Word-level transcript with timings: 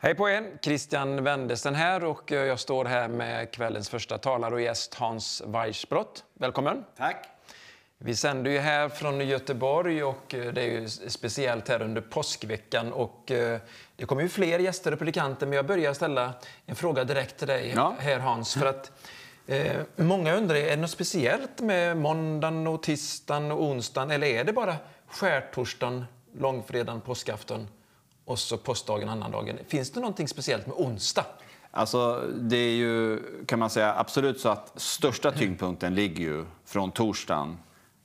Hej 0.00 0.14
på 0.14 0.28
er! 0.30 0.58
Christian 0.62 1.24
Wendesten 1.24 1.74
här 1.74 2.04
och 2.04 2.32
eh, 2.32 2.44
jag 2.44 2.58
står 2.60 2.84
här 2.84 3.08
med 3.08 3.50
kvällens 3.50 3.88
första 3.88 4.18
talare 4.18 4.54
och 4.54 4.60
gäst 4.60 4.94
Hans 4.94 5.42
Weissbrott. 5.46 6.24
Välkommen! 6.34 6.84
Tack! 6.96 7.28
Vi 7.98 8.16
sänder 8.16 8.50
ju 8.50 8.58
här 8.58 8.88
från 8.88 9.20
Göteborg 9.28 10.04
och 10.04 10.34
eh, 10.34 10.52
det 10.52 10.62
är 10.62 10.80
ju 10.80 10.88
speciellt 10.88 11.68
här 11.68 11.82
under 11.82 12.00
påskveckan 12.00 12.92
och 12.92 13.30
eh, 13.30 13.60
det 13.96 14.04
kommer 14.04 14.22
ju 14.22 14.28
fler 14.28 14.58
gäster 14.58 14.92
och 14.92 14.98
predikanter 14.98 15.46
men 15.46 15.56
jag 15.56 15.66
börjar 15.66 15.92
ställa 15.94 16.32
en 16.66 16.76
fråga 16.76 17.04
direkt 17.04 17.38
till 17.38 17.48
dig 17.48 17.72
Ja. 17.76 17.94
här 17.98 18.18
Hans 18.18 18.54
för 18.54 18.66
att 18.66 18.92
eh, 19.46 19.76
många 19.96 20.34
undrar, 20.34 20.56
är 20.56 20.70
det 20.70 20.76
något 20.76 20.90
speciellt 20.90 21.60
med 21.60 21.96
måndagen 21.96 22.66
och 22.66 22.82
tisdagen 22.82 23.52
och 23.52 23.62
onsdagen 23.62 24.10
eller 24.10 24.26
är 24.26 24.44
det 24.44 24.52
bara 24.52 24.76
skärtorsdagen, 25.08 26.04
långfredagen, 26.38 27.00
påskafton 27.00 27.68
och 28.28 28.38
så 28.38 28.56
påskdagen, 28.56 29.08
annandagen? 29.08 29.58
Finns 29.68 29.90
det 29.90 30.00
någonting 30.00 30.28
speciellt 30.28 30.66
med 30.66 30.76
onsdag? 30.76 31.24
Alltså, 31.70 32.24
det 32.36 32.56
är 32.56 32.74
ju, 32.74 33.20
kan 33.46 33.58
man 33.58 33.70
säga, 33.70 33.94
absolut 33.94 34.40
så 34.40 34.48
att 34.48 34.72
största 34.76 35.32
tyngdpunkten 35.32 35.94
ligger 35.94 36.24
ju 36.24 36.44
från 36.64 36.90
torsdagen, 36.90 37.58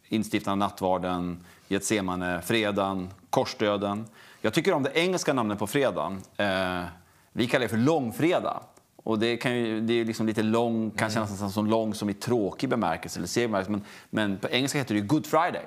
instiftandet 0.07 0.51
av 0.51 0.57
nattvarden, 0.57 1.45
Getsemane, 1.67 2.41
fredagen, 2.41 3.09
korsdöden. 3.29 4.05
Jag 4.41 4.53
tycker 4.53 4.73
om 4.73 4.83
det 4.83 4.91
engelska 4.93 5.33
namnet 5.33 5.59
på 5.59 5.67
fredagen. 5.67 6.21
Eh, 6.37 6.83
vi 7.31 7.47
kallar 7.47 7.63
det 7.63 7.69
för 7.69 7.77
långfredag. 7.77 8.63
Och 8.95 9.19
det, 9.19 9.37
kan 9.37 9.55
ju, 9.55 9.81
det 9.81 9.93
är 9.93 10.05
liksom 10.05 10.27
lite 10.27 10.43
lång, 10.43 10.91
kan 10.91 11.09
kännas 11.09 11.29
nästan 11.31 11.51
som 11.51 11.67
lång 11.67 11.93
som 11.93 12.09
i 12.09 12.13
tråkig 12.13 12.69
bemärkelse. 12.69 13.19
Eller 13.19 13.27
seg 13.27 13.49
bemärkelse, 13.49 13.71
men, 13.71 13.83
men 14.09 14.37
på 14.37 14.49
engelska 14.49 14.77
heter 14.77 14.93
det 14.93 14.99
ju 14.99 15.07
Good 15.07 15.25
Friday. 15.25 15.65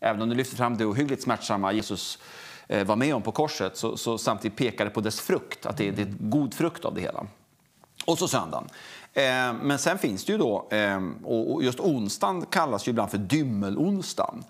Även 0.00 0.22
om 0.22 0.28
det 0.28 0.34
lyfter 0.34 0.56
fram 0.56 0.76
det 0.76 0.84
ohyggligt 0.84 1.22
smärtsamma 1.22 1.72
Jesus 1.72 2.18
var 2.68 2.96
med 2.96 3.14
om 3.14 3.22
på 3.22 3.32
korset 3.32 3.76
så, 3.76 3.96
så 3.96 4.18
samtidigt 4.18 4.58
pekar 4.58 4.84
det 4.84 4.90
på 4.90 5.00
dess 5.00 5.20
frukt, 5.20 5.66
att 5.66 5.76
det 5.76 5.88
är, 5.88 5.92
det 5.92 6.02
är 6.02 6.14
god 6.18 6.54
frukt 6.54 6.84
av 6.84 6.94
det 6.94 7.00
hela. 7.00 7.26
Och 8.06 8.18
så 8.18 8.28
söndagen. 8.28 8.68
Eh, 9.12 9.52
men 9.62 9.78
sen 9.78 9.98
finns 9.98 10.24
det 10.24 10.32
ju 10.32 10.38
då, 10.38 10.68
eh, 10.70 11.00
och 11.24 11.62
just 11.62 11.80
onsdagen 11.80 12.46
kallas 12.46 12.88
ju 12.88 12.90
ibland 12.90 13.10
för 13.10 13.18
dymmelonsdagen. 13.18 14.44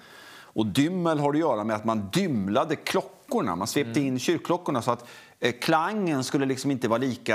Och 0.55 0.67
dymmel 0.67 1.19
har 1.19 1.31
att 1.31 1.39
göra 1.39 1.65
med 1.65 1.77
att 1.77 1.85
man 1.85 2.09
dymlade 2.13 2.77
klockorna, 2.77 3.57
man 3.57 3.67
svepte 3.67 4.01
in 4.01 4.19
kyrkklockorna 4.19 4.83
så 4.83 4.91
att 4.91 5.01
eh, 5.01 5.07
klangen 5.53 6.25
skulle 6.25 6.47
liksom 6.47 6.71
inte 6.71 6.89
vara 6.89 6.99
lika, 6.99 7.33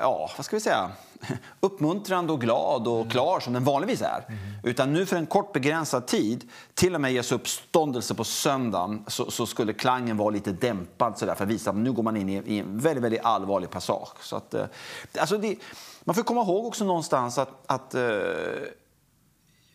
ja 0.00 0.30
vad 0.36 0.44
ska 0.44 0.56
vi 0.56 0.60
säga, 0.60 0.90
uppmuntrande 1.60 2.32
och 2.32 2.40
glad 2.40 2.88
och 2.88 3.10
klar 3.10 3.40
som 3.40 3.52
den 3.52 3.64
vanligtvis 3.64 4.02
är. 4.02 4.24
Utan 4.62 4.92
nu 4.92 5.06
för 5.06 5.16
en 5.16 5.26
kort 5.26 5.52
begränsad 5.52 6.06
tid, 6.06 6.50
till 6.74 6.94
och 6.94 7.00
med 7.00 7.12
Jesu 7.12 7.34
uppståndelse 7.34 8.14
på 8.14 8.24
söndagen, 8.24 9.04
så, 9.06 9.30
så 9.30 9.46
skulle 9.46 9.72
klangen 9.72 10.16
vara 10.16 10.30
lite 10.30 10.52
dämpad 10.52 11.18
sådär 11.18 11.34
för 11.34 11.44
att 11.44 11.50
visa 11.50 11.70
att 11.70 11.76
nu 11.76 11.92
går 11.92 12.02
man 12.02 12.16
in 12.16 12.28
i, 12.28 12.36
i 12.36 12.58
en 12.58 12.78
väldigt, 12.78 13.04
väldigt 13.04 13.24
allvarlig 13.24 13.70
passage. 13.70 14.18
Så 14.20 14.36
att, 14.36 14.54
eh, 14.54 14.64
alltså 15.18 15.38
det, 15.38 15.56
man 16.04 16.14
får 16.14 16.22
komma 16.22 16.40
ihåg 16.40 16.66
också 16.66 16.84
någonstans 16.84 17.38
att, 17.38 17.50
att 17.66 17.94
eh, 17.94 18.02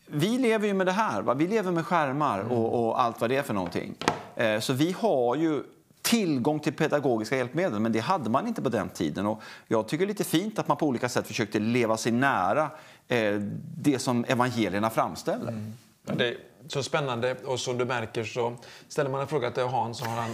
vi 0.05 0.37
lever 0.37 0.67
ju 0.67 0.73
med 0.73 0.87
det 0.87 0.91
här. 0.91 1.21
Va? 1.21 1.33
Vi 1.33 1.47
lever 1.47 1.71
med 1.71 1.85
skärmar 1.85 2.39
och, 2.39 2.87
och 2.87 3.01
allt 3.01 3.21
vad 3.21 3.29
det 3.29 3.35
är 3.35 3.43
för 3.43 3.53
någonting. 3.53 3.95
Eh, 4.35 4.59
så 4.59 4.73
vi 4.73 4.91
har 4.99 5.35
ju 5.35 5.63
tillgång 6.09 6.59
till 6.59 6.73
pedagogiska 6.73 7.37
hjälpmedel, 7.37 7.79
men 7.79 7.91
det 7.91 7.99
hade 7.99 8.29
man 8.29 8.47
inte 8.47 8.61
på 8.61 8.69
den 8.69 8.89
tiden. 8.89 9.25
Och 9.25 9.41
jag 9.67 9.87
tycker 9.87 10.05
det 10.05 10.07
är 10.09 10.13
lite 10.13 10.23
fint 10.23 10.59
att 10.59 10.67
man 10.67 10.77
på 10.77 10.87
olika 10.87 11.09
sätt 11.09 11.27
försökte 11.27 11.59
leva 11.59 11.97
sig 11.97 12.11
nära 12.11 12.71
eh, 13.07 13.33
det 13.77 13.99
som 13.99 14.25
evangelierna 14.27 14.89
framställer. 14.89 15.51
Mm. 15.51 15.73
Det 16.17 16.27
är 16.27 16.37
så 16.67 16.83
spännande 16.83 17.35
och 17.45 17.59
som 17.59 17.77
du 17.77 17.85
märker 17.85 18.23
så 18.23 18.55
ställer 18.87 19.09
man 19.09 19.21
en 19.21 19.27
fråga 19.27 19.51
till 19.51 19.63
Hans 19.63 19.97
så 19.97 20.05
har 20.05 20.15
han 20.15 20.31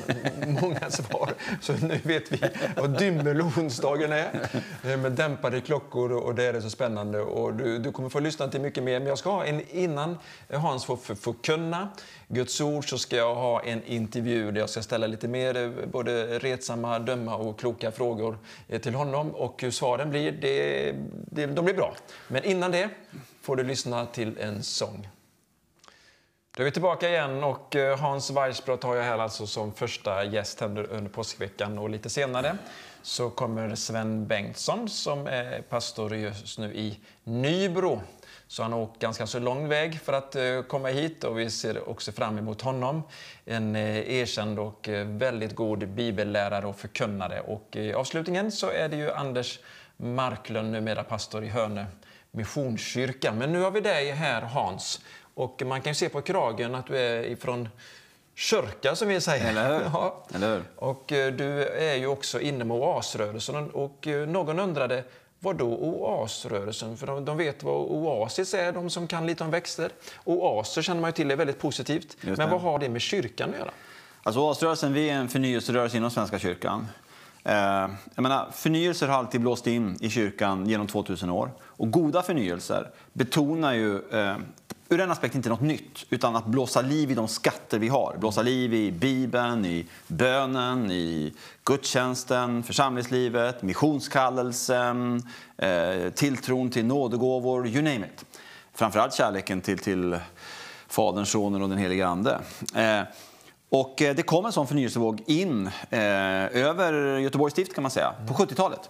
många 0.61 0.89
svar. 0.89 1.33
Så 1.61 1.73
nu 1.73 1.99
vet 2.03 2.31
vi 2.31 2.39
vad 2.75 2.99
dymmelonsdagen 2.99 4.11
är 4.11 4.49
eh, 4.83 4.97
med 4.97 5.11
dämpade 5.11 5.61
klockor 5.61 6.11
och 6.11 6.35
det 6.35 6.43
är 6.43 6.61
så 6.61 6.69
spännande. 6.69 7.21
Och 7.21 7.53
du, 7.53 7.79
du 7.79 7.91
kommer 7.91 8.09
få 8.09 8.19
lyssna 8.19 8.47
till 8.47 8.61
mycket 8.61 8.83
mer 8.83 8.99
men 8.99 9.07
jag 9.07 9.17
ska 9.17 9.29
ha 9.29 9.45
en 9.45 9.61
innan 9.69 10.17
Hans 10.53 10.85
får 10.85 11.15
förkunna 11.15 11.89
Guds 12.27 12.61
ord 12.61 12.89
så 12.89 12.97
ska 12.97 13.15
jag 13.15 13.35
ha 13.35 13.63
en 13.63 13.83
intervju 13.83 14.51
där 14.51 14.59
jag 14.59 14.69
ska 14.69 14.81
ställa 14.81 15.07
lite 15.07 15.27
mer 15.27 15.57
eh, 15.57 15.69
både 15.91 16.39
retsamma, 16.39 16.99
döma 16.99 17.35
och 17.35 17.59
kloka 17.59 17.91
frågor 17.91 18.37
eh, 18.67 18.81
till 18.81 18.95
honom 18.95 19.31
och 19.31 19.61
hur 19.61 19.71
svaren 19.71 20.09
blir, 20.09 20.31
det, 20.31 20.91
det, 21.31 21.45
de 21.45 21.65
blir 21.65 21.75
bra. 21.75 21.95
Men 22.27 22.43
innan 22.43 22.71
det 22.71 22.89
får 23.41 23.55
du 23.55 23.63
lyssna 23.63 24.05
till 24.05 24.37
en 24.37 24.63
sång. 24.63 25.07
Då 26.57 26.63
är 26.63 26.65
vi 26.65 26.71
tillbaka 26.71 27.09
igen 27.09 27.43
och 27.43 27.75
eh, 27.75 27.99
Hans 27.99 28.31
Weissbrott 28.31 28.83
har 28.83 28.95
jag 28.95 29.03
här 29.03 29.17
alltså 29.17 29.47
som 29.47 29.73
första 29.73 30.23
gäst 30.23 30.61
under, 30.61 31.07
påskveckan 31.07 31.77
och 31.77 31.89
lite 31.89 32.09
senare 32.09 32.57
så 33.01 33.29
kommer 33.29 33.75
Sven 33.75 34.27
Bengtsson 34.27 34.89
som 34.89 35.27
är 35.27 35.61
pastor 35.61 36.15
just 36.15 36.59
nu 36.59 36.73
i 36.73 36.99
Nybro. 37.23 38.01
Så 38.47 38.63
han 38.63 38.73
har 38.73 38.79
åkt 38.79 39.01
ganska 39.01 39.27
så 39.27 39.39
lång 39.39 39.67
väg 39.67 39.99
för 39.99 40.13
att 40.13 40.35
eh, 40.35 40.61
komma 40.61 40.87
hit 40.87 41.23
och 41.23 41.39
vi 41.39 41.49
ser 41.49 41.89
också 41.89 42.11
fram 42.11 42.37
emot 42.37 42.61
honom. 42.61 43.03
En 43.45 43.75
eh, 43.75 44.09
erkänd 44.09 44.59
och 44.59 44.89
väldigt 45.05 45.55
god 45.55 45.87
bibellärare 45.87 46.65
och 46.65 46.79
förkunnare. 46.79 47.39
Och 47.39 47.75
i 47.75 47.93
avslutningen 47.93 48.51
så 48.51 48.69
är 48.69 48.89
det 48.89 48.97
ju 48.97 49.11
Anders 49.11 49.59
Marklund, 49.97 50.71
numera 50.71 51.03
pastor 51.03 51.43
i 51.43 51.47
Hönö 51.47 51.85
Missionskyrka. 52.31 53.31
Men 53.31 53.51
nu 53.51 53.61
har 53.61 53.71
vi 53.71 53.81
dig 53.81 54.11
här 54.11 54.41
Hans 54.41 55.01
och 55.35 55.61
man 55.65 55.81
kan 55.81 55.95
se 55.95 56.09
på 56.09 56.21
kragen 56.21 56.75
att 56.75 56.87
du 56.87 56.97
är 56.97 57.23
ifrån 57.23 57.69
kyrka 58.35 58.95
som 58.95 59.07
vi 59.07 59.21
säger. 59.21 59.49
Eller 59.49 59.73
hur? 59.73 59.85
Ja. 59.93 60.25
Eller 60.33 60.55
hur? 60.55 60.63
Och 60.75 61.11
eh, 61.11 61.33
du 61.33 61.67
är 61.67 61.95
ju 61.95 62.07
också 62.07 62.39
inne 62.39 62.63
med 62.63 62.77
oasrörelsen 62.77 63.71
och 63.71 64.07
eh, 64.07 64.27
någon 64.27 64.59
undrade 64.59 65.03
vad 65.39 65.55
då 65.55 65.77
oasrörelsen? 65.77 66.97
För 66.97 67.07
de, 67.07 67.25
de 67.25 67.37
vet 67.37 67.63
vad 67.63 67.75
oasis 67.75 68.53
är, 68.53 68.71
de 68.71 68.89
som 68.89 69.07
kan 69.07 69.27
lite 69.27 69.43
om 69.43 69.51
växter. 69.51 69.91
Oaser 70.23 70.81
känner 70.81 71.01
man 71.01 71.07
ju 71.07 71.11
till 71.11 71.31
är 71.31 71.35
väldigt 71.35 71.59
positivt. 71.59 72.17
Men 72.21 72.49
vad 72.49 72.61
har 72.61 72.79
det 72.79 72.89
med 72.89 73.01
kyrkan 73.01 73.49
att 73.49 73.59
göra? 73.59 73.71
Alltså 74.23 74.41
Oasrörelsen, 74.41 74.93
vi 74.93 75.09
är 75.09 75.13
en 75.13 75.29
förnyelserörelse 75.29 75.97
inom 75.97 76.11
Svenska 76.11 76.39
kyrkan. 76.39 76.87
Eh, 77.43 77.55
jag 78.15 78.21
menar, 78.21 78.51
förnyelser 78.53 79.07
har 79.07 79.17
alltid 79.17 79.41
blåst 79.41 79.67
in 79.67 79.97
i 80.01 80.09
kyrkan 80.09 80.69
genom 80.69 80.87
2000 80.87 81.29
år. 81.29 81.51
Och 81.61 81.91
goda 81.91 82.21
förnyelser 82.21 82.89
betonar 83.13 83.73
ju 83.73 84.09
eh, 84.11 84.35
ur 84.89 84.99
en 84.99 85.11
aspekt 85.11 85.35
inte 85.35 85.49
något 85.49 85.61
nytt, 85.61 86.05
utan 86.09 86.35
att 86.35 86.45
blåsa 86.45 86.81
liv 86.81 87.11
i 87.11 87.15
de 87.15 87.27
skatter 87.27 87.79
vi 87.79 87.87
har. 87.87 88.15
Blåsa 88.19 88.41
liv 88.41 88.73
i 88.73 88.91
Bibeln, 88.91 89.65
i 89.65 89.85
bönen, 90.07 90.91
i 90.91 91.33
gudstjänsten, 91.63 92.63
församlingslivet, 92.63 93.61
missionskallelsen, 93.61 95.23
eh, 95.57 96.09
tilltron 96.15 96.69
till 96.69 96.85
nådegåvor, 96.85 97.67
you 97.67 97.81
name 97.81 98.05
it. 98.05 98.25
Framförallt 98.73 99.13
kärleken 99.13 99.61
till, 99.61 99.79
till 99.79 100.19
Fadern, 100.87 101.25
Sonen 101.25 101.61
och 101.61 101.69
den 101.69 101.77
helige 101.77 102.07
Ande. 102.07 102.39
Eh, 102.75 103.01
och 103.69 104.01
eh, 104.01 104.15
det 104.15 104.23
kom 104.23 104.45
en 104.45 104.51
sån 104.51 104.67
förnyelsevåg 104.67 105.23
in 105.27 105.67
eh, 105.89 105.99
över 106.55 107.17
Göteborgs 107.19 107.53
stift 107.53 107.73
kan 107.73 107.81
man 107.81 107.91
säga, 107.91 108.13
på 108.27 108.33
70-talet. 108.33 108.89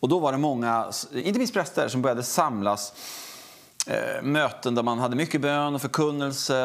Och 0.00 0.08
då 0.08 0.18
var 0.18 0.32
det 0.32 0.38
många, 0.38 0.90
inte 1.12 1.38
minst 1.38 1.54
präster, 1.54 1.88
som 1.88 2.02
började 2.02 2.22
samlas 2.22 2.92
eh, 3.88 4.22
möten 4.22 4.74
där 4.74 4.82
man 4.82 4.98
hade 4.98 5.16
mycket 5.16 5.40
bön 5.40 5.74
och 5.74 5.80
förkunnelse, 5.80 6.56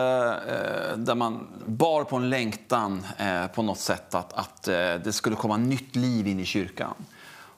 eh, 0.47 0.97
där 0.97 1.15
man 1.15 1.47
bar 1.65 2.03
på 2.03 2.15
en 2.15 2.29
längtan 2.29 3.05
eh, 3.17 3.47
på 3.47 3.61
något 3.61 3.79
sätt 3.79 4.15
att, 4.15 4.33
att 4.33 4.67
eh, 4.67 4.73
det 4.73 5.13
skulle 5.13 5.35
komma 5.35 5.57
nytt 5.57 5.95
liv 5.95 6.27
in 6.27 6.39
i 6.39 6.45
kyrkan. 6.45 6.93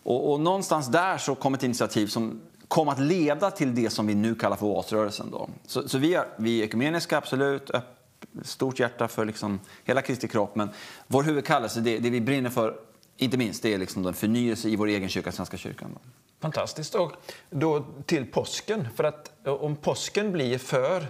Och, 0.03 0.31
och 0.31 0.39
någonstans 0.39 0.87
där 0.87 1.17
så 1.17 1.35
kom 1.35 1.53
ett 1.53 1.63
initiativ 1.63 2.07
som 2.07 2.41
kom 2.67 2.89
att 2.89 2.99
leda 2.99 3.51
till 3.51 3.75
det 3.75 3.89
som 3.89 4.07
vi 4.07 4.15
nu 4.15 4.35
kallar 4.35 4.55
för 4.55 4.65
oasrörelsen. 4.65 5.31
Då. 5.31 5.49
Så, 5.65 5.89
så 5.89 5.97
vi, 5.97 6.13
är, 6.13 6.25
vi 6.37 6.59
är 6.59 6.63
ekumeniska, 6.63 7.17
absolut, 7.17 7.69
öpp, 7.69 7.95
stort 8.41 8.79
hjärta 8.79 9.07
för 9.07 9.25
liksom 9.25 9.59
hela 9.83 10.01
Kristi 10.01 10.27
kropp, 10.27 10.55
men 10.55 10.69
vår 11.07 11.23
huvudkallelse, 11.23 11.79
det, 11.79 11.99
det 11.99 12.09
vi 12.09 12.21
brinner 12.21 12.49
för, 12.49 12.75
inte 13.17 13.37
minst, 13.37 13.63
det 13.63 13.73
är 13.73 13.77
liksom 13.77 14.07
en 14.07 14.13
förnyelse 14.13 14.69
i 14.69 14.75
vår 14.75 14.87
egen 14.87 15.09
kyrka, 15.09 15.31
Svenska 15.31 15.57
kyrkan. 15.57 15.91
Då. 15.93 15.99
Fantastiskt. 16.39 16.95
Och 16.95 17.11
då 17.49 17.85
till 18.05 18.25
påsken. 18.25 18.87
För 18.95 19.03
att 19.03 19.47
eh, 19.47 19.53
om 19.53 19.75
påsken 19.75 20.31
blir 20.31 20.57
för 20.57 21.07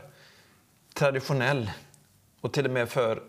traditionell 0.94 1.72
och 2.42 2.54
till 2.54 2.66
och 2.66 2.72
med 2.72 2.90
för 2.90 3.24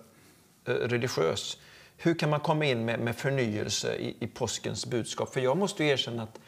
eh, 0.65 0.73
religiös, 0.73 1.59
hur 1.97 2.15
kan 2.15 2.31
man 2.31 2.41
komma 2.41 2.65
in 2.65 2.85
med, 2.85 3.01
med 3.01 3.17
förnyelse 3.17 3.97
i, 3.97 4.17
i 4.21 4.27
påskens 4.27 4.87
budskap? 4.87 5.33
För 5.33 5.41
jag 5.41 5.57
måste 5.57 5.85
ju 5.85 5.91
erkänna 5.91 6.23
att 6.23 6.41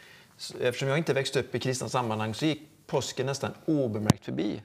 eftersom 0.61 0.89
jag 0.89 0.99
inte 0.99 1.15
växte 1.15 1.41
upp 1.41 1.55
i 1.55 1.59
kristna 1.59 1.89
sammanhang 1.89 2.35
så 2.35 2.47
gick 2.47 2.63
påsken 2.87 3.27
nästan 3.27 3.53
obemärkt 3.67 4.25
förbi. 4.25 4.61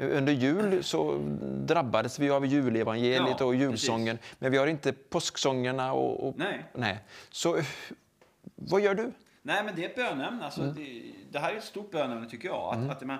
Under 0.00 0.32
jul 0.32 0.84
så 0.84 1.18
drabbades 1.66 2.18
vi 2.18 2.30
av 2.30 2.46
julevangeliet 2.46 3.36
Ja, 3.40 3.44
och 3.44 3.54
julsången, 3.54 4.18
men 4.38 4.52
vi 4.52 4.58
har 4.58 4.66
inte 4.66 4.92
påsksångerna 4.92 5.92
och... 5.92 6.28
och 6.28 6.34
Nej. 6.38 6.64
nej. 6.74 6.98
Så 7.30 7.56
eh, 7.56 7.64
vad 8.54 8.80
gör 8.80 8.94
du? 8.94 9.12
Nej, 9.42 9.64
men 9.64 9.76
det 9.76 9.84
är 9.84 9.88
ett 9.88 9.96
bönämne. 9.96 10.44
Alltså, 10.44 10.62
det, 10.62 11.02
det 11.30 11.38
här 11.38 11.52
är 11.52 11.56
ett 11.56 11.64
stort 11.64 11.90
bönämne, 11.90 12.30
tycker 12.30 12.48
jag. 12.48 12.74
Att, 12.74 12.90
att, 12.90 13.06
man, 13.06 13.18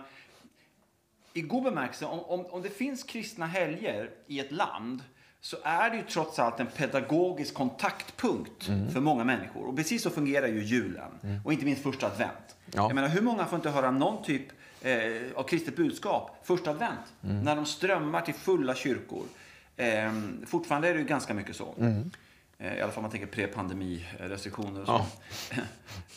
I 1.33 1.41
god 1.41 1.63
bemärkelse, 1.65 2.07
om, 2.07 2.21
om, 2.21 2.47
om 2.47 2.63
det 2.63 2.69
finns 2.71 3.03
kristna 3.05 3.47
helger 3.47 4.11
i 4.27 4.41
ett 4.41 4.53
land 4.53 5.03
så 5.41 5.57
är 5.63 5.91
det 5.91 5.97
ju 5.97 6.03
trots 6.03 6.39
allt 6.39 6.61
en 6.61 6.67
pedagogisk 6.67 7.55
kontaktpunkt 7.55 8.69
Mm. 8.69 8.91
för 8.91 9.01
många 9.01 9.25
människor. 9.25 9.69
Och 9.69 9.77
precis 9.77 10.03
så 10.03 10.11
fungerar 10.11 10.47
ju 10.47 10.65
julen. 10.65 11.41
Och 11.45 11.53
inte 11.53 11.65
minst 11.65 11.83
första 11.83 12.07
advent. 12.07 12.57
Ja. 12.75 12.83
Jag 12.83 12.95
menar, 12.95 13.09
hur 13.09 13.23
många 13.23 13.47
får 13.47 13.57
inte 13.57 13.71
höra 13.71 13.91
någon 13.91 14.23
typ 14.23 14.47
eh, 14.83 15.33
av 15.35 15.43
kristet 15.43 15.77
budskap 15.77 16.41
första 16.43 16.71
advent? 16.71 17.13
Mm. 17.25 17.43
När 17.45 17.57
de 17.57 17.67
strömmar 17.67 18.21
till 18.21 18.35
fulla 18.35 18.75
kyrkor. 18.75 19.25
Eh, 19.77 20.13
fortfarande 20.47 20.89
är 20.89 20.95
det 20.95 21.01
ju 21.01 21.07
ganska 21.07 21.35
mycket 21.35 21.57
så. 21.57 21.75
Mm. 21.79 22.11
Eh, 22.61 22.79
I 22.79 22.81
alla 22.81 22.93
fall 22.93 22.99
om 22.99 23.03
man 23.03 23.11
tänker 23.11 23.27
pre-pandemi-restriktioner 23.27 24.81
och 24.81 24.87
så. 24.87 25.05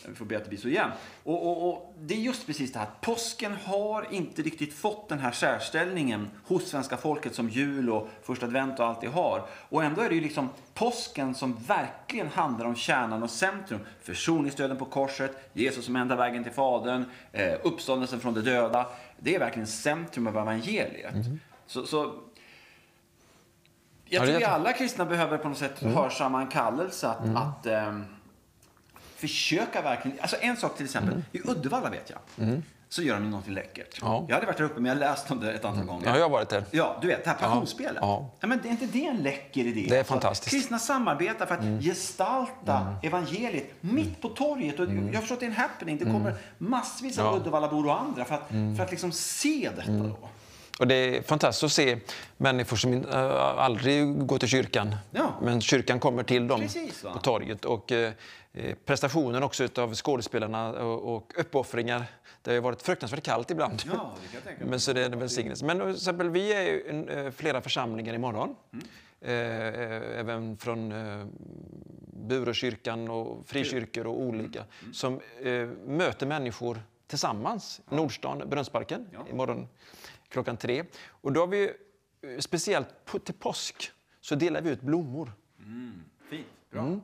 Vi 0.08 0.14
får 0.14 0.24
be 0.24 0.36
att 0.36 0.44
det 0.44 0.48
blir 0.48 0.58
så 0.58 0.68
igen. 0.68 0.90
Och, 1.22 1.46
och, 1.46 1.68
och 1.68 1.94
det 2.00 2.14
är 2.14 2.18
just 2.18 2.46
precis 2.46 2.72
det 2.72 2.78
här 2.78 2.86
att 2.86 3.00
påsken 3.00 3.56
har 3.64 4.06
inte 4.10 4.42
riktigt 4.42 4.74
fått 4.74 5.08
den 5.08 5.18
här 5.18 5.32
särställningen 5.32 6.30
hos 6.44 6.68
svenska 6.68 6.96
folket 6.96 7.34
som 7.34 7.48
jul 7.48 7.90
och 7.90 8.08
första 8.22 8.46
advent 8.46 8.80
och 8.80 8.86
allt 8.86 9.00
det 9.00 9.06
har. 9.06 9.46
Och 9.68 9.84
ändå 9.84 10.00
är 10.00 10.08
det 10.08 10.14
ju 10.14 10.20
liksom 10.20 10.48
påsken 10.74 11.34
som 11.34 11.56
verkligen 11.56 12.28
handlar 12.28 12.66
om 12.66 12.76
kärnan 12.76 13.22
och 13.22 13.30
centrum. 13.30 13.80
Försoningsdöden 14.02 14.76
på 14.76 14.84
korset, 14.84 15.50
Jesus 15.52 15.84
som 15.84 15.96
enda 15.96 16.16
vägen 16.16 16.44
till 16.44 16.52
Fadern, 16.52 17.04
eh, 17.32 17.54
uppståndelsen 17.62 18.20
från 18.20 18.34
de 18.34 18.40
döda. 18.40 18.86
Det 19.18 19.34
är 19.34 19.38
verkligen 19.38 19.66
centrum 19.66 20.26
av 20.26 20.36
evangeliet. 20.36 21.14
Så, 21.66 21.86
så 21.86 22.14
jag 24.14 24.24
tror 24.26 24.38
vi 24.38 24.44
alla 24.44 24.72
kristna 24.72 25.04
behöver 25.04 25.38
på 25.38 25.48
något 25.48 25.58
sätt 25.58 25.78
hörsamma 25.82 26.40
en 26.40 26.46
kallelse 26.48 27.08
att, 27.08 27.20
Mm. 27.24 27.36
att 27.36 27.66
ehm, 27.66 28.04
försöka 29.16 29.82
verkligen... 29.82 30.18
Alltså 30.20 30.36
en 30.40 30.56
sak 30.56 30.76
till 30.76 30.84
exempel, 30.84 31.22
i 31.32 31.40
Uddevalla 31.50 31.90
vet 31.90 32.10
jag, 32.10 32.48
så 32.88 33.02
gör 33.02 33.14
de 33.14 33.30
någonting 33.30 33.54
läckert. 33.54 34.02
Mm. 34.02 34.12
Ja. 34.12 34.24
Jag 34.28 34.34
hade 34.34 34.46
varit 34.46 34.56
där 34.56 34.64
uppe 34.64 34.80
men 34.80 34.88
jag 34.88 34.98
läst 34.98 35.30
om 35.30 35.40
det 35.40 35.52
ett 35.52 35.64
antal 35.64 35.84
gånger. 35.84 36.06
Ja, 36.06 36.16
jag 36.16 36.22
har 36.24 36.30
varit 36.30 36.48
där. 36.48 36.64
Ja, 36.70 36.96
du 37.00 37.06
vet, 37.06 37.24
det 37.24 37.30
här 37.30 37.36
passionsspelet. 37.36 37.98
Ja. 38.00 38.30
Ja, 38.40 38.46
men 38.46 38.60
är 38.60 38.70
inte 38.70 38.86
det 38.86 39.06
en 39.06 39.16
läcker 39.16 39.60
idé? 39.60 39.80
Alltså, 39.80 39.94
Det 39.94 40.00
är 40.00 40.04
fantastiskt. 40.04 40.50
Kristna 40.50 40.78
samarbetar 40.78 41.46
för 41.46 41.54
att 41.54 41.84
gestalta 41.84 42.96
evangeliet 43.02 43.66
mitt 43.80 44.20
på 44.22 44.28
torget. 44.28 44.80
Och 44.80 44.86
Jag 45.12 45.14
förstår 45.20 45.34
att 45.34 45.40
det 45.40 45.46
är 45.46 45.50
en 45.50 45.56
happening. 45.56 45.98
Det 45.98 46.04
kommer 46.04 46.34
massvis 46.58 47.18
av 47.18 47.26
Ja. 47.34 47.40
Uddevallabor 47.40 47.86
och 47.86 48.00
andra 48.00 48.24
för 48.24 48.34
att, 48.34 48.48
för 48.76 48.80
att 48.84 48.90
liksom 48.90 49.12
se 49.12 49.70
detta 49.76 49.92
då. 49.92 50.16
Och 50.78 50.86
det 50.86 50.94
är 50.94 51.22
fantastiskt 51.22 51.64
att 51.64 51.72
se 51.72 51.98
människor 52.36 52.76
som 52.76 52.92
äh, 52.92 53.24
aldrig 53.58 54.26
går 54.26 54.38
till 54.38 54.48
kyrkan. 54.48 54.96
Ja. 55.10 55.34
Men 55.42 55.60
kyrkan 55.60 56.00
kommer 56.00 56.22
till 56.22 56.48
dem 56.48 56.60
Precis, 56.60 57.02
på 57.02 57.18
torget. 57.18 57.64
Och 57.64 57.92
eh, 57.92 58.12
eh, 58.52 58.74
prestationen 58.84 59.42
också 59.42 59.68
av 59.76 59.94
skådespelarna 59.94 60.70
och, 60.70 61.16
och 61.16 61.32
uppoffringar. 61.36 62.04
Det 62.42 62.54
har 62.54 62.60
varit 62.60 62.82
fruktansvärt 62.82 63.22
kallt 63.22 63.50
ibland. 63.50 63.82
Ja. 63.86 64.14
Men 64.66 64.80
så 64.80 64.92
det 64.92 65.00
är 65.00 65.10
en 65.10 65.18
välsignelse. 65.18 65.64
Men 65.64 65.78
till 65.80 65.90
exempel, 65.90 66.30
vi 66.30 66.52
är 66.52 66.90
en, 66.90 67.08
eh, 67.08 67.30
flera 67.30 67.60
församlingar 67.60 68.14
imorgon. 68.14 68.56
Mm. 68.72 68.86
Eh, 69.20 69.32
eh, 69.32 70.20
även 70.20 70.56
från 70.56 70.92
eh, 70.92 71.26
och 73.10 73.42
frikyrkor 73.46 74.06
och 74.06 74.20
olika. 74.20 74.64
Mm. 74.82 74.94
Som 74.94 75.20
eh, 75.42 75.68
möter 75.86 76.26
människor 76.26 76.82
tillsammans. 77.06 77.80
Nordstan, 77.90 78.42
Brunnsparken, 78.48 79.06
Ja. 79.12 79.18
imorgon 79.30 79.68
klockan 80.34 80.56
tre. 80.56 80.84
Och 81.08 81.32
då 81.32 81.40
har 81.40 81.46
vi 81.46 81.62
eh, 82.22 82.38
speciellt 82.38 83.04
på, 83.04 83.18
till 83.18 83.34
påsk 83.34 83.90
så 84.20 84.34
delar 84.34 84.60
vi 84.62 84.70
ut 84.70 84.80
blommor. 84.80 85.32
Fint, 86.30 86.46
bra. 86.70 86.82
Mm. 86.82 87.00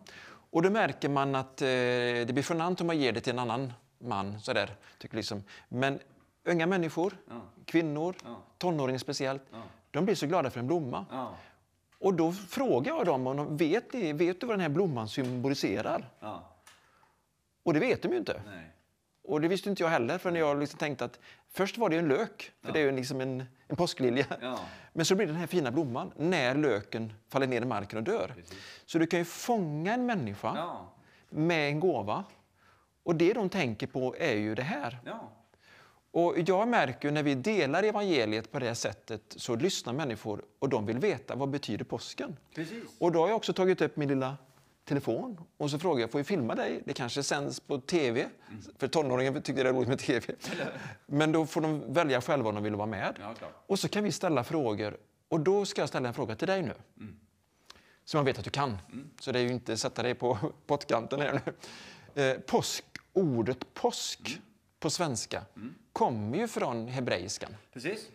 Och 0.53 0.63
då 0.63 0.71
märker 0.71 1.09
man 1.09 1.35
att 1.35 1.63
eh, 1.63 1.67
det 1.67 2.33
blir 2.33 2.47
genant 2.51 2.81
om 2.81 2.87
man 2.87 2.99
ger 2.99 3.13
det 3.13 3.21
till 3.21 3.33
en 3.33 3.39
annan 3.39 3.73
man. 3.99 4.41
Sådär, 4.41 4.77
tycker 4.99 5.17
liksom. 5.17 5.43
Men 5.69 5.99
unga 6.45 6.67
människor, 6.67 7.17
Ja. 7.29 7.41
kvinnor, 7.65 8.15
Ja. 8.25 8.43
tonåringar 8.59 8.99
speciellt, 8.99 9.43
Ja. 9.53 9.63
de 9.91 10.05
blir 10.05 10.15
så 10.15 10.27
glada 10.27 10.51
för 10.51 10.61
en 10.61 10.67
blomma. 10.67 11.07
Ja, 11.11 11.37
Och 11.99 12.15
då 12.15 12.33
frågar 12.33 12.93
jag 12.97 13.07
dem 13.07 13.27
om 13.27 13.37
de 13.37 13.57
vet, 13.57 13.93
du 13.93 14.47
vad 14.47 14.55
den 14.57 14.61
här 14.61 14.69
blomman 14.69 15.09
symboliserar? 15.09 16.11
Och 17.63 17.75
det 17.75 17.81
vet 17.81 18.03
de 18.03 18.09
ju 18.13 18.19
inte. 18.19 18.43
nej. 18.47 18.71
Och 19.31 19.41
det 19.41 19.49
visste 19.49 19.71
inte 19.71 19.83
jag 19.83 19.91
heller 19.91 20.19
för 20.19 20.31
när 20.31 20.41
jag 20.41 20.61
liksom 20.61 20.79
tänkte 20.79 21.05
att 21.05 21.21
först 21.53 21.79
var 21.79 21.89
det 21.89 21.97
en 21.97 22.09
lök, 22.09 22.53
för 22.63 22.73
det 22.73 22.81
är 22.81 22.85
ju 22.85 22.93
liksom 22.93 23.21
en, 23.21 23.45
en 23.69 23.77
påsklilja. 23.77 24.27
Ja. 24.41 24.59
Men 24.93 25.05
så 25.05 25.15
blir 25.15 25.27
det 25.27 25.33
den 25.33 25.41
här 25.41 25.47
fina 25.47 25.71
blomman 25.71 26.13
när 26.17 26.55
löken 26.55 27.13
faller 27.29 27.47
ner 27.47 27.63
i 27.63 27.65
marken 27.65 27.99
och 27.99 28.05
dör. 28.05 28.35
Så 28.87 28.99
du 28.99 29.07
kan 29.07 29.19
ju 29.19 29.25
fånga 29.25 29.95
en 29.95 30.07
människa 30.07 30.53
Ja, 30.57 30.93
med 31.31 31.69
en 31.69 31.81
gåva. 31.81 32.25
Och 33.03 33.15
det 33.17 33.33
de 33.33 33.49
tänker 33.49 33.87
på 33.87 34.15
är 34.19 34.35
ju 34.37 34.55
det 34.55 34.63
här. 34.63 34.99
ja. 35.05 35.33
Och 36.13 36.35
jag 36.47 36.69
märker 36.69 37.11
när 37.11 37.23
vi 37.23 37.35
delar 37.35 37.83
evangeliet 37.83 38.53
på 38.53 38.59
det 38.59 38.75
sättet 38.75 39.23
så 39.37 39.57
lyssnar 39.57 39.93
människor 39.93 40.43
och 40.59 40.69
de 40.69 40.87
vill 40.87 40.99
veta 40.99 41.35
vad 41.35 41.49
betyder 41.51 41.85
påsken. 41.85 42.37
Precis. 42.55 42.85
Och 42.99 43.13
då 43.13 43.21
har 43.21 43.29
jag 43.29 43.37
också 43.37 43.53
tagit 43.53 43.81
upp 43.81 43.97
min 43.97 44.09
lilla 44.09 44.37
telefon 44.91 45.41
och 45.57 45.71
så 45.71 45.79
frågar 45.79 46.01
jag, 46.01 46.11
får 46.11 46.19
vi 46.19 46.25
filma 46.25 46.55
dig? 46.55 46.83
Det 46.85 46.93
kanske 46.93 47.23
sänds 47.23 47.61
på 47.61 47.79
tv, 47.81 48.29
för 48.79 48.89
tonåringen 48.89 49.35
tyckte 49.43 49.63
det 49.63 49.69
är 49.69 49.73
roligt 49.73 49.89
med 49.89 49.99
tv. 49.99 50.35
Men 51.07 51.33
då 51.33 51.47
får 51.47 51.61
de 51.61 51.93
välja 51.93 52.21
själva 52.21 52.49
om 52.49 52.55
de 52.55 52.65
vill 52.65 52.75
vara 52.75 52.87
med. 52.87 53.17
Ja. 53.21 53.35
Och 53.67 53.79
så 53.79 53.89
kan 53.89 54.05
vi 54.05 54.13
ställa 54.13 54.45
frågor. 54.45 54.97
Och 55.29 55.41
då 55.41 55.65
ska 55.65 55.83
jag 55.83 55.89
ställa 55.89 56.09
en 56.09 56.15
fråga 56.15 56.37
till 56.37 56.49
dig 56.49 56.63
nu. 56.63 56.75
Som 58.05 58.19
jag 58.19 58.25
vet 58.25 58.39
att 58.39 58.45
du 58.45 58.51
kan. 58.51 58.79
Så 59.21 59.33
det 59.33 59.39
är 59.39 59.43
ju 59.43 59.49
inte 59.53 59.77
sätta 59.77 60.03
dig 60.03 60.15
på 60.15 60.39
pottkanten 60.67 61.21
här 61.21 61.41
nu. 62.15 62.23
Eh, 62.23 62.39
påsk, 62.41 62.85
ordet 63.13 63.75
påsk 63.75 64.41
på 64.81 64.91
svenska 64.91 65.43
kommer 65.93 66.39
ju 66.39 66.49
från 66.49 66.89
hebreiskan. 66.89 67.57
Precis. 67.73 68.09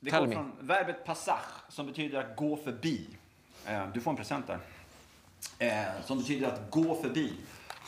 Det 0.00 0.10
kommer 0.10 0.26
me. 0.26 0.34
från 0.34 0.52
verbet 0.60 1.04
passage 1.04 1.62
som 1.68 1.86
betyder 1.86 2.18
att 2.18 2.36
gå 2.36 2.56
förbi. 2.56 3.06
Eh, 3.66 3.92
Du 3.94 4.00
får 4.00 4.10
en 4.10 4.16
present 4.16 4.46
där. 4.46 4.58
Eh, 5.58 5.70
Som 6.04 6.18
betyder 6.18 6.46
att 6.48 6.70
gå 6.70 6.94
förbi. 6.94 7.32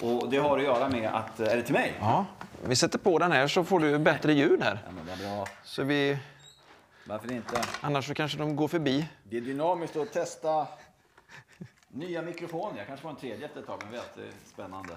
Och 0.03 0.29
det 0.31 0.37
har 0.37 0.59
att 0.59 0.65
göra 0.65 0.89
med 0.89 1.15
att... 1.15 1.41
eh, 1.41 1.53
Är 1.53 1.57
det 1.57 1.63
till 1.63 1.73
mig? 1.75 1.93
Ja, 2.01 2.27
vi 2.65 2.77
sätter 2.77 2.99
på 2.99 3.19
den 3.19 3.33
här 3.33 3.49
så 3.49 3.65
får 3.65 3.81
du 3.81 3.99
bättre 3.99 4.33
ljud 4.33 4.63
här. 4.63 4.79
Ja, 4.87 4.93
men 4.97 5.07
vad 5.07 5.19
bra. 5.19 5.47
Så 5.65 5.83
vi, 5.83 6.19
Varför 7.05 7.33
inte? 7.33 7.63
annars 7.81 8.07
så 8.07 8.15
kanske 8.15 8.39
de 8.39 8.57
går 8.57 8.69
förbi. 8.69 9.07
Det 9.25 9.37
är 9.37 9.41
dynamiskt 9.41 9.97
att 9.97 10.13
testa 10.13 10.67
nya 11.89 12.23
mikrofoner. 12.23 12.79
Jag 12.79 12.87
kanske 12.87 13.03
får 13.03 13.11
en 13.11 13.17
tredje 13.17 13.47
efter 13.47 13.61
ett 13.61 13.67
tag, 13.67 13.79
men 13.83 13.93
vet, 13.93 14.15
det 14.17 14.23
är 14.23 14.29
spännande. 14.55 14.93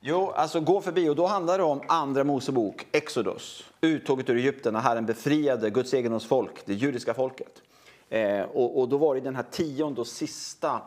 Jo, 0.00 0.30
alltså 0.30 0.60
gå 0.60 0.80
förbi. 0.80 1.08
Och 1.08 1.16
då 1.16 1.26
handlar 1.26 1.58
det 1.58 1.64
om 1.64 1.82
Andra 1.88 2.24
Mosebok, 2.24 2.86
Exodus. 2.92 3.64
Uttåget 3.80 4.30
ur 4.30 4.36
Egypten 4.36 4.72
när 4.72 4.80
Herren 4.80 5.06
befriade 5.06 5.70
Guds 5.70 5.94
egendomsfolk, 5.94 6.52
det 6.64 6.74
judiska 6.74 7.14
folket. 7.14 7.62
Eh, 8.08 8.40
och, 8.40 8.80
och 8.80 8.88
då 8.88 8.96
var 8.98 9.14
det 9.14 9.20
den 9.20 9.36
här 9.36 9.44
tionde 9.50 10.00
och 10.00 10.06
sista 10.06 10.80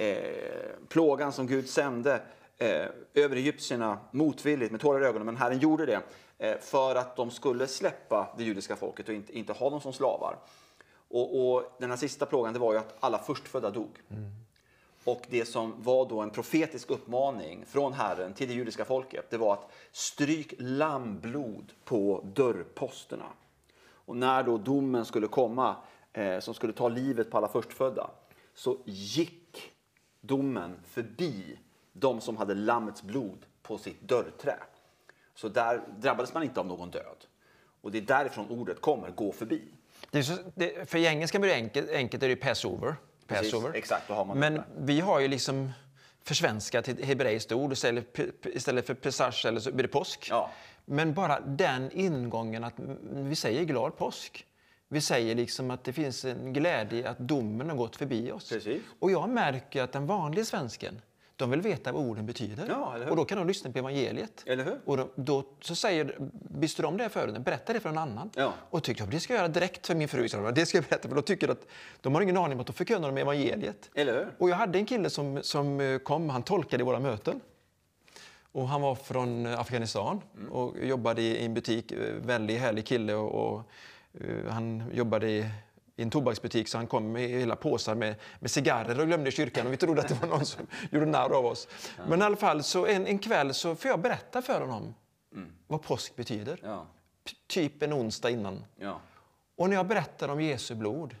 eh, 0.00 0.70
plågan 0.88 1.32
som 1.32 1.46
Gud 1.46 1.68
sände 1.68 2.22
eh, 2.58 2.86
över 3.14 3.36
egyptierna 3.36 3.98
motvilligt 4.10 4.70
med 4.70 4.80
tårar 4.80 5.02
i 5.02 5.06
ögonen. 5.06 5.26
Men 5.26 5.36
Herren 5.36 5.58
gjorde 5.58 5.86
det 5.86 6.02
eh, 6.38 6.58
för 6.60 6.94
att 6.94 7.16
de 7.16 7.30
skulle 7.30 7.66
släppa 7.66 8.34
det 8.38 8.44
judiska 8.44 8.76
folket 8.76 9.08
och 9.08 9.14
inte, 9.14 9.38
inte 9.38 9.52
ha 9.52 9.70
dem 9.70 9.80
som 9.80 9.92
slavar. 9.92 10.36
Och, 11.08 11.54
och 11.54 11.72
den 11.78 11.90
här 11.90 11.96
sista 11.96 12.26
plågan 12.26 12.52
det 12.52 12.58
var 12.58 12.72
ju 12.72 12.78
att 12.78 12.96
alla 13.00 13.18
förstfödda 13.18 13.70
dog. 13.70 13.98
Och 15.04 15.22
det 15.30 15.44
som 15.44 15.74
var 15.82 16.08
då 16.08 16.20
en 16.20 16.30
profetisk 16.30 16.90
uppmaning 16.90 17.64
från 17.66 17.92
Herren 17.92 18.34
till 18.34 18.48
det 18.48 18.54
judiska 18.54 18.84
folket, 18.84 19.30
det 19.30 19.36
var 19.36 19.52
att 19.52 19.70
stryk 19.92 20.54
lammblod 20.58 21.72
på 21.84 22.24
dörrposterna. 22.34 23.26
Och 23.92 24.16
när 24.16 24.42
då 24.42 24.58
domen 24.58 25.04
skulle 25.04 25.26
komma, 25.26 25.76
eh, 26.12 26.40
som 26.40 26.54
skulle 26.54 26.72
ta 26.72 26.88
livet 26.88 27.30
på 27.30 27.36
alla 27.36 27.48
förstfödda, 27.48 28.10
så 28.54 28.78
gick 28.84 29.39
domen 30.20 30.76
förbi 30.84 31.58
de 31.92 32.20
som 32.20 32.36
hade 32.36 32.54
lammets 32.54 33.02
blod 33.02 33.46
på 33.62 33.78
sitt 33.78 34.00
dörrträ. 34.00 34.56
Så 35.34 35.48
där 35.48 35.82
drabbades 35.98 36.34
man 36.34 36.42
inte 36.42 36.60
av 36.60 36.66
någon 36.66 36.90
död. 36.90 37.26
Och 37.80 37.90
det 37.90 37.98
är 37.98 38.02
därifrån 38.02 38.48
ordet 38.50 38.80
kommer, 38.80 39.10
gå 39.10 39.32
förbi. 39.32 39.62
Det 40.10 40.24
så, 40.24 40.36
det, 40.54 40.90
för 40.90 40.98
i 40.98 41.06
engelskan 41.06 41.40
blir 41.40 41.50
det 41.50 41.56
enkelt, 41.56 41.90
enkelt 41.90 42.22
är 42.22 42.28
det 42.28 42.34
ju 42.34 42.40
Passover. 42.40 42.96
Precis, 43.26 43.52
Passover. 43.52 43.74
exakt, 43.74 44.08
då 44.08 44.14
har 44.14 44.24
man 44.24 44.38
Men 44.38 44.62
vi 44.78 45.00
har 45.00 45.20
ju 45.20 45.28
liksom 45.28 45.72
försvenskat 46.22 46.88
ett 46.88 47.04
hebreiskt 47.04 47.52
ord 47.52 47.72
istället, 47.72 48.18
istället 48.44 48.86
för 48.86 48.94
pesach 48.94 49.46
eller 49.46 49.60
så 49.60 49.72
blir 49.72 49.82
det 49.82 49.92
påsk. 49.92 50.28
Ja. 50.30 50.50
Men 50.84 51.14
bara 51.14 51.40
den 51.40 51.90
ingången 51.92 52.64
att 52.64 52.74
vi 53.12 53.36
säger 53.36 53.64
glad 53.64 53.96
påsk. 53.96 54.46
Vi 54.92 55.00
säger 55.00 55.34
liksom 55.34 55.70
att 55.70 55.84
det 55.84 55.92
finns 55.92 56.24
en 56.24 56.52
glädje 56.52 56.98
i 56.98 57.04
att 57.04 57.18
domen 57.18 57.70
har 57.70 57.76
gått 57.76 57.96
förbi 57.96 58.32
oss. 58.32 58.48
Precis. 58.48 58.82
Och 58.98 59.10
jag 59.10 59.28
märker 59.28 59.82
att 59.82 59.92
den 59.92 60.06
vanliga 60.06 60.44
svensken, 60.44 61.00
de 61.36 61.50
vill 61.50 61.60
veta 61.60 61.92
vad 61.92 62.02
orden 62.06 62.26
betyder. 62.26 62.66
Ja, 62.68 62.94
och 63.10 63.16
då 63.16 63.24
kan 63.24 63.38
de 63.38 63.46
lyssna 63.46 63.72
på 63.72 63.78
evangeliet. 63.78 64.42
Eller 64.46 64.64
hur? 64.64 64.80
Och 64.84 64.96
då, 64.96 65.08
då 65.14 65.44
så 65.60 65.74
säger, 65.74 66.16
visste 66.60 66.82
de 66.82 66.96
det 66.96 67.08
förut, 67.08 67.38
berätta 67.38 67.72
det 67.72 67.80
för 67.80 67.88
någon 67.88 67.98
annan. 67.98 68.30
Ja. 68.34 68.52
Och 68.70 68.82
tyckte 68.82 69.02
jag, 69.02 69.10
det 69.10 69.20
ska 69.20 69.32
jag 69.34 69.38
göra 69.38 69.48
direkt 69.48 69.86
för 69.86 69.94
min 69.94 70.08
fru. 70.08 70.22
Det 70.54 70.66
ska 70.66 70.78
jag 70.78 70.84
berätta, 70.84 71.08
för 71.08 71.16
de 71.16 71.22
tycker 71.22 71.48
att 71.48 71.66
de 72.00 72.14
har 72.14 72.22
ingen 72.22 72.36
aning 72.36 72.52
om 72.52 72.60
att 72.60 72.66
de 72.66 72.72
förkunnar 72.72 73.08
de 73.08 73.18
evangeliet. 73.20 73.90
Eller 73.94 74.14
hur? 74.14 74.28
Och 74.38 74.50
jag 74.50 74.56
hade 74.56 74.78
en 74.78 74.86
kille 74.86 75.10
som, 75.10 75.38
som 75.42 75.80
eh, 75.80 75.98
kom, 75.98 76.30
han 76.30 76.42
tolkade 76.42 76.82
i 76.82 76.84
våra 76.84 77.00
möten. 77.00 77.40
Och 78.52 78.68
han 78.68 78.80
var 78.80 78.94
från 78.94 79.46
eh, 79.46 79.60
Afghanistan 79.60 80.20
och 80.50 80.74
jobbade 80.84 81.22
i 81.22 81.44
en 81.44 81.54
butik. 81.54 81.92
eh, 81.92 81.98
Väldigt 82.14 82.60
härlig 82.60 82.86
kille 82.86 83.14
och, 83.14 83.54
och 83.54 83.62
han 84.48 84.90
jobbade 84.92 85.30
i, 85.30 85.50
i 85.96 86.02
en 86.02 86.10
tobaksbutik 86.10 86.68
så 86.68 86.78
han 86.78 86.86
kom 86.86 87.12
med 87.12 87.28
hela 87.28 87.56
påsar 87.56 87.94
med, 87.94 88.14
med 88.40 88.50
cigarrer 88.50 89.00
och 89.00 89.06
glömde 89.06 89.28
i 89.28 89.32
kyrkan 89.32 89.66
och 89.66 89.72
vi 89.72 89.76
trodde 89.76 90.00
att 90.00 90.08
det 90.08 90.14
var 90.14 90.28
någon 90.28 90.46
som 90.46 90.66
gjorde 90.90 91.06
narr 91.06 91.32
av 91.32 91.46
oss. 91.46 91.68
Men 92.08 92.20
i 92.20 92.24
alla 92.24 92.36
fall 92.36 92.62
så 92.62 92.86
en, 92.86 93.06
en 93.06 93.18
kväll 93.18 93.54
så 93.54 93.74
får 93.74 93.88
jag 93.90 94.00
berätta 94.00 94.42
för 94.42 94.60
honom 94.60 94.94
vad 95.66 95.82
påsk 95.82 96.16
betyder. 96.16 96.60
Ja. 96.62 96.86
Typ 97.46 97.82
en 97.82 97.92
onsdag 97.92 98.30
innan. 98.30 98.64
Ja, 98.76 99.00
Och 99.56 99.68
när 99.68 99.76
jag 99.76 99.86
berättar 99.86 100.28
om 100.28 100.40
Jesu 100.40 100.74
blod, 100.74 101.16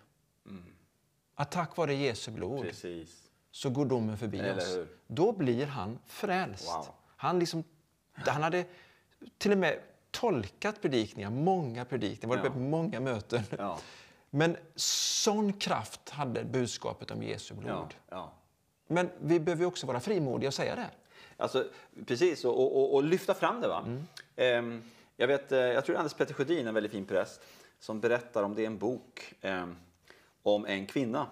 att 1.34 1.50
tack 1.50 1.76
vare 1.76 1.94
Jesu 1.94 2.30
blod 2.30 2.62
precis. 2.62 3.30
så 3.50 3.70
går 3.70 3.86
domen 3.86 4.18
förbi 4.18 4.38
Eller 4.38 4.56
oss. 4.56 4.76
hur? 4.76 4.88
Då 5.06 5.32
blir 5.32 5.66
han 5.66 5.98
frälst. 6.06 6.66
Wow. 6.66 6.86
Han, 7.16 7.38
liksom, 7.38 7.64
han 8.12 8.42
hade 8.42 8.64
till 9.38 9.52
och 9.52 9.58
med 9.58 9.78
tolkat 10.10 10.82
predikningar, 10.82 11.30
många 11.30 11.84
predikningar, 11.84 12.36
varit 12.36 12.44
Ja. 12.44 12.52
på 12.52 12.58
många 12.58 13.00
möten. 13.00 13.42
Ja. 13.58 13.78
Men 14.30 14.56
sån 14.76 15.52
kraft 15.52 16.10
hade 16.10 16.44
budskapet 16.44 17.10
om 17.10 17.22
Jesu 17.22 17.54
blod. 17.54 17.94
Ja. 18.08 18.32
Men 18.86 19.10
vi 19.20 19.40
behöver 19.40 19.62
ju 19.62 19.66
också 19.66 19.86
vara 19.86 20.00
frimodiga 20.00 20.48
och 20.48 20.54
säga 20.54 20.76
det. 20.76 20.90
Alltså, 21.36 21.64
precis, 22.06 22.44
och, 22.44 22.76
och, 22.76 22.94
och 22.94 23.02
lyfta 23.04 23.34
fram 23.34 23.60
det. 23.60 23.68
Va? 23.68 23.84
Ehm, 24.36 24.82
jag, 25.16 25.26
vet, 25.26 25.52
eh, 25.52 25.58
jag 25.58 25.84
tror 25.84 25.96
Anders 25.96 26.14
Petter 26.14 26.34
Sjödin, 26.34 26.66
en 26.66 26.74
väldigt 26.74 26.92
fin 26.92 27.04
präst, 27.06 27.40
som 27.78 28.00
berättar 28.00 28.42
om 28.42 28.54
det 28.54 28.62
är 28.62 28.66
en 28.66 28.78
bok 28.78 29.34
ehm, 29.40 29.76
om 30.42 30.66
en 30.66 30.86
kvinna 30.86 31.26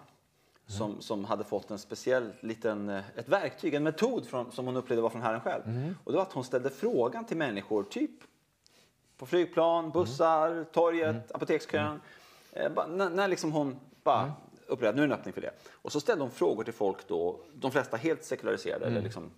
som, 0.67 1.01
som 1.01 1.25
hade 1.25 1.45
fått 1.45 1.71
en 1.71 1.79
speciell 1.79 2.33
liten, 2.41 2.89
eh, 2.89 3.03
ett 3.17 3.29
verktyg, 3.29 3.75
en 3.75 3.83
metod 3.83 4.27
från, 4.27 4.53
som 4.53 4.67
hon 4.67 4.77
upplevde 4.77 5.03
var 5.03 5.11
från 5.11 5.23
Herren 5.23 5.41
själv. 5.41 5.95
Och 6.05 6.13
det 6.13 6.17
var 6.17 6.23
att 6.23 6.33
hon 6.33 6.45
ställde 6.45 6.71
frågan 6.71 7.25
till 7.27 7.37
människor, 7.37 7.83
typ 7.83 8.11
på 9.19 9.27
flygplan, 9.27 9.91
bussar, 9.91 10.65
torget, 10.73 11.33
apotekskön. 11.33 12.01
Eh, 12.53 12.73
bara, 12.73 12.87
när, 12.87 13.11
när 13.11 13.29
liksom 13.29 13.53
hon 13.53 13.77
bara 14.03 14.33
upplevde 14.67 14.89
att 14.89 14.97
nu 14.97 15.03
är 15.03 15.07
en 15.07 15.13
öppning 15.13 15.35
för 15.35 15.41
det. 15.41 15.51
Och 15.73 15.93
så 15.93 16.01
ställde 16.01 16.25
hon 16.25 16.31
frågor 16.31 16.65
till 16.65 16.73
folk 16.73 17.09
då, 17.09 17.41
de 17.55 17.71
flesta 17.71 17.97
helt 17.97 18.25
sekulariserade, 18.25 18.87
eller 18.87 19.03
liksom 19.03 19.31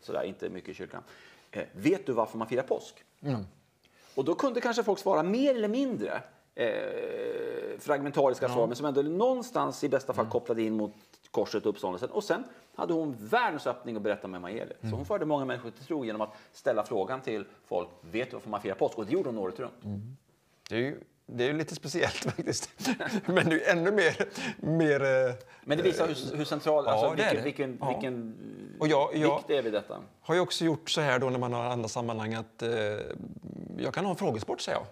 sådär, 0.00 0.22
inte 0.22 0.48
mycket 0.48 0.70
i 0.70 0.74
kyrkan. 0.74 1.02
Eh, 1.50 1.64
vet 1.72 2.06
du 2.06 2.12
varför 2.12 2.38
man 2.38 2.48
firar 2.48 2.62
påsk? 2.62 3.04
Och 4.14 4.24
då 4.24 4.34
kunde 4.34 4.60
kanske 4.60 4.82
folk 4.82 4.98
svara 4.98 5.22
mer 5.22 5.54
eller 5.54 5.68
mindre 5.68 6.22
eh, 6.54 7.78
fragmentariska 7.78 8.48
svar, 8.48 8.66
men 8.66 8.76
som 8.76 8.86
ändå 8.86 9.02
någonstans 9.02 9.84
i 9.84 9.88
bästa 9.88 10.12
fall 10.12 10.26
kopplade 10.26 10.62
in 10.62 10.76
mot 10.76 10.92
korset 11.30 11.66
och 11.66 11.70
uppståndelsen. 11.70 12.10
Och 12.10 12.24
sen 12.24 12.44
hade 12.78 12.92
hon 12.92 13.16
världens 13.20 13.66
öppning 13.66 13.96
att 13.96 14.02
berätta 14.02 14.26
om 14.26 14.34
evangeliet. 14.34 14.78
Så 14.80 14.86
hon 14.88 15.06
förde 15.06 15.24
många 15.24 15.44
människor 15.44 15.70
till 15.70 15.84
tro 15.84 16.04
genom 16.04 16.20
att 16.20 16.30
ställa 16.52 16.84
frågan 16.84 17.20
till 17.20 17.44
folk, 17.66 17.88
vet 18.00 18.30
du 18.30 18.36
varför 18.36 18.50
man 18.50 18.60
firar 18.60 18.74
påsk? 18.74 18.98
Och 18.98 19.06
det 19.06 19.12
gjorde 19.12 19.28
hon 19.28 19.38
året 19.38 19.58
runt. 19.60 19.74
Det 20.68 20.74
är 20.74 20.80
ju, 20.80 21.00
det 21.26 21.44
är 21.48 21.52
lite 21.52 21.74
speciellt 21.74 22.14
faktiskt. 22.24 22.70
Men 23.26 23.48
det 23.48 23.66
är 23.68 23.72
ännu 23.76 23.90
mer... 23.92 24.28
mer 24.56 25.02
eh, 25.28 25.34
Men 25.64 25.78
det 25.78 25.84
visar 25.84 26.08
hur, 26.08 26.36
hur 26.36 26.44
central, 26.44 26.84
Ja, 26.86 26.92
alltså, 26.92 27.14
vilken, 27.24 27.44
vilken, 27.44 27.78
Ja. 27.80 27.88
vilken 27.88 28.36
Och 28.80 28.88
jag- 28.88 29.16
jag- 29.16 29.36
vikt 29.36 29.48
det 29.48 29.56
är 29.56 29.62
vid 29.62 29.72
detta. 29.72 29.98
har 30.20 30.34
ju 30.34 30.40
också 30.40 30.64
gjort 30.64 30.90
så 30.90 31.00
här 31.00 31.18
då 31.18 31.30
när 31.30 31.38
man 31.38 31.52
har 31.52 31.64
andra 31.64 31.88
sammanhang 31.88 32.34
att 32.34 32.62
eh, 32.62 32.70
jag 33.78 33.94
kan 33.94 34.04
ha 34.04 34.10
en 34.10 34.16
frågesport, 34.16 34.60
säger 34.60 34.78
jag. 34.78 34.86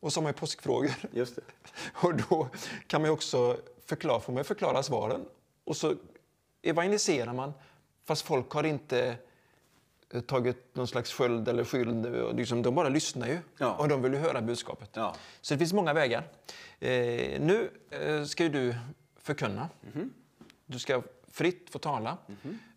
Och 0.00 0.12
så 0.12 0.20
har 0.20 0.22
man 0.22 0.30
ju 0.32 0.38
påskfrågor. 0.38 0.90
Just 1.12 1.36
det. 1.36 1.42
Och 2.06 2.14
då 2.16 2.48
kan 2.86 3.00
man 3.00 3.08
ju 3.08 3.12
också 3.14 3.56
förklara, 3.86 4.20
får 4.20 4.32
man 4.32 4.44
förklara 4.44 4.82
svaren. 4.82 5.20
Och 5.64 5.76
så 5.76 5.94
evangeliserar 6.68 7.32
man, 7.32 7.52
fast 8.04 8.22
folk 8.22 8.50
har 8.50 8.64
inte 8.64 9.16
eh, 10.12 10.20
tagit 10.20 10.74
någon 10.76 10.86
slags 10.86 11.12
sköld 11.12 11.48
eller 11.48 11.64
skyld. 11.64 12.06
Och 12.06 12.34
Liksom, 12.34 12.62
de 12.62 12.74
bara 12.74 12.88
lyssnar 12.88 13.26
ju 13.28 13.38
Ja. 13.58 13.74
och 13.74 13.88
de 13.88 14.02
vill 14.02 14.12
ju 14.12 14.18
höra 14.18 14.40
budskapet. 14.42 14.90
Ja. 14.92 15.14
Så 15.40 15.54
det 15.54 15.58
finns 15.58 15.72
många 15.72 15.92
vägar. 15.92 16.24
Eh, 16.80 17.40
nu 17.40 17.70
eh, 17.90 18.24
ska 18.24 18.42
ju 18.42 18.48
du 18.48 18.74
förkunna. 19.16 19.68
Mhm. 19.94 20.12
Du 20.66 20.78
ska 20.78 21.02
fritt 21.30 21.70
få 21.70 21.78
tala. 21.78 22.16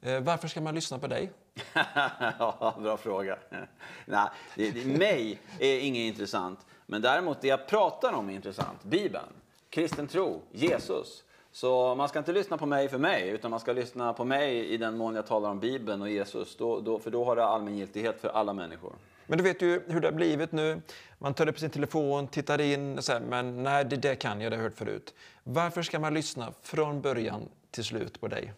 Eh, 0.01 0.19
varför 0.19 0.47
ska 0.47 0.61
man 0.61 0.75
lyssna 0.75 0.99
på 0.99 1.07
dig? 1.07 1.31
ja, 2.39 2.75
bra 2.81 2.97
fråga. 2.97 3.37
Nej, 4.05 4.29
det, 4.55 4.71
det, 4.71 4.85
mig 4.85 5.39
är 5.59 5.79
inget 5.79 6.01
intressant. 6.13 6.59
Men 6.85 7.01
däremot 7.01 7.41
det 7.41 7.47
jag 7.47 7.67
pratar 7.67 8.13
om 8.13 8.29
är 8.29 8.33
intressant. 8.33 8.83
Bibeln, 8.83 9.25
kristen 9.69 10.07
tro, 10.07 10.41
Jesus. 10.51 11.23
Så 11.51 11.95
man 11.95 12.09
ska 12.09 12.19
inte 12.19 12.31
lyssna 12.31 12.57
på 12.57 12.65
mig 12.65 12.89
för 12.89 12.97
mig, 12.97 13.29
utan 13.29 13.51
man 13.51 13.59
ska 13.59 13.73
lyssna 13.73 14.13
på 14.13 14.25
mig 14.25 14.67
i 14.73 14.77
den 14.77 14.97
mån 14.97 15.15
jag 15.15 15.27
talar 15.27 15.49
om 15.49 15.59
Bibeln 15.59 16.01
och 16.01 16.09
Jesus. 16.09 16.55
Då, 16.55 16.79
då, 16.79 16.99
för 16.99 17.11
då 17.11 17.25
har 17.25 17.35
det 17.35 17.45
allmängiltighet 17.45 18.21
för 18.21 18.29
alla 18.29 18.53
människor. 18.53 18.93
Men 19.27 19.37
du 19.37 19.43
vet 19.43 19.61
ju 19.61 19.81
hur 19.87 20.01
det 20.01 20.07
har 20.07 20.13
blivit 20.13 20.51
nu. 20.51 20.81
Man 21.17 21.33
tar 21.33 21.49
upp 21.49 21.59
sin 21.59 21.69
telefon, 21.69 22.27
tittar 22.27 22.61
in 22.61 22.97
och 22.97 23.03
säger 23.03 23.19
men 23.19 23.63
nej, 23.63 23.85
det 23.85 23.95
där 23.95 24.15
kan 24.15 24.41
jag, 24.41 24.51
det 24.51 24.55
har 24.55 24.63
jag 24.63 24.69
hört 24.69 24.77
förut. 24.77 25.13
Varför 25.43 25.81
ska 25.81 25.99
man 25.99 26.13
lyssna 26.13 26.53
från 26.61 27.01
början 27.01 27.41
till 27.71 27.83
slut 27.83 28.21
på 28.21 28.27
dig? 28.27 28.53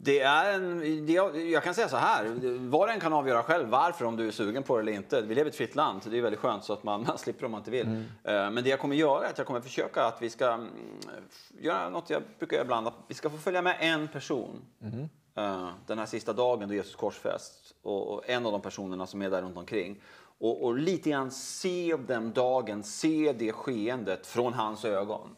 Det 0.00 0.20
är 0.20 0.54
en, 0.54 1.06
det, 1.06 1.12
jag 1.50 1.62
kan 1.62 1.74
säga 1.74 1.88
så 1.88 1.96
här, 1.96 2.24
var 2.68 2.86
och 2.86 2.92
en 2.92 3.00
kan 3.00 3.12
avgöra 3.12 3.42
själv 3.42 3.68
varför 3.68 4.04
om 4.04 4.16
du 4.16 4.26
är 4.26 4.30
sugen 4.30 4.62
på 4.62 4.76
det 4.76 4.82
eller 4.82 4.92
inte. 4.92 5.20
Vi 5.20 5.34
lever 5.34 5.44
i 5.46 5.48
ett 5.48 5.56
fritt 5.56 5.74
land, 5.74 6.02
så 6.02 6.10
det 6.10 6.18
är 6.18 6.22
väldigt 6.22 6.40
skönt 6.40 6.64
så 6.64 6.72
att 6.72 6.82
man, 6.84 7.04
man 7.06 7.18
slipper 7.18 7.44
om 7.44 7.50
man 7.50 7.60
inte 7.60 7.70
vill. 7.70 7.86
Eh, 8.24 8.50
Men 8.50 8.54
det 8.64 8.70
jag 8.70 8.80
kommer 8.80 8.96
göra 8.96 9.26
är 9.26 9.30
att 9.30 9.38
jag 9.38 9.46
kommer 9.46 9.60
försöka 9.60 10.04
att 10.04 10.22
vi 10.22 10.30
ska 10.30 10.46
mm, 10.52 10.68
göra 11.60 11.88
något 11.88 12.10
jag 12.10 12.22
brukar 12.38 12.56
göra 12.56 12.64
ibland, 12.64 12.86
att 12.86 12.94
vi 13.08 13.14
ska 13.14 13.30
få 13.30 13.38
följa 13.38 13.62
med 13.62 13.76
en 13.80 14.08
person 14.08 14.64
eh, 15.36 15.68
den 15.86 15.98
här 15.98 16.06
sista 16.06 16.32
dagen 16.32 16.68
då 16.68 16.74
Jesus 16.74 16.94
korsfäst 16.96 17.74
och, 17.82 18.14
och 18.14 18.28
en 18.30 18.46
av 18.46 18.52
de 18.52 18.60
personerna 18.60 19.06
som 19.06 19.22
är 19.22 19.30
där 19.30 19.42
runt 19.42 19.56
omkring. 19.56 20.00
Och, 20.40 20.64
och 20.64 20.78
lite 20.78 21.10
grann 21.10 21.30
se 21.30 21.96
den 22.06 22.32
dagen, 22.32 22.82
se 22.82 23.34
det 23.38 23.52
skeendet 23.52 24.26
från 24.26 24.52
hans 24.52 24.84
ögon. 24.84 25.36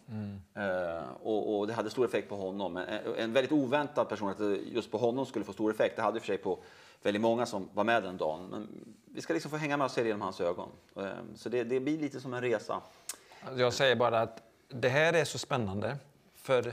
Eh, 0.54 1.04
och, 1.22 1.58
och 1.58 1.66
det 1.66 1.72
hade 1.72 1.90
stor 1.90 2.04
effekt 2.04 2.28
på 2.28 2.36
honom. 2.36 2.76
En, 2.76 2.86
en 3.16 3.32
väldigt 3.32 3.52
oväntad 3.52 4.08
person, 4.08 4.28
att 4.28 4.38
det 4.38 4.56
just 4.56 4.90
på 4.90 4.98
honom 4.98 5.26
skulle 5.26 5.44
få 5.44 5.52
stor 5.52 5.70
effekt. 5.70 5.96
Det 5.96 6.02
hade 6.02 6.16
i 6.16 6.18
och 6.18 6.22
för 6.22 6.26
sig 6.26 6.38
på 6.38 6.58
väldigt 7.02 7.22
många 7.22 7.46
som 7.46 7.68
var 7.74 7.84
med 7.84 8.02
den 8.02 8.16
dagen. 8.16 8.46
Men 8.50 8.68
vi 9.04 9.20
ska 9.20 9.32
liksom 9.34 9.50
få 9.50 9.56
hänga 9.56 9.76
med 9.76 9.84
och 9.84 9.90
se 9.90 10.02
det 10.02 10.08
genom 10.08 10.22
hans 10.22 10.40
ögon. 10.40 10.68
Eh, 10.96 11.04
så 11.36 11.48
det, 11.48 11.64
det 11.64 11.80
blir 11.80 11.98
lite 11.98 12.20
som 12.20 12.34
en 12.34 12.40
resa. 12.40 12.80
Alltså, 13.44 13.60
Jag 13.60 13.72
säger 13.72 13.96
bara 13.96 14.20
att 14.20 14.42
det 14.68 14.88
här 14.88 15.12
är 15.12 15.24
så 15.24 15.38
spännande. 15.38 15.96
För 16.34 16.72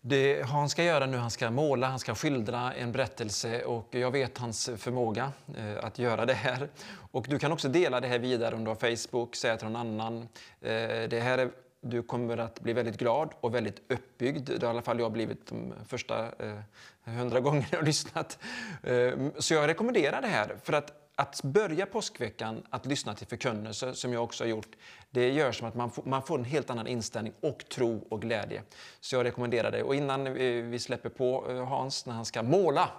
det 0.00 0.42
han 0.42 0.68
ska 0.68 0.84
göra 0.84 1.06
nu, 1.06 1.16
han 1.16 1.30
ska 1.30 1.50
måla, 1.50 1.86
han 1.86 1.98
ska 1.98 2.14
skildra 2.14 2.72
en 2.72 2.92
berättelse 2.92 3.62
och 3.64 3.86
jag 3.90 4.10
vet 4.10 4.38
hans 4.38 4.70
förmåga 4.76 5.32
eh, 5.56 5.84
att 5.84 5.98
göra 5.98 6.26
det 6.26 6.34
här. 6.34 6.68
Och 7.10 7.26
du 7.28 7.38
kan 7.38 7.52
också 7.52 7.68
dela 7.68 8.00
det 8.00 8.08
här 8.08 8.18
vidare 8.18 8.54
om 8.54 8.64
du 8.64 8.70
har 8.70 8.96
Facebook, 8.96 9.36
säga 9.36 9.56
till 9.56 9.68
någon 9.68 9.76
annan. 9.76 10.28
Eh, 10.60 11.08
det 11.08 11.22
här 11.22 11.38
är, 11.38 11.50
du 11.80 12.02
kommer 12.02 12.38
att 12.38 12.60
bli 12.60 12.72
väldigt 12.72 12.98
glad 12.98 13.30
och 13.40 13.54
väldigt 13.54 13.82
uppbyggd. 13.88 14.50
Det 14.50 14.66
har 14.66 14.68
i 14.68 14.70
alla 14.70 14.82
fall 14.82 15.00
jag 15.00 15.12
blivit 15.12 15.46
de 15.46 15.72
första 15.86 16.24
eh, 16.38 16.58
hundra 17.04 17.38
eh, 17.38 17.42
gångerna 17.42 17.66
jag 17.70 17.78
har 17.78 17.86
lyssnat. 17.86 18.38
Eh, 18.82 19.12
så 19.38 19.54
jag 19.54 19.68
rekommenderar 19.68 20.22
det 20.22 20.28
här 20.28 20.56
för 20.62 20.72
att 20.72 21.07
att 21.18 21.42
börja 21.42 21.86
påskveckan 21.86 22.62
att 22.70 22.86
lyssna 22.86 23.14
till 23.14 23.26
förkunnelse, 23.26 23.94
som 23.94 24.12
jag 24.12 24.24
också 24.24 24.44
har 24.44 24.48
gjort, 24.48 24.76
det 25.10 25.32
gör 25.32 25.52
som 25.52 25.68
att 25.68 25.74
man 25.74 25.90
får, 25.90 26.02
man 26.02 26.22
får 26.22 26.38
en 26.38 26.44
helt 26.44 26.70
annan 26.70 26.86
inställning 26.86 27.32
och 27.40 27.68
tro 27.68 28.06
och 28.08 28.22
glädje. 28.22 28.62
Så 29.00 29.16
jag 29.16 29.24
rekommenderar 29.24 29.70
det. 29.70 29.82
Och 29.82 29.94
innan 29.94 30.34
vi 30.70 30.78
släpper 30.78 31.08
på 31.08 31.50
eh, 31.50 31.64
Hans, 31.64 32.06
när 32.06 32.14
han 32.14 32.24
ska 32.24 32.42
måla 32.42 32.90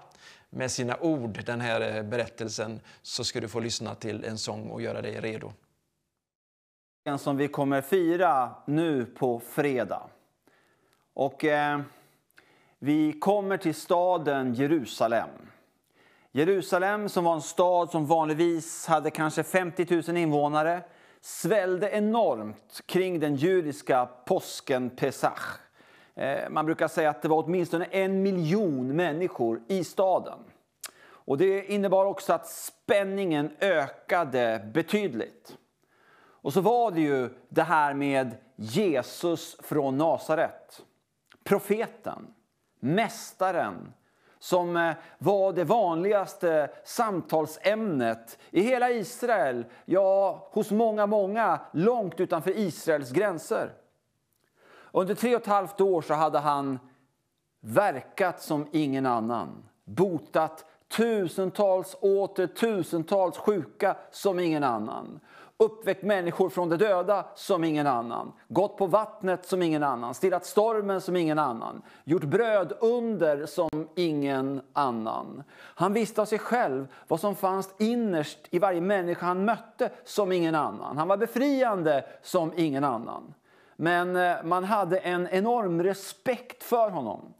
med 0.49 0.71
sina 0.71 0.97
ord 0.97 1.43
den 1.45 1.61
här 1.61 1.97
eh, 1.97 2.03
berättelsen, 2.03 2.79
så 3.01 3.23
ska 3.23 3.39
du 3.39 3.47
få 3.47 3.59
lyssna 3.59 3.95
till 3.95 4.23
en 4.23 4.37
sång 4.37 4.69
och 4.69 4.81
göra 4.81 5.01
dig 5.01 5.19
redo. 5.21 5.51
som 7.17 7.37
vi 7.37 7.47
kommer 7.47 7.81
fira 7.81 8.55
nu 8.65 9.05
på 9.05 9.39
fredag. 9.39 10.09
Och 11.13 11.45
eh, 11.45 11.81
vi 12.79 13.19
kommer 13.19 13.57
till 13.57 13.75
staden 13.75 14.53
Jerusalem. 14.53 15.48
Jerusalem 16.31 17.09
som 17.09 17.23
var 17.23 17.33
en 17.33 17.41
stad 17.41 17.89
som 17.89 18.05
vanligtvis 18.05 18.87
hade 18.87 19.11
kanske 19.11 19.43
50 19.43 20.01
000 20.07 20.17
invånare 20.17 20.81
svällde 21.21 21.89
enormt 21.89 22.81
kring 22.85 23.19
den 23.19 23.35
judiska 23.35 24.05
påsken 24.25 24.89
Pesach. 24.89 25.59
Eh, 26.15 26.49
man 26.49 26.65
brukar 26.65 26.87
säga 26.87 27.09
att 27.09 27.21
det 27.21 27.27
var 27.27 27.43
åtminstone 27.43 27.85
en 27.85 28.21
miljon 28.21 28.95
människor 28.95 29.61
i 29.67 29.83
staden. 29.83 30.39
Och 31.01 31.37
det 31.37 31.65
innebar 31.65 32.05
också 32.05 32.33
att 32.33 32.47
spänningen 32.47 33.51
ökade 33.59 34.69
betydligt. 34.73 35.57
Och 36.41 36.53
så 36.53 36.61
var 36.61 36.91
det 36.91 37.01
ju 37.01 37.29
det 37.49 37.63
här 37.63 37.93
med 37.93 38.35
Jesus 38.55 39.57
från 39.59 39.97
Nasaret. 39.97 40.81
Profeten, 41.43 42.27
mästaren, 42.79 43.93
som 44.39 44.77
eh, 44.77 44.93
var 45.17 45.53
det 45.53 45.63
vanligaste 45.63 46.69
samtalsämnet 46.83 48.37
i 48.51 48.61
hela 48.61 48.89
Israel, 48.89 49.65
ja, 49.85 50.47
hos 50.51 50.71
många, 50.71 51.05
många, 51.05 51.59
långt 51.71 52.19
utanför 52.19 52.57
Israels 52.57 53.11
gränser. 53.11 53.71
Under 54.91 55.15
tre 55.15 55.35
och 55.35 55.41
ett 55.41 55.47
halvt 55.47 55.81
år 55.81 56.01
så 56.01 56.13
hade 56.13 56.39
han 56.39 56.79
verkat 57.59 58.41
som 58.41 58.67
ingen 58.71 59.05
annan, 59.05 59.63
botat 59.85 60.65
tusentals 60.97 61.95
åter 62.01 62.47
tusentals 62.47 63.37
sjuka 63.37 63.95
som 64.11 64.39
ingen 64.39 64.63
annan 64.63 65.19
uppväckt 65.63 66.03
människor 66.03 66.49
från 66.49 66.69
de 66.69 66.77
döda 66.77 67.25
som 67.35 67.63
ingen 67.63 67.87
annan, 67.87 68.33
gått 68.47 68.77
på 68.77 68.87
vattnet 68.87 69.45
som 69.45 69.61
ingen 69.61 69.83
annan, 69.83 70.13
stillat 70.13 70.45
stormen 70.45 71.01
som 71.01 71.15
ingen 71.15 71.39
annan, 71.39 71.81
gjort 72.03 72.23
bröd 72.23 72.73
under 72.79 73.45
som 73.45 73.87
ingen 73.95 74.61
annan. 74.73 75.43
Han 75.57 75.93
visste 75.93 76.21
av 76.21 76.25
sig 76.25 76.39
själv 76.39 76.87
vad 77.07 77.19
som 77.19 77.35
fanns 77.35 77.73
innerst 77.77 78.39
i 78.49 78.59
varje 78.59 78.81
människa 78.81 79.25
han 79.25 79.45
mötte 79.45 79.89
som 80.03 80.31
ingen 80.31 80.55
annan. 80.55 80.97
Han 80.97 81.07
var 81.07 81.17
befriande 81.17 82.05
som 82.21 82.53
ingen 82.55 82.83
annan. 82.83 83.33
Men 83.75 84.15
eh, 84.15 84.43
man 84.43 84.63
hade 84.63 84.97
en 84.97 85.27
enorm 85.27 85.83
respekt 85.83 86.63
för 86.63 86.89
honom. 86.89 87.33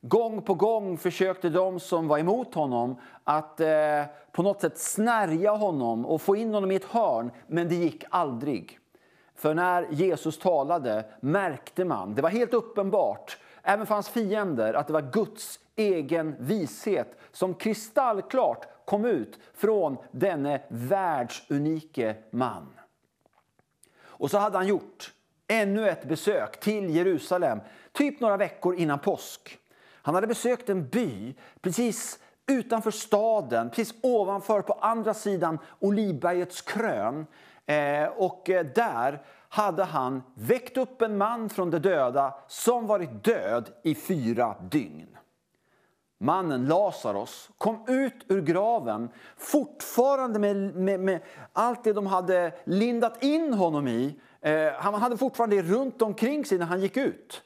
Gång 0.00 0.42
på 0.42 0.54
gång 0.54 0.98
försökte 0.98 1.48
de 1.48 1.80
som 1.80 2.08
var 2.08 2.18
emot 2.18 2.54
honom 2.54 3.00
att 3.24 3.60
eh, 3.60 4.04
på 4.32 4.42
något 4.42 4.60
sätt 4.60 4.78
snärja 4.78 5.50
honom 5.50 6.06
och 6.06 6.22
få 6.22 6.36
in 6.36 6.54
honom 6.54 6.70
i 6.70 6.74
ett 6.74 6.84
hörn, 6.84 7.30
men 7.46 7.68
det 7.68 7.74
gick 7.74 8.04
aldrig. 8.10 8.78
För 9.34 9.54
när 9.54 9.86
Jesus 9.90 10.38
talade 10.38 11.04
märkte 11.20 11.84
man, 11.84 12.14
det 12.14 12.22
var 12.22 12.30
helt 12.30 12.54
uppenbart, 12.54 13.38
även 13.62 13.86
för 13.86 13.94
hans 13.94 14.08
fiender, 14.08 14.74
att 14.74 14.86
det 14.86 14.92
var 14.92 15.12
Guds 15.12 15.60
egen 15.76 16.36
vishet 16.38 17.18
som 17.32 17.54
kristallklart 17.54 18.66
kom 18.84 19.04
ut 19.04 19.38
från 19.54 19.96
denne 20.10 20.62
världsunike 20.68 22.16
man. 22.30 22.66
Och 24.00 24.30
så 24.30 24.38
hade 24.38 24.56
han 24.56 24.66
gjort 24.66 25.12
ännu 25.46 25.88
ett 25.88 26.08
besök 26.08 26.60
till 26.60 26.96
Jerusalem, 26.96 27.60
typ 27.92 28.20
några 28.20 28.36
veckor 28.36 28.74
innan 28.74 28.98
påsk. 28.98 29.58
Han 30.02 30.14
hade 30.14 30.26
besökt 30.26 30.68
en 30.68 30.88
by 30.88 31.34
precis 31.60 32.18
utanför 32.46 32.90
staden, 32.90 33.70
precis 33.70 33.94
ovanför 34.02 34.62
på 34.62 34.72
andra 34.72 35.14
sidan 35.14 35.58
Olivbergets 35.78 36.62
krön. 36.62 37.26
Eh, 37.66 38.08
och 38.16 38.50
eh, 38.50 38.66
där 38.74 39.22
hade 39.48 39.84
han 39.84 40.22
väckt 40.34 40.76
upp 40.76 41.02
en 41.02 41.18
man 41.18 41.48
från 41.48 41.70
de 41.70 41.78
döda 41.78 42.34
som 42.48 42.86
varit 42.86 43.24
död 43.24 43.70
i 43.82 43.94
fyra 43.94 44.54
dygn. 44.70 45.06
Mannen 46.20 46.66
Lazarus 46.66 47.50
kom 47.58 47.84
ut 47.88 48.24
ur 48.28 48.40
graven 48.40 49.08
fortfarande 49.36 50.38
med, 50.38 50.56
med, 50.56 51.00
med, 51.00 51.20
allt 51.52 51.84
det 51.84 51.92
de 51.92 52.06
hade 52.06 52.52
lindat 52.64 53.22
in 53.22 53.54
honom 53.54 53.88
i. 53.88 54.14
Eh, 54.40 54.72
han 54.72 54.94
hade 54.94 55.16
fortfarande 55.16 55.56
det 55.56 55.62
runt 55.62 56.02
omkring 56.02 56.44
sig 56.44 56.58
när 56.58 56.66
han 56.66 56.80
gick 56.80 56.96
ut. 56.96 57.42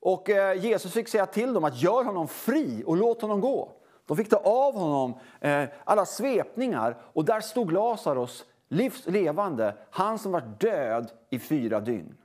Och 0.00 0.30
eh, 0.30 0.64
Jesus 0.64 0.92
fick 0.92 1.08
säga 1.08 1.26
till 1.26 1.52
dem 1.52 1.64
att 1.64 1.82
gör 1.82 2.04
honom 2.04 2.28
fri 2.28 2.82
och 2.86 2.96
låt 2.96 3.22
honom 3.22 3.40
gå. 3.40 3.72
De 4.06 4.16
fick 4.16 4.30
ta 4.30 4.36
av 4.36 4.74
honom 4.74 5.14
eh, 5.40 5.64
alla 5.84 6.06
svepningar 6.06 6.96
och 7.02 7.24
där 7.24 7.40
stod 7.40 7.72
Lazarus 7.72 8.44
livs 8.68 9.06
levande, 9.06 9.74
han 9.90 10.18
som 10.18 10.32
var 10.32 10.40
död 10.58 11.10
i 11.30 11.38
fyra 11.38 11.80
dygn. 11.80 12.16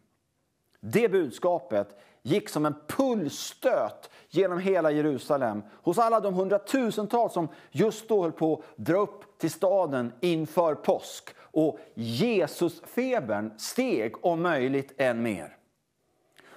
Det 0.80 1.10
budskapet 1.10 2.00
gick 2.22 2.50
som 2.50 2.66
en 2.66 2.76
pulsstöt 2.88 4.10
genom 4.30 4.60
hela 4.60 4.92
Jerusalem 4.92 5.64
hos 5.84 5.98
alla 5.98 6.20
de 6.20 6.34
hundratusentals 6.34 7.34
som 7.34 7.48
just 7.72 8.10
då 8.10 8.22
höll 8.22 8.32
på 8.32 8.54
att 8.54 8.86
dra 8.86 8.98
upp 8.98 9.40
till 9.40 9.52
staden 9.52 10.14
inför 10.22 10.76
påsk. 10.76 11.36
Och 11.40 11.80
Jesusfebern 11.94 13.52
steg 13.58 14.26
om 14.26 14.42
möjligt 14.42 14.94
än 14.98 15.24
mer. 15.24 15.58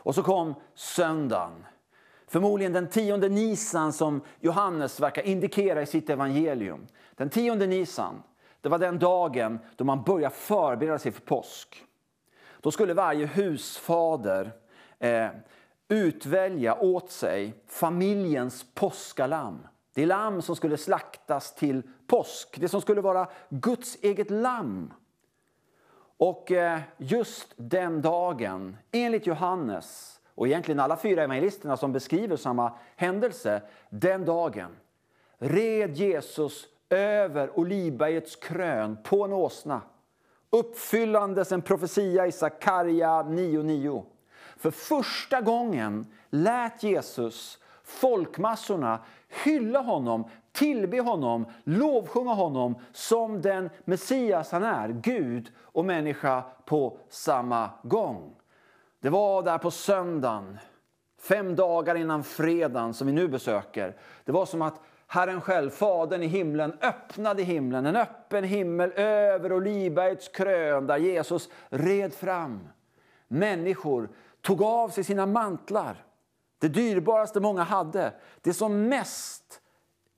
Och 0.06 0.14
så 0.14 0.22
kom 0.22 0.54
söndagen. 0.74 1.66
Förmodligen 2.26 2.72
den 2.72 2.88
tionde 2.88 3.28
Nisan 3.28 3.92
som 3.92 4.20
Johannes 4.40 5.00
verkar 5.00 5.22
indikera 5.22 5.82
i 5.82 5.86
sitt 5.86 6.10
evangelium. 6.10 6.86
Den 7.14 7.30
tionde 7.30 7.66
Nisan, 7.66 8.22
det 8.60 8.68
var 8.68 8.78
den 8.78 8.98
dagen 8.98 9.58
då 9.76 9.84
man 9.84 10.02
började 10.02 10.34
förbereda 10.34 10.98
sig 10.98 11.12
för 11.12 11.20
påsk. 11.20 11.84
Då 12.60 12.70
skulle 12.70 12.94
varje 12.94 13.26
husfader 13.26 14.52
eh, 14.98 15.28
utvälja 15.88 16.74
åt 16.74 17.10
sig 17.10 17.54
familjens 17.66 18.66
påskalamm. 18.74 19.66
Det 19.94 20.06
lamm 20.06 20.42
som 20.42 20.56
skulle 20.56 20.76
slaktas 20.76 21.54
till 21.54 21.82
påsk, 22.06 22.60
det 22.60 22.68
som 22.68 22.80
skulle 22.80 23.00
vara 23.00 23.28
Guds 23.48 23.96
eget 24.02 24.30
lamm. 24.30 24.92
Och 26.18 26.52
eh, 26.52 26.80
just 26.96 27.54
den 27.56 28.02
dagen, 28.02 28.76
enligt 28.92 29.26
Johannes 29.26 30.20
och 30.34 30.46
egentligen 30.46 30.80
alla 30.80 30.96
fyra 30.96 31.22
evangelisterna 31.22 31.76
som 31.76 31.92
beskriver 31.92 32.36
samma 32.36 32.72
händelse, 32.96 33.62
den 33.90 34.24
dagen 34.24 34.76
red 35.38 35.96
Jesus 35.96 36.66
över 36.90 37.58
Olivbergets 37.58 38.36
krön 38.36 38.98
på 39.02 39.24
en 39.24 39.32
åsna 39.32 39.82
uppfyllandes 40.50 41.52
en 41.52 41.62
profetia 41.62 42.26
i 42.26 42.32
Sakarja 42.32 43.08
9.9. 43.08 44.04
För 44.56 44.70
första 44.70 45.40
gången 45.40 46.06
lät 46.30 46.82
Jesus 46.82 47.58
folkmassorna 47.84 48.98
hylla 49.44 49.80
honom, 49.80 50.30
tillbe 50.56 51.00
honom, 51.00 51.46
lovsjunga 51.64 52.32
honom 52.32 52.74
som 52.92 53.42
den 53.42 53.70
Messias 53.84 54.52
han 54.52 54.64
är, 54.64 54.88
Gud 54.88 55.52
och 55.60 55.84
människa 55.84 56.42
på 56.64 56.98
samma 57.08 57.70
gång. 57.82 58.34
Det 59.00 59.08
var 59.08 59.42
där 59.42 59.58
på 59.58 59.70
söndagen, 59.70 60.58
fem 61.20 61.56
dagar 61.56 61.94
innan 61.94 62.24
fredagen 62.24 62.94
som 62.94 63.06
vi 63.06 63.12
nu 63.12 63.28
besöker. 63.28 63.96
Det 64.24 64.32
var 64.32 64.46
som 64.46 64.62
att 64.62 64.80
Herren 65.06 65.40
själv, 65.40 65.70
Fadern 65.70 66.22
i 66.22 66.26
himlen, 66.26 66.78
öppnade 66.80 67.42
himlen. 67.42 67.86
En 67.86 67.96
öppen 67.96 68.44
himmel 68.44 68.92
över 68.96 69.52
Olivbergets 69.52 70.28
krön 70.28 70.86
där 70.86 70.96
Jesus 70.96 71.48
red 71.68 72.14
fram. 72.14 72.68
Människor 73.28 74.08
tog 74.40 74.62
av 74.62 74.88
sig 74.88 75.04
sina 75.04 75.26
mantlar, 75.26 76.04
det 76.58 76.68
dyrbaraste 76.68 77.40
många 77.40 77.62
hade. 77.62 78.12
Det 78.40 78.52
som 78.52 78.88
mest 78.88 79.60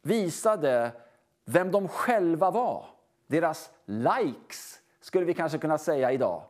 visade 0.02 0.92
vem 1.44 1.70
de 1.70 1.88
själva 1.88 2.50
var. 2.50 2.86
Deras 3.26 3.70
likes, 3.84 4.80
skulle 5.00 5.24
vi 5.24 5.34
kanske 5.34 5.58
kunna 5.58 5.78
säga 5.78 6.12
idag. 6.12 6.42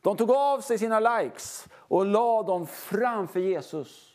De 0.00 0.16
tog 0.16 0.30
av 0.30 0.60
sig 0.60 0.78
sina 0.78 1.00
likes 1.00 1.66
och 1.74 2.06
la 2.06 2.42
dem 2.42 2.66
framför 2.66 3.40
Jesus. 3.40 4.08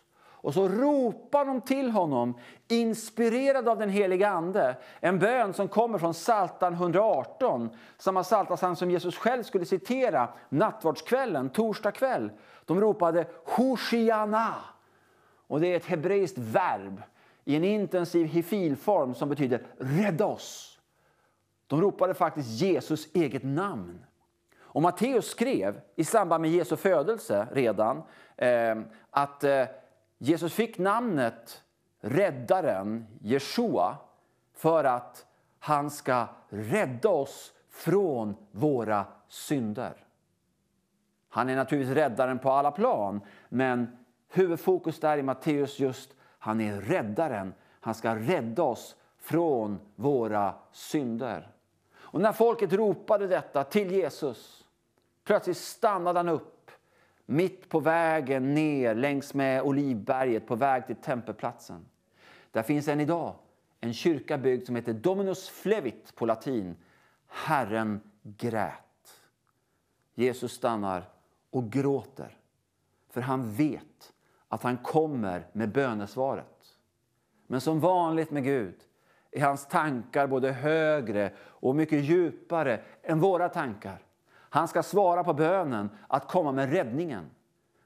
Och 0.47 0.54
så 0.54 0.67
ropar 0.67 1.45
de 1.45 1.62
till 1.62 1.91
honom, 1.91 2.39
inspirerade 2.67 3.71
av 3.71 3.78
den 3.80 3.89
heliga 3.89 4.30
Ande. 4.30 4.76
En 5.00 5.19
bön 5.19 5.54
som 5.54 5.67
kommer 5.67 6.00
från 6.00 6.13
Psaltaren 6.13 6.73
118, 6.73 7.69
samma 7.97 8.23
psaltarpsalm 8.23 8.76
som 8.76 8.91
Jesus 8.91 9.17
själv 9.17 9.43
skulle 9.43 9.65
citera 9.65 10.30
nattvardskvällen, 10.50 11.50
torsdag 11.50 11.91
kväll. 11.91 12.32
De 12.65 12.82
ropade 12.82 13.28
Hoshiana. 13.45 14.56
Och 15.47 15.60
det 15.60 15.67
är 15.67 15.76
ett 15.78 15.86
hebreiskt 15.86 16.38
verb 16.38 17.02
i 17.48 17.56
en 17.56 17.64
intensiv 17.64 18.26
hifilform 18.26 19.16
som 19.16 19.30
betyder 19.30 19.62
rädda 19.78 20.26
oss. 20.26 20.80
De 21.68 21.82
ropade 21.82 22.14
faktiskt 22.14 22.62
Jesus 22.62 23.08
eget 23.14 23.44
namn. 23.44 24.06
Och 24.60 24.82
Matteus 24.82 25.26
skrev 25.28 25.82
i 25.96 26.04
samband 26.04 26.42
med 26.42 26.52
Jesu 26.52 26.76
födelse 26.76 27.48
redan 27.52 28.04
eh, 28.36 28.76
att 29.10 29.44
eh, 29.44 29.66
Jesus 30.18 30.54
fick 30.54 30.78
namnet 30.78 31.64
Räddaren, 32.00 33.06
Jeshua, 33.22 33.98
för 34.54 34.84
att 34.84 35.26
han 35.60 35.92
ska 35.92 36.28
rädda 36.50 37.10
oss 37.10 37.54
från 37.70 38.36
våra 38.52 39.06
synder. 39.28 39.94
Han 41.30 41.50
är 41.50 41.56
naturligtvis 41.56 41.96
räddaren 41.96 42.40
på 42.40 42.52
alla 42.52 42.72
plan, 42.72 43.22
men 43.50 43.98
huvudfokus 44.30 45.00
där 45.00 45.18
i 45.18 45.24
Matteus 45.24 45.80
just, 45.80 46.17
han 46.39 46.62
är 46.62 46.82
räddaren. 46.82 47.54
Han 47.80 47.95
ska 47.95 48.15
rädda 48.15 48.63
oss 48.63 48.95
från 49.17 49.80
våra 49.95 50.56
synder. 50.71 51.52
Och 51.95 52.21
när 52.21 52.32
folket 52.32 52.73
ropade 52.73 53.28
detta 53.28 53.63
till 53.63 53.91
Jesus, 53.91 54.65
plötsligt 55.23 55.58
stannade 55.58 56.19
han 56.19 56.30
upp 56.30 56.71
mitt 57.26 57.69
på 57.69 57.80
vägen 57.80 58.54
ner 58.54 58.95
längs 58.95 59.34
med 59.34 59.62
Olivberget 59.62 60.47
på 60.47 60.56
väg 60.56 60.88
till 60.88 60.95
tempelplatsen. 60.95 61.86
Där 62.52 62.63
finns 62.63 62.88
än 62.88 63.00
idag 63.00 63.36
en 63.80 63.93
kyrka 63.93 64.38
byggd 64.38 64.65
som 64.65 64.76
heter 64.76 64.93
Dominus 64.93 65.50
Flevit 65.50 66.15
på 66.15 66.26
latin. 66.26 66.76
Herren 67.28 68.02
grät. 68.23 69.21
Jesus 70.15 70.52
stannar 70.52 71.10
och 71.50 71.71
gråter 71.71 72.38
för 73.10 73.21
han 73.21 73.52
vet 73.52 74.13
att 74.50 74.64
han 74.64 74.78
kommer 74.78 75.48
med 75.54 75.72
bönesvaret. 75.72 76.78
Men 77.48 77.62
som 77.62 77.80
vanligt 77.80 78.32
med 78.32 78.44
Gud 78.44 78.76
är 79.32 79.42
hans 79.42 79.68
tankar 79.68 80.28
både 80.28 80.52
högre 80.52 81.32
och 81.40 81.76
mycket 81.76 82.04
djupare 82.04 82.80
än 83.04 83.20
våra 83.20 83.50
tankar. 83.50 84.00
Han 84.50 84.68
ska 84.68 84.84
svara 84.84 85.24
på 85.24 85.34
bönen 85.34 85.90
att 86.08 86.28
komma 86.28 86.52
med 86.52 86.72
räddningen. 86.72 87.26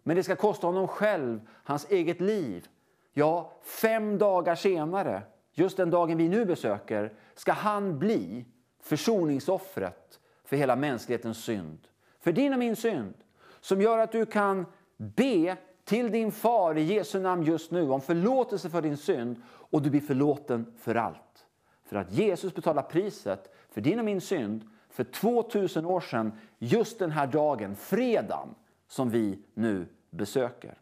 Men 0.03 0.15
det 0.15 0.23
ska 0.23 0.35
kosta 0.35 0.67
honom 0.67 0.87
själv 0.87 1.39
hans 1.49 1.91
eget 1.91 2.21
liv. 2.21 2.67
Ja, 3.13 3.51
fem 3.61 4.17
dagar 4.17 4.55
senare, 4.55 5.21
just 5.53 5.77
den 5.77 5.89
dagen 5.89 6.17
vi 6.17 6.29
nu 6.29 6.45
besöker, 6.45 7.13
ska 7.35 7.51
han 7.51 7.99
bli 7.99 8.45
försoningsoffret 8.81 10.19
för 10.43 10.57
hela 10.57 10.75
mänsklighetens 10.75 11.43
synd. 11.43 11.87
För 12.19 12.31
din 12.31 12.53
och 12.53 12.59
min 12.59 12.75
synd. 12.75 13.13
Som 13.59 13.81
gör 13.81 13.97
att 13.97 14.11
du 14.11 14.25
kan 14.25 14.65
be 14.97 15.57
till 15.91 16.11
din 16.11 16.31
far 16.31 16.77
i 16.77 16.81
Jesu 16.81 17.19
namn 17.19 17.43
just 17.43 17.71
nu 17.71 17.89
om 17.89 18.01
förlåtelse 18.01 18.69
för 18.69 18.81
din 18.81 18.97
synd 18.97 19.41
och 19.47 19.81
du 19.81 19.89
blir 19.89 20.01
förlåten 20.01 20.73
för 20.77 20.95
allt. 20.95 21.45
För 21.85 21.95
att 21.95 22.11
Jesus 22.11 22.55
betalar 22.55 22.81
priset 22.81 23.55
för 23.69 23.81
din 23.81 23.99
och 23.99 24.05
min 24.05 24.21
synd 24.21 24.69
för 24.89 25.03
2000 25.03 25.85
år 25.85 25.99
sedan, 25.99 26.31
just 26.57 26.99
den 26.99 27.11
här 27.11 27.27
dagen, 27.27 27.75
fredagen, 27.75 28.55
som 28.87 29.09
vi 29.09 29.39
nu 29.53 29.85
besöker. 30.09 30.77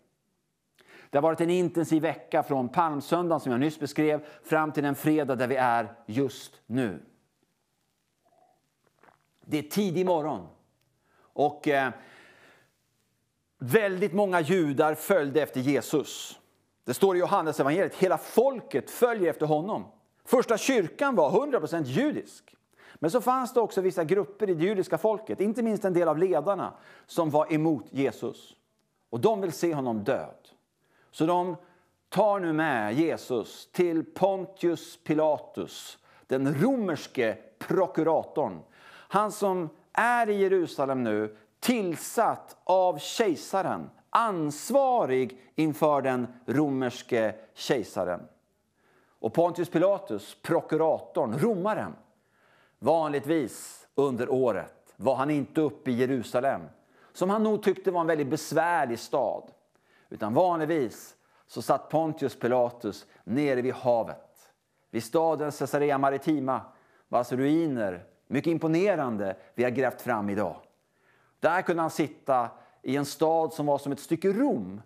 Det 1.10 1.17
har 1.17 1.24
varit 1.24 1.41
en 1.41 1.50
intensiv 1.50 2.02
vecka 2.02 2.43
från 2.43 2.69
palmsöndagen 2.69 3.39
som 3.39 3.52
jag 3.52 3.62
nyss 3.62 3.80
beskrev 3.80 4.26
fram 4.43 4.72
till 4.72 4.84
den 4.84 4.95
fredag 4.95 5.36
där 5.36 5.48
vi 5.48 5.56
är 5.56 5.93
just 6.06 6.62
nu. 6.65 7.00
Det 9.41 9.58
är 9.58 9.63
tidig 9.63 10.06
morgon. 10.06 10.48
Och 11.22 11.67
eh, 11.67 11.91
väldigt 13.60 14.13
många 14.13 14.41
judar 14.41 14.95
följde 14.95 15.41
efter 15.41 15.60
Jesus. 15.60 16.39
Det 16.86 16.93
står 16.93 17.15
i 17.15 17.19
Johannes 17.19 17.60
evangeliet, 17.60 17.95
hela 17.95 18.17
folket 18.17 18.91
följer 18.91 19.30
efter 19.30 19.45
honom. 19.45 19.86
Första 20.26 20.58
kyrkan 20.58 21.15
var 21.15 21.32
100% 21.32 21.84
judisk. 21.84 22.56
Men 22.95 23.12
så 23.12 23.22
fanns 23.22 23.54
det 23.54 23.60
också 23.60 23.82
vissa 23.82 24.04
grupper 24.04 24.50
i 24.50 24.54
det 24.54 24.63
judiska 24.63 24.98
folket, 24.98 25.41
inte 25.41 25.63
minst 25.63 25.86
en 25.86 25.93
del 25.93 26.08
av 26.08 26.17
ledarna, 26.17 26.74
som 27.06 27.30
var 27.30 27.54
emot 27.54 27.86
Jesus. 27.89 28.56
Och 29.10 29.19
de 29.19 29.41
vill 29.41 29.52
se 29.52 29.74
honom 29.74 30.04
död. 30.04 30.50
Så 31.12 31.26
de 31.26 31.56
tar 32.10 32.39
nu 32.39 32.54
med 32.54 32.93
Jesus 32.93 33.69
till 33.72 34.06
Pontius 34.06 35.04
Pilatus, 35.04 35.98
den 36.28 36.62
romerske 36.62 37.38
prokuratorn. 37.60 38.60
Han 38.88 39.32
som 39.32 39.69
är 39.93 40.30
i 40.30 40.41
Jerusalem 40.41 41.04
nu, 41.04 41.36
tillsatt 41.60 42.58
av 42.63 42.98
kejsaren, 42.98 43.89
ansvarig 44.10 45.41
inför 45.56 46.02
den 46.02 46.28
romerske 46.45 47.36
kejsaren. 47.54 48.22
Och 49.19 49.34
Pontius 49.34 49.69
Pilatus, 49.69 50.38
prokuratorn, 50.41 51.39
romaren, 51.39 51.95
vanligtvis 52.80 53.88
under 53.95 54.32
året 54.32 54.93
var 54.95 55.15
han 55.15 55.30
inte 55.30 55.62
uppe 55.62 55.91
i 55.91 55.93
Jerusalem, 55.93 56.62
som 57.13 57.30
han 57.30 57.43
nog 57.43 57.63
tyckte 57.63 57.91
var 57.91 58.02
en 58.02 58.08
väldigt 58.08 58.30
besvärlig 58.30 59.00
stad. 59.00 59.52
Utan 60.10 60.34
vanligtvis 60.34 61.15
så 61.48 61.62
satt 61.62 61.89
Pontius 61.89 62.39
Pilatus 62.39 63.06
nere 63.24 63.62
vid 63.62 63.74
havet, 63.74 64.52
vid 64.89 65.04
staden 65.04 65.52
Caesarea 65.52 65.98
Maritima, 65.98 66.62
vars 67.08 67.32
ruiner, 67.32 68.04
mycket 68.28 68.52
imponerande, 68.52 69.36
vi 69.56 69.63
har 69.63 69.72
grävt 69.72 70.02
fram 70.02 70.30
idag. 70.30 70.56
Där 71.39 71.62
kunde 71.62 71.82
han 71.82 71.91
sitta 71.91 72.49
i 72.82 72.95
en 72.95 73.06
stad 73.06 73.54
som 73.54 73.65
var 73.65 73.78
som 73.78 73.91
ett 73.91 73.99
stycke 73.99 74.34
Rom, 74.34 74.82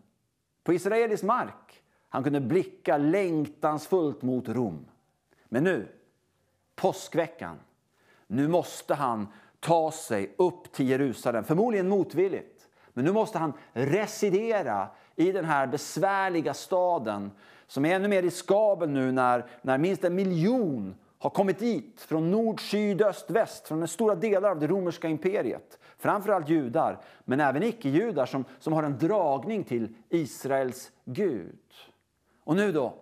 på 0.63 0.73
israelisk 0.73 1.23
mark. 1.23 1.83
Han 2.09 2.23
kunde 2.23 2.41
blicka 2.41 2.97
längtansfullt 2.97 4.21
mot 4.21 4.49
Rom. 4.49 4.85
Men 5.45 5.63
nu, 5.63 5.87
påskveckan, 6.75 7.59
nu 8.27 8.47
måste 8.47 8.93
han 8.93 9.27
ta 9.59 9.91
sig 9.91 10.35
upp 10.37 10.71
till 10.71 10.89
Jerusalem, 10.89 11.43
förmodligen 11.43 11.89
motvilligt. 11.89 12.67
Men 12.93 13.05
nu 13.05 13.11
måste 13.11 13.37
han 13.37 13.53
residera 13.73 14.87
i 15.15 15.31
den 15.31 15.45
här 15.45 15.67
besvärliga 15.67 16.53
staden 16.53 17.31
som 17.67 17.85
är 17.85 17.95
ännu 17.95 18.07
mer 18.07 18.21
riskabel 18.21 18.89
nu 18.89 19.11
när, 19.11 19.45
när 19.61 19.77
minst 19.77 20.03
en 20.03 20.15
miljon 20.15 20.95
har 21.17 21.29
kommit 21.29 21.59
dit 21.59 22.01
från 22.01 22.31
nord, 22.31 22.69
syd, 22.69 23.01
öst, 23.01 23.29
väst, 23.29 23.67
från 23.67 23.87
stora 23.87 24.15
delar 24.15 24.49
av 24.49 24.59
det 24.59 24.67
romerska 24.67 25.07
imperiet. 25.07 25.79
Framförallt 26.03 26.49
judar, 26.49 26.99
men 27.25 27.39
även 27.39 27.63
icke-judar 27.63 28.25
som, 28.25 28.45
som 28.59 28.73
har 28.73 28.83
en 28.83 28.97
dragning 28.97 29.63
till 29.63 29.95
Israels 30.09 30.91
Gud. 31.05 31.59
Och 32.43 32.55
nu 32.55 32.71
då, 32.71 32.93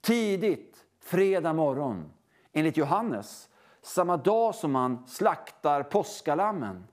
tidigt 0.00 0.84
fredag 1.00 1.52
morgon, 1.52 2.12
enligt 2.52 2.76
Johannes, 2.76 3.48
samma 3.82 4.16
dag 4.16 4.54
som 4.54 4.72
man 4.72 5.06
slaktar 5.06 5.82
påskalammen. 5.82 6.84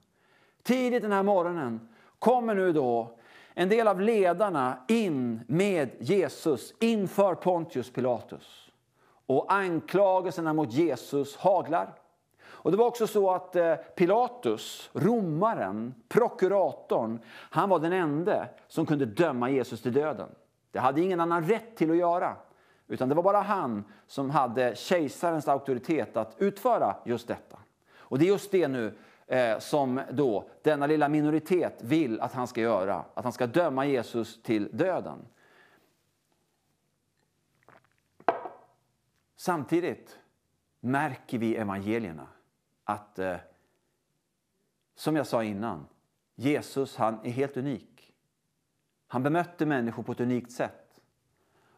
Tidigt 0.61 1.01
den 1.01 1.11
här 1.11 1.23
morgonen 1.23 1.89
kommer 2.19 2.55
nu 2.55 2.73
då 2.73 3.17
en 3.53 3.69
del 3.69 3.87
av 3.87 4.01
ledarna 4.01 4.77
in 4.87 5.41
med 5.47 5.89
Jesus 5.99 6.73
inför 6.79 7.35
Pontius 7.35 7.89
Pilatus. 7.89 8.71
Och 9.25 9.53
anklagelserna 9.53 10.53
mot 10.53 10.71
Jesus 10.71 11.37
haglar. 11.37 12.02
Och 12.63 12.71
det 12.71 12.77
var 12.77 12.85
också 12.85 13.07
så 13.07 13.31
att 13.31 13.55
eh, 13.55 13.75
Pilatus, 13.75 14.89
romaren, 14.93 15.93
prokuratorn, 16.07 17.19
han 17.29 17.69
var 17.69 17.79
den 17.79 17.93
enda 17.93 18.47
som 18.67 18.85
kunde 18.85 19.05
döma 19.05 19.49
Jesus 19.49 19.81
till 19.81 19.93
döden. 19.93 20.29
Det 20.71 20.79
hade 20.79 21.01
ingen 21.01 21.19
annan 21.19 21.43
rätt 21.43 21.75
till 21.75 21.91
att 21.91 21.97
göra. 21.97 22.35
Utan 22.87 23.09
det 23.09 23.15
var 23.15 23.23
bara 23.23 23.41
han 23.41 23.83
som 24.07 24.29
hade 24.29 24.75
kejsarens 24.75 25.47
auktoritet 25.47 26.17
att 26.17 26.35
utföra 26.37 26.95
just 27.05 27.27
detta. 27.27 27.57
Och 27.95 28.19
det 28.19 28.25
är 28.25 28.27
just 28.27 28.51
det 28.51 28.67
nu 28.67 28.97
eh, 29.27 29.59
som 29.59 30.01
då 30.11 30.49
denna 30.61 30.87
lilla 30.87 31.09
minoritet 31.09 31.81
vill 31.81 32.21
att 32.21 32.33
han 32.33 32.47
ska 32.47 32.61
göra. 32.61 33.05
Att 33.13 33.23
han 33.23 33.33
ska 33.33 33.47
döma 33.47 33.85
Jesus 33.85 34.43
till 34.43 34.69
döden. 34.77 35.17
Samtidigt 39.35 40.19
märker 40.79 41.37
vi 41.37 41.55
evangelierna 41.55 42.27
att, 42.83 43.19
eh, 43.19 43.35
som 44.95 45.15
jag 45.15 45.27
sa 45.27 45.43
innan, 45.43 45.87
Jesus 46.35 46.97
han 46.97 47.19
är 47.23 47.31
helt 47.31 47.57
unik. 47.57 48.13
Han 49.07 49.23
bemötte 49.23 49.65
människor 49.65 50.03
på 50.03 50.11
ett 50.11 50.19
unikt 50.19 50.51
sätt. 50.51 50.99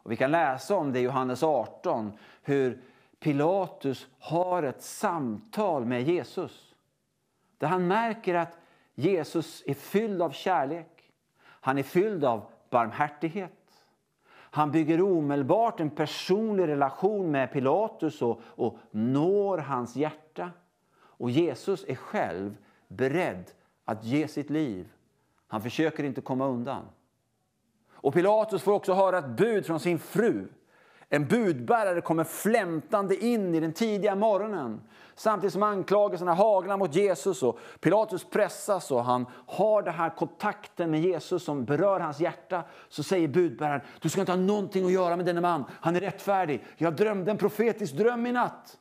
Och 0.05 0.11
vi 0.11 0.15
kan 0.15 0.31
läsa 0.31 0.75
om 0.75 0.93
det 0.93 0.99
i 0.99 1.03
Johannes 1.03 1.43
18, 1.43 2.11
hur 2.41 2.81
Pilatus 3.19 4.07
har 4.19 4.63
ett 4.63 4.81
samtal 4.81 5.85
med 5.85 6.03
Jesus. 6.03 6.75
Där 7.57 7.67
han 7.67 7.87
märker 7.87 8.35
att 8.35 8.59
Jesus 8.95 9.63
är 9.65 9.73
fylld 9.73 10.21
av 10.21 10.31
kärlek. 10.31 11.11
Han 11.41 11.77
är 11.77 11.83
fylld 11.83 12.25
av 12.25 12.45
barmhärtighet. 12.69 13.51
Han 14.27 14.71
bygger 14.71 15.01
omedelbart 15.01 15.79
en 15.79 15.89
personlig 15.89 16.67
relation 16.67 17.31
med 17.31 17.51
Pilatus 17.51 18.21
och, 18.21 18.41
och 18.45 18.77
når 18.91 19.57
hans 19.57 19.95
hjärta. 19.95 20.51
Och 21.17 21.31
Jesus 21.31 21.85
är 21.87 21.95
själv 21.95 22.57
beredd 22.87 23.51
att 23.85 24.03
ge 24.03 24.27
sitt 24.27 24.49
liv. 24.49 24.87
Han 25.47 25.61
försöker 25.61 26.03
inte 26.03 26.21
komma 26.21 26.47
undan. 26.47 26.85
Och 27.91 28.13
Pilatus 28.13 28.61
får 28.61 28.71
också 28.73 28.93
höra 28.93 29.17
ett 29.17 29.29
bud 29.29 29.65
från 29.65 29.79
sin 29.79 29.99
fru. 29.99 30.47
En 31.09 31.27
budbärare 31.27 32.01
kommer 32.01 32.23
flämtande 32.23 33.15
in 33.25 33.55
i 33.55 33.59
den 33.59 33.73
tidiga 33.73 34.15
morgonen 34.15 34.81
samtidigt 35.15 35.53
som 35.53 35.63
anklagelserna 35.63 36.33
haglar 36.33 36.77
mot 36.77 36.95
Jesus. 36.95 37.43
och 37.43 37.59
Pilatus 37.79 38.29
pressas 38.29 38.91
och 38.91 39.03
han 39.03 39.25
har 39.47 39.81
den 39.81 39.93
här 39.93 40.09
kontakten 40.09 40.91
med 40.91 41.01
Jesus 41.01 41.43
som 41.43 41.65
berör 41.65 41.99
hans 41.99 42.19
hjärta. 42.19 42.63
Så 42.89 43.03
säger 43.03 43.27
budbäraren, 43.27 43.81
du 44.01 44.09
ska 44.09 44.19
inte 44.19 44.31
ha 44.31 44.39
någonting 44.39 44.85
att 44.85 44.91
göra 44.91 45.15
med 45.15 45.25
denne 45.25 45.41
man. 45.41 45.63
Han 45.71 45.95
är 45.95 45.99
rättfärdig. 45.99 46.63
Jag 46.77 46.95
drömde 46.95 47.31
en 47.31 47.37
profetisk 47.37 47.93
dröm 47.93 48.25
i 48.25 48.31
natt. 48.31 48.77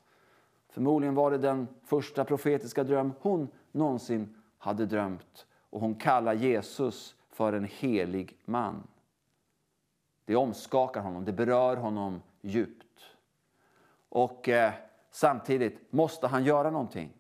Förmodligen 0.75 1.15
var 1.15 1.31
det 1.31 1.39
den 1.39 1.69
första 1.85 2.25
profetiska 2.25 2.85
dröm 2.85 3.13
hon 3.21 3.49
någonsin 3.73 4.35
hade 4.59 4.87
drömt. 4.87 5.47
Och 5.71 5.81
hon 5.81 5.95
kallar 5.95 6.35
Jesus 6.35 7.15
för 7.31 7.53
en 7.53 7.65
helig 7.65 8.37
man. 8.45 8.87
Det 10.25 10.37
omskakar 10.37 11.01
honom, 11.01 11.25
det 11.25 11.33
berör 11.33 11.77
honom 11.77 12.23
djupt. 12.41 13.01
Och 14.09 14.49
eh, 14.49 14.73
samtidigt 15.11 15.93
måste 15.93 16.27
han 16.27 16.45
göra 16.45 16.71
någonting. 16.71 17.13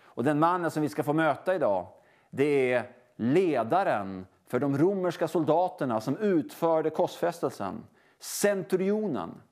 Och 0.00 0.24
den 0.24 0.38
mannen 0.38 0.70
som 0.70 0.82
vi 0.82 0.88
ska 0.88 1.02
få 1.02 1.12
möta 1.12 1.54
idag, 1.54 1.86
det 2.30 2.72
är 2.72 2.90
ledaren 3.16 4.26
för 4.46 4.60
de 4.60 4.78
romerska 4.78 5.28
soldaterna 5.28 6.00
som 6.00 6.16
utförde 6.16 6.90
korsfästelsen, 6.90 7.84
centurionen. 8.18 9.42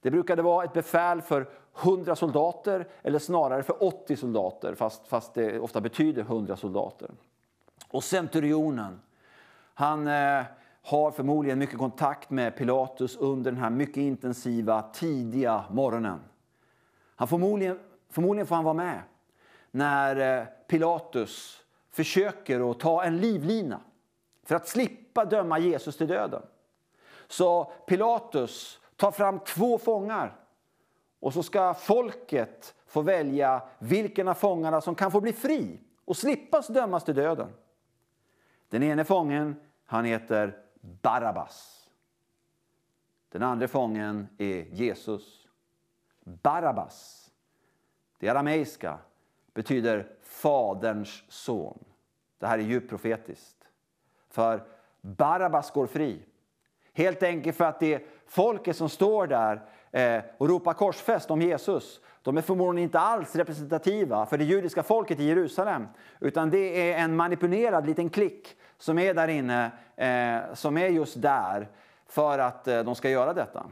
Det 0.00 0.10
brukade 0.10 0.42
vara 0.42 0.64
ett 0.64 0.72
befäl 0.72 1.22
för 1.22 1.59
100 1.76 2.16
soldater 2.16 2.88
eller 3.02 3.18
snarare 3.18 3.62
för 3.62 3.84
80 3.84 4.16
soldater 4.16 4.74
fast, 4.74 5.08
fast 5.08 5.34
det 5.34 5.60
ofta 5.60 5.80
betyder 5.80 6.22
100 6.22 6.56
soldater. 6.56 7.10
Och 7.90 8.04
centurionen, 8.04 9.00
han 9.74 10.06
eh, 10.06 10.42
har 10.82 11.10
förmodligen 11.10 11.58
mycket 11.58 11.78
kontakt 11.78 12.30
med 12.30 12.56
Pilatus 12.56 13.16
under 13.16 13.50
den 13.50 13.60
här 13.60 13.70
mycket 13.70 13.96
intensiva 13.96 14.82
tidiga 14.82 15.64
morgonen. 15.70 16.20
Han 17.16 17.28
förmodligen, 17.28 17.78
förmodligen 18.10 18.46
får 18.46 18.54
han 18.54 18.64
vara 18.64 18.74
med 18.74 19.02
när 19.70 20.40
eh, 20.40 20.46
Pilatus 20.66 21.60
försöker 21.90 22.70
att 22.70 22.80
ta 22.80 23.04
en 23.04 23.18
livlina 23.18 23.80
för 24.44 24.54
att 24.54 24.68
slippa 24.68 25.24
döma 25.24 25.58
Jesus 25.58 25.96
till 25.96 26.06
döden. 26.08 26.42
Så 27.28 27.64
Pilatus 27.86 28.80
tar 28.96 29.10
fram 29.10 29.38
två 29.38 29.78
fångar 29.78 30.39
och 31.20 31.32
så 31.32 31.42
ska 31.42 31.74
folket 31.74 32.74
få 32.86 33.02
välja 33.02 33.62
vilken 33.78 34.28
av 34.28 34.34
fångarna 34.34 34.80
som 34.80 34.94
kan 34.94 35.10
få 35.10 35.20
bli 35.20 35.32
fri 35.32 35.80
och 36.04 36.16
slippas 36.16 36.68
dömas 36.68 37.04
till 37.04 37.14
döden. 37.14 37.52
Den 38.68 38.82
ene 38.82 39.04
fången 39.04 39.56
han 39.84 40.04
heter 40.04 40.58
Barabbas. 40.80 41.88
Den 43.28 43.42
andra 43.42 43.68
fången 43.68 44.28
är 44.38 44.62
Jesus. 44.62 45.48
Barabbas, 46.24 47.30
det 48.18 48.28
arameiska, 48.28 48.98
betyder 49.54 50.12
Faderns 50.22 51.24
son. 51.28 51.84
Det 52.38 52.46
här 52.46 52.58
är 52.58 52.62
djupt 52.62 52.90
profetiskt. 52.90 53.68
För 54.28 54.66
Barabbas 55.00 55.70
går 55.70 55.86
fri. 55.86 56.22
Helt 56.92 57.22
enkelt 57.22 57.56
för 57.56 57.64
att 57.64 57.80
det 57.80 58.06
folket 58.26 58.76
som 58.76 58.88
står 58.88 59.26
där 59.26 59.68
Eh, 59.92 60.22
och 60.38 60.48
ropar 60.48 60.74
korsfäst 60.74 61.30
om 61.30 61.42
Jesus, 61.42 62.00
de 62.22 62.36
är 62.36 62.42
förmodligen 62.42 62.84
inte 62.84 63.00
alls 63.00 63.36
representativa 63.36 64.26
för 64.26 64.38
det 64.38 64.44
judiska 64.44 64.82
folket 64.82 65.20
i 65.20 65.24
Jerusalem. 65.24 65.86
Utan 66.20 66.50
det 66.50 66.92
är 66.92 66.98
en 66.98 67.16
manipulerad 67.16 67.86
liten 67.86 68.10
klick 68.10 68.56
som 68.78 68.98
är 68.98 69.14
där 69.14 69.28
inne, 69.28 69.70
eh, 69.96 70.54
som 70.54 70.76
är 70.76 70.88
just 70.88 71.22
där 71.22 71.68
för 72.06 72.38
att 72.38 72.68
eh, 72.68 72.82
de 72.82 72.94
ska 72.94 73.10
göra 73.10 73.34
detta. 73.34 73.66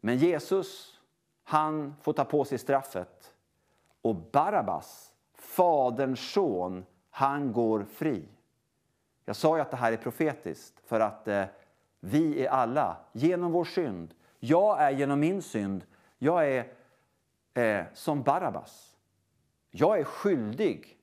Men 0.00 0.16
Jesus, 0.16 1.00
han 1.44 1.94
får 2.02 2.12
ta 2.12 2.24
på 2.24 2.44
sig 2.44 2.58
straffet. 2.58 3.32
Och 4.02 4.14
Barabbas, 4.14 5.12
faderns 5.34 6.32
son, 6.32 6.84
han 7.10 7.52
går 7.52 7.86
fri. 7.94 8.28
Jag 9.24 9.36
sa 9.36 9.56
ju 9.56 9.62
att 9.62 9.70
det 9.70 9.76
här 9.76 9.92
är 9.92 9.96
profetiskt 9.96 10.80
för 10.86 11.00
att 11.00 11.28
eh, 11.28 11.44
vi 12.00 12.44
är 12.44 12.50
alla 12.50 12.96
genom 13.12 13.52
vår 13.52 13.64
synd. 13.64 14.14
Jag 14.38 14.82
är 14.82 14.90
genom 14.90 15.20
min 15.20 15.42
synd. 15.42 15.84
Jag 16.18 16.48
är 16.48 16.72
eh, 17.54 17.84
som 17.94 18.22
Barabbas. 18.22 18.96
Jag 19.70 20.00
är 20.00 20.04
skyldig. 20.04 20.98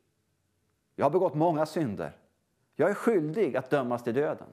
Jag 0.96 1.06
har 1.06 1.10
begått 1.10 1.34
många 1.34 1.66
synder. 1.66 2.18
Jag 2.76 2.90
är 2.90 2.94
skyldig 2.94 3.58
att 3.58 3.70
dömas 3.70 4.04
till 4.04 4.14
döden. 4.14 4.48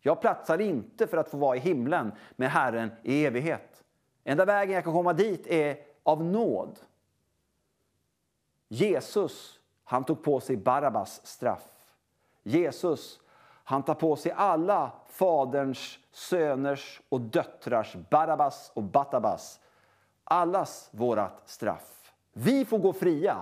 Jag 0.00 0.20
platsar 0.20 0.60
inte 0.60 1.06
för 1.06 1.16
att 1.16 1.30
få 1.30 1.36
vara 1.36 1.56
i 1.56 1.60
himlen 1.60 2.12
med 2.36 2.50
Herren 2.50 2.90
i 3.02 3.26
evighet. 3.26 3.84
Enda 4.24 4.44
vägen 4.44 4.74
jag 4.74 4.84
kan 4.84 4.92
komma 4.92 5.12
dit 5.12 5.46
är 5.46 5.76
av 6.02 6.24
nåd. 6.24 6.78
Jesus, 8.68 9.60
han 9.84 10.04
tog 10.04 10.22
på 10.22 10.40
sig 10.40 10.56
Barabbas 10.56 11.26
straff. 11.26 11.94
Jesus, 12.42 13.20
han 13.68 13.82
tar 13.82 13.94
på 13.94 14.16
sig 14.16 14.32
alla 14.32 14.92
Faderns, 15.08 15.98
Söners 16.12 17.00
och 17.08 17.20
döttrars, 17.20 17.96
Barabbas 18.10 18.70
och 18.74 18.82
Batabas, 18.82 19.60
allas 20.24 20.88
vårat 20.92 21.42
straff. 21.46 22.12
Vi 22.32 22.64
får 22.64 22.78
gå 22.78 22.92
fria 22.92 23.36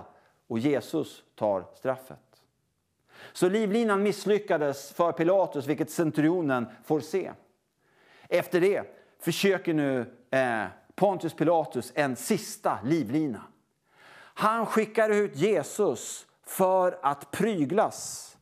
och 0.47 0.59
Jesus 0.59 1.23
tar 1.35 1.65
straffet. 1.75 2.41
Så 3.33 3.49
livlinan 3.49 4.03
misslyckades 4.03 4.93
för 4.93 5.11
Pilatus, 5.11 5.65
vilket 5.65 5.91
centurionen 5.91 6.65
får 6.83 6.99
se. 6.99 7.31
Efter 8.29 8.61
det 8.61 8.83
försöker 9.19 9.73
nu 9.73 10.13
eh, 10.31 10.65
Pontius 10.95 11.33
Pilatus 11.33 11.91
en 11.95 12.15
sista 12.15 12.79
livlina. 12.83 13.41
Han 14.17 14.65
skickar 14.65 15.09
ut 15.09 15.35
Jesus 15.35 16.27
för 16.43 16.99
att 17.01 17.31
pryglas. 17.31 18.36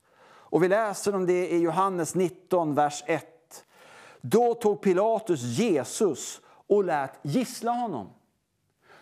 Och 0.49 0.63
vi 0.63 0.67
läser 0.67 1.15
om 1.15 1.25
det 1.25 1.49
i 1.49 1.57
Johannes 1.59 2.15
19, 2.15 2.75
vers 2.75 3.03
1. 3.05 3.65
Då 4.21 4.53
tog 4.53 4.81
Pilatus 4.81 5.41
Jesus 5.41 6.41
och 6.67 6.83
lät 6.83 7.19
gissla 7.21 7.71
honom. 7.71 8.09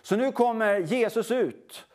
Så 0.01 0.15
nu 0.15 0.31
kommer 0.31 0.77
Jesus 0.77 1.31
ut 1.31 1.85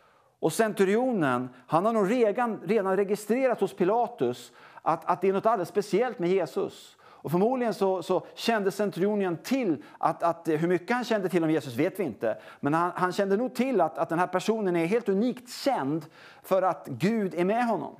och 0.41 0.53
centurionen 0.53 1.49
han 1.67 1.87
har 1.87 1.93
nog 1.93 2.11
redan, 2.11 2.61
redan 2.65 2.97
registrerat 2.97 3.61
hos 3.61 3.75
Pilatus 3.75 4.53
att, 4.83 5.05
att 5.05 5.21
det 5.21 5.29
är 5.29 5.33
något 5.33 5.47
alldeles 5.47 5.69
speciellt 5.69 6.19
med 6.19 6.31
Jesus. 6.31 6.97
Och 7.01 7.31
förmodligen 7.31 7.75
så, 7.75 8.03
så 8.03 8.27
kände 8.35 8.71
centurionen 8.71 9.37
till, 9.37 9.85
att, 9.99 10.23
att, 10.23 10.49
hur 10.49 10.69
mycket 10.69 10.97
han 10.97 11.05
kände 11.05 11.29
till 11.29 11.45
om 11.45 11.51
Jesus 11.51 11.75
vet 11.75 12.01
vi 12.01 12.05
inte. 12.05 12.39
Men 12.61 12.75
han, 12.75 12.93
han 12.95 13.13
kände 13.13 13.37
nog 13.37 13.55
till 13.55 13.81
att, 13.81 13.99
att 13.99 14.09
den 14.09 14.19
här 14.19 14.27
personen 14.27 14.77
är 14.77 14.87
helt 14.87 15.09
unikt 15.09 15.53
känd 15.53 16.07
för 16.43 16.63
att 16.63 16.87
Gud 16.87 17.35
är 17.35 17.45
med 17.45 17.67
honom. 17.67 17.97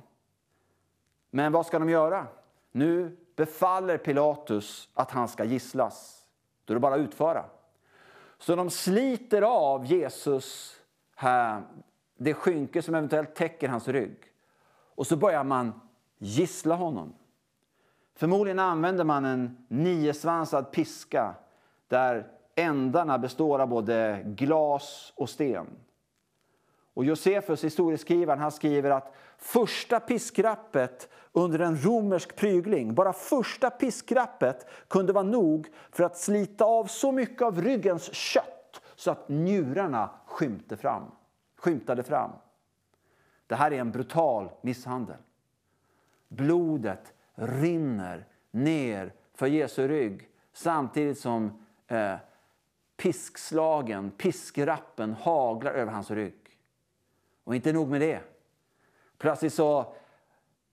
Men 1.29 1.51
vad 1.51 1.65
ska 1.65 1.79
de 1.79 1.89
göra? 1.89 2.27
Nu 2.71 3.17
befaller 3.35 3.97
Pilatus 3.97 4.89
att 4.93 5.11
han 5.11 5.27
ska 5.27 5.43
gisslas. 5.43 6.25
Då 6.65 6.73
är 6.73 6.75
det 6.75 6.79
bara 6.79 6.95
att 6.95 7.01
utföra. 7.01 7.45
Så 8.37 8.55
de 8.55 8.69
sliter 8.69 9.41
av 9.41 9.85
Jesus 9.85 10.75
här, 11.15 11.61
det 12.17 12.33
skynke 12.33 12.81
som 12.81 12.95
eventuellt 12.95 13.35
täcker 13.35 13.69
hans 13.69 13.87
rygg. 13.87 14.17
Och 14.95 15.07
så 15.07 15.17
börjar 15.17 15.43
man 15.43 15.81
gissla 16.17 16.75
honom. 16.75 17.13
Förmodligen 18.15 18.59
använder 18.59 19.03
man 19.03 19.25
en 19.25 19.65
niosvansad 19.67 20.71
piska 20.71 21.35
där 21.87 22.27
ändarna 22.55 23.17
består 23.17 23.59
av 23.59 23.67
både 23.67 24.23
glas 24.25 25.13
och 25.15 25.29
sten. 25.29 25.67
Och 26.99 27.05
Josefus, 27.05 27.63
historieskrivaren, 27.63 28.39
han 28.39 28.51
skriver 28.51 28.89
att 28.89 29.13
första 29.37 29.99
piskrappet 29.99 31.09
under 31.31 31.59
en 31.59 31.83
romersk 31.83 32.35
prygling, 32.35 32.95
bara 32.95 33.13
första 33.13 33.69
piskrappet 33.69 34.67
kunde 34.87 35.13
vara 35.13 35.23
nog 35.23 35.67
för 35.91 36.03
att 36.03 36.17
slita 36.17 36.65
av 36.65 36.85
så 36.85 37.11
mycket 37.11 37.41
av 37.41 37.61
ryggens 37.61 38.13
kött 38.13 38.81
så 38.95 39.11
att 39.11 39.29
njurarna 39.29 40.09
skymte 40.25 40.77
fram, 40.77 41.03
skymtade 41.55 42.03
fram. 42.03 42.31
Det 43.47 43.55
här 43.55 43.71
är 43.71 43.79
en 43.79 43.91
brutal 43.91 44.49
misshandel. 44.61 45.17
Blodet 46.27 47.13
rinner 47.35 48.27
ner 48.51 49.13
för 49.33 49.47
Jesu 49.47 49.87
rygg 49.87 50.29
samtidigt 50.53 51.19
som 51.19 51.65
eh, 51.87 52.15
piskslagen, 52.97 54.11
piskrappen 54.11 55.13
haglar 55.13 55.71
över 55.71 55.91
hans 55.91 56.11
rygg. 56.11 56.38
Och 57.49 57.55
inte 57.55 57.73
nog 57.73 57.89
med 57.89 58.01
det. 58.01 58.19
Plötsligt 59.17 59.53
så 59.53 59.93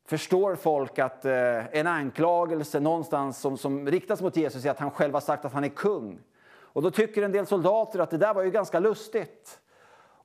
förstår 0.05 0.55
folk 0.55 0.99
att 0.99 1.25
eh, 1.25 1.77
en 1.77 1.87
anklagelse 1.87 2.81
någonstans 2.81 3.39
som, 3.39 3.59
som 3.59 3.89
riktas 3.89 4.23
mot 4.23 4.37
Jesus 4.37 4.65
är 4.65 4.71
att 4.71 4.79
han 4.79 4.91
själv 4.91 5.15
har 5.15 5.21
sagt 5.21 5.45
att 5.45 5.53
han 5.53 5.65
är 5.65 5.69
kung. 5.69 6.19
Och 6.49 6.83
då 6.83 6.91
tycker 6.91 7.23
en 7.23 7.33
del 7.33 7.47
soldater 7.47 7.99
att 7.99 8.11
det 8.11 8.19
där 8.19 8.35
var 8.35 8.43
ju 8.43 8.51
ganska 8.51 8.81
lustigt. 8.81 9.61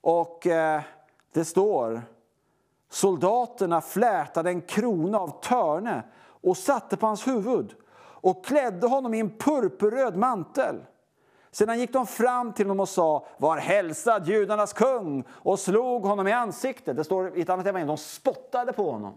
Och 0.00 0.46
eh, 0.46 0.80
det 1.32 1.44
står 1.44 2.02
Soldaterna 2.90 3.80
flätade 3.80 4.50
en 4.50 4.60
krona 4.60 5.18
av 5.18 5.40
törne 5.42 6.02
och 6.22 6.56
satte 6.56 6.96
på 6.96 7.06
hans 7.06 7.26
huvud 7.26 7.74
och 7.98 8.44
klädde 8.44 8.86
honom 8.86 9.14
i 9.14 9.20
en 9.20 9.38
purpurröd 9.38 10.16
mantel. 10.16 10.76
Sedan 11.54 11.78
gick 11.78 11.92
de 11.92 12.06
fram 12.06 12.52
till 12.52 12.66
honom 12.66 12.80
och 12.80 12.88
sa 12.88 13.26
Var 13.38 13.56
hälsad 13.56 14.28
judarnas 14.28 14.72
kung 14.72 15.24
och 15.30 15.58
slog 15.58 16.02
honom 16.02 16.28
i 16.28 16.32
ansiktet. 16.32 16.96
Det 16.96 17.04
står 17.04 17.38
i 17.38 17.40
ett 17.40 17.48
annat 17.48 17.66
evangelium, 17.66 17.88
de 17.88 17.96
spottade 17.96 18.72
på 18.72 18.90
honom. 18.90 19.14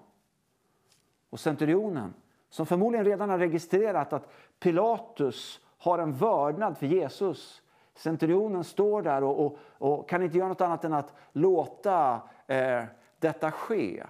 Och 1.29 1.39
centurionen, 1.39 2.13
som 2.49 2.65
förmodligen 2.65 3.05
redan 3.05 3.29
har 3.29 3.37
registrerat 3.37 4.13
att 4.13 4.31
Pilatus 4.59 5.59
har 5.77 5.99
en 5.99 6.13
vördnad 6.13 6.77
för 6.77 6.85
Jesus. 6.85 7.61
Centurionen 7.95 8.63
står 8.63 9.01
där 9.01 9.23
och, 9.23 9.45
och, 9.45 9.57
och 9.77 10.09
kan 10.09 10.23
inte 10.23 10.37
göra 10.37 10.47
något 10.47 10.61
annat 10.61 10.83
än 10.83 10.93
att 10.93 11.13
låta 11.31 12.21
eh, 12.47 12.83
detta 13.19 13.51
ske. 13.51 14.03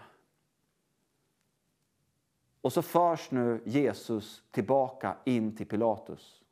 Och 2.62 2.74
så 2.74 2.82
förs 2.82 3.32
nu 3.32 3.62
Jesus 3.66 4.44
tillbaka 4.52 5.16
in 5.24 5.56
till 5.56 5.68
Pilatus. 5.68 6.45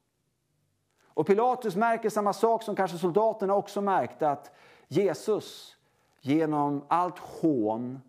Och 1.13 1.27
Pilatus 1.27 1.75
märker 1.75 2.09
samma 2.09 2.33
sak 2.33 2.63
som 2.63 2.75
kanske 2.75 2.97
soldaterna 2.97 3.55
också 3.55 3.81
märkte 3.81 4.29
att 4.29 4.51
Jesus 4.87 5.77
genom 6.21 6.85
allt 6.87 7.19
hån, 7.19 8.01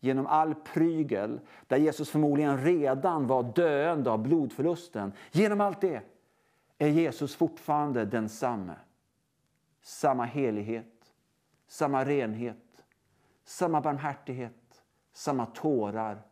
genom 0.00 0.26
all 0.26 0.54
prygel 0.54 1.40
där 1.66 1.76
Jesus 1.76 2.10
förmodligen 2.10 2.64
redan 2.64 3.26
var 3.26 3.42
döende 3.42 4.10
av 4.10 4.18
blodförlusten. 4.18 5.12
Genom 5.32 5.60
allt 5.60 5.80
det 5.80 6.02
är 6.78 6.88
Jesus 6.88 7.36
fortfarande 7.36 8.04
densamme. 8.04 8.74
Samma 9.82 10.24
helighet, 10.24 11.12
samma 11.66 12.04
renhet, 12.04 12.84
samma 13.44 13.80
barmhärtighet, 13.80 14.82
samma 15.12 15.46
tårar 15.46 16.22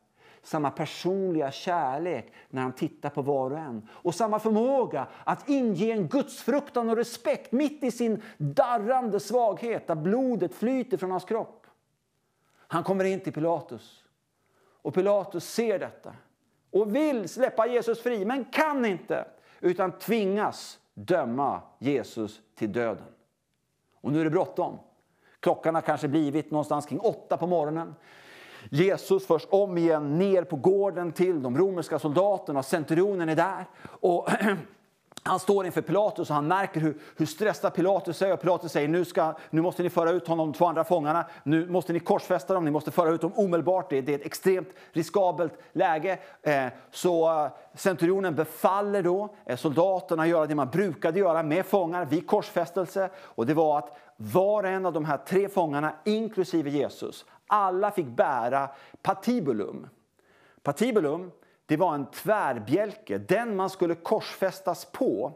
samma 0.43 0.71
personliga 0.71 1.51
kärlek 1.51 2.33
när 2.51 2.63
han 2.63 2.73
tittar 2.73 3.11
på 3.11 3.23
var 3.23 3.51
och 3.51 3.59
en. 3.59 3.89
Och 3.91 4.15
samma 4.15 4.39
förmåga 4.39 5.07
att 5.25 5.49
inge 5.49 5.93
en 5.93 6.09
gudsfruktan 6.09 6.91
och 6.91 6.97
respekt 6.97 7.53
mitt 7.53 7.85
i 7.85 7.91
sin 7.91 8.23
darrande 8.39 9.21
svaghet 9.21 9.87
där 9.87 9.95
blodet 9.95 10.55
flyter 10.55 10.97
från 10.97 11.11
hans 11.11 11.25
kropp. 11.25 11.67
Han 12.57 12.85
kommer 12.85 13.05
in 13.05 13.21
till 13.21 13.33
Pilatus 13.33 14.05
och 14.83 14.95
Pilatus 14.95 15.45
ser 15.45 15.79
detta 15.79 16.15
och 16.71 16.95
vill 16.95 17.29
släppa 17.29 17.67
Jesus 17.67 18.03
fri 18.03 18.25
men 18.25 18.45
kan 18.45 18.85
inte 18.85 19.25
utan 19.61 19.99
tvingas 19.99 20.79
döma 20.95 21.61
Jesus 21.79 22.41
till 22.55 22.73
döden. 22.73 23.07
Och 24.01 24.13
nu 24.13 24.21
är 24.21 24.25
det 24.25 24.31
bråttom. 24.31 24.79
Klockan 25.41 25.75
har 25.75 25.83
kanske 25.83 26.09
blivit 26.09 26.51
någonstans 26.51 26.87
kring 26.87 27.01
åtta 27.01 27.37
på 27.37 27.47
morgonen. 27.47 27.95
Jesus 28.71 29.27
förs 29.27 29.47
om 29.51 29.79
igen 29.79 30.19
ner 30.19 30.45
på 30.45 30.57
gården 30.57 31.13
till 31.13 31.43
de 31.43 31.59
romerska 31.59 31.99
soldaterna 31.99 32.59
och 32.59 32.65
centurionen 32.65 33.29
är 33.29 33.37
där. 33.37 33.67
Och 34.01 34.29
Han 35.25 35.39
står 35.39 35.67
inför 35.67 35.81
Pilatus 35.83 36.31
och 36.31 36.35
han 36.35 36.47
märker 36.47 36.81
hur, 36.81 36.97
hur 37.17 37.27
stressad 37.27 37.75
Pilatus 37.75 38.23
är. 38.23 38.33
Och 38.33 38.41
Pilatus 38.41 38.73
säger 38.73 38.89
nu, 38.89 39.05
ska, 39.05 39.35
nu 39.51 39.63
måste 39.63 39.83
ni 39.83 39.91
föra 39.91 40.11
ut 40.11 40.29
honom, 40.29 40.53
de 40.53 40.59
två 40.59 40.67
andra 40.67 40.85
fångarna. 40.85 41.25
Nu 41.43 41.69
måste 41.69 41.93
ni 41.93 42.01
korsfästa 42.01 42.55
dem, 42.55 42.65
ni 42.65 42.71
måste 42.71 42.91
föra 42.91 43.11
ut 43.11 43.21
dem 43.21 43.33
omedelbart. 43.35 43.91
Det, 43.91 44.01
det 44.01 44.15
är 44.15 44.19
ett 44.19 44.27
extremt 44.27 44.69
riskabelt 44.93 45.53
läge. 45.73 46.19
Eh, 46.43 46.67
så 46.91 47.45
eh, 47.45 47.51
centurionen 47.75 48.35
befaller 48.35 49.03
då 49.03 49.29
eh, 49.47 49.57
soldaterna 49.57 50.23
att 50.23 50.29
göra 50.29 50.47
det 50.47 50.55
man 50.55 50.71
brukade 50.71 51.19
göra 51.19 51.43
med 51.43 51.67
fångar 51.67 52.05
vid 52.05 52.27
korsfästelse. 52.27 53.11
Och 53.17 53.47
det 53.47 53.55
var 53.55 53.79
att 53.79 53.97
var 54.17 54.63
och 54.63 54.69
en 54.69 54.87
av 54.87 54.93
de 54.93 55.05
här 55.05 55.17
tre 55.17 55.49
fångarna, 55.49 55.93
inklusive 56.05 56.71
Jesus, 56.71 57.25
alla 57.53 57.91
fick 57.91 58.07
bära 58.07 58.71
patibulum. 59.03 59.89
Patibulum 60.63 61.31
det 61.67 61.77
var 61.77 61.95
en 61.95 62.11
tvärbjälke, 62.11 63.19
den 63.19 63.57
man 63.57 63.71
skulle 63.71 63.95
korsfästas 63.95 64.85
på. 64.85 65.33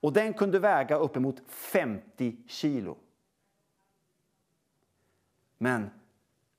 Och 0.00 0.12
den 0.12 0.34
kunde 0.34 0.58
väga 0.58 0.96
uppemot 0.96 1.42
50 1.46 2.36
kilo. 2.46 2.96
Men 5.58 5.90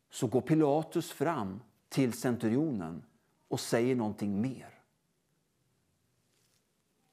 så 0.09 0.27
går 0.27 0.41
Pilatus 0.41 1.11
fram 1.11 1.61
till 1.89 2.13
centurionen 2.13 3.03
och 3.47 3.59
säger 3.59 3.95
någonting 3.95 4.41
mer. 4.41 4.79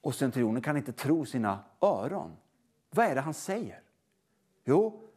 Och 0.01 0.15
centurionen 0.15 0.63
kan 0.63 0.77
inte 0.77 0.93
tro 0.93 1.27
sina 1.27 1.65
öron. 1.81 2.37
Vad 2.91 3.07
är 3.07 3.15
det 3.15 3.21
han 3.21 3.35
säger? 3.35 3.83
Jo, 4.65 5.09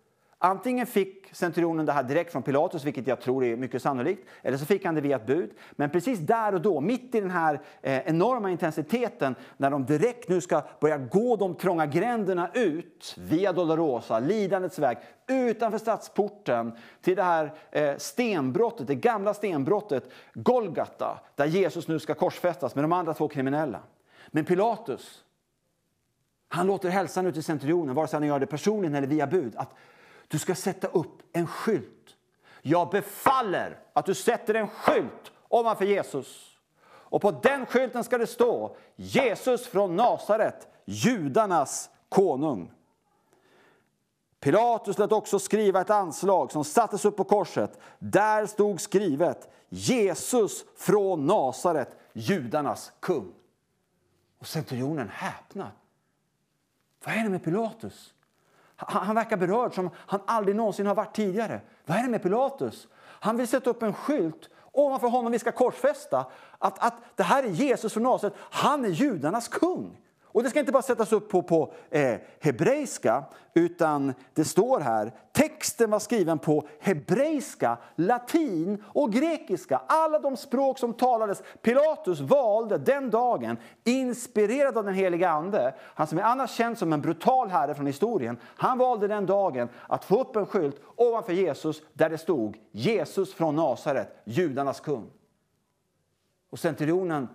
Antingen 0.46 0.86
fick 0.86 1.36
centurionen 1.36 1.86
det 1.86 1.92
här 1.92 2.04
direkt 2.04 2.32
från 2.32 2.44
Pilatus, 2.44 2.84
vilket 2.84 3.08
jag 3.08 3.22
tror 3.22 3.46
är 3.46 3.56
mycket 3.56 3.82
sannolikt, 3.82 4.28
eller 4.42 4.58
så 4.58 4.66
fick 4.66 4.86
han 4.86 4.96
det 4.96 5.02
via 5.02 5.16
ett 5.16 5.26
bud. 5.26 5.52
Men 5.72 5.90
precis 5.90 6.20
där 6.20 6.54
och 6.54 6.62
då, 6.62 6.82
mitt 6.82 7.16
i 7.16 7.22
den 7.22 7.32
här 7.32 7.62
eh, 7.82 8.08
enorma 8.08 8.52
intensiteten, 8.52 9.36
när 9.58 9.72
de 9.72 9.86
direkt 9.86 10.30
nu 10.30 10.42
ska 10.42 10.64
börja 10.80 10.98
gå 10.98 11.36
de 11.36 11.56
trånga 11.56 11.86
gränderna 11.86 12.52
ut 12.54 13.16
via 13.18 13.54
Dolorosa, 13.54 14.20
lidandets 14.20 14.80
väg, 14.80 14.98
utanför 15.28 15.78
stadsporten 15.78 16.72
till 17.02 17.16
det 17.16 17.24
här 17.24 17.54
eh, 17.72 17.98
stenbrottet, 17.98 18.88
det 18.88 18.96
gamla 18.96 19.34
stenbrottet 19.34 20.10
Golgata, 20.34 21.20
där 21.36 21.46
Jesus 21.46 21.88
nu 21.88 22.00
ska 22.00 22.14
korsfästas 22.14 22.76
med 22.76 22.84
de 22.84 22.92
andra 22.92 23.14
två 23.14 23.28
kriminella. 23.28 23.80
Men 24.28 24.46
Pilatus, 24.46 25.24
han 26.48 26.68
låter 26.68 26.90
hälsan 26.90 27.28
ut 27.28 27.34
till 27.34 27.44
centurionen, 27.44 27.96
vare 27.96 28.08
sig 28.08 28.20
han 28.20 28.28
gör 28.28 28.40
det 28.40 28.46
personligen 28.46 28.96
eller 28.96 29.08
via 29.08 29.28
bud, 29.28 29.54
att 29.56 29.76
du 30.28 30.40
ska 30.40 30.56
sätta 30.56 30.88
upp 30.88 31.22
en 31.34 31.48
skylt. 31.48 32.16
Jag 32.62 32.90
befaller 32.90 33.80
att 33.94 34.06
du 34.06 34.14
sätter 34.14 34.54
en 34.54 34.68
skylt 34.68 35.32
ovanför 35.50 35.86
Jesus. 35.86 36.58
Och 36.88 37.22
på 37.22 37.32
den 37.32 37.66
skylten 37.66 38.04
ska 38.04 38.18
det 38.18 38.28
stå 38.28 38.78
Jesus 38.96 39.68
från 39.68 39.96
Nasaret, 39.96 40.68
judarnas 40.86 41.90
konung. 42.10 42.72
Pilatus 44.40 44.98
lät 44.98 45.12
också 45.12 45.40
skriva 45.40 45.82
ett 45.82 45.90
anslag 45.90 46.52
som 46.52 46.64
sattes 46.64 47.06
upp 47.06 47.18
på 47.18 47.24
korset. 47.24 47.80
Där 48.00 48.46
stod 48.46 48.82
skrivet 48.82 49.54
Jesus 49.70 50.66
från 50.78 51.26
Nasaret, 51.26 51.98
judarnas 52.14 52.92
kung. 53.00 53.34
Och 54.40 54.48
centurionen 54.48 55.10
häpnar. 55.10 55.72
Vad 57.06 57.16
är 57.16 57.24
det 57.24 57.30
med 57.30 57.44
Pilatus? 57.44 58.15
Han, 58.76 59.16
verkar 59.16 59.38
berörd 59.38 59.74
som 59.74 59.90
han 59.96 60.20
aldrig 60.28 60.56
någonsin 60.56 60.88
har 60.88 60.96
varit 60.96 61.16
tidigare. 61.16 61.62
Vad 61.86 61.98
är 61.98 62.04
det 62.04 62.10
med 62.10 62.24
Pilatus? 62.24 62.88
Han 62.98 63.38
vill 63.38 63.48
sätta 63.48 63.70
upp 63.70 63.84
en 63.84 63.94
skylt 63.94 64.50
ovanför 64.72 65.08
honom 65.08 65.32
vi 65.32 65.40
ska 65.40 65.52
korsfästa. 65.52 66.26
Att, 66.60 66.86
att 66.86 66.94
det 67.16 67.24
här 67.24 67.44
är 67.44 67.48
Jesus 67.48 67.94
från 67.94 68.04
Nasaret. 68.04 68.34
Han 68.40 68.86
är 68.86 68.90
judarnas 68.90 69.48
kung. 69.48 69.98
Och 70.36 70.44
det 70.44 70.50
ska 70.50 70.60
inte 70.60 70.72
bara 70.72 70.84
sättas 70.84 71.14
upp 71.14 71.30
på, 71.30 71.44
på 71.44 71.74
eh, 71.90 72.16
hebreiska, 72.40 73.24
utan 73.54 74.14
det 74.34 74.46
står 74.46 74.80
här, 74.80 75.12
texten 75.32 75.90
var 75.90 76.00
skriven 76.00 76.40
på 76.40 76.68
hebreiska, 76.80 77.78
latin 77.96 78.84
och 78.86 79.12
grekiska. 79.12 79.82
Alla 79.88 80.20
de 80.20 80.38
språk 80.38 80.80
som 80.80 80.94
talades. 80.94 81.44
Pilatus 81.62 82.20
valde 82.20 82.78
den 82.78 83.10
dagen, 83.10 83.58
inspirerad 83.84 84.78
av 84.78 84.86
den 84.86 84.94
heliga 84.94 85.30
Ande, 85.30 85.76
han 85.82 86.08
som 86.08 86.18
är 86.18 86.24
annars 86.24 86.52
känd 86.52 86.78
som 86.78 86.94
en 86.94 87.02
brutal 87.02 87.50
herre 87.50 87.76
från 87.76 87.88
historien, 87.88 88.38
han 88.44 88.78
valde 88.78 89.08
den 89.08 89.26
dagen 89.26 89.70
att 89.88 90.06
få 90.06 90.22
upp 90.22 90.36
en 90.36 90.46
skylt 90.46 90.82
ovanför 90.96 91.34
Jesus 91.34 91.82
där 91.94 92.10
det 92.10 92.18
stod 92.18 92.58
Jesus 92.72 93.34
från 93.34 93.56
Nasaret, 93.56 94.22
judarnas 94.24 94.80
kung. 94.80 95.10
Och 96.50 96.60
centurionen 96.60 97.28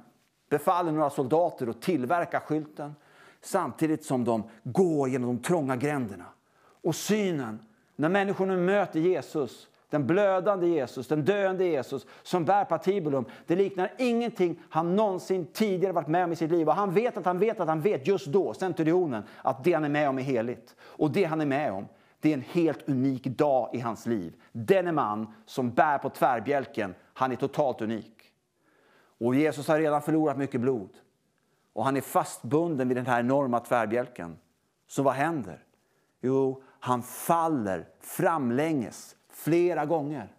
befaller 0.50 0.92
några 0.92 1.10
soldater 1.10 1.66
att 1.66 1.82
tillverka 1.82 2.40
skylten 2.40 2.94
samtidigt 3.40 4.04
som 4.04 4.24
de 4.24 4.42
går 4.62 5.08
genom 5.08 5.36
de 5.36 5.42
trånga 5.42 5.76
gränderna. 5.76 6.24
Och 6.82 6.94
synen, 6.94 7.58
när 7.96 8.08
människorna 8.08 8.56
möter 8.56 9.00
Jesus, 9.00 9.68
den 9.90 10.06
blödande 10.06 10.66
Jesus, 10.66 11.08
den 11.08 11.24
döende 11.24 11.64
Jesus 11.64 12.06
som 12.22 12.44
bär 12.44 12.64
patibulum, 12.64 13.24
det 13.46 13.56
liknar 13.56 13.92
ingenting 13.98 14.60
han 14.68 14.96
någonsin 14.96 15.46
tidigare 15.52 15.92
varit 15.92 16.08
med 16.08 16.24
om 16.24 16.32
i 16.32 16.36
sitt 16.36 16.50
liv. 16.50 16.68
Och 16.68 16.74
han 16.74 16.94
vet 16.94 17.16
att 17.16 17.24
han 17.24 17.38
vet 17.38 17.60
att 17.60 17.68
han 17.68 17.80
vet 17.80 18.06
just 18.06 18.26
då, 18.26 18.54
centurionen, 18.54 19.22
att 19.42 19.64
det 19.64 19.72
han 19.72 19.84
är 19.84 19.88
med 19.88 20.08
om 20.08 20.18
är 20.18 20.22
heligt. 20.22 20.76
Och 20.82 21.10
det 21.10 21.24
han 21.24 21.40
är 21.40 21.46
med 21.46 21.72
om, 21.72 21.88
det 22.20 22.28
är 22.28 22.34
en 22.34 22.44
helt 22.52 22.88
unik 22.88 23.24
dag 23.24 23.70
i 23.72 23.80
hans 23.80 24.06
liv. 24.06 24.34
Denne 24.52 24.92
man 24.92 25.34
som 25.46 25.70
bär 25.70 25.98
på 25.98 26.10
tvärbjälken, 26.10 26.94
han 27.12 27.32
är 27.32 27.36
totalt 27.36 27.80
unik. 27.80 28.19
Och 29.20 29.35
Jesus 29.35 29.68
har 29.68 29.78
redan 29.78 30.02
förlorat 30.02 30.38
mycket 30.38 30.61
blod. 30.61 30.90
Och 31.72 31.85
han 31.85 31.96
är 31.96 32.00
fastbunden 32.00 32.88
vid 32.88 32.96
den 32.96 33.06
här 33.06 33.20
enorma 33.20 33.61
tvärbjälken. 33.61 34.38
Så 34.87 35.02
vad 35.02 35.14
händer? 35.14 35.64
Jo, 36.20 36.62
han 36.80 37.02
faller 37.02 37.88
framlänges 38.00 39.16
flera 39.28 39.87
gånger. 39.87 40.37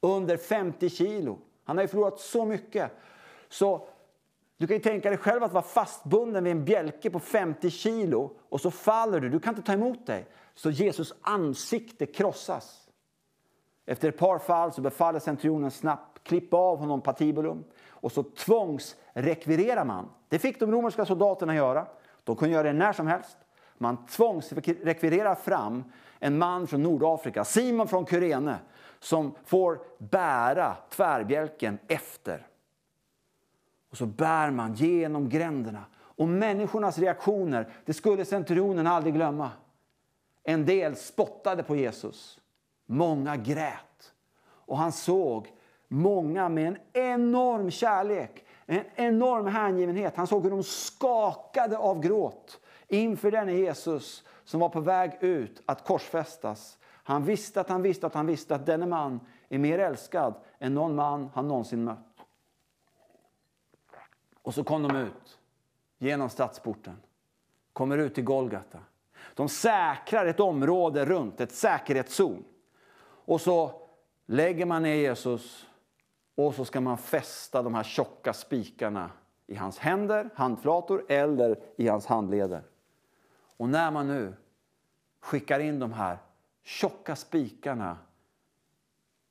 Under 0.00 0.36
50 0.36 0.88
kilo. 0.88 1.38
Han 1.64 1.76
har 1.76 1.84
ju 1.84 1.88
förlorat 1.88 2.20
så 2.20 2.44
mycket. 2.44 2.92
Så 3.48 3.88
du 4.56 4.66
kan 4.66 4.76
ju 4.76 4.82
tänka 4.82 5.08
dig 5.08 5.18
själv 5.18 5.44
att 5.44 5.52
vara 5.52 5.64
fastbunden 5.64 6.44
vid 6.44 6.50
en 6.50 6.64
bjälke 6.64 7.10
på 7.10 7.20
50 7.20 7.70
kilo 7.70 8.36
och 8.48 8.60
så 8.60 8.70
faller 8.70 9.20
du. 9.20 9.28
Du 9.28 9.40
kan 9.40 9.54
inte 9.54 9.66
ta 9.66 9.72
emot 9.72 10.06
dig. 10.06 10.26
Så 10.54 10.70
Jesus 10.70 11.14
ansikte 11.20 12.06
krossas. 12.06 12.88
Efter 13.86 14.08
ett 14.08 14.18
par 14.18 14.38
fall 14.38 14.72
så 14.72 14.80
befaller 14.80 15.20
centurionen 15.20 15.70
snabbt 15.70 16.22
klippa 16.22 16.56
av 16.56 16.78
honom 16.78 17.00
patibulum 17.00 17.64
och 18.06 18.12
så 18.12 18.22
tvångsrekvirerar 18.22 19.84
man. 19.84 20.08
Det 20.28 20.38
fick 20.38 20.60
de 20.60 20.72
romerska 20.72 21.04
soldaterna 21.04 21.54
göra. 21.54 21.86
De 22.24 22.36
kunde 22.36 22.54
göra 22.54 22.62
det 22.62 22.72
när 22.72 22.92
som 22.92 23.06
helst. 23.06 23.36
Man 23.78 24.06
tvångsrekvirerar 24.06 25.34
fram 25.34 25.84
en 26.18 26.38
man 26.38 26.66
från 26.66 26.82
Nordafrika, 26.82 27.44
Simon 27.44 27.88
från 27.88 28.06
Kyrene, 28.06 28.58
som 28.98 29.34
får 29.44 29.78
bära 29.98 30.76
tvärbjälken 30.90 31.78
efter. 31.88 32.46
Och 33.90 33.96
så 33.96 34.06
bär 34.06 34.50
man 34.50 34.74
genom 34.74 35.28
gränderna. 35.28 35.84
Och 35.96 36.28
människornas 36.28 36.98
reaktioner, 36.98 37.68
det 37.84 37.92
skulle 37.92 38.24
centurionen 38.24 38.86
aldrig 38.86 39.14
glömma. 39.14 39.50
En 40.42 40.66
del 40.66 40.96
spottade 40.96 41.62
på 41.62 41.76
Jesus. 41.76 42.40
Många 42.86 43.36
grät. 43.36 44.12
Och 44.42 44.78
han 44.78 44.92
såg 44.92 45.55
många 45.88 46.48
med 46.48 46.66
en 46.66 46.78
enorm 46.92 47.70
kärlek, 47.70 48.44
en 48.66 48.84
enorm 48.94 49.46
hängivenhet. 49.46 50.16
Han 50.16 50.26
såg 50.26 50.42
hur 50.42 50.50
de 50.50 50.62
skakade 50.62 51.78
av 51.78 52.00
gråt 52.00 52.60
inför 52.88 53.30
denne 53.30 53.52
Jesus 53.52 54.24
som 54.44 54.60
var 54.60 54.68
på 54.68 54.80
väg 54.80 55.18
ut 55.20 55.62
att 55.66 55.84
korsfästas. 55.84 56.78
Han 56.84 57.24
visste 57.24 57.60
att 57.60 57.68
han 57.68 57.82
visste 57.82 58.06
att 58.06 58.14
han 58.14 58.26
visste 58.26 58.54
att 58.54 58.66
denne 58.66 58.86
man 58.86 59.20
är 59.48 59.58
mer 59.58 59.78
älskad 59.78 60.34
än 60.58 60.74
någon 60.74 60.94
man 60.94 61.30
han 61.34 61.48
någonsin 61.48 61.84
mött. 61.84 61.98
Och 64.42 64.54
så 64.54 64.64
kom 64.64 64.82
de 64.82 64.96
ut 64.96 65.38
genom 65.98 66.28
stadsporten, 66.28 66.96
kommer 67.72 67.98
ut 67.98 68.14
till 68.14 68.24
Golgata. 68.24 68.78
De 69.34 69.48
säkrar 69.48 70.26
ett 70.26 70.40
område 70.40 71.04
runt, 71.04 71.40
ett 71.40 71.52
säkerhetszon. 71.52 72.44
Och 73.02 73.40
så 73.40 73.82
lägger 74.26 74.66
man 74.66 74.82
ner 74.82 74.94
Jesus 74.94 75.65
och 76.36 76.54
så 76.54 76.64
ska 76.64 76.80
man 76.80 76.98
fästa 76.98 77.62
de 77.62 77.74
här 77.74 77.82
tjocka 77.82 78.32
spikarna 78.32 79.10
i 79.46 79.54
hans 79.54 79.78
händer, 79.78 80.30
handflator 80.34 81.04
eller 81.08 81.60
i 81.76 81.88
hans 81.88 82.06
handleder. 82.06 82.62
Och 83.56 83.68
när 83.68 83.90
man 83.90 84.08
nu 84.08 84.34
skickar 85.20 85.60
in 85.60 85.78
de 85.78 85.92
här 85.92 86.18
tjocka 86.62 87.16
spikarna 87.16 87.98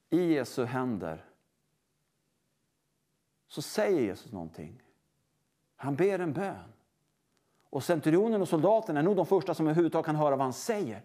i 0.09 0.33
Jesu 0.33 0.65
händer 0.65 1.25
så 3.47 3.61
säger 3.61 4.01
Jesus 4.01 4.31
någonting. 4.31 4.81
Han 5.75 5.95
ber 5.95 6.19
en 6.19 6.33
bön. 6.33 6.73
Och 7.69 7.83
centurionen 7.83 8.41
och 8.41 8.47
soldaterna 8.47 8.99
är 8.99 9.03
nog 9.03 9.15
de 9.15 9.25
första 9.25 9.53
som 9.53 9.67
överhuvudtaget 9.67 10.05
kan 10.05 10.15
höra 10.15 10.35
vad 10.35 10.45
han 10.45 10.53
säger. 10.53 11.01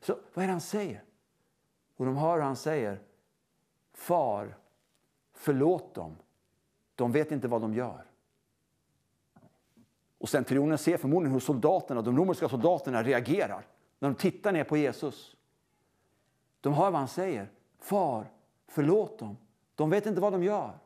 Så 0.00 0.16
vad 0.34 0.42
är 0.42 0.46
det 0.46 0.52
han 0.52 0.60
säger? 0.60 1.04
Och 1.96 2.06
de 2.06 2.16
hör 2.16 2.34
hur 2.34 2.42
han 2.42 2.56
säger 2.56 3.00
Far, 3.92 4.56
förlåt 5.40 5.94
dem. 5.94 6.16
De 6.94 7.12
vet 7.12 7.32
inte 7.32 7.48
vad 7.48 7.60
de 7.60 7.74
gör. 7.74 8.04
Och 10.18 10.28
centurionen 10.28 10.78
ser 10.78 10.96
förmodligen 10.96 11.32
hur 11.32 11.40
soldaterna, 11.40 12.02
de 12.02 12.16
romerska 12.18 12.48
soldaterna 12.48 13.02
reagerar 13.02 13.66
när 13.98 14.08
de 14.08 14.14
tittar 14.14 14.52
ner 14.52 14.64
på 14.64 14.76
Jesus. 14.76 15.36
De 16.60 16.72
hör 16.72 16.90
vad 16.90 16.98
han 16.98 17.08
säger. 17.08 17.50
Far, 17.78 18.26
förlåt 18.66 19.18
dem. 19.18 19.36
De 19.74 19.90
vet 19.90 20.06
inte 20.06 20.20
vad 20.20 20.32
de 20.32 20.42
gör. 20.42 20.78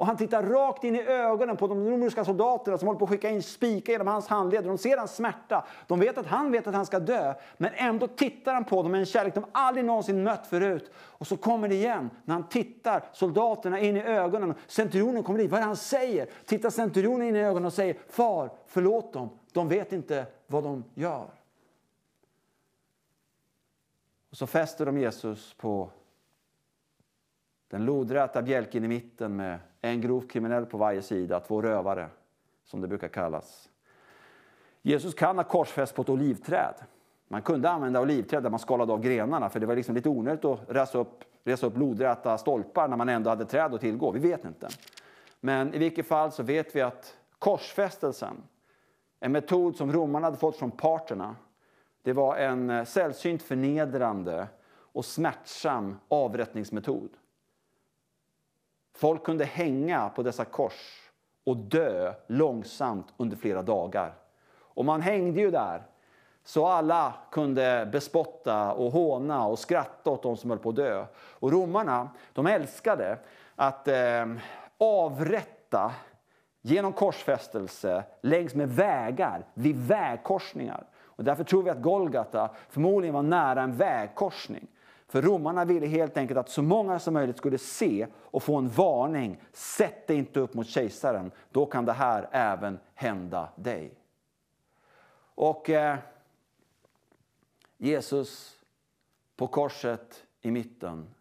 Och 0.00 0.06
han 0.06 0.16
tittar 0.16 0.42
rakt 0.42 0.84
in 0.84 0.96
i 0.96 1.02
ögonen 1.02 1.56
på 1.56 1.66
de 1.66 1.90
romerska 1.90 2.24
soldaterna 2.24 2.78
som 2.78 2.88
håller 2.88 2.98
på 2.98 3.04
att 3.04 3.10
skicka 3.10 3.30
in 3.30 3.42
spikar 3.42 3.92
genom 3.92 4.06
hans 4.06 4.26
handleder. 4.26 4.68
De 4.68 4.78
ser 4.78 4.96
hans 4.96 5.14
smärta. 5.14 5.66
De 5.86 6.00
vet 6.00 6.18
att 6.18 6.26
han 6.26 6.52
vet 6.52 6.66
att 6.66 6.74
han 6.74 6.86
ska 6.86 7.00
dö. 7.00 7.34
Men 7.56 7.70
ändå 7.74 8.06
tittar 8.06 8.54
han 8.54 8.64
på 8.64 8.82
dem 8.82 8.92
med 8.92 9.00
en 9.00 9.06
kärlek 9.06 9.34
de 9.34 9.44
aldrig 9.52 9.84
någonsin 9.84 10.22
mött 10.22 10.46
förut. 10.46 10.90
Och 10.96 11.26
så 11.26 11.36
kommer 11.36 11.68
det 11.68 11.74
igen 11.74 12.10
när 12.24 12.34
han 12.34 12.48
tittar 12.48 13.04
soldaterna 13.12 13.80
in 13.80 13.96
i 13.96 14.02
ögonen. 14.02 14.54
Centurionen 14.66 15.22
kommer 15.22 15.38
dit. 15.38 15.50
Vad 15.50 15.58
är 15.58 15.62
det 15.62 15.66
han 15.66 15.76
säger? 15.76 16.28
Tittar 16.46 16.70
centurionen 16.70 17.28
in 17.28 17.36
i 17.36 17.40
ögonen 17.40 17.64
och 17.64 17.72
säger 17.72 17.96
Far, 18.08 18.50
förlåt 18.66 19.12
dem. 19.12 19.28
De 19.52 19.68
vet 19.68 19.92
inte 19.92 20.26
vad 20.46 20.64
de 20.64 20.84
gör. 20.94 21.30
Och 24.30 24.36
så 24.36 24.46
fäster 24.46 24.86
de 24.86 24.98
Jesus 24.98 25.54
på 25.54 25.90
den 27.70 27.84
lodräta 27.84 28.42
bjälken 28.42 28.84
i 28.84 28.88
mitten 28.88 29.36
med 29.36 29.58
en 29.80 30.00
grovt 30.00 30.30
kriminell 30.30 30.66
på 30.66 30.78
varje 30.78 31.02
sida, 31.02 31.40
två 31.40 31.62
rövare 31.62 32.08
som 32.64 32.80
det 32.80 32.88
brukar 32.88 33.08
kallas. 33.08 33.68
Jesus 34.82 35.14
kan 35.14 35.36
ha 35.36 35.44
korsfäst 35.44 35.94
på 35.94 36.02
ett 36.02 36.08
olivträd. 36.08 36.74
Man 37.28 37.42
kunde 37.42 37.70
använda 37.70 38.00
olivträd 38.00 38.42
där 38.42 38.50
man 38.50 38.58
skalade 38.58 38.92
av 38.92 39.00
grenarna 39.00 39.48
för 39.48 39.60
det 39.60 39.66
var 39.66 39.76
liksom 39.76 39.94
lite 39.94 40.08
onödigt 40.08 40.44
att 40.44 40.60
resa 40.68 40.98
upp, 40.98 41.24
resa 41.44 41.66
upp 41.66 41.76
lodräta 41.76 42.38
stolpar 42.38 42.88
när 42.88 42.96
man 42.96 43.08
ändå 43.08 43.30
hade 43.30 43.44
träd 43.44 43.74
att 43.74 43.80
tillgå. 43.80 44.10
Vi 44.10 44.20
vet 44.20 44.44
inte. 44.44 44.68
Men 45.40 45.74
i 45.74 45.78
vilket 45.78 46.06
fall 46.06 46.32
så 46.32 46.42
vet 46.42 46.76
vi 46.76 46.80
att 46.80 47.16
korsfästelsen, 47.38 48.36
en 49.20 49.32
metod 49.32 49.76
som 49.76 49.92
romarna 49.92 50.26
hade 50.26 50.36
fått 50.36 50.56
från 50.56 50.70
parterna, 50.70 51.36
det 52.02 52.12
var 52.12 52.36
en 52.36 52.70
eh, 52.70 52.84
sällsynt 52.84 53.42
förnedrande 53.42 54.48
och 54.92 55.04
smärtsam 55.04 55.96
avrättningsmetod. 56.08 57.10
Folk 59.00 59.24
kunde 59.24 59.44
hänga 59.44 60.08
på 60.08 60.22
dessa 60.22 60.44
kors 60.44 61.10
och 61.46 61.56
dö 61.56 62.14
långsamt 62.26 63.06
under 63.16 63.36
flera 63.36 63.62
dagar. 63.62 64.14
Och 64.58 64.84
man 64.84 65.00
hängde 65.00 65.40
ju 65.40 65.50
där 65.50 65.82
så 66.44 66.66
alla 66.66 67.14
kunde 67.30 67.88
bespotta 67.92 68.72
och 68.72 68.92
håna 68.92 69.46
och 69.46 69.58
skratta 69.58 70.10
åt 70.10 70.22
de 70.22 70.36
som 70.36 70.50
höll 70.50 70.58
på 70.58 70.68
att 70.68 70.76
dö. 70.76 71.04
Och 71.16 71.52
romarna 71.52 72.08
de 72.32 72.46
älskade 72.46 73.18
att 73.56 73.88
eh, 73.88 74.26
avrätta 74.78 75.92
genom 76.62 76.92
korsfästelse 76.92 78.04
längs 78.20 78.54
med 78.54 78.68
vägar, 78.68 79.46
vid 79.54 79.76
vägkorsningar. 79.76 80.84
Och 81.02 81.24
därför 81.24 81.44
tror 81.44 81.62
vi 81.62 81.70
att 81.70 81.82
Golgata 81.82 82.50
förmodligen 82.68 83.14
var 83.14 83.22
nära 83.22 83.62
en 83.62 83.76
vägkorsning. 83.76 84.66
För 85.10 85.22
romarna 85.22 85.64
ville 85.64 85.86
helt 85.86 86.16
enkelt 86.16 86.38
att 86.38 86.50
så 86.50 86.62
många 86.62 86.98
som 86.98 87.14
möjligt 87.14 87.36
skulle 87.36 87.58
se 87.58 88.06
och 88.14 88.42
få 88.42 88.56
en 88.56 88.68
varning. 88.68 89.40
Sätt 89.52 90.06
dig 90.06 90.16
inte 90.16 90.40
upp 90.40 90.54
mot 90.54 90.66
kejsaren, 90.66 91.30
då 91.50 91.66
kan 91.66 91.84
det 91.84 91.92
här 91.92 92.28
även 92.32 92.78
hända 92.94 93.48
dig. 93.56 93.94
Och 95.34 95.70
eh, 95.70 95.98
Jesus 97.78 98.58
på 99.36 99.46
korset 99.46 100.24
i 100.40 100.50
mitten. 100.50 101.14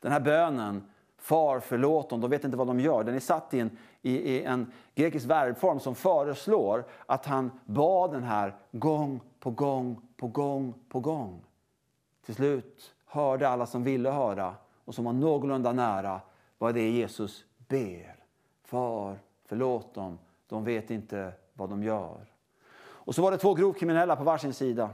Den 0.00 0.12
här 0.12 0.20
bönen, 0.20 0.90
Far 1.16 1.60
förlåt 1.60 2.10
dem, 2.10 2.20
de 2.20 2.30
vet 2.30 2.44
inte 2.44 2.56
vad 2.56 2.66
de 2.66 2.80
gör. 2.80 3.04
Den 3.04 3.14
är 3.14 3.20
satt 3.20 3.54
i 3.54 3.60
en, 3.60 3.78
i, 4.02 4.16
i 4.16 4.42
en 4.42 4.72
grekisk 4.94 5.26
verbform 5.26 5.80
som 5.80 5.94
föreslår 5.94 6.84
att 7.06 7.26
han 7.26 7.50
bad 7.64 8.12
den 8.12 8.22
här 8.22 8.56
gång 8.72 9.20
på 9.40 9.50
gång 9.50 10.00
på 10.16 10.26
gång 10.26 10.74
på 10.88 11.00
gång. 11.00 11.44
Till 12.24 12.34
slut 12.34 12.94
hörde 13.08 13.48
alla 13.48 13.66
som 13.66 13.84
ville 13.84 14.10
höra 14.10 14.54
och 14.84 14.94
som 14.94 15.04
var 15.04 15.12
någorlunda 15.12 15.72
nära 15.72 16.20
vad 16.58 16.74
det 16.74 16.80
är 16.80 16.90
Jesus 16.90 17.44
ber. 17.68 18.16
Far, 18.64 19.18
förlåt 19.44 19.94
dem. 19.94 20.18
De 20.48 20.64
vet 20.64 20.90
inte 20.90 21.32
vad 21.52 21.70
de 21.70 21.82
gör. 21.82 22.32
Och 22.80 23.14
så 23.14 23.22
var 23.22 23.30
det 23.30 23.38
två 23.38 23.54
grovkriminella 23.54 24.16
på 24.16 24.24
varsin 24.24 24.54
sida. 24.54 24.90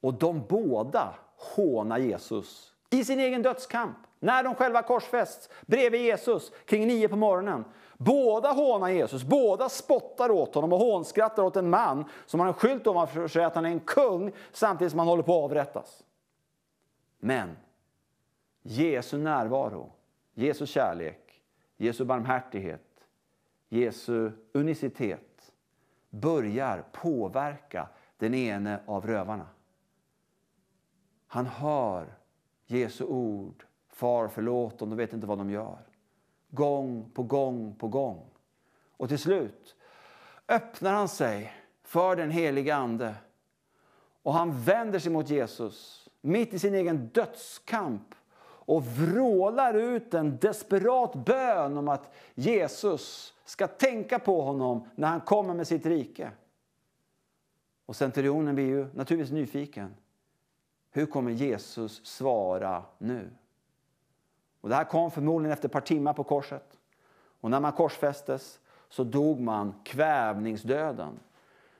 Och 0.00 0.14
de 0.14 0.46
båda 0.48 1.14
hånar 1.36 1.98
Jesus 1.98 2.72
i 2.90 3.04
sin 3.04 3.20
egen 3.20 3.42
dödskamp. 3.42 3.96
När 4.18 4.44
de 4.44 4.54
själva 4.54 4.82
korsfästs 4.82 5.48
bredvid 5.66 6.00
Jesus 6.00 6.52
kring 6.64 6.86
nio 6.86 7.08
på 7.08 7.16
morgonen. 7.16 7.64
Båda 7.96 8.52
hånar 8.52 8.88
Jesus, 8.88 9.24
båda 9.24 9.68
spottar 9.68 10.30
åt 10.30 10.54
honom 10.54 10.72
och 10.72 10.78
hånskrattar 10.78 11.42
åt 11.42 11.56
en 11.56 11.70
man 11.70 12.04
som 12.26 12.40
har 12.40 12.46
en 12.46 12.54
skylt 12.54 12.86
ovanför 12.86 13.28
sig 13.28 13.44
att 13.44 13.54
han 13.54 13.64
är 13.64 13.70
en 13.70 13.80
kung 13.80 14.32
samtidigt 14.52 14.90
som 14.90 14.98
han 14.98 15.08
håller 15.08 15.22
på 15.22 15.38
att 15.38 15.44
avrättas. 15.44 16.04
Men 17.18 17.56
Jesu 18.62 19.18
närvaro, 19.18 19.92
Jesu 20.34 20.66
kärlek, 20.66 21.42
Jesu 21.76 22.04
barmhärtighet, 22.04 23.06
Jesu 23.68 24.30
unicitet 24.52 25.52
börjar 26.10 26.84
påverka 26.92 27.88
den 28.16 28.34
ene 28.34 28.80
av 28.86 29.06
rövarna. 29.06 29.46
Han 31.26 31.46
hör 31.46 32.14
Jesu 32.66 33.04
ord. 33.04 33.64
Far, 33.88 34.28
förlåt 34.28 34.78
dem, 34.78 34.90
de 34.90 34.96
vet 34.96 35.12
inte 35.12 35.26
vad 35.26 35.38
de 35.38 35.50
gör. 35.50 35.78
Gång 36.54 37.10
på 37.14 37.22
gång 37.22 37.74
på 37.78 37.88
gång. 37.88 38.30
Och 38.96 39.08
till 39.08 39.18
slut 39.18 39.76
öppnar 40.48 40.92
han 40.92 41.08
sig 41.08 41.52
för 41.82 42.16
den 42.16 42.30
helige 42.30 42.74
Ande. 42.74 43.14
Och 44.22 44.34
han 44.34 44.62
vänder 44.62 44.98
sig 44.98 45.12
mot 45.12 45.30
Jesus 45.30 46.08
mitt 46.20 46.54
i 46.54 46.58
sin 46.58 46.74
egen 46.74 47.08
dödskamp 47.08 48.14
och 48.66 48.86
vrålar 48.86 49.74
ut 49.74 50.14
en 50.14 50.38
desperat 50.38 51.14
bön 51.14 51.76
om 51.76 51.88
att 51.88 52.14
Jesus 52.34 53.34
ska 53.44 53.66
tänka 53.66 54.18
på 54.18 54.42
honom 54.42 54.88
när 54.94 55.08
han 55.08 55.20
kommer 55.20 55.54
med 55.54 55.66
sitt 55.66 55.86
rike. 55.86 56.30
Och 57.86 57.96
centurionen 57.96 58.54
blir 58.54 58.64
ju 58.64 58.86
naturligtvis 58.94 59.32
nyfiken. 59.32 59.94
Hur 60.90 61.06
kommer 61.06 61.30
Jesus 61.30 62.06
svara 62.06 62.82
nu? 62.98 63.30
Och 64.64 64.70
det 64.70 64.76
här 64.76 64.84
kom 64.84 65.10
förmodligen 65.10 65.52
efter 65.52 65.68
ett 65.68 65.72
par 65.72 65.80
timmar 65.80 66.12
på 66.12 66.24
korset. 66.24 66.78
Och 67.40 67.50
när 67.50 67.60
man 67.60 67.72
korsfästes 67.72 68.60
så 68.88 69.04
dog 69.04 69.40
man 69.40 69.74
kvävningsdöden. 69.84 71.20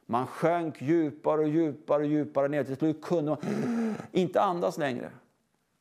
Man 0.07 0.27
sjönk 0.27 0.83
djupare 0.83 1.41
och 1.41 1.49
djupare 1.49 2.03
och 2.03 2.09
djupare 2.09 2.49
ner. 2.49 2.65
Till 2.65 2.77
slut 2.77 3.03
kunde 3.03 3.31
man 3.31 3.39
inte 4.13 4.41
andas 4.41 4.79
längre. 4.79 5.11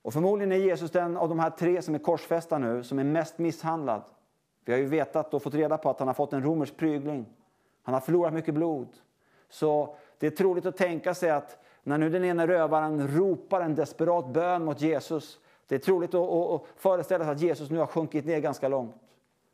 Och 0.01 0.13
förmodligen 0.13 0.51
är 0.51 0.55
Jesus 0.55 0.91
den 0.91 1.17
av 1.17 1.29
de 1.29 1.39
här 1.39 1.49
tre 1.49 1.81
som 1.81 1.95
är 1.95 1.99
korsfästa 1.99 2.57
nu 2.57 2.83
som 2.83 2.99
är 2.99 3.03
mest 3.03 3.37
misshandlad. 3.37 4.01
Vi 4.65 4.71
har 4.71 4.79
ju 4.79 4.85
vetat 4.85 5.33
och 5.33 5.43
fått 5.43 5.53
reda 5.53 5.77
på 5.77 5.89
att 5.89 5.99
han 5.99 6.07
har 6.07 6.15
fått 6.15 6.33
en 6.33 6.43
romersk 6.43 6.77
prygling. 6.77 7.25
Han 7.83 7.93
har 7.93 8.01
förlorat 8.01 8.33
mycket 8.33 8.53
blod. 8.53 8.87
Så 9.49 9.95
det 10.17 10.27
är 10.27 10.31
troligt 10.31 10.65
att 10.65 10.77
tänka 10.77 11.13
sig 11.13 11.29
att 11.29 11.63
när 11.83 11.97
nu 11.97 12.09
den 12.09 12.25
ena 12.25 12.47
rövaren 12.47 13.07
ropar 13.07 13.61
en 13.61 13.75
desperat 13.75 14.27
bön 14.27 14.65
mot 14.65 14.81
Jesus. 14.81 15.39
Det 15.67 15.75
är 15.75 15.79
troligt 15.79 16.13
att, 16.13 16.29
att, 16.29 16.61
föreställa 16.75 17.23
sig 17.23 17.33
att 17.33 17.41
Jesus 17.41 17.69
nu 17.69 17.77
har 17.77 17.87
sjunkit 17.87 18.25
ner 18.25 18.39
ganska 18.39 18.67
långt. 18.67 18.95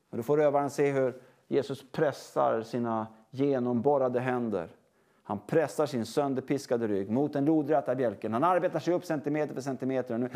Men 0.09 0.17
då 0.17 0.23
får 0.23 0.37
rövaren 0.37 0.69
se 0.69 0.91
hur 0.91 1.21
Jesus 1.47 1.91
pressar 1.91 2.61
sina 2.61 3.07
genomborrade 3.29 4.19
händer. 4.19 4.69
Han 5.23 5.39
pressar 5.47 5.85
sin 5.85 6.05
sönderpiskade 6.05 6.87
rygg 6.87 7.09
mot 7.09 7.33
den 7.33 7.45
lodräta 7.45 7.95
bjälken. 7.95 8.33
Han 8.33 8.43
arbetar 8.43 8.79
sig 8.79 8.93
upp 8.93 9.05
centimeter 9.05 9.53
för 9.53 9.61
centimeter. 9.61 10.13
Och 10.13 10.19
nu 10.19 10.29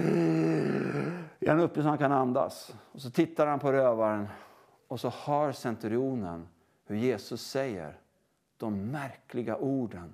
är 1.39 1.49
han 1.49 1.59
uppe 1.59 1.81
så 1.81 1.87
han 1.87 1.97
kan 1.97 2.11
andas. 2.11 2.75
Och 2.91 3.01
så 3.01 3.11
tittar 3.11 3.47
han 3.47 3.59
på 3.59 3.71
rövaren 3.71 4.27
och 4.87 4.99
så 4.99 5.09
hör 5.09 5.51
centurionen 5.51 6.47
hur 6.85 6.95
Jesus 6.95 7.41
säger 7.41 7.97
de 8.57 8.91
märkliga 8.91 9.57
orden 9.57 10.11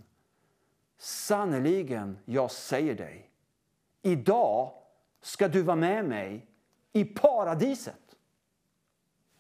Sannerligen, 1.01 2.17
jag 2.25 2.51
säger 2.51 2.95
dig, 2.95 3.29
idag 4.01 4.71
ska 5.21 5.47
du 5.47 5.61
vara 5.61 5.75
med 5.75 6.05
mig 6.05 6.47
i 6.93 7.05
paradiset. 7.05 8.15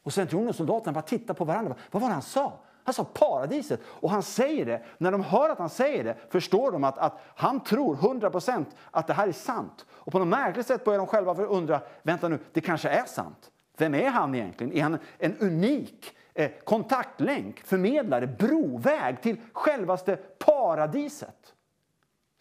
Och 0.03 0.13
centurionen 0.13 0.49
och 0.49 0.55
soldaterna 0.55 0.93
bara 0.93 1.01
tittar 1.01 1.33
på 1.33 1.45
varandra. 1.45 1.75
Vad 1.91 2.01
var 2.01 2.09
det 2.09 2.13
han 2.13 2.21
sa? 2.21 2.59
Han 2.83 2.93
sa 2.93 3.03
paradiset. 3.03 3.79
Och 3.85 4.09
han 4.09 4.23
säger 4.23 4.65
det. 4.65 4.83
När 4.97 5.11
de 5.11 5.23
hör 5.23 5.49
att 5.49 5.59
han 5.59 5.69
säger 5.69 6.03
det 6.03 6.17
förstår 6.29 6.71
de 6.71 6.83
att, 6.83 6.97
att 6.97 7.19
han 7.35 7.59
tror 7.59 7.95
100% 7.95 8.65
att 8.91 9.07
det 9.07 9.13
här 9.13 9.27
är 9.27 9.31
sant. 9.31 9.85
Och 9.89 10.11
på 10.11 10.19
något 10.19 10.27
märkligt 10.27 10.67
sätt 10.67 10.85
börjar 10.85 10.97
de 10.97 11.07
själva 11.07 11.33
undra, 11.33 11.81
vänta 12.03 12.27
nu, 12.27 12.39
det 12.53 12.61
kanske 12.61 12.89
är 12.89 13.05
sant. 13.05 13.51
Vem 13.77 13.95
är 13.95 14.09
han 14.09 14.35
egentligen? 14.35 14.73
Är 14.73 14.83
han 14.83 14.97
en 15.17 15.37
unik 15.37 16.15
eh, 16.33 16.51
kontaktlänk, 16.63 17.59
förmedlare, 17.59 18.27
broväg 18.27 19.21
till 19.21 19.37
självaste 19.53 20.15
paradiset. 20.15 21.53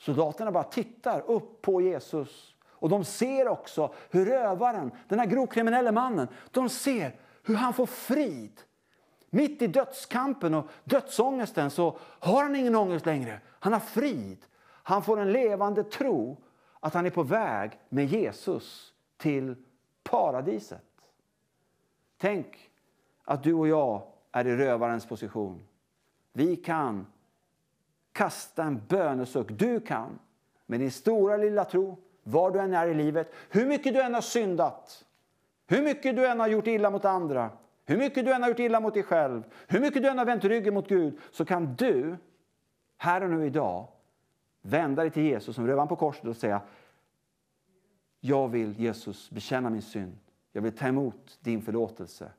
Soldaterna 0.01 0.53
bara 0.53 0.65
tittar 0.65 1.21
upp 1.21 1.63
på 1.63 1.81
Jesus. 1.81 2.55
Och 2.81 2.89
de 2.89 3.05
ser 3.05 3.49
också 3.49 3.95
hur 4.11 4.27
rövaren, 4.27 4.91
den 5.09 5.19
här 5.19 5.27
grovkriminelle 5.27 5.93
mannen, 5.93 6.29
de 6.51 6.69
ser 6.69 7.17
hur 7.43 7.55
han 7.55 7.75
får 7.75 7.87
frid. 7.87 8.61
Mitt 9.31 9.63
i 9.63 9.67
dödskampen 9.67 10.55
och 10.55 10.67
dödsångesten 10.85 11.71
så 11.71 11.99
har 12.01 12.43
han 12.43 12.57
ingen 12.57 12.75
ångest 12.75 13.07
längre. 13.07 13.41
Han 13.47 13.73
har 13.73 13.81
frid. 13.81 14.39
Han 14.83 15.03
får 15.03 15.21
en 15.21 15.33
levande 15.33 15.85
tro 15.85 16.37
att 16.81 16.95
han 16.95 17.07
är 17.07 17.11
på 17.11 17.23
väg 17.23 17.81
med 17.89 18.07
Jesus 18.07 18.93
till 19.17 19.55
paradiset. 20.03 20.85
Tänk 22.17 22.71
att 23.25 23.43
du 23.43 23.55
och 23.55 23.69
jag 23.69 24.03
är 24.33 24.47
i 24.47 24.57
rövarens 24.57 25.07
position. 25.07 25.63
Vi 26.33 26.57
kan 26.57 27.07
kasta 28.13 28.65
en 28.65 28.83
bönesuck. 28.89 29.49
Du 29.51 29.81
kan 29.81 30.19
med 30.67 30.81
din 30.81 30.91
stora 30.91 31.37
lilla 31.37 31.65
tro, 31.65 31.97
var 32.29 32.51
du 32.51 32.59
än 32.59 32.75
är 32.75 32.87
i 32.87 32.95
livet, 32.95 33.33
hur 33.51 33.67
mycket 33.67 33.95
du 33.95 34.03
än 34.03 34.15
har 34.15 34.21
syndat, 34.21 35.05
hur 35.67 35.83
mycket 35.83 36.17
du 36.17 36.27
än 36.27 36.41
har 36.41 36.49
gjort 36.49 36.67
illa 36.67 36.91
mot 36.91 37.05
andra, 37.05 37.51
hur 37.85 37.99
mycket 37.99 38.25
du 38.25 38.33
än 38.33 38.43
har 38.43 38.49
gjort 38.49 38.59
illa 38.59 38.81
mot 38.81 38.95
dig 38.95 39.03
själv, 39.03 39.43
hur 39.69 39.81
mycket 39.81 40.03
du 40.03 40.09
än 40.09 40.19
har 40.19 40.25
vänt 40.25 40.45
ryggen 40.45 40.75
mot 40.75 40.89
Gud, 40.89 41.19
så 41.31 41.45
kan 41.45 41.75
du 41.75 42.17
här 42.97 43.23
och 43.23 43.31
nu 43.31 43.47
idag 43.47 43.89
vända 44.63 45.03
dig 45.03 45.11
till 45.11 45.23
Jesus 45.23 45.57
som 45.57 45.67
rövan 45.67 45.89
på 45.89 45.97
korset 45.97 46.25
och 46.25 46.37
säga 46.37 46.61
Jag 48.21 48.49
vill 48.49 48.81
Jesus 48.81 49.31
bekänna 49.31 49.71
min 49.71 49.83
synd. 49.83 50.19
Jag 50.53 50.63
vill 50.63 50.73
ta 50.73 50.87
emot 50.87 51.39
din 51.41 51.63
förlåtelse. 51.63 52.33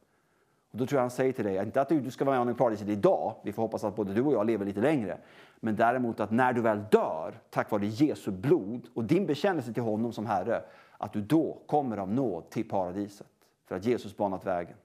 Och 0.71 0.77
då 0.77 0.85
tror 0.85 0.97
jag 0.97 1.03
han 1.03 1.11
säger 1.11 1.33
till 1.33 1.45
dig, 1.45 1.57
inte 1.57 1.81
att 1.81 1.89
du 1.89 2.11
ska 2.11 2.25
vara 2.25 2.33
med 2.33 2.39
honom 2.39 2.55
i 2.55 2.57
paradiset 2.57 2.87
idag, 2.87 3.35
vi 3.43 3.51
får 3.51 3.61
hoppas 3.61 3.83
att 3.83 3.95
både 3.95 4.13
du 4.13 4.21
och 4.21 4.33
jag 4.33 4.45
lever 4.45 4.65
lite 4.65 4.81
längre, 4.81 5.17
men 5.59 5.75
däremot 5.75 6.19
att 6.19 6.31
när 6.31 6.53
du 6.53 6.61
väl 6.61 6.83
dör, 6.91 7.39
tack 7.49 7.71
vare 7.71 7.85
Jesu 7.85 8.31
blod 8.31 8.87
och 8.93 9.03
din 9.03 9.25
bekännelse 9.25 9.73
till 9.73 9.83
honom 9.83 10.13
som 10.13 10.25
Herre, 10.25 10.63
att 10.97 11.13
du 11.13 11.21
då 11.21 11.57
kommer 11.67 11.97
av 11.97 12.11
nåd 12.11 12.49
till 12.49 12.69
paradiset. 12.69 13.27
För 13.65 13.75
att 13.75 13.85
Jesus 13.85 14.17
banat 14.17 14.45
vägen. 14.45 14.75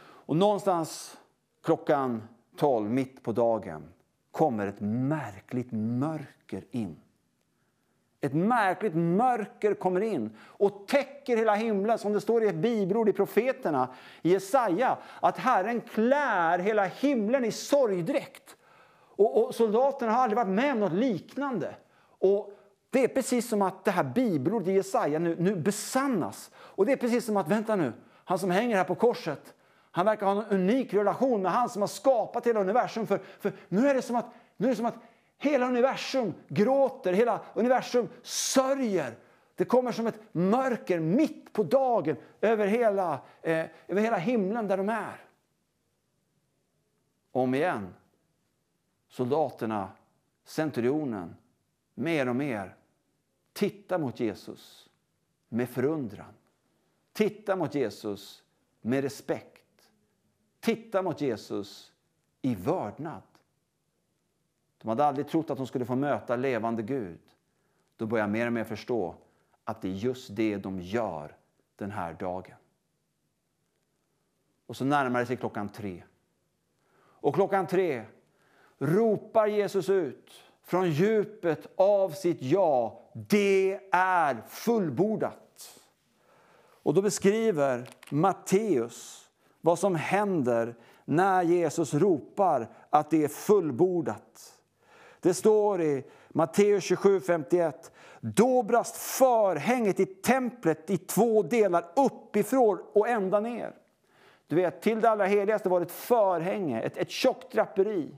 Och 0.00 0.36
någonstans 0.36 1.18
klockan 1.62 2.22
12, 2.56 2.90
mitt 2.90 3.22
på 3.22 3.32
dagen, 3.32 3.82
kommer 4.30 4.66
ett 4.66 4.80
märkligt 4.80 5.72
mörker 5.72 6.64
in. 6.70 6.96
Ett 8.24 8.34
märkligt 8.34 8.94
mörker 8.94 9.74
kommer 9.74 10.00
in 10.00 10.36
och 10.46 10.88
täcker 10.88 11.36
hela 11.36 11.54
himlen. 11.54 11.98
Som 11.98 12.12
det 12.12 12.20
står 12.20 12.44
i 12.44 12.48
ett 12.48 12.54
bibelord 12.54 13.08
i 13.08 13.12
profeterna, 13.12 13.88
i 14.22 14.32
Jesaja, 14.32 14.98
att 15.20 15.38
Herren 15.38 15.80
klär 15.80 16.58
hela 16.58 16.84
himlen 16.84 17.44
i 17.44 17.52
sorgdräkt. 17.52 18.56
Och, 19.16 19.44
och 19.44 19.54
soldaterna 19.54 20.12
har 20.12 20.22
aldrig 20.22 20.36
varit 20.36 20.48
med 20.48 20.72
om 20.72 20.80
något 20.80 20.92
liknande. 20.92 21.74
Och 22.18 22.58
det 22.90 23.04
är 23.04 23.08
precis 23.08 23.48
som 23.48 23.62
att 23.62 23.84
det 23.84 23.90
här 23.90 24.04
bibelordet 24.04 24.68
i 24.68 24.72
Jesaja 24.72 25.18
nu, 25.18 25.36
nu 25.38 25.56
besannas. 25.56 26.50
Och 26.56 26.86
det 26.86 26.92
är 26.92 26.96
precis 26.96 27.24
som 27.24 27.36
att, 27.36 27.48
vänta 27.48 27.76
nu, 27.76 27.92
han 28.24 28.38
som 28.38 28.50
hänger 28.50 28.76
här 28.76 28.84
på 28.84 28.94
korset, 28.94 29.54
han 29.90 30.06
verkar 30.06 30.26
ha 30.26 30.32
en 30.32 30.48
unik 30.50 30.94
relation 30.94 31.42
med 31.42 31.52
han 31.52 31.68
som 31.68 31.82
har 31.82 31.86
skapat 31.88 32.46
hela 32.46 32.60
universum. 32.60 33.06
För, 33.06 33.20
för 33.40 33.52
nu, 33.68 33.88
är 33.88 33.94
det 33.94 34.02
som 34.02 34.16
att, 34.16 34.26
nu 34.56 34.66
är 34.66 34.70
det 34.70 34.76
som 34.76 34.86
att 34.86 34.98
hela 35.42 35.68
universum 35.68 36.34
gråter, 36.48 37.12
hela 37.12 37.40
universum 37.54 38.08
sörjer. 38.22 39.16
Det 39.54 39.64
kommer 39.64 39.92
som 39.92 40.06
ett 40.06 40.20
mörker 40.32 41.00
mitt 41.00 41.52
på 41.52 41.62
dagen 41.62 42.16
över 42.40 42.66
hela, 42.66 43.20
eh, 43.42 43.66
över 43.88 44.00
hela 44.00 44.16
himlen 44.16 44.68
där 44.68 44.76
de 44.76 44.88
är. 44.88 45.24
Om 47.32 47.54
igen, 47.54 47.94
soldaterna, 49.08 49.92
centurionen, 50.44 51.36
mer 51.94 52.28
och 52.28 52.36
mer 52.36 52.76
tittar 53.52 53.98
mot 53.98 54.20
Jesus 54.20 54.90
med 55.48 55.68
förundran. 55.68 56.34
Titta 57.12 57.56
mot 57.56 57.74
Jesus 57.74 58.42
med 58.80 59.02
respekt. 59.02 59.90
Titta 60.60 61.02
mot 61.02 61.20
Jesus 61.20 61.92
i 62.42 62.54
vördnad. 62.54 63.22
De 64.82 64.88
hade 64.88 65.04
aldrig 65.04 65.28
trott 65.28 65.50
att 65.50 65.56
de 65.56 65.66
skulle 65.66 65.84
få 65.84 65.94
möta 65.94 66.36
levande 66.36 66.82
Gud. 66.82 67.20
Då 67.96 68.06
börjar 68.06 68.22
jag 68.22 68.30
mer 68.30 68.46
och 68.46 68.52
mer 68.52 68.64
förstå 68.64 69.14
att 69.64 69.82
det 69.82 69.88
är 69.88 69.92
just 69.92 70.36
det 70.36 70.56
de 70.56 70.80
gör 70.80 71.36
den 71.76 71.90
här 71.90 72.12
dagen. 72.12 72.56
Och 74.66 74.76
så 74.76 74.84
närmar 74.84 75.20
det 75.20 75.26
sig 75.26 75.36
klockan 75.36 75.68
tre. 75.68 76.02
Och 76.94 77.34
klockan 77.34 77.66
tre 77.66 78.04
ropar 78.78 79.46
Jesus 79.46 79.88
ut 79.88 80.30
från 80.62 80.90
djupet 80.90 81.66
av 81.76 82.10
sitt 82.10 82.42
ja. 82.42 83.00
Det 83.12 83.80
är 83.92 84.42
fullbordat. 84.48 85.80
Och 86.82 86.94
då 86.94 87.02
beskriver 87.02 87.88
Matteus 88.10 89.28
vad 89.60 89.78
som 89.78 89.94
händer 89.94 90.74
när 91.04 91.42
Jesus 91.42 91.94
ropar 91.94 92.68
att 92.90 93.10
det 93.10 93.24
är 93.24 93.28
fullbordat. 93.28 94.51
Det 95.22 95.34
står 95.34 95.82
i 95.82 96.04
Matteus 96.28 96.90
27.51. 96.90 97.72
Då 98.20 98.62
brast 98.62 98.96
förhänget 98.96 100.00
i 100.00 100.06
templet 100.06 100.90
i 100.90 100.98
två 100.98 101.42
delar 101.42 101.84
uppifrån 101.96 102.78
och 102.92 103.08
ända 103.08 103.40
ner. 103.40 103.74
Du 104.46 104.56
vet, 104.56 104.82
till 104.82 105.00
det 105.00 105.10
allra 105.10 105.24
heligaste 105.24 105.68
var 105.68 105.80
det 105.80 105.86
ett 105.86 105.92
förhänge, 105.92 106.80
ett, 106.80 106.96
ett 106.96 107.10
tjockt 107.10 107.52
draperi. 107.52 108.16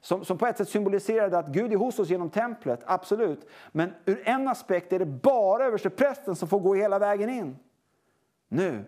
Som, 0.00 0.24
som 0.24 0.38
på 0.38 0.46
ett 0.46 0.56
sätt 0.56 0.68
symboliserade 0.68 1.38
att 1.38 1.48
Gud 1.48 1.72
är 1.72 1.76
hos 1.76 1.98
oss 1.98 2.08
genom 2.08 2.30
templet, 2.30 2.80
absolut. 2.86 3.48
Men 3.72 3.92
ur 4.04 4.22
en 4.24 4.48
aspekt 4.48 4.92
är 4.92 4.98
det 4.98 5.06
bara 5.06 5.64
översteprästen 5.64 6.36
som 6.36 6.48
får 6.48 6.60
gå 6.60 6.74
hela 6.74 6.98
vägen 6.98 7.30
in. 7.30 7.58
Nu 8.48 8.84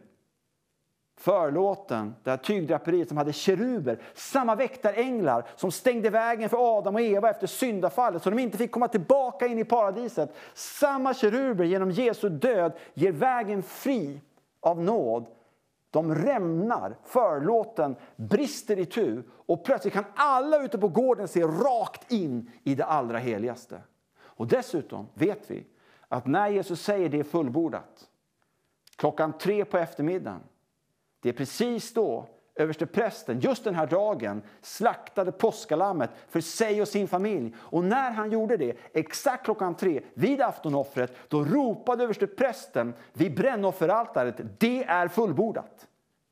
förlåten, 1.17 2.15
det 2.23 2.31
här 2.31 2.37
tygdraperiet 2.37 3.09
som 3.09 3.17
hade 3.17 3.33
keruber, 3.33 4.03
samma 4.15 4.55
väktaränglar 4.55 5.45
som 5.57 5.71
stängde 5.71 6.11
vägen 6.11 6.49
för 6.49 6.79
Adam 6.79 6.95
och 6.95 7.01
Eva 7.01 7.31
efter 7.31 7.47
syndafallet 7.47 8.23
så 8.23 8.31
de 8.31 8.39
inte 8.39 8.59
fick 8.59 8.73
komma 8.73 8.89
tillbaka 8.89 9.47
in 9.47 9.59
i 9.59 9.65
paradiset. 9.65 10.35
Samma 10.55 11.15
keruber 11.15 11.65
genom 11.65 11.91
Jesu 11.91 12.29
död 12.29 12.73
ger 12.95 13.12
vägen 13.12 13.62
fri 13.62 14.21
av 14.61 14.81
nåd. 14.81 15.27
De 15.91 16.15
rämnar, 16.15 16.97
förlåten 17.05 17.97
brister 18.17 18.79
i 18.79 18.87
tu 18.87 19.23
och 19.47 19.65
plötsligt 19.65 19.95
kan 19.95 20.05
alla 20.15 20.62
ute 20.62 20.79
på 20.79 20.89
gården 20.89 21.29
se 21.29 21.43
rakt 21.43 22.12
in 22.12 22.51
i 22.62 22.75
det 22.75 22.85
allra 22.85 23.19
heligaste. 23.19 23.81
Och 24.19 24.47
dessutom 24.47 25.09
vet 25.15 25.51
vi 25.51 25.67
att 26.09 26.27
när 26.27 26.49
Jesus 26.49 26.83
säger 26.83 27.09
det 27.09 27.19
är 27.19 27.25
fullbordat, 27.25 28.09
klockan 28.97 29.39
tre 29.39 29.65
på 29.65 29.79
eftermiddagen 29.79 30.41
det 31.25 31.29
är 31.29 31.33
precis 31.33 31.95
då 31.95 32.27
översteprästen, 32.55 33.41
just 33.41 33.64
den 33.64 33.75
här 33.75 33.87
dagen, 33.87 34.43
slaktade 34.62 35.33
påskalammet 35.33 36.11
för 36.29 36.41
sig 36.41 36.83
och 36.83 36.89
sin 36.89 37.09
familj. 37.09 37.55
Och 37.59 37.85
när 37.85 38.11
han 38.11 38.31
gjorde 38.31 38.57
det, 38.57 38.77
exakt 38.93 39.45
klockan 39.45 39.77
tre, 39.77 40.01
vid 40.14 40.41
aftonoffret, 40.41 41.16
då 41.29 41.45
ropade 41.45 42.05
översteprästen 42.05 42.95
vid 43.12 43.37
brännofferaltaret, 43.37 44.41
det 44.59 44.85
är 44.85 45.09
fullbordat. 45.09 45.89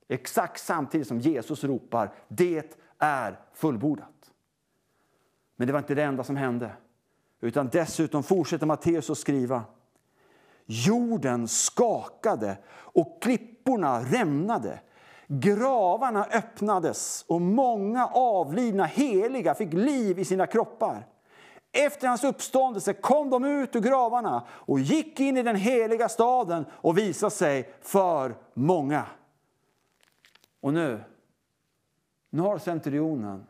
Exakt 0.08 0.60
samtidigt 0.60 1.08
som 1.08 1.18
Jesus 1.18 1.64
ropar, 1.64 2.12
det 2.28 2.76
är 2.98 3.40
fullbordat. 3.54 4.30
Men 5.56 5.66
det 5.66 5.72
var 5.72 5.80
inte 5.80 5.94
det 5.94 6.02
enda 6.02 6.24
som 6.24 6.36
hände. 6.36 6.70
Utan 7.40 7.68
dessutom 7.68 8.22
fortsätter 8.22 8.66
Matteus 8.66 9.10
att 9.10 9.18
skriva. 9.18 9.64
Jorden 10.66 11.48
skakade 11.48 12.58
och 12.72 13.22
klipporna 13.22 14.00
rämnade. 14.00 14.80
Gravarna 15.26 16.24
öppnades 16.24 17.24
och 17.28 17.40
många 17.40 18.06
avlidna 18.06 18.84
heliga 18.84 19.54
fick 19.54 19.72
liv 19.72 20.18
i 20.18 20.24
sina 20.24 20.46
kroppar. 20.46 21.06
Efter 21.72 22.08
hans 22.08 22.24
uppståndelse 22.24 22.92
kom 22.92 23.30
de 23.30 23.44
ut 23.44 23.76
ur 23.76 23.80
gravarna 23.80 24.46
och 24.50 24.80
gick 24.80 25.20
in 25.20 25.36
i 25.36 25.42
den 25.42 25.56
heliga 25.56 26.08
staden 26.08 26.64
och 26.72 26.98
visade 26.98 27.30
sig 27.30 27.74
för 27.80 28.36
många. 28.54 29.06
Och 30.60 30.74
nu, 30.74 31.04
nu 32.30 32.42
har 32.42 32.58
centurionen 32.58 33.46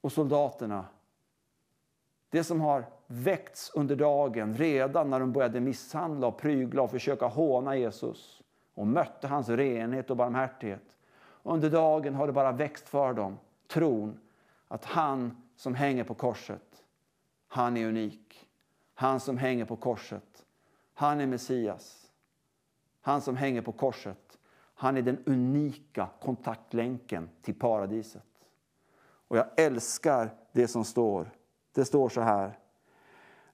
och 0.00 0.12
soldaterna 0.12 0.84
det 2.30 2.44
som 2.44 2.60
har 2.60 2.84
väckts 3.06 3.70
under 3.74 3.96
dagen 3.96 4.54
redan 4.54 5.10
när 5.10 5.20
de 5.20 5.32
började 5.32 5.60
misshandla 5.60 6.26
och 6.26 6.38
prygla 6.38 6.82
och 6.82 6.90
försöka 6.90 7.26
håna 7.26 7.76
Jesus 7.76 8.42
och 8.74 8.86
mötte 8.86 9.28
hans 9.28 9.48
renhet 9.48 10.10
och 10.10 10.16
barmhärtighet. 10.16 10.96
Under 11.42 11.70
dagen 11.70 12.14
har 12.14 12.26
det 12.26 12.32
bara 12.32 12.52
växt 12.52 12.88
för 12.88 13.14
dem, 13.14 13.38
tron 13.68 14.20
att 14.68 14.84
han 14.84 15.42
som 15.56 15.74
hänger 15.74 16.04
på 16.04 16.14
korset, 16.14 16.84
han 17.48 17.76
är 17.76 17.86
unik. 17.88 18.46
Han 18.94 19.20
som 19.20 19.38
hänger 19.38 19.64
på 19.64 19.76
korset, 19.76 20.44
han 20.94 21.20
är 21.20 21.26
Messias. 21.26 22.10
Han 23.00 23.20
som 23.20 23.36
hänger 23.36 23.62
på 23.62 23.72
korset, 23.72 24.38
han 24.74 24.96
är 24.96 25.02
den 25.02 25.24
unika 25.26 26.08
kontaktlänken 26.20 27.28
till 27.42 27.54
paradiset. 27.54 28.26
Och 29.28 29.36
jag 29.36 29.46
älskar 29.56 30.30
det 30.52 30.68
som 30.68 30.84
står. 30.84 31.30
Det 31.74 31.84
står 31.84 32.08
så 32.08 32.20
här. 32.20 32.58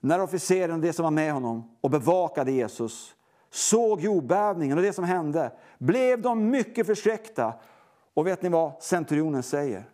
när 0.00 0.22
officeren 0.22 0.74
och 0.74 0.80
de 0.80 0.92
som 0.92 1.02
var 1.02 1.10
med 1.10 1.32
honom 1.32 1.76
och 1.80 1.90
bevakade 1.90 2.52
Jesus 2.52 3.14
såg 3.50 4.00
jordbävningen 4.00 4.78
och 4.78 4.84
det 4.84 4.92
som 4.92 5.04
hände 5.04 5.52
blev 5.78 6.22
de 6.22 6.50
mycket 6.50 6.86
förskräckta. 6.86 7.54
Och 8.14 8.26
vet 8.26 8.42
ni 8.42 8.48
vad 8.48 8.82
centurionen 8.82 9.42
säger? 9.42 9.90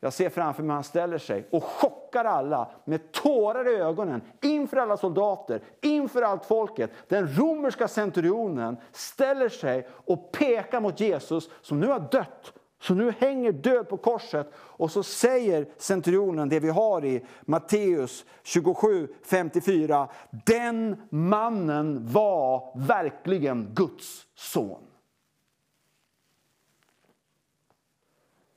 Jag 0.00 0.12
ser 0.12 0.30
framför 0.30 0.62
mig 0.62 0.68
hur 0.68 0.74
han 0.74 0.84
ställer 0.84 1.18
sig 1.18 1.48
och 1.52 1.64
chockar 1.64 2.24
alla 2.24 2.70
med 2.84 3.12
tårar 3.12 3.68
i 3.68 3.76
ögonen 3.76 4.20
inför 4.42 4.76
alla 4.76 4.96
soldater, 4.96 5.62
inför 5.82 6.22
allt 6.22 6.44
folket. 6.44 6.90
Den 7.08 7.36
romerska 7.38 7.88
centurionen 7.88 8.76
ställer 8.92 9.48
sig 9.48 9.88
och 9.90 10.32
pekar 10.32 10.80
mot 10.80 11.00
Jesus 11.00 11.50
som 11.60 11.80
nu 11.80 11.86
har 11.86 12.00
dött, 12.00 12.52
så 12.80 12.94
nu 12.94 13.10
hänger 13.10 13.52
död 13.52 13.88
på 13.88 13.96
korset. 13.96 14.52
Och 14.54 14.90
så 14.90 15.02
säger 15.02 15.68
centurionen 15.76 16.48
det 16.48 16.60
vi 16.60 16.68
har 16.68 17.04
i 17.04 17.24
Matteus 17.42 18.24
27, 18.42 19.08
54. 19.22 20.08
Den 20.30 21.02
mannen 21.10 22.12
var 22.12 22.72
verkligen 22.86 23.74
Guds 23.74 24.26
son. 24.34 24.82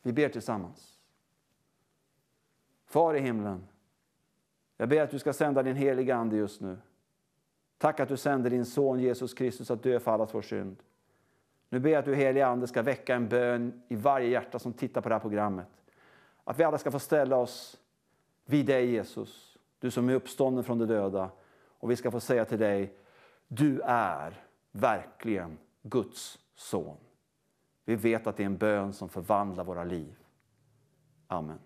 Vi 0.02 0.14
ber 0.14 0.30
tillsammans. 0.30 0.98
Far 2.86 3.14
i 3.14 3.20
himlen, 3.20 3.68
jag 4.78 4.90
ber 4.90 5.02
att 5.02 5.12
du 5.12 5.20
ska 5.20 5.34
sända 5.34 5.64
din 5.64 5.76
heliga 5.76 6.16
Ande 6.16 6.36
just 6.36 6.62
nu. 6.62 6.78
Tack 7.78 8.00
att 8.00 8.10
du 8.10 8.18
sänder 8.18 8.50
din 8.50 8.66
son 8.66 9.00
Jesus 9.00 9.34
Kristus 9.34 9.72
att 9.72 9.84
dö 9.84 10.00
för 10.00 10.12
allas 10.12 10.34
vår 10.34 10.42
synd. 10.42 10.78
Nu 11.72 11.80
ber 11.80 11.90
jag 11.90 12.00
att 12.00 12.06
du 12.06 12.16
helige 12.16 12.48
Ande 12.48 12.68
ska 12.68 12.82
väcka 12.82 13.16
en 13.16 13.30
bön 13.30 13.82
i 13.88 13.96
varje 13.96 14.28
hjärta 14.28 14.60
som 14.60 14.74
tittar 14.74 15.02
på 15.02 15.10
det 15.10 15.16
här 15.16 15.20
programmet. 15.20 15.68
Att 16.44 16.60
vi 16.60 16.64
alla 16.64 16.78
ska 16.78 16.92
få 16.92 17.00
ställa 17.00 17.38
oss 17.38 17.78
vid 18.46 18.66
dig 18.66 18.92
Jesus, 18.92 19.58
du 19.80 19.92
som 19.92 20.10
är 20.10 20.14
uppstånden 20.14 20.64
från 20.64 20.78
de 20.78 20.86
döda. 20.86 21.30
Och 21.68 21.92
vi 21.92 21.96
ska 21.96 22.12
få 22.12 22.20
säga 22.20 22.46
till 22.46 22.60
dig, 22.60 22.98
du 23.48 23.82
är 23.86 24.44
verkligen 24.72 25.58
Guds 25.82 26.40
son. 26.56 26.98
Vi 27.86 27.96
vet 27.96 28.28
att 28.28 28.38
det 28.38 28.44
är 28.44 28.46
en 28.46 28.58
bön 28.58 28.94
som 28.94 29.10
förvandlar 29.10 29.64
våra 29.64 29.84
liv. 29.84 30.16
Amen. 31.28 31.60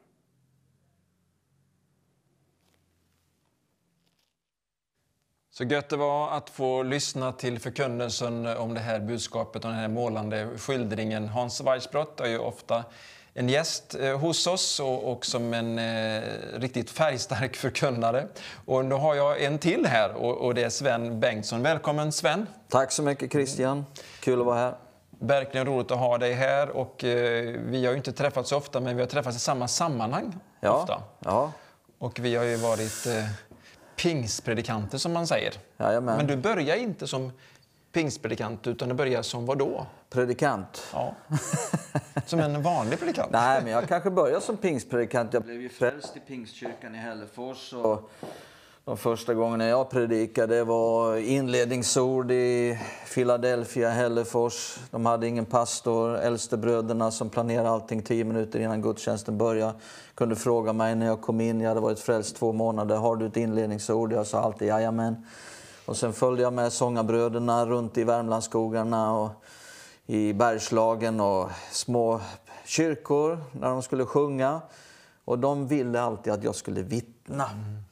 Så 5.57 5.63
gött 5.63 5.89
det 5.89 5.97
var 5.97 6.31
att 6.31 6.49
få 6.49 6.83
lyssna 6.83 7.31
till 7.31 7.59
förkunnelsen 7.59 8.47
om 8.47 8.73
det 8.73 8.79
här 8.79 8.99
budskapet 8.99 9.65
och 9.65 9.71
den 9.71 9.79
här 9.79 9.87
målande 9.87 10.47
skildringen. 10.57 11.27
Hans 11.29 11.61
Weissbrott 11.61 12.19
är 12.19 12.25
ju 12.27 12.39
ofta 12.39 12.83
en 13.33 13.49
gäst 13.49 13.95
eh, 13.95 14.19
hos 14.19 14.47
oss 14.47 14.79
och, 14.79 15.11
och 15.11 15.25
som 15.25 15.53
en 15.53 15.79
eh, 15.79 16.23
riktigt 16.55 16.89
färgstark 16.89 17.55
förkunnare. 17.65 18.27
Och 18.65 18.85
nu 18.85 18.95
har 18.95 19.15
jag 19.15 19.43
en 19.43 19.59
till 19.59 19.85
här 19.85 20.13
och, 20.13 20.37
och 20.37 20.55
det 20.55 20.63
är 20.63 20.69
Sven 20.69 21.19
Bengtsson. 21.19 21.61
Välkommen 21.61 22.11
Sven! 22.11 22.47
Tack 22.69 22.91
så 22.91 23.03
mycket 23.03 23.31
Christian, 23.31 23.85
kul 24.19 24.39
att 24.39 24.45
vara 24.45 24.57
här. 24.57 24.75
Verkligen 25.19 25.67
roligt 25.67 25.91
att 25.91 25.99
ha 25.99 26.17
dig 26.17 26.33
här 26.33 26.69
och 26.69 27.03
eh, 27.03 27.55
vi 27.65 27.85
har 27.85 27.91
ju 27.91 27.97
inte 27.97 28.11
träffats 28.13 28.49
så 28.49 28.57
ofta 28.57 28.79
men 28.79 28.95
vi 28.95 29.01
har 29.01 29.09
träffats 29.09 29.37
i 29.37 29.39
samma 29.39 29.67
sammanhang 29.67 30.35
Ja, 30.59 30.71
ofta. 30.71 31.01
ja, 31.19 31.51
Och 31.99 32.19
vi 32.19 32.35
har 32.35 32.43
ju 32.43 32.55
varit 32.55 33.05
eh, 33.07 33.25
pingstpredikanter 33.95 34.97
som 34.97 35.13
man 35.13 35.27
säger. 35.27 35.53
Jajamän. 35.77 36.17
Men 36.17 36.27
du 36.27 36.37
börjar 36.37 36.75
inte 36.75 37.07
som 37.07 37.31
pingstpredikant 37.91 38.67
utan 38.67 38.89
du 38.89 38.95
börjar 38.95 39.21
som 39.21 39.45
vad 39.45 39.57
då? 39.57 39.87
predikant. 40.09 40.83
Ja. 40.93 41.15
Som 42.25 42.39
en 42.39 42.61
vanlig 42.61 42.99
predikant? 42.99 43.31
Nej, 43.31 43.61
men 43.63 43.71
jag 43.71 43.87
kanske 43.87 44.09
började 44.09 44.41
som 44.41 44.57
pingstpredikant. 44.57 45.33
Jag 45.33 45.43
blev 45.43 45.61
ju 45.61 45.69
frälst 45.69 46.17
i 46.17 46.19
pingstkyrkan 46.19 46.95
i 46.95 46.97
Hällefors. 46.97 47.73
Och 47.73 48.11
de 48.85 48.97
första 48.97 49.33
gångerna 49.33 49.67
jag 49.67 49.89
predikade 49.89 50.63
var 50.63 51.17
inledningsord 51.17 52.31
i 52.31 52.79
Philadelphia, 53.13 53.89
Hällefors. 53.89 54.77
De 54.91 55.05
hade 55.05 55.27
ingen 55.27 55.45
pastor. 55.45 56.17
Äldstebröderna 56.17 57.11
som 57.11 57.29
planerade 57.29 57.69
allting 57.69 58.01
tio 58.01 58.23
minuter 58.23 58.59
innan 58.59 58.81
gudstjänsten 58.81 59.37
började 59.37 59.73
kunde 60.15 60.35
fråga 60.35 60.73
mig 60.73 60.95
när 60.95 61.05
jag 61.05 61.21
kom 61.21 61.41
in. 61.41 61.61
Jag 61.61 61.69
hade 61.69 61.81
varit 61.81 61.99
frälst 61.99 62.35
två 62.35 62.53
månader. 62.53 62.95
Har 62.95 63.15
du 63.15 63.25
ett 63.25 63.37
inledningsord? 63.37 64.13
Jag 64.13 64.27
sa 64.27 64.39
alltid 64.39 64.67
jajamän. 64.67 65.25
Och 65.85 65.97
sen 65.97 66.13
följde 66.13 66.43
jag 66.43 66.53
med 66.53 66.73
sångarbröderna 66.73 67.65
runt 67.65 67.97
i 67.97 68.03
Värmlandsskogarna 68.03 69.13
och 69.13 69.29
i 70.05 70.33
Bergslagen 70.33 71.19
och 71.19 71.49
små 71.71 72.21
kyrkor 72.65 73.43
när 73.51 73.69
de 73.69 73.81
skulle 73.81 74.05
sjunga. 74.05 74.61
Och 75.25 75.39
de 75.39 75.67
ville 75.67 76.01
alltid 76.01 76.33
att 76.33 76.43
jag 76.43 76.55
skulle 76.55 76.81
vittna. 76.81 77.45
Mm. 77.45 77.84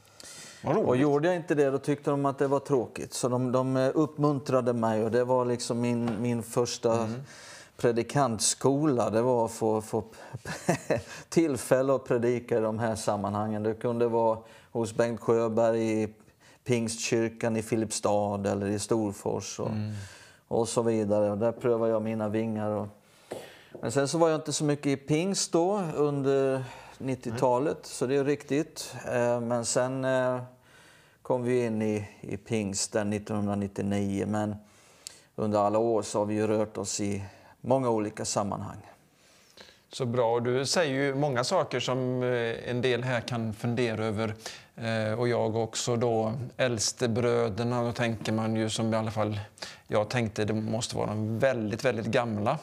Och 0.64 0.98
gjorde 0.98 1.28
jag 1.28 1.36
inte 1.36 1.56
det 1.56 1.70
då 1.70 1.78
tyckte 1.78 2.12
de 2.12 2.26
att 2.26 2.38
det 2.38 2.48
var 2.48 2.60
tråkigt. 2.60 3.14
Så 3.14 3.30
de, 3.30 3.52
de 3.52 3.78
eh, 3.78 3.92
uppmuntrade 3.94 4.74
mig 4.74 5.04
och 5.04 5.12
det 5.12 5.24
var 5.24 5.46
liksom 5.46 5.82
min, 5.82 6.22
min 6.22 6.44
första 6.44 7.10
predikantskola. 7.78 9.10
Det 9.10 9.22
var 9.22 9.46
att 9.46 9.52
få, 9.52 9.82
få 9.82 10.04
tillfälle 11.30 11.96
att 11.96 12.06
predika 12.06 12.58
i 12.58 12.62
de 12.62 12.80
här 12.80 12.96
sammanhangen. 12.96 13.64
Det 13.64 13.74
kunde 13.74 14.08
vara 14.08 14.38
hos 14.72 14.96
Bengt 14.96 15.22
Sjöberg 15.22 16.02
i 16.04 16.14
Pingstkyrkan 16.64 17.58
i 17.58 17.62
Filipstad 17.62 18.46
eller 18.46 18.68
i 18.68 18.80
Storfors 18.80 19.60
och, 19.60 19.72
och 20.48 20.70
så 20.70 20.82
vidare. 20.82 21.32
Och 21.32 21.38
där 21.38 21.52
prövade 21.52 21.92
jag 21.92 22.02
mina 22.02 22.30
vingar. 22.30 22.70
Och, 22.70 22.88
men 23.82 23.92
sen 23.92 24.08
så 24.08 24.18
var 24.18 24.30
jag 24.30 24.38
inte 24.38 24.54
så 24.54 24.64
mycket 24.64 24.86
i 24.86 24.96
pingst 24.98 25.52
då 25.52 25.82
under 25.96 26.64
90-talet, 27.04 27.78
så 27.86 28.06
det 28.06 28.16
är 28.16 28.24
riktigt. 28.24 28.96
Eh, 29.06 29.42
Men 29.42 29.66
sen 29.66 30.06
eh, 30.06 30.42
kom 31.22 31.44
vi 31.44 31.66
in 31.66 31.82
i, 31.82 32.08
i 32.22 32.38
pingsten 32.38 33.14
1999. 33.14 34.26
Men 34.28 34.56
under 35.36 35.60
alla 35.60 35.80
år 35.80 36.02
så 36.02 36.20
har 36.20 36.26
vi 36.26 36.34
ju 36.34 36.48
rört 36.48 36.78
oss 36.78 37.00
i 37.02 37.24
många 37.62 37.90
olika 37.90 38.26
sammanhang. 38.26 38.78
Så 39.92 40.06
bra. 40.06 40.40
Du 40.40 40.66
säger 40.66 40.94
ju 40.94 41.16
många 41.16 41.44
saker 41.44 41.80
som 41.80 42.24
eh, 42.24 42.70
en 42.70 42.82
del 42.82 43.04
här 43.04 43.22
kan 43.22 43.54
fundera 43.54 44.06
över. 44.06 44.36
Och 45.18 45.28
jag 45.28 45.56
också 45.56 45.96
då. 45.96 46.34
Äldstebröderna, 46.58 47.84
då 47.84 47.92
tänker 47.92 48.32
man 48.32 48.56
ju 48.56 48.70
som 48.70 48.94
i 48.94 48.98
alla 48.98 49.12
fall 49.12 49.40
jag 49.88 50.10
tänkte, 50.10 50.46
det 50.46 50.54
måste 50.54 50.96
vara 50.96 51.08
de 51.08 51.40
väldigt, 51.40 51.86
väldigt 51.86 52.06
gamla. 52.06 52.60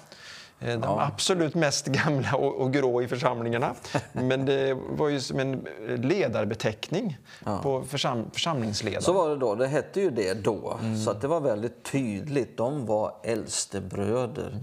Eh, 0.61 0.81
De 0.81 0.99
absolut 0.99 1.55
mest 1.55 1.87
gamla 1.87 2.35
och, 2.35 2.55
och 2.61 2.73
grå 2.73 3.03
i 3.03 3.09
församlingarna. 3.09 3.75
Men 4.13 4.47
det 4.47 4.75
var 4.91 5.09
ju 5.09 5.21
som 5.21 5.41
en 5.41 5.69
ledarbeteckning 5.97 7.19
på 7.63 7.85
försam, 7.85 8.31
församlingsledare. 8.33 9.03
Så 9.03 9.13
var 9.13 9.29
det 9.29 9.37
då. 9.37 9.55
Det 9.55 9.67
hette 9.67 10.01
ju 10.01 10.11
det 10.11 10.35
då. 10.35 10.79
Så 11.05 11.11
att 11.11 11.21
det 11.21 11.29
var 11.29 11.41
väldigt 11.41 11.83
tydligt. 11.85 12.57
De 12.57 12.87
var 12.87 13.15
äldstebröder. 13.23 14.59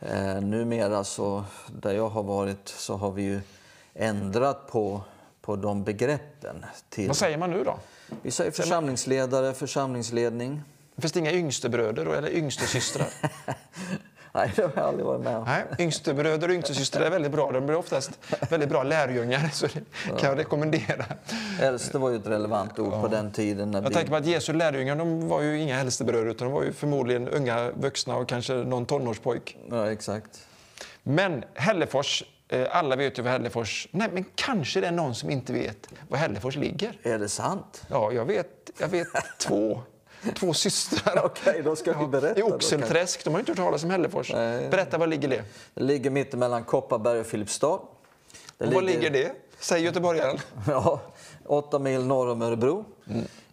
Eh, 0.00 0.40
numera, 0.40 1.04
så, 1.04 1.44
där 1.66 1.92
jag 1.92 2.08
har 2.08 2.22
varit, 2.22 2.68
så 2.68 2.96
har 2.96 3.10
vi 3.10 3.22
ju 3.22 3.40
ändrat 3.94 4.68
på, 4.70 5.00
på 5.40 5.56
de 5.56 5.84
begreppen. 5.84 6.64
Till, 6.88 7.06
Vad 7.08 7.16
säger 7.16 7.38
man 7.38 7.50
nu 7.50 7.64
då? 7.64 7.78
vi 8.22 8.30
säger 8.30 8.50
församlingsledare, 8.50 9.54
församlingsledning. 9.54 10.62
Finns 10.96 11.12
det 11.12 11.18
inga 11.20 11.32
yngstebröder 11.32 12.04
då, 12.04 12.12
eller 12.12 12.30
yngstesystrar? 12.36 13.08
Nej, 14.34 14.52
det 14.56 14.62
har 14.62 14.72
jag 14.74 14.84
aldrig 14.84 15.06
varit 15.06 15.20
med 15.20 15.36
om. 15.36 15.44
Nej, 15.44 15.64
yngstebröder 15.78 16.48
och 16.48 16.54
yngstesystrar 16.54 17.02
är 17.02 17.10
väldigt 17.10 17.32
bra. 17.32 17.52
De 17.52 17.66
blir 17.66 17.76
oftast 17.76 18.10
väldigt 18.50 18.68
bra 18.68 18.82
lärjungar, 18.82 19.48
så 19.52 19.66
det 19.66 20.18
kan 20.18 20.28
jag 20.30 20.38
rekommendera. 20.38 21.04
Äldste 21.60 21.98
var 21.98 22.10
ju 22.10 22.16
ett 22.16 22.26
relevant 22.26 22.78
ord 22.78 22.92
på 22.92 23.08
den 23.08 23.30
tiden. 23.32 23.70
När 23.70 23.82
Jag 23.82 23.92
tänker 23.92 24.10
på 24.10 24.16
att 24.16 24.26
Jesu 24.26 24.52
lärjungar 24.52 24.96
de 24.96 25.28
var 25.28 25.42
ju 25.42 25.60
inga 25.60 25.80
äldstebröder 25.80 26.30
utan 26.30 26.48
de 26.48 26.54
var 26.54 26.62
ju 26.62 26.72
förmodligen 26.72 27.28
unga 27.28 27.70
vuxna 27.70 28.16
och 28.16 28.28
kanske 28.28 28.52
någon 28.54 28.86
tonårspojk. 28.86 29.56
Ja, 29.70 29.90
exakt. 29.92 30.46
Men 31.02 31.44
Hällefors, 31.54 32.24
eh, 32.48 32.66
alla 32.70 32.96
vet 32.96 33.18
ju 33.18 33.22
vad 33.22 33.32
Hällefors... 33.32 33.88
Nej, 33.90 34.08
men 34.12 34.24
kanske 34.34 34.80
det 34.80 34.86
är 34.86 34.92
någon 34.92 35.14
som 35.14 35.30
inte 35.30 35.52
vet 35.52 35.88
var 36.08 36.18
Hällefors 36.18 36.56
ligger. 36.56 36.92
Är 37.02 37.18
det 37.18 37.28
sant? 37.28 37.82
Ja, 37.90 38.12
jag 38.12 38.24
vet, 38.24 38.70
jag 38.78 38.88
vet 38.88 39.06
två, 39.38 39.82
två 40.34 40.54
systrar. 40.54 41.24
Okej, 41.24 41.62
då 41.64 41.76
ska 41.76 41.98
vi 41.98 42.06
berätta 42.06 42.40
I 42.40 42.42
Oxelträsk, 42.42 43.24
de 43.24 43.30
har 43.34 43.40
inte 43.40 43.52
hört 43.52 43.56
talas 43.58 43.84
om 43.84 43.90
Hällefors. 43.90 44.32
Berätta, 44.70 44.98
var 44.98 45.06
ligger 45.06 45.28
det? 45.28 45.42
Det 45.74 45.82
ligger 45.82 46.10
mitt 46.10 46.32
mellan 46.32 46.64
Kopparberg 46.64 47.20
och 47.20 47.26
Filipstad. 47.26 47.78
Det 48.58 48.66
Och 48.66 48.72
var 48.72 48.82
ligger 48.82 49.10
det? 49.10 49.32
Säg 49.60 49.82
göteborgaren. 49.84 50.38
Ja, 50.66 51.00
åtta 51.46 51.78
mil 51.78 52.04
norr 52.04 52.28
om 52.28 52.42
Örebro. 52.42 52.84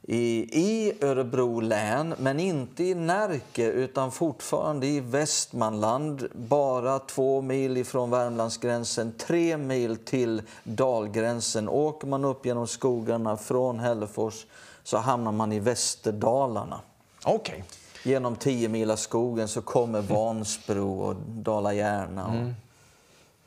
I, 0.07 0.49
I 0.51 0.93
Örebro 1.01 1.59
län, 1.59 2.15
men 2.19 2.39
inte 2.39 2.83
i 2.83 2.95
Närke 2.95 3.65
utan 3.71 4.11
fortfarande 4.11 4.87
i 4.87 4.99
Västmanland. 4.99 6.27
Bara 6.33 6.99
två 6.99 7.41
mil 7.41 7.77
ifrån 7.77 8.11
Värmlandsgränsen, 8.11 9.13
tre 9.17 9.57
mil 9.57 9.97
till 9.97 10.41
dalgränsen. 10.63 11.69
Åker 11.69 12.07
man 12.07 12.25
upp 12.25 12.45
genom 12.45 12.67
skogarna 12.67 13.37
från 13.37 13.79
Hällefors 13.79 14.45
så 14.85 14.97
hamnar 14.97 15.31
man 15.31 15.51
i 15.51 15.59
Västerdalarna. 15.59 16.79
Okej. 17.23 17.63
Genom 18.03 18.35
tio 18.35 18.69
mila 18.69 18.97
skogen 18.97 19.47
så 19.47 19.61
kommer 19.61 20.01
Vansbro 20.13 20.99
och 20.99 21.15
Dala-Järna. 21.27 22.25
och- 22.25 22.53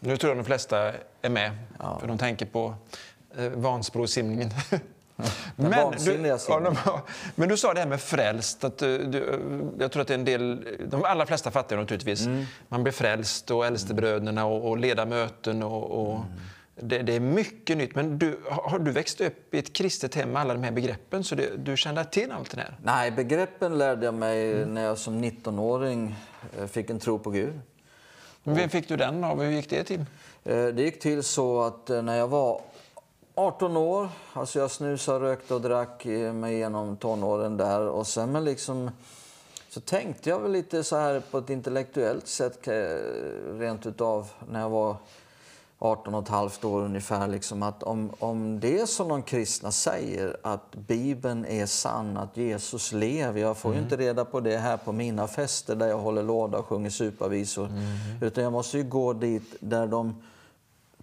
Nu 0.00 0.16
tror 0.16 0.30
jag 0.30 0.38
de 0.38 0.44
flesta 0.44 0.92
är 1.22 1.28
med, 1.28 1.50
för 2.00 2.06
de 2.06 2.18
tänker 2.18 2.46
på 2.46 2.74
eh, 3.36 3.44
Vansbrosimningen. 3.48 4.50
Den 5.56 5.70
Men 5.70 5.92
du, 6.04 6.26
ja, 6.48 7.02
men 7.34 7.48
du 7.48 7.56
sa 7.56 7.74
det 7.74 7.80
här 7.80 7.86
med 7.86 8.00
frälst. 8.00 8.64
Att 8.64 8.78
du, 8.78 9.04
du, 9.04 9.40
jag 9.78 9.92
tror 9.92 10.02
att 10.02 10.08
det 10.08 10.14
är 10.14 10.18
en 10.18 10.24
del, 10.24 10.66
de 10.90 11.04
allra 11.04 11.26
flesta 11.26 11.50
fattar 11.50 11.76
det 11.76 11.82
naturligtvis. 11.82 12.26
Mm. 12.26 12.44
Man 12.68 12.82
blir 12.82 12.92
frälst 12.92 13.50
och 13.50 13.66
äldstebröderna 13.66 14.46
och, 14.46 14.68
och 14.68 14.78
leda 14.78 15.06
möten. 15.06 15.62
Och, 15.62 15.90
och 16.08 16.14
Mm. 16.16 16.26
Det, 16.80 17.02
det 17.02 17.12
är 17.16 17.20
mycket 17.20 17.76
nytt. 17.76 17.94
Men 17.94 18.18
du, 18.18 18.38
har 18.50 18.78
du 18.78 18.90
växt 18.90 19.20
upp 19.20 19.54
i 19.54 19.58
ett 19.58 19.72
kristet 19.72 20.14
hem 20.14 20.32
med 20.32 20.42
alla 20.42 20.54
de 20.54 20.62
här 20.62 20.72
begreppen 20.72 21.24
så 21.24 21.34
det, 21.34 21.56
du 21.56 21.76
känner 21.76 22.04
till 22.04 22.32
allt 22.32 22.50
det 22.50 22.60
här? 22.60 22.76
Nej, 22.82 23.10
begreppen 23.10 23.78
lärde 23.78 24.04
jag 24.04 24.14
mig 24.14 24.66
när 24.66 24.84
jag 24.84 24.98
som 24.98 25.24
19-åring 25.24 26.14
eh, 26.58 26.66
fick 26.66 26.90
en 26.90 26.98
tro 26.98 27.18
på 27.18 27.30
Gud. 27.30 27.60
Men 28.42 28.54
vem 28.54 28.68
fick 28.68 28.88
du 28.88 28.96
den 28.96 29.24
av? 29.24 29.42
Hur 29.42 29.50
gick 29.50 29.70
det 29.70 29.84
till? 29.84 30.00
Eh, 30.44 30.64
Det 30.66 30.82
gick 30.82 31.00
till 31.00 31.22
så 31.22 31.62
att 31.62 31.90
eh, 31.90 32.02
när 32.02 32.16
jag 32.16 32.28
var 32.28 32.60
18 33.34 33.76
år, 33.76 34.08
alltså 34.32 34.58
jag 34.58 34.70
snusade, 34.70 35.24
rökte 35.24 35.54
och 35.54 35.60
drack 35.60 36.04
mig 36.34 36.54
igenom 36.54 36.96
tonåren 36.96 37.56
där 37.56 37.80
och 37.80 38.06
sen 38.06 38.32
men 38.32 38.44
liksom 38.44 38.90
så 39.68 39.80
tänkte 39.80 40.30
jag 40.30 40.40
väl 40.40 40.52
lite 40.52 40.84
så 40.84 40.96
här 40.96 41.22
på 41.30 41.38
ett 41.38 41.50
intellektuellt 41.50 42.26
sätt 42.26 42.68
rent 43.58 43.86
utav 43.86 44.28
när 44.50 44.60
jag 44.60 44.70
var 44.70 44.96
18 45.80 46.14
och 46.14 46.22
ett 46.22 46.28
halvt 46.28 46.64
år 46.64 46.82
ungefär 46.82 47.28
liksom 47.28 47.62
att 47.62 47.82
om, 47.82 48.12
om 48.18 48.60
det 48.60 48.80
är 48.80 48.86
som 48.86 49.08
de 49.08 49.22
kristna 49.22 49.72
säger 49.72 50.36
att 50.42 50.74
Bibeln 50.74 51.44
är 51.44 51.66
sann, 51.66 52.16
att 52.16 52.36
Jesus 52.36 52.92
lever. 52.92 53.40
Jag 53.40 53.56
får 53.56 53.74
ju 53.74 53.80
inte 53.80 53.96
reda 53.96 54.24
på 54.24 54.40
det 54.40 54.56
här 54.56 54.76
på 54.76 54.92
mina 54.92 55.26
fester 55.26 55.76
där 55.76 55.86
jag 55.86 55.98
håller 55.98 56.22
låda 56.22 56.58
och 56.58 56.66
sjunger 56.66 56.90
supervisor. 56.90 57.68
Utan 58.20 58.44
jag 58.44 58.52
måste 58.52 58.78
ju 58.78 58.84
gå 58.84 59.12
dit 59.12 59.56
där 59.60 59.86
de 59.86 60.22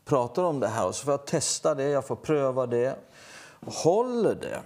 pratar 0.05 0.43
om 0.43 0.59
det 0.59 0.67
här 0.67 0.87
och 0.87 0.95
så 0.95 1.05
får 1.05 1.13
jag 1.13 1.25
testa 1.25 1.75
det, 1.75 1.89
jag 1.89 2.07
får 2.07 2.15
pröva 2.15 2.65
det. 2.65 2.95
Håller 3.65 4.35
det? 4.35 4.59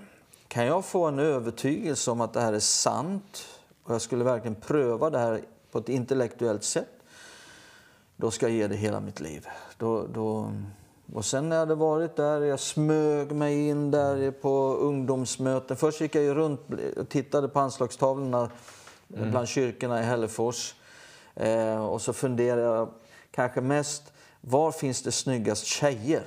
Kan 0.48 0.66
jag 0.66 0.86
få 0.86 1.06
en 1.06 1.20
övertygelse 1.20 2.12
om 2.12 2.22
att 2.22 2.34
det 2.34 2.42
här 2.42 2.54
är 2.54 2.60
sant 2.60 3.46
och 3.84 3.94
jag 3.94 4.02
skulle 4.02 4.24
verkligen 4.24 4.56
pröva 4.56 5.10
det 5.10 5.20
här 5.20 5.42
på 5.72 5.78
ett 5.78 5.90
intellektuellt 5.90 6.64
sätt 6.64 6.99
då 8.22 8.32
ska 8.32 8.48
jag 8.48 8.56
ge 8.56 8.68
det 8.68 8.76
hela 8.76 9.00
mitt 9.00 9.20
liv. 9.20 9.48
Då, 9.78 10.08
då, 10.08 10.52
och 11.14 11.26
sen 11.26 11.50
när 11.50 11.56
jag 11.56 11.60
hade 11.60 11.76
varit 11.76 12.16
där, 12.16 12.42
jag 12.42 12.60
smög 12.60 13.32
mig 13.32 13.68
in 13.68 13.92
där 13.92 14.32
på 14.32 14.74
ungdomsmöten. 14.74 15.78
Först 15.78 16.02
gick 16.02 16.16
jag 16.16 16.38
runt 16.38 16.62
och 16.98 17.10
tittade 17.10 17.48
på 17.48 17.60
anslagstavlorna 17.60 18.50
bland 19.08 19.48
kyrkorna 19.48 20.00
i 20.00 20.04
Hällefors. 20.04 20.76
Eh, 21.36 21.86
och 21.86 22.02
så 22.02 22.14
funderade 22.14 22.62
jag 22.62 22.90
kanske 23.32 23.62
mest, 23.62 24.14
var 24.42 24.72
finns 24.72 25.04
det 25.04 25.12
snyggast 25.12 25.66
tjejer? 25.66 26.24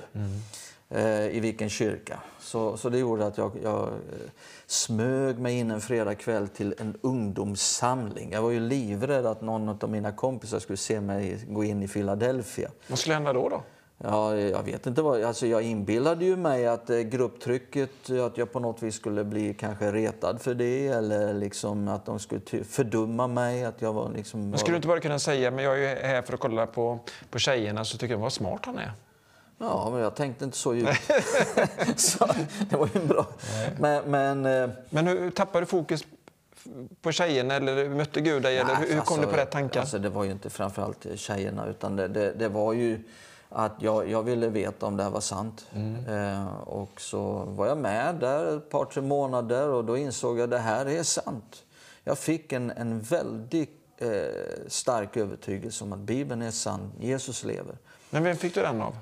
Eh, 0.89 1.27
I 1.27 1.39
vilken 1.39 1.69
kyrka? 1.69 2.19
Så, 2.39 2.77
så 2.77 2.89
det 2.89 2.97
gjorde 2.97 3.25
att 3.25 3.37
jag, 3.37 3.51
jag 3.63 3.87
eh, 3.87 4.29
smög 4.73 5.39
mig 5.39 5.59
in 5.59 5.71
en 5.71 5.81
fredagkväll 5.81 6.47
till 6.47 6.75
en 6.77 6.97
ungdomssamling. 7.01 8.31
Jag 8.31 8.41
var 8.41 8.51
ju 8.51 8.59
livrädd 8.59 9.25
att 9.25 9.41
någon 9.41 9.69
av 9.69 9.89
mina 9.89 10.11
kompisar 10.11 10.59
skulle 10.59 10.77
se 10.77 11.01
mig 11.01 11.45
gå 11.47 11.63
in 11.63 11.83
i 11.83 11.87
Philadelphia. 11.87 12.69
Vad 12.87 12.99
skulle 12.99 13.13
hända 13.13 13.33
då? 13.33 13.49
då? 13.49 13.63
Ja, 13.97 14.35
jag 14.35 14.63
vet 14.63 14.87
inte 14.87 15.01
vad, 15.01 15.23
alltså 15.23 15.47
jag 15.47 15.61
inbillade 15.61 16.25
ju 16.25 16.35
mig 16.35 16.67
att 16.67 16.89
eh, 16.89 16.97
grupptrycket, 16.97 18.09
att 18.09 18.37
jag 18.37 18.51
på 18.51 18.59
något 18.59 18.83
vis 18.83 18.95
skulle 18.95 19.23
bli 19.23 19.53
kanske 19.53 19.91
retad 19.91 20.41
för 20.41 20.53
det 20.53 20.87
eller 20.87 21.33
liksom 21.33 21.87
att 21.87 22.05
de 22.05 22.19
skulle 22.19 22.41
fördumma 22.63 23.27
mig, 23.27 23.65
att 23.65 23.81
jag 23.81 23.93
var 23.93 24.11
liksom... 24.15 24.49
Men 24.49 24.59
skulle 24.59 24.73
du 24.73 24.75
inte 24.75 24.87
bara 24.87 24.99
kunna 24.99 25.19
säga, 25.19 25.51
men 25.51 25.63
jag 25.63 25.75
är 25.75 25.79
ju 25.79 26.07
här 26.07 26.21
för 26.21 26.33
att 26.33 26.39
kolla 26.39 26.67
på, 26.67 26.99
på 27.29 27.39
tjejerna, 27.39 27.85
så 27.85 27.97
tycker 27.97 28.13
jag 28.13 28.21
vad 28.21 28.33
smart 28.33 28.65
han 28.65 28.77
är. 28.77 28.91
Ja, 29.63 29.89
men 29.91 29.99
jag 29.99 30.15
tänkte 30.15 30.45
inte 30.45 30.57
så 30.57 30.75
djupt. 30.75 31.11
så, 31.95 32.27
det 32.69 32.75
var 32.75 32.89
ju 32.93 32.99
bra. 32.99 33.25
Men, 33.79 34.11
men 34.11 34.45
eh, 34.45 34.69
Men 34.89 35.07
hur 35.07 35.31
tappade 35.31 35.61
du 35.61 35.65
fokus 35.65 36.05
på 37.01 37.11
tjejerna 37.11 37.53
eller 37.53 37.89
mötte 37.89 38.21
Gud 38.21 38.43
dig? 38.43 38.57
Eller 38.57 38.75
hur, 38.75 39.01
kom 39.01 39.21
du 39.21 39.27
på 39.27 39.35
rätt 39.37 39.51
tankar? 39.51 39.79
Alltså, 39.79 39.99
det 39.99 40.09
var 40.09 40.23
ju 40.23 40.31
inte 40.31 40.49
framförallt 40.49 41.07
tjejerna, 41.15 41.67
utan 41.67 41.95
det, 41.95 42.07
det, 42.07 42.31
det 42.31 42.49
var 42.49 42.73
ju 42.73 42.99
att 43.49 43.73
jag, 43.79 44.09
jag 44.09 44.23
ville 44.23 44.49
veta 44.49 44.85
om 44.85 44.97
det 44.97 45.03
här 45.03 45.09
var 45.09 45.21
sant. 45.21 45.65
Mm. 45.73 46.05
Eh, 46.07 46.53
och 46.57 47.01
så 47.01 47.21
var 47.47 47.67
jag 47.67 47.77
med 47.77 48.15
där 48.15 48.57
ett 48.57 48.69
par, 48.69 48.85
tre 48.85 49.01
månader 49.01 49.69
och 49.69 49.85
då 49.85 49.97
insåg 49.97 50.39
jag 50.39 50.43
att 50.43 50.49
det 50.49 50.57
här 50.57 50.85
är 50.85 51.03
sant. 51.03 51.63
Jag 52.03 52.17
fick 52.17 52.53
en, 52.53 52.71
en 52.71 53.01
väldigt 53.01 53.79
eh, 53.97 54.09
stark 54.67 55.17
övertygelse 55.17 55.83
om 55.83 55.93
att 55.93 55.99
Bibeln 55.99 56.41
är 56.41 56.51
sann, 56.51 56.91
Jesus 56.99 57.43
lever. 57.43 57.77
Men 58.09 58.23
vem 58.23 58.35
fick 58.35 58.55
du 58.55 58.61
den 58.61 58.81
av? 58.81 58.95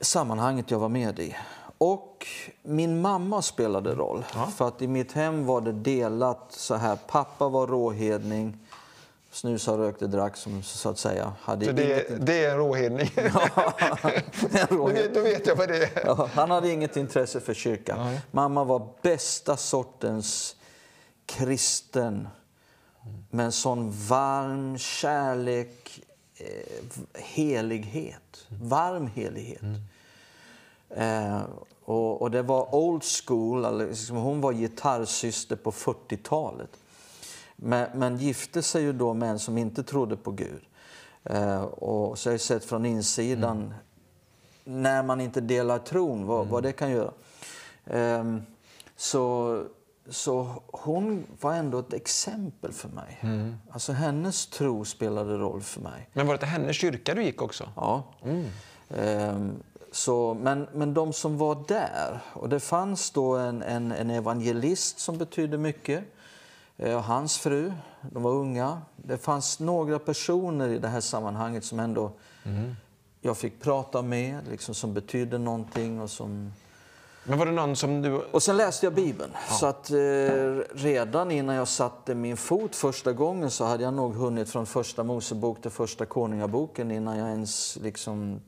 Sammanhanget 0.00 0.70
jag 0.70 0.78
var 0.78 0.88
med 0.88 1.18
i. 1.18 1.36
Och 1.78 2.26
min 2.62 3.00
mamma 3.00 3.42
spelade 3.42 3.94
roll. 3.94 4.24
För 4.56 4.68
att 4.68 4.82
i 4.82 4.86
mitt 4.88 5.12
hem 5.12 5.46
var 5.46 5.60
det 5.60 5.72
delat 5.72 6.46
så 6.48 6.74
här. 6.74 6.96
Pappa 7.06 7.48
var 7.48 7.66
råhedning, 7.66 8.58
snusade, 9.30 9.82
rökte, 9.82 10.06
drack 10.06 10.36
som 10.36 10.62
så 10.62 10.88
att 10.88 10.98
säga. 10.98 11.32
Hade 11.40 11.64
Så 11.64 11.70
inget... 11.70 12.08
det, 12.08 12.16
det 12.16 12.44
är 12.44 12.50
en 12.50 12.56
råhedning. 12.56 13.10
En 13.16 14.66
då, 14.70 14.76
råhed- 14.76 14.92
vet, 14.94 15.14
då 15.14 15.20
vet 15.20 15.46
jag 15.46 15.56
vad 15.56 15.68
det 15.68 15.76
är. 15.96 16.06
Ja, 16.06 16.28
han 16.34 16.50
hade 16.50 16.70
inget 16.70 16.96
intresse 16.96 17.40
för 17.40 17.54
kyrkan. 17.54 18.16
Mamma 18.30 18.64
var 18.64 18.88
bästa 19.02 19.56
sortens 19.56 20.56
kristen 21.26 22.28
med 23.30 23.44
en 23.46 23.52
sån 23.52 23.90
varm 24.08 24.78
kärlek, 24.78 26.00
eh, 26.36 26.44
helighet. 27.22 28.22
Varm 28.48 29.06
helighet. 29.06 29.62
Eh, 30.90 31.42
och, 31.84 32.22
och 32.22 32.30
det 32.30 32.42
var 32.42 32.74
old 32.74 33.02
school. 33.04 33.78
liksom, 33.78 34.16
Hon 34.16 34.40
var 34.40 34.52
gitarrsyster 34.52 35.56
på 35.56 35.70
40-talet. 35.70 36.70
Men, 37.56 37.98
men 37.98 38.16
gifte 38.16 38.62
sig 38.62 38.82
ju 38.82 38.92
då 38.92 39.14
med 39.14 39.30
en 39.30 39.38
som 39.38 39.58
inte 39.58 39.82
trodde 39.82 40.16
på 40.16 40.30
Gud. 40.30 40.62
Eh, 41.24 41.62
och 41.62 42.18
så 42.18 42.28
har 42.28 42.32
jag 42.32 42.40
sett 42.40 42.64
från 42.64 42.86
insidan 42.86 43.74
när 44.64 45.02
man 45.02 45.20
inte 45.20 45.40
delar 45.40 45.78
tron, 45.78 46.26
vad, 46.26 46.46
vad 46.46 46.62
det 46.62 46.72
kan 46.72 46.90
göra. 46.90 47.12
Ehm, 47.84 48.42
så, 48.96 49.62
så 50.08 50.62
hon 50.66 51.26
var 51.40 51.54
ändå 51.54 51.78
ett 51.78 51.92
exempel 51.92 52.72
för 52.72 52.88
mig. 52.88 53.20
Alltså 53.70 53.92
hennes 53.92 54.46
tro 54.46 54.84
spelade 54.84 55.36
roll 55.38 55.60
för 55.62 55.80
mig. 55.80 56.08
Men 56.12 56.26
var 56.26 56.34
det 56.34 56.38
till 56.38 56.48
hennes 56.48 56.76
kyrka 56.76 57.14
du 57.14 57.22
gick 57.22 57.42
också? 57.42 57.68
Ja. 57.76 58.02
Ehm, 58.96 59.62
så, 59.92 60.34
men, 60.34 60.68
men 60.72 60.94
de 60.94 61.12
som 61.12 61.38
var 61.38 61.64
där, 61.68 62.20
och 62.32 62.48
det 62.48 62.60
fanns 62.60 63.10
då 63.10 63.36
en, 63.36 63.62
en, 63.62 63.92
en 63.92 64.10
evangelist 64.10 64.98
som 64.98 65.18
betydde 65.18 65.58
mycket. 65.58 66.04
eh, 66.76 66.96
Och 66.96 67.02
hans 67.04 67.38
fru, 67.38 67.72
de 68.00 68.22
var 68.22 68.30
unga. 68.32 68.82
Det 68.96 69.18
fanns 69.18 69.60
några 69.60 69.98
personer 69.98 70.68
i 70.68 70.78
det 70.78 70.88
här 70.88 71.00
sammanhanget 71.00 71.64
som 71.64 71.80
ändå 71.80 72.12
jag 73.20 73.36
fick 73.36 73.60
prata 73.62 74.02
med, 74.02 74.48
liksom, 74.50 74.74
som 74.74 74.94
betydde 74.94 75.38
någonting. 75.38 76.00
Och, 76.00 76.10
som... 76.10 76.52
Men 77.28 77.38
var 77.38 77.46
det 77.46 77.52
någon 77.52 77.76
som 77.76 78.02
du... 78.02 78.12
och 78.12 78.42
sen 78.42 78.56
läste 78.56 78.86
jag 78.86 78.92
Bibeln. 78.92 79.30
Så 79.50 79.66
att 79.66 79.90
eh, 79.90 79.96
redan 80.74 81.30
innan 81.30 81.54
jag 81.56 81.68
satte 81.68 82.14
min 82.14 82.36
fot 82.36 82.76
första 82.76 83.12
gången 83.12 83.50
så 83.50 83.64
hade 83.64 83.82
jag 83.84 83.94
nog 83.94 84.14
hunnit 84.14 84.50
från 84.50 84.66
första 84.66 85.02
Mosebok 85.02 85.62
till 85.62 85.70
första 85.70 86.06
Konungaboken 86.06 86.90
innan 86.90 87.18
jag 87.18 87.28
ens 87.28 87.78
liksom... 87.82 88.40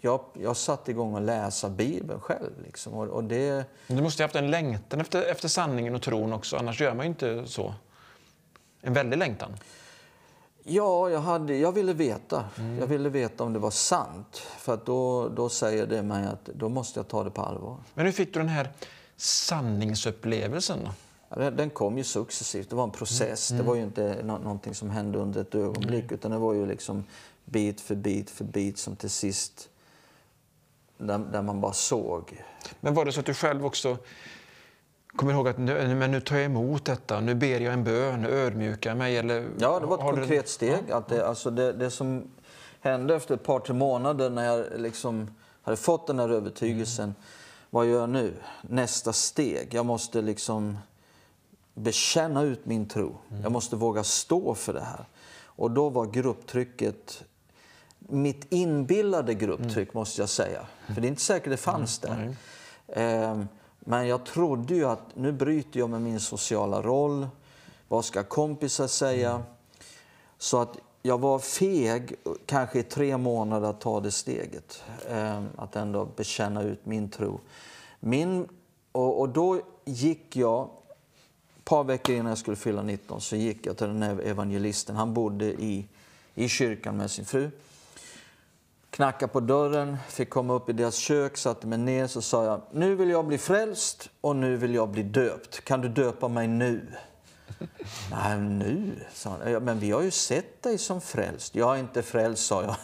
Jag, 0.00 0.20
jag 0.32 0.56
satte 0.56 0.90
igång 0.90 1.16
att 1.16 1.22
läsa 1.22 1.68
Bibeln 1.68 2.20
själv. 2.20 2.50
Liksom. 2.64 2.94
Och, 2.94 3.08
och 3.08 3.24
det, 3.24 3.64
Du 3.86 4.02
måste 4.02 4.22
ju 4.22 4.24
haft 4.24 4.36
en 4.36 4.50
längtan 4.50 5.00
efter, 5.00 5.22
efter 5.22 5.48
sanningen 5.48 5.94
och 5.94 6.02
tron 6.02 6.32
också, 6.32 6.56
annars 6.56 6.80
gör 6.80 6.94
man 6.94 7.06
ju 7.06 7.10
inte 7.10 7.46
så. 7.46 7.74
En 8.80 8.92
väldig 8.92 9.18
längtan. 9.18 9.50
Ja, 10.68 11.10
jag, 11.10 11.20
hade, 11.20 11.56
jag 11.56 11.72
ville 11.72 11.92
veta. 11.92 12.44
Jag 12.80 12.86
ville 12.86 13.08
veta 13.08 13.44
om 13.44 13.52
det 13.52 13.58
var 13.58 13.70
sant. 13.70 14.36
För 14.36 14.74
att 14.74 14.86
då, 14.86 15.28
då 15.28 15.48
säger 15.48 15.86
det 15.86 16.02
mig 16.02 16.26
att 16.26 16.44
då 16.44 16.68
måste 16.68 16.98
jag 16.98 17.08
ta 17.08 17.24
det 17.24 17.30
på 17.30 17.42
allvar. 17.42 17.76
Men 17.94 18.04
hur 18.06 18.12
fick 18.12 18.34
du 18.34 18.40
den 18.40 18.48
här 18.48 18.70
sanningsupplevelsen? 19.16 20.88
Ja, 21.28 21.50
Den, 21.50 21.70
kom 21.70 21.98
ju 21.98 22.04
successivt. 22.04 22.70
Det 22.70 22.76
var 22.76 22.84
en 22.84 22.90
process. 22.90 23.48
Det 23.48 23.62
var 23.62 23.74
ju 23.74 23.82
inte 23.82 24.20
nå- 24.24 24.38
någonting 24.38 24.74
som 24.74 24.90
hände 24.90 25.18
under 25.18 25.40
ett 25.40 25.54
ögonblick. 25.54 26.12
Utan 26.12 26.30
det 26.30 26.38
var 26.38 26.54
ju 26.54 26.66
liksom 26.66 27.04
bit 27.44 27.80
för 27.80 27.94
bit 27.94 28.30
för 28.30 28.44
bit 28.44 28.78
som 28.78 28.96
till 28.96 29.10
sist... 29.10 29.68
Där, 31.00 31.18
där 31.18 31.42
man 31.42 31.60
bara 31.60 31.72
såg. 31.72 32.44
Men 32.80 32.94
var 32.94 33.04
det 33.04 33.12
så 33.12 33.20
att 33.20 33.26
du 33.26 33.34
själv 33.34 33.66
också 33.66 33.98
kommer 35.18 35.32
ihåg 35.32 35.48
att 35.48 35.58
nu, 35.58 35.94
men 35.94 36.10
nu 36.10 36.20
tar 36.20 36.36
jag 36.36 36.44
emot 36.44 36.84
detta, 36.84 37.20
nu 37.20 37.34
ber 37.34 37.60
jag 37.60 37.72
en 37.74 37.84
bön, 37.84 38.26
ödmjukar 38.26 38.94
mig? 38.94 39.16
Eller, 39.16 39.48
Ja, 39.58 39.80
det 39.80 39.86
var 39.86 39.96
ett 39.96 40.02
har 40.02 40.12
du- 40.12 40.18
konkret 40.18 40.48
steg. 40.48 40.90
Att 40.90 41.08
det, 41.08 41.26
alltså 41.28 41.50
det, 41.50 41.72
det 41.72 41.90
som 41.90 42.22
hände 42.80 43.14
efter 43.16 43.34
ett 43.34 43.42
par, 43.44 43.60
tre 43.60 43.74
månader 43.74 44.30
när 44.30 44.44
jag 44.44 44.66
liksom 44.76 45.30
hade 45.62 45.76
fått 45.76 46.06
den 46.06 46.18
här 46.18 46.28
övertygelsen. 46.28 47.14
Vad 47.70 47.86
gör 47.86 48.00
jag 48.00 48.08
nu? 48.10 48.34
Nästa 48.62 49.12
steg. 49.12 49.74
Jag 49.74 49.86
måste 49.86 50.22
liksom 50.22 50.78
bekänna 51.74 52.42
ut 52.42 52.66
min 52.66 52.88
tro. 52.88 53.16
Jag 53.42 53.52
måste 53.52 53.76
våga 53.76 54.04
stå 54.04 54.54
för 54.54 54.72
det 54.72 54.80
här. 54.80 55.04
Och 55.44 55.70
då 55.70 55.88
var 55.88 56.06
grupptrycket 56.06 57.24
mitt 57.98 58.46
inbillade 58.52 59.34
grupptryck, 59.34 59.94
måste 59.94 60.22
jag 60.22 60.28
säga. 60.28 60.66
För 60.86 61.00
det 61.00 61.06
är 61.06 61.08
inte 61.08 61.22
säkert 61.22 61.50
det 61.50 61.56
fanns 61.56 61.98
där. 61.98 62.36
Ehm, 62.92 63.48
men 63.88 64.08
jag 64.08 64.26
trodde 64.26 64.74
ju 64.74 64.84
att 64.84 65.16
nu 65.16 65.32
bryter 65.32 65.80
jag 65.80 65.90
med 65.90 66.02
min 66.02 66.20
sociala 66.20 66.82
roll. 66.82 67.28
Vad 67.88 68.04
ska 68.04 68.22
kompisar 68.22 68.86
säga? 68.86 69.42
Så 70.38 70.60
att 70.60 70.76
jag 71.02 71.18
var 71.20 71.38
feg, 71.38 72.14
kanske 72.46 72.78
i 72.78 72.82
tre 72.82 73.16
månader, 73.16 73.68
att 73.68 73.80
ta 73.80 74.00
det 74.00 74.10
steget. 74.10 74.82
Ehm, 75.08 75.48
att 75.56 75.76
ändå 75.76 76.08
bekänna 76.16 76.62
ut 76.62 76.86
min 76.86 77.10
tro. 77.10 77.40
Min, 78.00 78.48
och, 78.92 79.20
och 79.20 79.28
då 79.28 79.60
gick 79.84 80.36
jag, 80.36 80.68
ett 81.56 81.64
par 81.64 81.84
veckor 81.84 82.14
innan 82.14 82.28
jag 82.28 82.38
skulle 82.38 82.56
fylla 82.56 82.82
19, 82.82 83.20
så 83.20 83.36
gick 83.36 83.66
jag 83.66 83.76
till 83.76 83.86
den 83.86 84.02
här 84.02 84.20
evangelisten. 84.20 84.96
Han 84.96 85.14
bodde 85.14 85.62
i, 85.62 85.86
i 86.34 86.48
kyrkan 86.48 86.96
med 86.96 87.10
sin 87.10 87.24
fru. 87.24 87.50
Knackade 88.98 89.32
på 89.32 89.40
dörren, 89.40 89.96
fick 90.08 90.30
komma 90.30 90.54
upp 90.54 90.68
i 90.68 90.72
deras 90.72 90.94
kök, 90.94 91.36
satte 91.36 91.66
mig 91.66 91.78
ner 91.78 92.06
så 92.06 92.22
sa 92.22 92.44
jag 92.44 92.60
nu 92.70 92.94
vill 92.94 93.10
jag 93.10 93.26
bli 93.26 93.38
frälst 93.38 94.10
och 94.20 94.36
nu 94.36 94.56
vill 94.56 94.74
jag 94.74 94.88
bli 94.88 95.02
döpt. 95.02 95.64
Kan 95.64 95.80
du 95.80 95.88
döpa 95.88 96.28
mig 96.28 96.48
nu? 96.48 96.86
Nej, 98.10 98.38
nu, 98.38 98.92
sa 99.12 99.30
han. 99.30 99.52
Ja, 99.52 99.60
men 99.60 99.78
vi 99.78 99.90
har 99.90 100.02
ju 100.02 100.10
sett 100.10 100.62
dig 100.62 100.78
som 100.78 101.00
frälst. 101.00 101.54
Jag 101.54 101.76
är 101.76 101.80
inte 101.80 102.02
frälst, 102.02 102.46
sa 102.46 102.62
jag. 102.62 102.76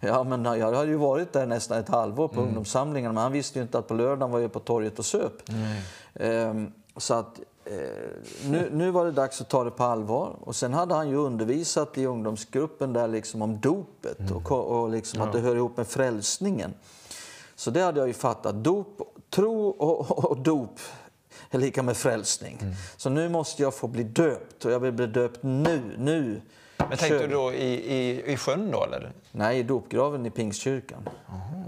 ja, 0.00 0.24
men 0.24 0.44
jag 0.44 0.72
hade 0.72 0.90
ju 0.90 0.96
varit 0.96 1.32
där 1.32 1.46
nästan 1.46 1.78
ett 1.78 1.88
halvår 1.88 2.28
på 2.28 2.40
ungdomssamlingen, 2.40 3.14
men 3.14 3.22
han 3.22 3.32
visste 3.32 3.58
ju 3.58 3.62
inte 3.62 3.78
att 3.78 3.88
på 3.88 3.94
lördagen 3.94 4.30
var 4.30 4.40
jag 4.40 4.52
på 4.52 4.60
torget 4.60 4.98
och 4.98 5.04
söp. 5.04 5.32
Ehm, 6.14 6.72
så 6.96 7.14
att 7.14 7.40
nu, 8.44 8.70
nu 8.72 8.90
var 8.90 9.04
det 9.04 9.10
dags 9.12 9.40
att 9.40 9.48
ta 9.48 9.64
det 9.64 9.70
på 9.70 9.84
allvar. 9.84 10.36
Och 10.40 10.56
sen 10.56 10.74
hade 10.74 10.94
han 10.94 11.08
ju 11.08 11.16
undervisat 11.16 11.98
i 11.98 12.06
ungdomsgruppen 12.06 12.92
där 12.92 13.08
liksom 13.08 13.42
om 13.42 13.60
dopet 13.60 14.30
och, 14.30 14.44
ko- 14.44 14.56
och 14.56 14.90
liksom 14.90 15.20
att 15.22 15.32
det 15.32 15.40
hör 15.40 15.56
ihop 15.56 15.76
med 15.76 15.86
frälsningen. 15.86 16.74
Så 17.56 17.70
det 17.70 17.80
hade 17.80 17.98
jag 18.00 18.06
ju 18.08 18.14
fattat. 18.14 18.54
Dop, 18.64 19.00
tro 19.30 19.68
och, 19.68 20.00
och, 20.00 20.30
och 20.30 20.38
dop 20.38 20.78
är 21.50 21.58
lika 21.58 21.82
med 21.82 21.96
frälsning. 21.96 22.58
Så 22.96 23.10
nu 23.10 23.28
måste 23.28 23.62
jag 23.62 23.74
få 23.74 23.86
bli 23.86 24.02
döpt 24.02 24.64
och 24.64 24.72
jag 24.72 24.80
vill 24.80 24.92
bli 24.92 25.06
döpt 25.06 25.42
nu. 25.42 25.94
nu. 25.98 26.40
Men 26.76 26.88
tänkte 26.98 27.18
du 27.18 27.26
då 27.26 27.52
i, 27.52 27.94
i, 27.94 28.32
i 28.32 28.36
sjön 28.36 28.70
då 28.70 28.84
eller? 28.84 29.12
Nej, 29.32 29.58
i 29.58 29.62
dopgraven 29.62 30.26
i 30.26 30.30
Pingstkyrkan. 30.30 31.08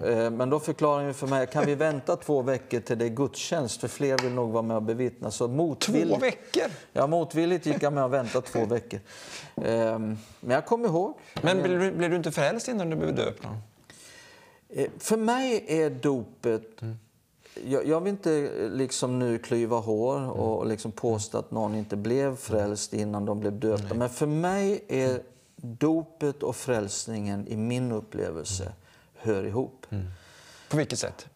Eh, 0.04 0.30
Men 0.30 0.50
då 0.50 0.60
förklarar 0.60 1.04
han 1.04 1.14
för 1.14 1.26
mig, 1.26 1.46
kan 1.46 1.66
vi 1.66 1.74
vänta 1.74 2.16
två 2.16 2.42
veckor 2.42 2.80
till 2.80 2.98
det 2.98 3.04
är 3.04 3.08
gudstjänst? 3.08 3.80
För 3.80 3.88
fler 3.88 4.18
vill 4.22 4.32
nog 4.32 4.50
vara 4.50 4.62
med 4.62 4.76
och 4.76 4.82
bevittna. 4.82 5.30
Så 5.30 5.48
motvilligt, 5.48 6.10
Två 6.14 6.20
veckor? 6.20 6.70
Ja, 6.92 7.06
motvilligt 7.06 7.66
gick 7.66 7.82
jag 7.82 7.92
med 7.92 8.04
och 8.04 8.12
väntade 8.12 8.46
två 8.46 8.64
veckor. 8.64 9.00
Eh, 9.56 9.98
Men 9.98 10.18
jag 10.40 10.66
kommer 10.66 10.88
ihåg. 10.88 11.14
Men 11.42 11.62
blev 11.62 11.80
du, 11.80 11.92
blev 11.92 12.10
du 12.10 12.16
inte 12.16 12.32
frälst 12.32 12.68
innan 12.68 12.90
du 12.90 12.96
blev 12.96 13.14
döpt? 13.14 13.42
Eh, 14.68 14.86
För 14.98 15.16
mig 15.16 15.64
är 15.68 15.90
dopet... 15.90 16.80
Jag, 17.64 17.86
jag 17.86 18.00
vill 18.00 18.10
inte 18.10 18.32
eh, 18.32 18.70
liksom 18.70 19.18
nu 19.18 19.38
klyva 19.38 19.76
hår 19.76 20.30
och 20.30 20.66
liksom 20.66 20.92
påstå 20.92 21.38
att 21.38 21.50
någon 21.50 21.74
inte 21.74 21.96
blev 21.96 22.36
frälst 22.36 22.92
innan 22.94 23.24
de 23.24 23.40
blev 23.40 23.52
döpta. 23.60 23.94
Men 23.94 24.08
för 24.10 24.26
mig 24.26 24.84
är 24.88 25.22
dopet 25.56 26.42
och 26.42 26.56
frälsningen 26.56 27.46
i 27.48 27.56
min 27.56 27.92
upplevelse 27.92 28.72
hör 29.14 29.44
ihop. 29.44 29.86
På 30.70 30.76
vilket 30.76 30.98
sätt? 30.98 31.26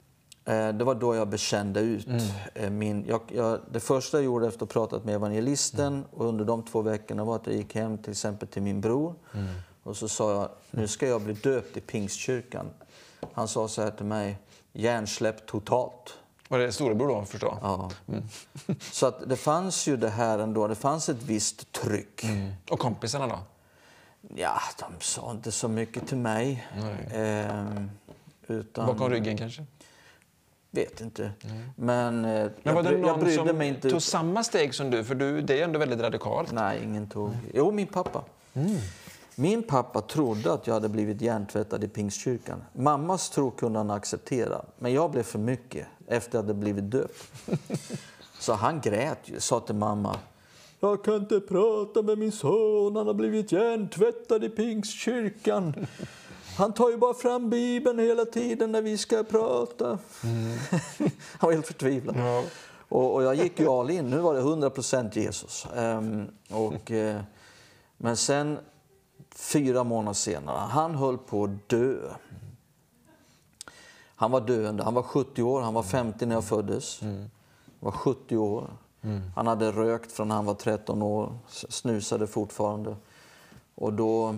Eh, 0.45 0.68
Det 0.68 0.85
var 0.85 0.95
då 0.95 1.14
jag 1.14 1.29
bekände 1.29 1.81
ut 1.81 2.09
eh, 2.55 2.71
min... 2.71 3.05
Jag, 3.09 3.21
jag, 3.29 3.61
det 3.73 3.81
första 3.81 4.16
jag 4.16 4.25
gjorde 4.25 4.47
efter 4.47 4.64
att 4.64 4.73
ha 4.73 4.81
pratat 4.81 5.05
med 5.05 5.14
evangelisten 5.14 6.05
och 6.11 6.27
under 6.27 6.45
de 6.45 6.62
två 6.62 6.83
veckorna 6.83 7.25
var 7.25 7.37
att 7.37 7.47
jag 7.47 7.57
gick 7.57 7.75
hem 7.75 7.99
till 7.99 8.11
exempel 8.11 8.49
till 8.49 8.62
min 8.62 8.81
bror 8.81 9.14
och 9.83 9.97
så 9.97 10.09
sa 10.09 10.33
jag, 10.33 10.49
nu 10.71 10.89
ska 10.89 11.07
jag 11.09 11.21
bli 11.23 11.33
döpt 11.35 11.77
i 11.77 11.81
Pingstkyrkan. 11.81 12.66
Han 13.33 13.49
sa 13.49 13.68
så 13.68 13.83
här 13.83 13.91
till 13.91 14.07
mig, 14.07 14.39
hjärnsläpp 14.73 15.47
totalt. 15.47 16.18
Var 16.49 16.59
det 16.59 16.73
storebror 16.73 17.09
då 17.09 17.25
förstå? 17.25 17.59
Ja. 17.62 17.91
Så 18.81 19.07
att 19.07 19.29
det 19.29 19.37
fanns 19.37 19.87
ju 19.89 19.97
det 19.97 20.09
här 20.11 20.39
ändå, 20.39 20.68
det 20.68 20.75
fanns 20.75 21.09
ett 21.09 21.23
visst 21.23 21.73
tryck. 21.73 22.25
Och 22.71 22.79
kompisarna 22.79 23.27
då? 23.27 23.39
Ja, 24.35 24.61
de 24.79 25.05
sa 25.05 25.31
inte 25.31 25.53
så 25.53 25.68
mycket 25.68 26.09
till 26.09 26.16
mig. 26.16 26.66
Ehm, 27.14 27.91
utan, 28.47 28.87
Bakom 28.87 29.11
ryggen 29.11 29.39
kanske? 29.39 29.64
Vet 30.71 31.01
inte. 31.01 31.33
Men, 31.77 32.25
eh, 32.25 32.31
Men 32.31 32.53
jag, 32.62 32.75
var 32.75 32.83
det 32.83 32.89
bry, 32.89 32.99
jag 32.99 33.07
någon 33.07 33.21
brydde 33.21 33.47
som 33.49 33.59
mig 33.59 33.68
inte. 33.68 33.91
tog 33.91 34.03
samma 34.03 34.45
steg 34.45 34.75
som 34.75 34.91
du? 34.91 35.05
För 35.05 35.14
du, 35.14 35.41
det 35.41 35.61
är 35.61 35.64
ändå 35.64 35.79
väldigt 35.79 36.01
radikalt. 36.01 36.53
Nej, 36.53 36.81
ingen 36.85 37.09
tog. 37.09 37.31
Jo, 37.55 37.71
min 37.71 37.87
pappa. 37.87 38.25
Min 39.41 39.62
pappa 39.62 40.01
trodde 40.01 40.53
att 40.53 40.66
jag 40.66 40.74
hade 40.74 40.88
blivit 40.88 41.20
hjärntvättad 41.20 41.84
i 41.84 41.88
Pingstkyrkan. 41.88 42.64
Mammas 42.72 43.30
tro 43.30 43.51
kunde 43.51 43.78
han 43.78 43.91
acceptera, 43.91 44.64
men 44.78 44.93
jag 44.93 45.11
blev 45.11 45.22
för 45.22 45.38
mycket 45.38 45.86
efter 46.07 46.28
att 46.28 46.34
jag 46.34 46.43
hade 46.43 46.55
blivit 46.55 46.91
döpt. 46.91 47.32
Så 48.38 48.53
han 48.53 48.80
grät 48.80 49.18
ju, 49.24 49.41
sa 49.41 49.61
till 49.61 49.74
mamma. 49.74 50.16
Jag 50.80 51.05
kan 51.05 51.14
inte 51.14 51.41
prata 51.41 52.03
med 52.03 52.18
min 52.18 52.32
son, 52.32 52.97
han 52.97 53.07
har 53.07 53.14
blivit 53.14 53.53
hjärntvättad 53.53 54.45
i 54.45 54.49
Pingstkyrkan. 54.49 55.86
Han 56.57 56.72
tar 56.72 56.91
ju 56.91 56.97
bara 56.97 57.14
fram 57.14 57.51
Bibeln 57.51 57.99
hela 57.99 58.24
tiden 58.24 58.72
när 58.72 58.82
vi 58.82 58.99
ska 58.99 59.24
prata. 59.24 59.86
han 61.38 61.49
var 61.49 61.53
helt 61.53 61.66
förtvivlad. 61.66 62.16
Ja. 62.18 62.45
Och, 62.88 63.14
och 63.14 63.22
jag 63.22 63.34
gick 63.34 63.61
ju 63.61 63.68
all 63.68 63.91
in. 63.91 64.11
Nu 64.11 64.18
var 64.18 64.34
det 64.34 64.41
100% 64.41 65.18
Jesus. 65.18 65.66
Ehm, 65.76 66.26
och, 66.51 66.91
eh, 66.91 67.20
men 67.97 68.16
sen, 68.16 68.59
fyra 69.41 69.84
månader 69.84 70.14
senare, 70.14 70.59
han 70.59 70.95
höll 70.95 71.18
på 71.18 71.45
att 71.45 71.68
dö. 71.68 71.97
Han 74.16 74.30
var 74.30 74.41
döende. 74.41 74.82
Han 74.82 74.95
var 74.95 75.03
70 75.03 75.43
år. 75.43 75.61
Han 75.61 75.74
var 75.74 75.82
50 75.82 76.26
när 76.26 76.34
jag 76.34 76.45
föddes. 76.45 77.01
Han 77.01 77.30
var 77.80 77.93
70 77.93 78.36
år. 78.36 78.70
Han 79.36 79.47
hade 79.47 79.72
rökt 79.72 80.12
från 80.12 80.30
han 80.30 80.45
var 80.45 80.55
13 80.55 81.03
år. 81.03 81.32
Snusade 81.49 82.26
fortfarande. 82.26 82.97
Och 83.74 83.93
då... 83.93 84.36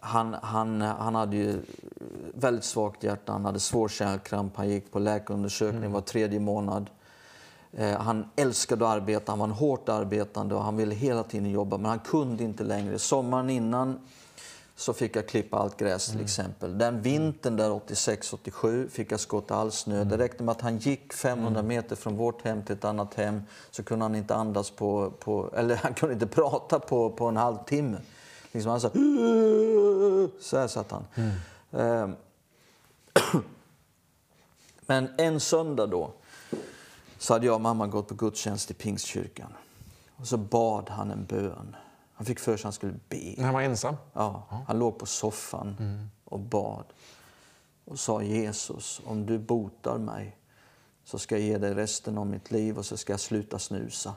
Han, 0.00 0.34
han, 0.34 0.80
han 0.80 1.14
hade 1.14 1.36
ju 1.36 1.62
väldigt 2.34 2.64
svagt 2.64 3.04
hjärta, 3.04 3.32
han 3.32 3.44
hade 3.44 3.60
svår 3.60 3.88
kärlkramp, 3.88 4.56
han 4.56 4.68
gick 4.68 4.92
på 4.92 4.98
läkarundersökning 4.98 5.92
var 5.92 6.00
tredje 6.00 6.40
månad. 6.40 6.90
Eh, 7.78 8.00
han 8.00 8.28
älskade 8.36 8.84
att 8.84 8.96
arbeta, 8.96 9.32
han 9.32 9.38
var 9.38 9.46
en 9.46 9.52
hårt 9.52 9.88
arbetande 9.88 10.54
och 10.54 10.62
han 10.62 10.76
ville 10.76 10.94
hela 10.94 11.22
tiden 11.22 11.50
jobba 11.50 11.76
men 11.76 11.86
han 11.86 11.98
kunde 11.98 12.44
inte 12.44 12.64
längre. 12.64 12.98
Sommaren 12.98 13.50
innan 13.50 14.00
så 14.76 14.92
fick 14.92 15.16
jag 15.16 15.28
klippa 15.28 15.58
allt 15.58 15.76
gräs 15.76 16.10
till 16.10 16.20
exempel. 16.20 16.78
Den 16.78 17.02
vintern 17.02 17.56
där 17.56 17.70
86-87 17.70 18.88
fick 18.88 19.12
jag 19.12 19.20
skotta 19.20 19.54
all 19.54 19.72
snö. 19.72 20.04
Det 20.04 20.18
räckte 20.18 20.42
med 20.42 20.52
att 20.52 20.60
han 20.60 20.78
gick 20.78 21.12
500 21.12 21.62
meter 21.62 21.96
från 21.96 22.16
vårt 22.16 22.44
hem 22.44 22.62
till 22.62 22.74
ett 22.74 22.84
annat 22.84 23.14
hem 23.14 23.42
så 23.70 23.82
kunde 23.82 24.04
han 24.04 24.14
inte 24.14 24.34
andas 24.34 24.70
på, 24.70 25.12
på 25.20 25.50
eller 25.56 25.76
han 25.82 25.94
kunde 25.94 26.12
inte 26.12 26.26
prata 26.26 26.78
på, 26.78 27.10
på 27.10 27.26
en 27.26 27.36
halvtimme. 27.36 27.98
Liksom 28.52 28.70
han 28.70 28.80
sa 28.80 28.90
så 30.40 30.58
här 30.58 30.66
satt 30.66 30.90
han. 30.90 31.04
Ehm, 31.72 32.16
Men 34.86 35.08
en 35.16 35.40
söndag 35.40 35.86
då 35.86 36.10
så 37.26 37.32
hade 37.32 37.46
jag 37.46 37.54
och 37.54 37.60
mamma 37.60 37.86
gått 37.86 38.08
på 38.08 38.14
gudstjänst 38.14 38.70
i 38.70 38.74
Pingstkyrkan. 38.74 39.52
Och 40.16 40.26
så 40.26 40.36
bad 40.36 40.90
han 40.90 41.10
en 41.10 41.24
bön. 41.24 41.76
Han 42.14 42.26
fick 42.26 42.38
för 42.38 42.52
sig 42.52 42.54
att 42.54 42.62
han 42.62 42.72
skulle 42.72 42.94
be. 43.08 43.34
När 43.36 43.44
han 43.44 43.54
var 43.54 43.62
ensam? 43.62 43.96
Ja, 44.12 44.46
han 44.66 44.78
låg 44.78 44.98
på 44.98 45.06
soffan 45.06 45.76
och 46.24 46.40
bad 46.40 46.84
och 47.84 47.98
sa 47.98 48.22
Jesus, 48.22 49.00
om 49.04 49.26
du 49.26 49.38
botar 49.38 49.98
mig 49.98 50.36
så 51.04 51.18
ska 51.18 51.38
jag 51.38 51.44
ge 51.44 51.58
dig 51.58 51.74
resten 51.74 52.18
av 52.18 52.26
mitt 52.26 52.50
liv 52.50 52.78
och 52.78 52.86
så 52.86 52.96
ska 52.96 53.12
jag 53.12 53.20
sluta 53.20 53.58
snusa. 53.58 54.14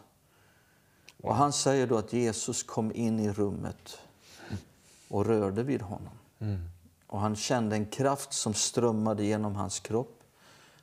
Och 1.24 1.36
han 1.36 1.54
säger 1.54 1.88
då 1.88 1.98
att 1.98 2.14
Jesus 2.14 2.64
kom 2.64 2.96
in 2.96 3.20
i 3.20 3.32
rummet 3.32 3.98
och 5.08 5.26
rörde 5.26 5.64
vid 5.64 5.82
honom. 5.82 6.14
Och 7.08 7.20
han 7.20 7.36
kände 7.36 7.76
en 7.76 7.86
kraft 7.86 8.34
som 8.34 8.54
strömmade 8.54 9.26
genom 9.26 9.56
hans 9.56 9.80
kropp. 9.80 10.19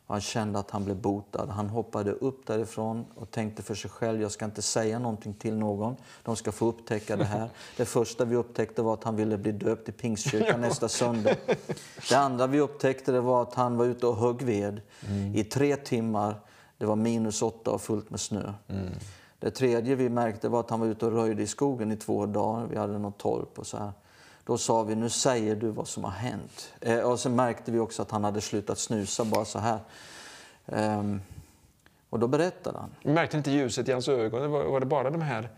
Han 0.06 0.20
kände 0.20 0.58
att 0.58 0.70
han 0.70 0.84
blev 0.84 0.96
botad. 0.96 1.48
Han 1.48 1.68
hoppade 1.68 2.12
upp 2.12 2.46
därifrån 2.46 3.06
och 3.14 3.30
tänkte 3.30 3.62
för 3.62 3.74
sig 3.74 3.90
själv, 3.90 4.22
jag 4.22 4.30
ska 4.30 4.44
inte 4.44 4.62
säga 4.62 4.98
någonting 4.98 5.34
till 5.34 5.56
någon. 5.56 5.96
De 6.22 6.36
ska 6.36 6.52
få 6.52 6.66
upptäcka 6.66 7.16
det 7.16 7.24
här. 7.24 7.50
Det 7.76 7.84
första 7.84 8.24
vi 8.24 8.36
upptäckte 8.36 8.82
var 8.82 8.94
att 8.94 9.04
han 9.04 9.16
ville 9.16 9.38
bli 9.38 9.52
döpt 9.52 9.88
i 9.88 9.92
Pingstkyrkan 9.92 10.60
nästa 10.60 10.88
söndag. 10.88 11.36
Det 12.08 12.14
andra 12.14 12.46
vi 12.46 12.60
upptäckte 12.60 13.12
det 13.12 13.20
var 13.20 13.42
att 13.42 13.54
han 13.54 13.76
var 13.76 13.84
ute 13.84 14.06
och 14.06 14.16
högg 14.16 14.42
ved 14.42 14.80
i 15.34 15.44
tre 15.44 15.76
timmar. 15.76 16.40
Det 16.78 16.86
var 16.86 16.96
minus 16.96 17.42
åtta 17.42 17.70
och 17.70 17.80
fullt 17.80 18.10
med 18.10 18.20
snö. 18.20 18.52
Det 19.38 19.50
tredje 19.50 19.94
vi 19.94 20.08
märkte 20.08 20.48
var 20.48 20.60
att 20.60 20.70
han 20.70 20.80
var 20.80 20.86
ute 20.86 21.06
och 21.06 21.12
röjde 21.12 21.42
i 21.42 21.46
skogen 21.46 21.92
i 21.92 21.96
två 21.96 22.26
dagar. 22.26 22.66
Vi 22.66 22.76
hade 22.76 22.98
något 22.98 23.18
torp 23.18 23.58
och 23.58 23.66
så 23.66 23.76
här. 23.76 23.92
Då 24.46 24.58
sa 24.58 24.82
vi, 24.82 24.94
nu 24.94 25.10
säger 25.10 25.56
du 25.56 25.68
vad 25.70 25.88
som 25.88 26.04
har 26.04 26.10
hänt. 26.10 26.72
Eh, 26.80 26.98
och 26.98 27.20
sen 27.20 27.36
märkte 27.36 27.72
vi 27.72 27.78
också 27.78 28.02
att 28.02 28.10
han 28.10 28.24
hade 28.24 28.40
slutat 28.40 28.78
snusa 28.78 29.24
bara 29.24 29.44
så 29.44 29.58
här. 29.58 29.78
Ehm, 30.66 31.20
och 32.10 32.18
då 32.18 32.26
berättade 32.28 32.78
han. 32.78 32.90
Vi 33.02 33.12
märkte 33.12 33.36
inte 33.36 33.50
ljuset 33.50 33.88
i 33.88 33.92
hans 33.92 34.08
ögon? 34.08 34.50
Var, 34.50 34.64
var 34.64 34.80
det 34.80 34.86
bara 34.86 35.10
de 35.10 35.20
här 35.22 35.48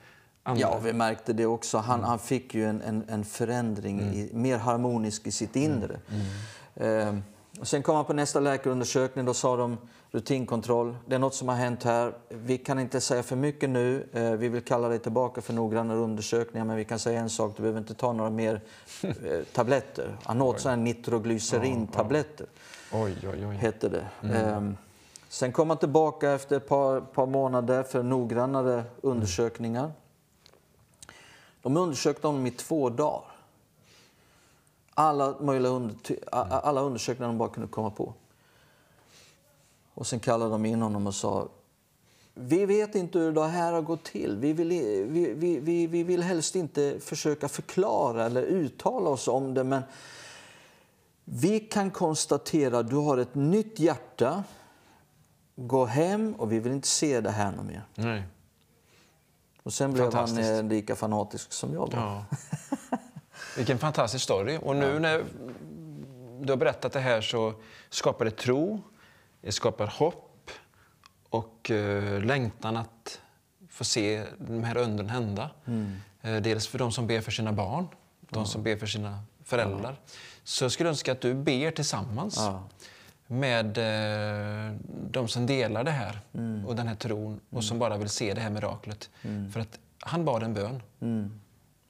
andra? 0.42 0.60
Ja, 0.60 0.78
vi 0.84 0.92
märkte 0.92 1.32
det 1.32 1.46
också. 1.46 1.78
Han, 1.78 2.04
han 2.04 2.18
fick 2.18 2.54
ju 2.54 2.64
en, 2.68 2.82
en, 2.82 3.04
en 3.08 3.24
förändring, 3.24 4.00
i, 4.00 4.30
mer 4.32 4.58
harmonisk 4.58 5.26
i 5.26 5.30
sitt 5.32 5.56
inre. 5.56 5.98
Ehm, 6.76 7.22
Och 7.60 7.68
sen 7.68 7.82
kom 7.82 7.96
han 7.96 8.04
på 8.04 8.12
nästa 8.12 8.40
läkarundersökning. 8.40 9.24
Då 9.24 9.34
sa 9.34 9.56
de 9.56 9.78
rutinkontroll. 10.10 10.96
Det 11.06 11.14
är 11.14 11.18
något 11.18 11.34
som 11.34 11.48
har 11.48 11.56
hänt 11.56 11.82
här. 11.84 12.12
Vi 12.28 12.58
kan 12.58 12.78
inte 12.78 13.00
säga 13.00 13.22
för 13.22 13.36
mycket 13.36 13.70
nu. 13.70 14.06
Eh, 14.12 14.30
Vi 14.30 14.48
vill 14.48 14.62
kalla 14.64 14.88
dig 14.88 14.98
tillbaka 14.98 15.40
för 15.40 15.52
noggrannare 15.52 15.98
undersökningar. 15.98 16.64
Men 16.64 16.76
vi 16.76 16.84
kan 16.84 16.98
säga 16.98 17.20
en 17.20 17.30
sak. 17.30 17.52
Du 17.56 17.62
behöver 17.62 17.80
inte 17.80 17.94
ta 17.94 18.12
några 18.12 18.30
mer 18.30 18.60
eh, 19.02 19.10
tabletter. 19.52 20.16
Han 20.22 20.42
åt 20.42 20.60
sådana 20.60 20.76
här 20.76 20.82
nitroglycerin-tabletter. 20.84 22.46
Oj, 22.92 23.16
oj, 23.32 23.46
oj. 23.46 23.54
Hette 23.56 23.88
det. 23.88 24.06
Ehm, 24.34 24.76
Sen 25.30 25.52
kom 25.52 25.70
han 25.70 25.78
tillbaka 25.78 26.30
efter 26.30 26.56
ett 26.56 26.68
par, 26.68 27.00
par 27.00 27.26
månader 27.26 27.82
för 27.82 28.02
noggrannare 28.02 28.84
undersökningar. 29.00 29.92
De 31.62 31.76
undersökte 31.76 32.26
honom 32.26 32.46
i 32.46 32.50
två 32.50 32.90
dagar. 32.90 33.22
Alla 34.94 35.34
möjliga 35.40 35.72
under, 35.72 35.96
alla 36.30 36.80
undersökningar 36.80 37.28
de 37.28 37.38
bara 37.38 37.48
kunde 37.48 37.68
komma 37.68 37.90
på. 37.90 38.12
Och 39.98 40.06
sen 40.06 40.20
kallade 40.20 40.50
de 40.50 40.66
in 40.66 40.82
honom 40.82 41.06
och 41.06 41.14
sa 41.14 41.48
vi 42.34 42.66
vet 42.66 42.94
inte 42.94 43.18
hur 43.18 43.32
det 43.32 43.46
här 43.46 43.72
har 43.72 43.82
gått 43.82 44.04
till. 44.04 44.36
Vi 44.36 44.52
vill, 44.52 44.68
vi, 44.68 45.32
vi, 45.34 45.60
vi, 45.60 45.86
vi 45.86 46.02
vill 46.02 46.22
helst 46.22 46.56
inte 46.56 47.00
försöka 47.00 47.48
förklara 47.48 48.26
eller 48.26 48.42
uttala 48.42 49.10
oss 49.10 49.28
om 49.28 49.54
det. 49.54 49.64
Men 49.64 49.82
vi 51.24 51.60
kan 51.60 51.90
konstatera 51.90 52.78
att 52.78 52.90
du 52.90 52.96
har 52.96 53.18
ett 53.18 53.34
nytt 53.34 53.78
hjärta. 53.78 54.44
Gå 55.56 55.84
hem 55.84 56.34
och 56.34 56.52
vi 56.52 56.58
vill 56.58 56.72
inte 56.72 56.88
se 56.88 57.20
det 57.20 57.30
här 57.30 57.52
något 57.52 57.66
mer. 57.66 57.82
Nej. 57.94 58.22
Och 59.62 59.72
sen 59.72 59.92
blev 59.92 60.14
han 60.14 60.38
eh, 60.38 60.62
lika 60.62 60.96
fanatisk 60.96 61.52
som 61.52 61.72
jag. 61.72 61.88
Ja. 61.92 62.24
Vilken 63.56 63.78
fantastisk 63.78 64.24
story. 64.24 64.58
Och 64.62 64.76
nu 64.76 64.98
när 64.98 65.24
du 66.40 66.52
har 66.52 66.56
berättat 66.56 66.92
det 66.92 67.00
här 67.00 67.20
så 67.20 67.54
skapar 67.90 68.24
det 68.24 68.30
tro, 68.30 68.82
skapar 69.48 69.86
hopp 69.86 70.50
och 71.28 71.70
eh, 71.70 72.22
längtan 72.24 72.76
att 72.76 73.20
få 73.68 73.84
se 73.84 74.24
de 74.38 74.64
här 74.64 74.76
undren 74.76 75.08
hända. 75.10 75.50
Eh, 76.22 76.36
dels 76.36 76.66
för 76.68 76.78
de 76.78 76.92
som 76.92 77.06
ber 77.06 77.20
för 77.20 77.30
sina 77.30 77.52
barn, 77.52 77.88
de 78.30 78.46
som 78.46 78.62
ber 78.62 78.76
för 78.76 78.86
sina 78.86 79.22
föräldrar. 79.44 79.96
Så 80.44 80.64
jag 80.64 80.72
skulle 80.72 80.88
önska 80.88 81.12
att 81.12 81.20
du 81.20 81.34
ber 81.34 81.70
tillsammans 81.70 82.38
med 83.26 83.78
eh, 83.78 84.76
de 85.10 85.28
som 85.28 85.46
delar 85.46 85.84
det 85.84 85.90
här 85.90 86.20
och 86.66 86.76
den 86.76 86.88
här 86.88 86.94
tron 86.94 87.40
och 87.50 87.64
som 87.64 87.78
bara 87.78 87.96
vill 87.96 88.08
se 88.08 88.34
det 88.34 88.40
här 88.40 88.50
miraklet. 88.50 89.10
För 89.52 89.60
att 89.60 89.78
han 90.00 90.24
bad 90.24 90.42
en 90.42 90.54
bön 90.54 90.82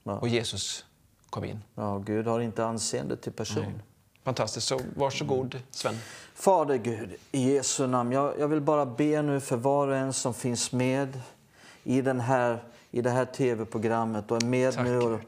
Ja. 0.03 0.11
och 0.19 0.27
Jesus 0.27 0.85
kom 1.29 1.45
in. 1.45 1.61
Ja, 1.75 1.97
Gud 1.97 2.27
har 2.27 2.39
inte 2.39 2.65
anseende 2.65 3.17
till 3.17 3.31
person. 3.31 3.81
Fantastiskt. 4.23 4.67
Så 4.67 4.81
varsågod, 4.95 5.61
Sven. 5.71 5.95
Fader 6.33 6.77
Gud, 6.77 7.15
i 7.31 7.53
Jesu 7.53 7.87
namn. 7.87 8.11
Jag, 8.11 8.39
jag 8.39 8.47
vill 8.47 8.61
bara 8.61 8.85
be 8.85 9.21
nu 9.21 9.39
för 9.39 9.57
var 9.57 9.87
och 9.87 9.95
en 9.95 10.13
som 10.13 10.33
finns 10.33 10.71
med 10.71 11.21
i, 11.83 12.01
den 12.01 12.19
här, 12.19 12.63
i 12.91 13.01
det 13.01 13.09
här 13.09 13.25
tv-programmet 13.25 14.31
och 14.31 14.43
är 14.43 14.45
med 14.45 14.73
Tack, 14.73 14.85
nu 14.85 14.97
och, 14.97 15.19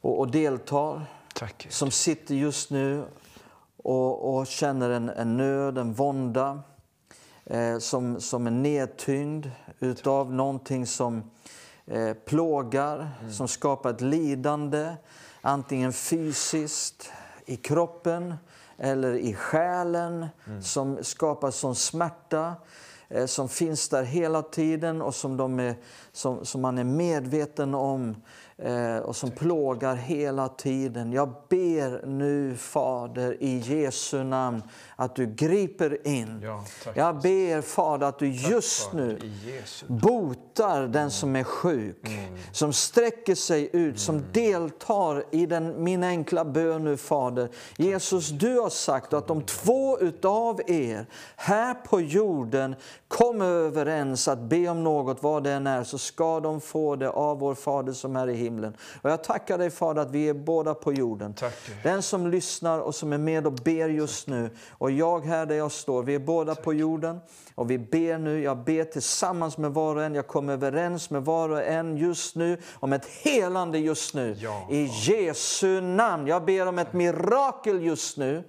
och, 0.00 0.18
och 0.18 0.30
deltar. 0.30 1.06
Tack. 1.34 1.66
Som 1.70 1.90
sitter 1.90 2.34
just 2.34 2.70
nu 2.70 3.04
och, 3.76 4.34
och 4.34 4.46
känner 4.46 4.90
en, 4.90 5.08
en 5.08 5.36
nöd, 5.36 5.78
en 5.78 5.92
vånda. 5.92 6.62
Eh, 7.50 7.78
som, 7.78 8.20
som 8.20 8.46
är 8.46 8.50
nedtyngd 8.50 9.50
utav 9.80 10.32
någonting 10.32 10.86
som 10.86 11.30
eh, 11.86 12.12
plågar, 12.12 13.10
som 13.30 13.48
skapar 13.48 13.90
ett 13.90 14.00
lidande. 14.00 14.94
Antingen 15.40 15.92
fysiskt, 15.92 17.12
i 17.48 17.56
kroppen 17.56 18.34
eller 18.78 19.14
i 19.14 19.34
själen. 19.34 20.26
Som 20.62 20.98
skapar 21.04 21.50
sån 21.50 21.74
smärta 21.74 22.54
eh, 23.08 23.26
som 23.26 23.48
finns 23.48 23.88
där 23.88 24.02
hela 24.02 24.42
tiden 24.42 25.02
och 25.02 25.14
som, 25.14 25.36
de 25.36 25.60
är, 25.60 25.74
som, 26.12 26.44
som 26.44 26.60
man 26.60 26.78
är 26.78 26.84
medveten 26.84 27.74
om 27.74 28.16
och 29.02 29.16
som 29.16 29.30
plågar 29.30 29.94
hela 29.94 30.48
tiden. 30.48 31.12
Jag 31.12 31.28
ber 31.48 32.06
nu, 32.06 32.56
Fader, 32.56 33.36
i 33.42 33.58
Jesu 33.58 34.24
namn 34.24 34.62
att 34.96 35.16
du 35.16 35.26
griper 35.26 36.06
in. 36.06 36.40
Ja, 36.42 36.64
tack, 36.84 36.96
Jag 36.96 37.20
ber, 37.20 37.60
Fader, 37.60 38.06
att 38.06 38.18
du 38.18 38.28
just 38.28 38.90
Fader, 38.90 39.06
nu 39.06 39.18
botar 39.86 40.86
den 40.86 41.10
som 41.10 41.36
är 41.36 41.44
sjuk, 41.44 42.06
som 42.52 42.72
sträcker 42.72 43.34
sig 43.34 43.70
ut, 43.72 43.98
som 43.98 44.22
deltar 44.32 45.24
i 45.30 45.46
den, 45.46 45.84
min 45.84 46.04
enkla 46.04 46.44
bön 46.44 46.84
nu, 46.84 46.96
Fader. 46.96 47.48
Jesus, 47.76 48.28
du 48.28 48.58
har 48.58 48.70
sagt 48.70 49.12
att 49.12 49.30
om 49.30 49.42
två 49.42 49.98
utav 49.98 50.60
er 50.66 51.06
här 51.36 51.74
på 51.74 52.00
jorden 52.00 52.74
kommer 53.08 53.46
överens 53.46 54.28
att 54.28 54.38
be 54.38 54.68
om 54.68 54.84
något, 54.84 55.22
vad 55.22 55.44
det 55.44 55.52
än 55.52 55.66
är, 55.66 55.84
så 55.84 55.98
ska 55.98 56.40
de 56.40 56.60
få 56.60 56.96
det 56.96 57.10
av 57.10 57.38
vår 57.38 57.54
Fader 57.54 57.92
som 57.92 58.16
är 58.16 58.28
i 58.28 58.34
himlen. 58.34 58.47
Och 59.02 59.10
jag 59.10 59.24
tackar 59.24 59.58
dig, 59.58 59.70
Fader, 59.70 60.02
att 60.02 60.10
vi 60.10 60.28
är 60.28 60.34
båda 60.34 60.74
på 60.74 60.92
jorden. 60.92 61.34
Tack. 61.34 61.54
Den 61.82 62.02
som 62.02 62.26
lyssnar 62.26 62.78
och 62.78 62.94
som 62.94 63.12
är 63.12 63.18
med 63.18 63.46
och 63.46 63.52
ber 63.52 63.88
just 63.88 64.26
nu 64.26 64.50
och 64.70 64.90
jag 64.90 65.26
här 65.26 65.46
där 65.46 65.54
jag 65.54 65.72
står, 65.72 66.02
vi 66.02 66.14
är 66.14 66.18
båda 66.18 66.54
på 66.54 66.74
jorden 66.74 67.20
och 67.54 67.70
vi 67.70 67.78
ber 67.78 68.18
nu, 68.18 68.42
jag 68.42 68.58
ber 68.64 68.84
tillsammans 68.84 69.58
med 69.58 69.74
var 69.74 69.96
och 69.96 70.02
en, 70.02 70.14
jag 70.14 70.26
kommer 70.26 70.52
överens 70.52 71.10
med 71.10 71.24
var 71.24 71.48
och 71.48 71.62
en 71.62 71.96
just 71.96 72.36
nu 72.36 72.58
om 72.74 72.92
ett 72.92 73.06
helande 73.06 73.78
just 73.78 74.14
nu. 74.14 74.36
Ja, 74.38 74.66
I 74.70 74.84
Jesu 74.84 75.80
namn. 75.80 76.26
Jag 76.26 76.44
ber 76.44 76.66
om 76.66 76.78
ett 76.78 76.92
mirakel 76.92 77.82
just 77.82 78.16
nu. 78.16 78.44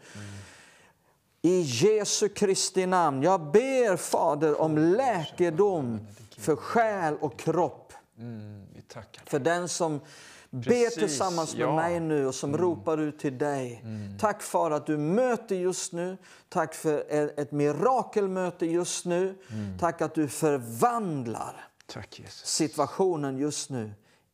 I 1.42 1.62
Jesu 1.62 2.30
Kristi 2.30 2.86
namn. 2.86 3.24
Jag 3.24 3.52
ber 3.52 3.98
Fader 3.98 4.62
om 4.62 4.78
läkedom 4.78 6.00
för 6.38 6.56
själ 6.56 7.16
och 7.22 7.40
kropp. 7.40 7.94
Mm, 8.18 8.59
vi 8.90 8.94
tackar. 8.94 9.24
För 9.26 9.40
den 9.40 9.70
som 9.70 10.02
ber 10.50 10.62
Precis, 10.62 10.96
tillsammans 10.96 11.56
med 11.56 11.62
ja. 11.62 11.66
Mm. 11.66 11.76
mig 11.76 12.00
nu 12.00 12.28
och 12.28 12.36
som 12.36 12.58
ropar 12.58 12.98
ut 12.98 13.20
till 13.20 13.38
dig. 13.38 13.84
Tack 14.20 14.42
för 14.42 14.72
att 14.72 14.86
du 14.86 14.98
möter 14.98 15.56
just 15.56 15.94
nu. 15.94 16.18
Tack 16.50 16.74
för 16.74 17.06
ett, 17.40 17.52
mirakelmöte 17.52 18.66
just 18.66 19.06
nu. 19.06 19.36
Mm. 19.52 19.78
Tack 19.78 20.02
att 20.02 20.16
du 20.16 20.28
förvandlar 20.28 21.68
Tack, 21.86 22.22
situationen 22.28 23.38
just 23.38 23.70
nu. 23.70 23.92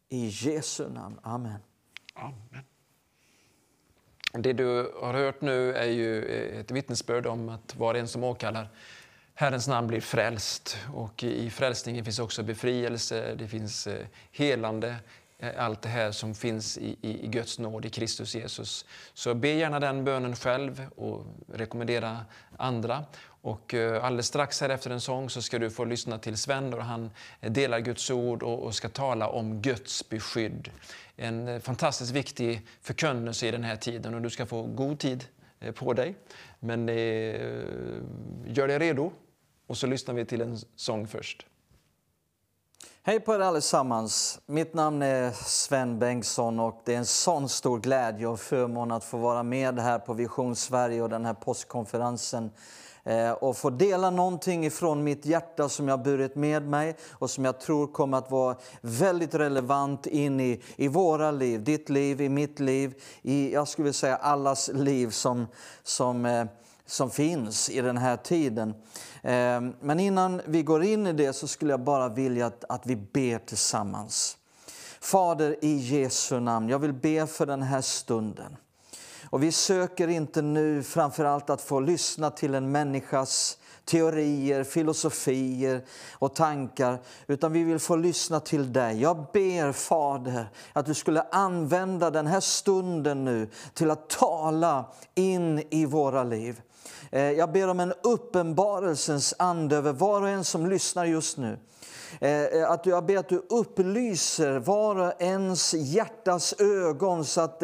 I 0.10 0.28
Jesu 0.28 0.90
namn. 0.90 1.20
Amen. 1.24 1.60
Amen. 2.14 2.64
Det 4.34 4.54
du 4.54 4.94
har 5.02 5.14
hört 5.14 5.42
nu 5.42 5.74
är 5.74 5.86
ju 5.86 6.26
ett 6.60 6.72
vittnesbörd 6.72 7.26
om 7.28 7.50
att 7.50 7.76
var 7.76 7.96
en 7.96 8.08
som 8.08 8.24
åkallar 8.24 8.70
Herrens 9.38 9.68
namn 9.68 9.88
blir 9.88 10.02
frälst. 10.02 10.78
Och 10.94 11.24
i 11.24 11.50
frälsningen 11.50 12.06
finns 12.06 12.20
också 12.20 12.44
befrielse, 12.44 13.36
det 13.36 13.48
finns 13.48 13.88
eh, 13.88 14.06
helande, 14.32 14.96
eh, 15.40 15.50
allt 15.58 15.82
det 15.82 15.90
här 15.90 16.12
som 16.12 16.36
finns 16.36 16.78
i, 16.78 16.98
i, 17.02 17.28
Guds 17.28 17.60
nåd 17.60 17.86
i 17.86 17.90
Kristus 17.90 18.36
Jesus. 18.36 18.86
Så 19.14 19.34
be 19.34 19.50
gärna 19.50 19.80
den 19.80 20.04
bönen 20.04 20.36
själv 20.36 20.88
och 20.96 21.26
rekommendera 21.54 22.26
andra. 22.58 23.04
Och 23.26 23.74
eh, 23.74 24.06
alldeles 24.06 24.28
strax 24.28 24.62
här 24.62 24.70
efter 24.70 24.90
en 24.90 25.02
sång 25.02 25.30
så 25.30 25.42
ska 25.42 25.60
du 25.60 25.70
få 25.70 25.86
lyssna 25.86 26.18
till 26.18 26.38
Sven 26.38 26.74
och 26.74 26.84
han 26.84 27.12
delar 27.40 27.80
Guds 27.80 28.12
ord 28.12 28.44
och, 28.44 28.76
ska 28.76 28.90
tala 28.90 29.28
om 29.28 29.62
Guds 29.62 30.10
beskydd. 30.10 30.70
En 31.16 31.62
fantastiskt 31.62 32.12
viktig 32.12 32.62
förkunnelse 32.82 33.48
i 33.48 33.52
den 33.52 33.64
här 33.64 33.76
tiden 33.76 34.14
och 34.14 34.22
du 34.22 34.30
ska 34.30 34.46
få 34.46 34.64
god 34.64 35.00
tid 35.00 35.26
på 35.76 35.94
dig. 35.94 36.16
Men 36.60 36.90
eh, 36.90 36.96
gör 38.46 38.68
dig 38.68 38.80
redo 38.80 39.12
och 39.68 39.78
så 39.78 39.88
lyssnar 39.88 40.16
vi 40.16 40.26
till 40.26 40.42
en 40.42 40.58
sång 40.76 41.08
först. 41.08 41.46
Hej 43.04 43.20
på 43.20 43.34
er 43.34 43.40
allesammans. 43.40 44.40
Mitt 44.46 44.74
namn 44.74 45.02
är 45.02 45.32
Sven 45.32 46.00
Bengtsson 46.00 46.60
och 46.60 46.82
det 46.86 46.94
är 46.94 46.98
en 46.98 47.06
sån 47.06 47.50
stor 47.50 47.80
glädje 47.80 48.28
och 48.28 48.40
förmån 48.40 48.92
att 48.92 49.04
få 49.04 49.18
vara 49.18 49.44
med 49.44 49.80
här 49.80 50.00
på 50.00 50.14
Vision 50.14 50.56
Sverige 50.56 51.02
och 51.02 51.10
den 51.10 51.26
här 51.26 51.34
postkonferensen 51.34 52.52
eh, 53.04 53.32
och 53.32 53.58
få 53.58 53.70
dela 53.70 54.10
någonting 54.10 54.66
ifrån 54.66 55.04
mitt 55.04 55.26
hjärta 55.26 55.70
som 55.70 55.88
jag 55.88 56.04
burit 56.04 56.36
med 56.36 56.68
mig 56.68 56.96
och 57.12 57.30
som 57.30 57.46
jag 57.46 57.60
tror 57.60 57.88
kommer 57.88 58.18
att 58.18 58.32
vara 58.32 58.58
väldigt 58.82 59.36
relevant 59.36 60.06
in 60.06 60.40
i, 60.40 60.62
i 60.76 60.88
våra 60.88 61.32
liv, 61.32 61.64
ditt 61.64 61.90
liv, 61.90 62.22
i 62.22 62.30
mitt 62.30 62.60
liv, 62.60 63.04
i 63.22 63.54
jag 63.54 63.68
skulle 63.68 63.84
vilja 63.84 63.94
säga 63.94 64.16
allas 64.16 64.70
liv 64.74 65.10
som, 65.10 65.48
som 65.84 66.26
eh, 66.26 66.46
som 66.86 67.12
finns 67.12 67.70
i 67.70 67.82
den 67.82 67.98
här 67.98 68.18
tiden. 68.18 68.70
Eh, 69.22 69.62
men 69.82 70.00
innan 70.00 70.42
vi 70.46 70.64
går 70.64 70.84
in 70.84 71.08
i 71.08 71.14
det 71.14 71.34
så 71.34 71.48
skulle 71.48 71.74
jag 71.74 71.84
bara 71.84 72.10
vilja 72.10 72.46
att, 72.46 72.64
att 72.70 72.86
vi 72.86 72.96
ber 72.96 73.40
tillsammans. 73.40 74.38
Fader, 75.00 75.56
i 75.62 75.76
Jesu 75.76 76.40
namn, 76.40 76.70
jag 76.70 76.80
vill 76.80 76.94
be 76.94 77.28
för 77.28 77.46
den 77.46 77.62
här 77.62 77.82
stunden. 77.82 78.58
Och 79.30 79.44
vi 79.44 79.52
söker 79.52 80.08
inte 80.08 80.42
nu 80.42 80.84
framför 80.84 81.26
allt 81.26 81.50
att 81.50 81.62
få 81.62 81.80
lyssna 81.80 82.30
till 82.30 82.56
en 82.56 82.72
människas 82.72 83.58
teorier, 83.86 84.64
filosofier 84.64 85.86
och 86.14 86.36
tankar, 86.36 87.02
utan 87.28 87.52
vi 87.52 87.64
vill 87.64 87.80
få 87.80 87.96
lyssna 87.96 88.40
till 88.40 88.74
dig. 88.74 89.02
Jag 89.02 89.26
ber 89.34 89.72
Fader 89.72 90.50
att 90.74 90.86
du 90.86 90.94
skulle 90.94 91.22
använda 91.22 92.12
den 92.12 92.28
här 92.28 92.40
stunden 92.40 93.26
nu 93.26 93.50
till 93.74 93.92
att 93.92 94.10
tala 94.10 94.86
in 95.16 95.64
i 95.70 95.86
våra 95.86 96.24
liv. 96.24 96.62
Eh, 97.12 97.32
jag 97.32 97.52
ber 97.52 97.68
om 97.68 97.80
en 97.80 97.94
uppenbarelsens 98.04 99.34
ande 99.40 99.76
över 99.76 99.94
var 99.94 100.22
och 100.22 100.30
en 100.30 100.44
som 100.44 100.66
lyssnar 100.66 101.06
just 101.06 101.38
nu. 101.38 101.58
Eh, 102.22 102.30
eh, 102.30 102.72
att 102.72 102.86
jag 102.86 103.06
ber 103.06 103.18
att 103.18 103.30
du 103.30 103.46
upplyser 103.50 104.60
var 104.60 104.96
och 104.96 105.22
ens 105.22 105.74
hjärtas 105.74 106.54
ögon 106.60 107.26
så 107.26 107.42
att 107.42 107.64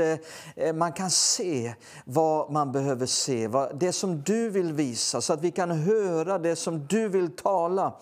man 0.76 0.94
kan 0.94 1.10
se 1.10 1.74
vad 2.06 2.52
man 2.52 2.72
behöver 2.72 3.06
se. 3.06 3.50
Det 3.74 3.92
som 3.92 4.22
du 4.22 4.50
vill 4.50 4.74
visa, 4.74 5.22
så 5.22 5.34
att 5.34 5.42
vi 5.42 5.52
kan 5.52 5.72
höra 5.72 6.38
det 6.38 6.56
som 6.56 6.88
du 6.88 7.08
vill 7.08 7.36
tala. 7.36 7.94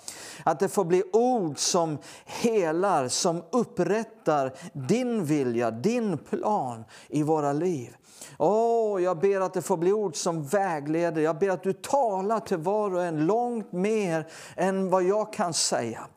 Att 0.43 0.59
det 0.59 0.69
får 0.69 0.85
bli 0.85 1.03
ord 1.13 1.59
som 1.59 1.97
helar, 2.25 3.07
som 3.07 3.43
upprättar 3.51 4.53
din 4.73 5.25
vilja, 5.25 5.71
din 5.71 6.17
plan 6.17 6.83
i 7.07 7.23
våra 7.23 7.53
liv. 7.53 7.95
Oh, 8.39 9.03
jag 9.03 9.19
ber 9.19 9.41
att 9.41 9.53
det 9.53 9.61
får 9.61 9.77
bli 9.77 9.93
ord 9.93 10.15
som 10.15 10.43
vägleder. 10.43 11.21
Jag 11.21 11.39
ber 11.39 11.49
att 11.49 11.63
du 11.63 11.73
talar 11.73 12.39
till 12.39 12.57
var 12.57 12.95
och 12.95 13.03
en 13.03 13.25
långt 13.25 13.71
mer 13.71 14.27
än 14.55 14.89
vad 14.89 15.03
jag 15.03 15.33
kan 15.33 15.53
säga. 15.53 16.07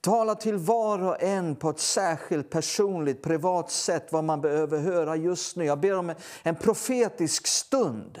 Tala 0.00 0.34
till 0.34 0.56
var 0.56 1.02
och 1.02 1.22
en 1.22 1.56
på 1.56 1.70
ett 1.70 1.78
särskilt 1.78 2.50
personligt, 2.50 3.22
privat 3.22 3.70
sätt 3.70 4.06
vad 4.10 4.24
man 4.24 4.40
behöver 4.40 4.78
höra 4.78 5.16
just 5.16 5.56
nu. 5.56 5.64
Jag 5.64 5.80
ber 5.80 5.98
om 5.98 6.14
en 6.42 6.56
profetisk 6.56 7.46
stund. 7.46 8.20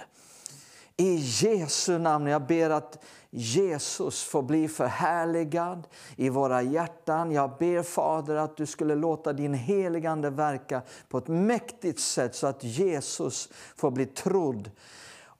I 0.96 1.14
Jesu 1.14 1.98
namn. 1.98 2.26
Jag 2.26 2.46
ber 2.46 2.70
att 2.70 3.04
Jesus 3.34 4.22
får 4.22 4.42
bli 4.42 4.68
förhärligad 4.68 5.86
i 6.16 6.28
våra 6.28 6.62
hjärtan. 6.62 7.32
Jag 7.32 7.56
ber 7.58 7.82
Fader 7.82 8.36
att 8.36 8.56
du 8.56 8.66
skulle 8.66 8.94
låta 8.94 9.32
din 9.32 9.54
heligande 9.54 10.30
verka 10.30 10.82
på 11.08 11.18
ett 11.18 11.28
mäktigt 11.28 12.00
sätt 12.00 12.34
så 12.34 12.46
att 12.46 12.64
Jesus 12.64 13.48
får 13.76 13.90
bli 13.90 14.06
trodd 14.06 14.70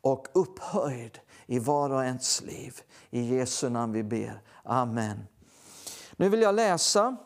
och 0.00 0.26
upphöjd 0.32 1.18
i 1.46 1.58
var 1.58 1.90
och 1.90 2.04
ens 2.04 2.42
liv. 2.42 2.80
I 3.10 3.36
Jesu 3.36 3.68
namn 3.68 3.92
vi 3.92 4.02
ber. 4.02 4.42
Amen. 4.64 5.24
Nu 6.16 6.28
vill 6.28 6.42
jag 6.42 6.54
läsa 6.54 7.16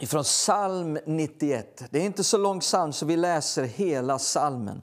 ifrån 0.00 0.22
psalm 0.22 0.98
91. 1.06 1.82
Det 1.90 1.98
är 1.98 2.04
inte 2.04 2.24
så 2.24 2.38
lång 2.38 2.60
psalm 2.60 2.92
så 2.92 3.06
vi 3.06 3.16
läser 3.16 3.64
hela 3.64 4.18
psalmen. 4.18 4.82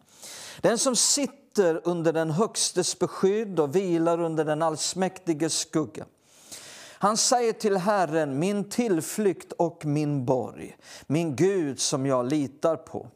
Den 0.62 0.78
som 0.78 0.96
sitter 0.96 1.43
under 1.60 2.14
den 2.14 2.32
Högstes 2.32 3.00
beskydd 3.00 3.60
och 3.60 3.76
vilar 3.76 4.22
under 4.22 4.46
den 4.46 4.62
allsmäktiges 4.62 5.54
skugga. 5.54 6.06
Han 7.04 7.18
säger 7.18 7.54
till 7.54 7.78
Herren, 7.78 8.40
min 8.40 8.70
tillflykt 8.70 9.52
och 9.52 9.86
min 9.86 10.26
borg, 10.26 10.78
min 11.08 11.36
Gud 11.36 11.80
som 11.80 12.06
jag 12.06 12.26
litar 12.26 12.76
på. 12.76 13.08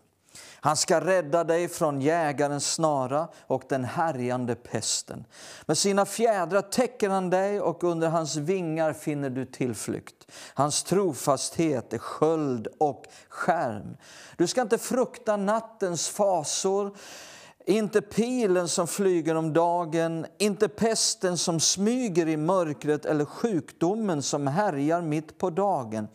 Han 0.60 0.78
ska 0.78 1.02
rädda 1.02 1.44
dig 1.44 1.68
från 1.68 2.02
jägarens 2.02 2.74
snara 2.74 3.28
och 3.48 3.64
den 3.70 3.84
härjande 3.84 4.56
pesten. 4.56 5.26
Med 5.66 5.78
sina 5.78 6.06
fjädrar 6.06 6.62
täcker 6.62 7.10
han 7.10 7.30
dig 7.30 7.62
och 7.62 7.84
under 7.84 8.10
hans 8.10 8.36
vingar 8.36 8.94
finner 8.94 9.30
du 9.30 9.46
tillflykt. 9.46 10.32
Hans 10.54 10.84
trofasthet 10.84 11.94
är 11.94 11.98
sköld 11.98 12.68
och 12.78 13.06
skärm. 13.30 13.98
Du 14.38 14.48
ska 14.48 14.62
inte 14.62 14.78
frukta 14.78 15.38
nattens 15.38 16.10
fasor, 16.10 16.96
inte 17.68 18.02
pilen 18.02 18.68
som 18.68 18.88
flyger 18.88 19.36
om 19.36 19.54
dagen, 19.54 20.26
inte 20.38 20.68
pesten 20.68 21.38
som 21.38 21.60
smyger 21.60 22.28
i 22.28 22.38
mörkret 22.38 23.06
eller 23.06 23.26
sjukdomen 23.26 24.22
som 24.22 24.48
härjar 24.48 25.02
mitt 25.02 25.38
på 25.38 25.50
dagen. 25.50 26.08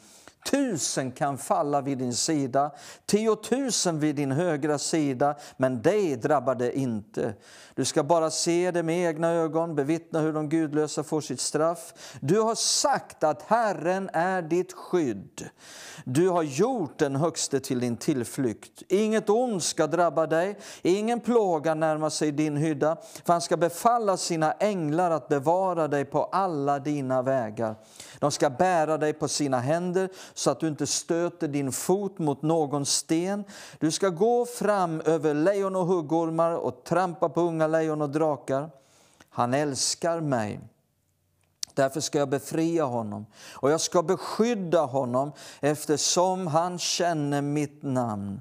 Tusen 0.51 1.13
kan 1.13 1.39
falla 1.39 1.81
vid 1.81 1.99
din 1.99 2.15
sida, 2.15 2.71
tiotusen 3.07 4.01
vid 4.01 4.17
din 4.17 4.33
högra 4.33 4.79
sida, 4.79 5.37
men 5.57 5.83
dig 5.83 6.17
drabbar 6.17 6.55
det 6.55 6.79
inte. 6.79 7.35
Du 7.75 7.85
ska 7.85 8.03
bara 8.03 8.31
se 8.31 8.71
det 8.71 8.83
med 8.83 9.09
egna 9.09 9.29
ögon, 9.29 9.75
bevittna 9.75 10.21
hur 10.21 10.33
de 10.33 10.49
gudlösa 10.49 11.03
får 11.03 11.21
sitt 11.21 11.41
straff. 11.41 11.95
Du 12.21 12.41
har 12.41 12.55
sagt 12.55 13.25
att 13.25 13.43
Herren 13.43 14.11
är 14.13 14.43
ditt 14.43 14.73
skydd. 14.73 15.49
Du 16.05 16.29
har 16.29 16.43
gjort 16.43 16.99
den 16.99 17.17
högste 17.17 17.61
till 17.61 17.81
din 17.81 17.97
tillflykt. 17.97 18.83
Inget 18.89 19.31
ont 19.31 19.63
ska 19.63 19.87
drabba 19.87 20.27
dig, 20.27 20.59
ingen 20.83 21.21
plåga 21.21 21.75
närmar 21.75 22.11
sig 22.11 22.33
din 22.33 22.57
hydda, 22.57 22.97
för 23.25 23.33
han 23.33 23.43
ska 23.43 23.57
befalla 23.57 24.17
sina 24.17 24.53
änglar 24.53 25.11
att 25.11 25.29
bevara 25.29 25.89
dig 25.89 26.05
på 26.05 26.25
alla 26.25 26.79
dina 26.79 27.23
vägar. 27.23 27.75
De 28.19 28.31
ska 28.31 28.51
bära 28.51 28.99
dig 28.99 29.13
på 29.13 29.29
sina 29.29 29.61
händer 29.61 30.09
så 30.35 30.51
att 30.51 30.61
du 30.61 30.69
inte 30.69 30.87
stöter 30.87 31.49
din 31.49 31.73
fot 31.73 32.19
mot 32.19 32.43
någon 32.43 32.87
sten. 32.87 33.45
Du 33.79 33.91
ska 33.91 34.09
gå 34.09 34.47
fram 34.47 35.01
över 35.01 35.35
lejon 35.35 35.77
och 35.77 35.87
huggormar 35.87 36.53
och 36.53 36.85
trampa 36.85 37.29
på 37.29 37.41
unga 37.41 37.67
lejon 37.67 38.03
och 38.03 38.11
drakar. 38.11 38.71
Han 39.31 39.55
älskar 39.55 40.21
mig. 40.21 40.61
Därför 41.75 42.01
ska 42.01 42.19
jag 42.19 42.29
befria 42.29 42.85
honom 42.85 43.27
och 43.53 43.71
jag 43.71 43.81
ska 43.81 44.03
beskydda 44.03 44.81
honom 44.81 45.33
eftersom 45.61 46.47
han 46.47 46.79
känner 46.79 47.43
mitt 47.43 47.83
namn. 47.83 48.41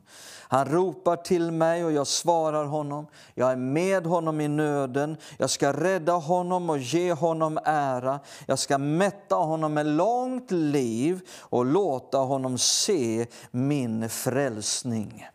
Han 0.52 0.66
ropar 0.66 1.16
till 1.16 1.52
mig 1.52 1.86
och 1.86 1.92
jag 1.92 2.08
svarar 2.08 2.66
honom. 2.66 3.08
Jag 3.36 3.52
är 3.52 3.56
med 3.56 4.06
honom 4.06 4.42
i 4.42 4.48
nöden. 4.48 5.18
Jag 5.38 5.50
ska 5.50 5.74
rädda 5.74 6.14
honom 6.14 6.70
och 6.70 6.78
ge 6.78 7.14
honom 7.14 7.60
ära. 7.66 8.20
Jag 8.46 8.60
ska 8.60 8.78
mätta 8.78 9.36
honom 9.36 9.74
med 9.74 9.86
långt 9.86 10.52
liv 10.52 11.22
och 11.40 11.66
låta 11.66 12.18
honom 12.18 12.58
se 12.58 13.28
min 13.52 14.10
frälsning. 14.10 15.28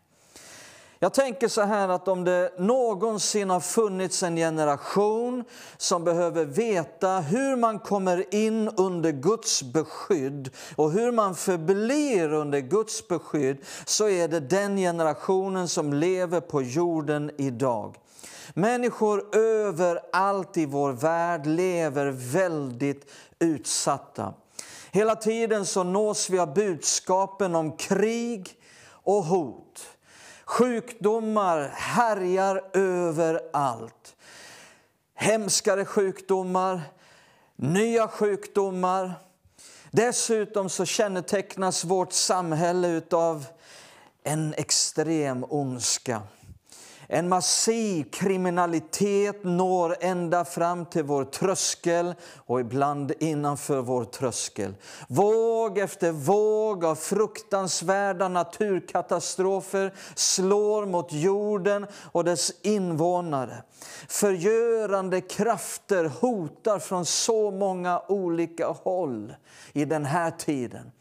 Jag 1.07 1.15
tänker 1.15 1.49
så 1.49 1.63
här 1.63 1.89
att 1.89 2.09
om 2.09 2.25
det 2.25 2.53
någonsin 2.59 3.51
har 3.51 3.61
funnits 3.61 4.23
en 4.23 4.37
generation 4.37 5.45
som 5.77 6.05
behöver 6.05 6.45
veta 6.45 7.09
hur 7.09 7.57
man 7.57 7.79
kommer 7.79 8.35
in 8.35 8.69
under 8.77 9.13
Guds 9.13 9.63
beskydd 9.63 10.51
och 10.77 10.91
hur 10.91 11.13
man 11.13 11.35
förblir 11.35 12.33
under 12.33 12.61
Guds 12.61 13.09
beskydd 13.09 13.59
så 13.85 14.09
är 14.09 14.29
det 14.29 14.41
den 14.41 14.77
generationen 14.77 15.69
som 15.69 15.93
lever 15.93 16.41
på 16.41 16.63
jorden 16.63 17.31
idag. 17.39 17.97
Människor 18.55 19.37
överallt 19.37 20.57
i 20.57 20.67
vår 20.67 20.93
värld 20.93 21.47
lever 21.47 22.07
väldigt 22.33 23.11
utsatta. 23.39 24.35
Hela 24.91 25.17
tiden 25.17 25.67
så 25.67 25.83
nås 25.83 26.31
vi 26.31 26.39
av 26.39 26.55
budskapen 26.55 27.55
om 27.55 27.77
krig 27.77 28.55
och 29.05 29.25
hot. 29.25 29.96
Sjukdomar 30.47 31.69
härjar 31.75 32.63
överallt. 32.73 34.17
Hemskare 35.15 35.85
sjukdomar, 35.85 36.81
nya 37.57 38.09
sjukdomar. 38.09 39.13
Dessutom 39.91 40.69
så 40.69 40.85
kännetecknas 40.85 41.85
vårt 41.85 42.13
samhälle 42.13 43.03
av 43.11 43.47
en 44.23 44.55
extrem 44.55 45.45
ondska. 45.49 46.23
En 47.09 47.29
massiv 47.29 48.11
kriminalitet 48.11 49.45
når 49.45 49.97
ända 50.01 50.45
fram 50.45 50.87
till 50.87 51.05
vår 51.05 51.25
tröskel 51.25 52.15
och 52.37 52.61
ibland 52.61 53.13
innanför 53.19 53.81
vår 53.81 54.05
tröskel. 54.05 54.75
Våg 55.09 55.79
efter 55.79 56.13
våg 56.13 56.85
av 56.85 56.95
fruktansvärda 56.95 58.29
naturkatastrofer 58.29 59.95
slår 60.15 60.87
mot 60.87 61.13
jorden 61.13 61.87
och 62.13 62.25
dess 62.25 62.53
invånare. 62.63 63.63
Förgörande 64.09 65.21
krafter 65.21 66.05
hotar 66.05 66.79
från 66.79 67.07
så 67.07 67.51
många 67.51 68.03
olika 68.09 68.67
håll 68.67 69.35
i 69.73 69.85
den 69.85 70.05
här 70.05 70.31
tiden. 70.31 70.93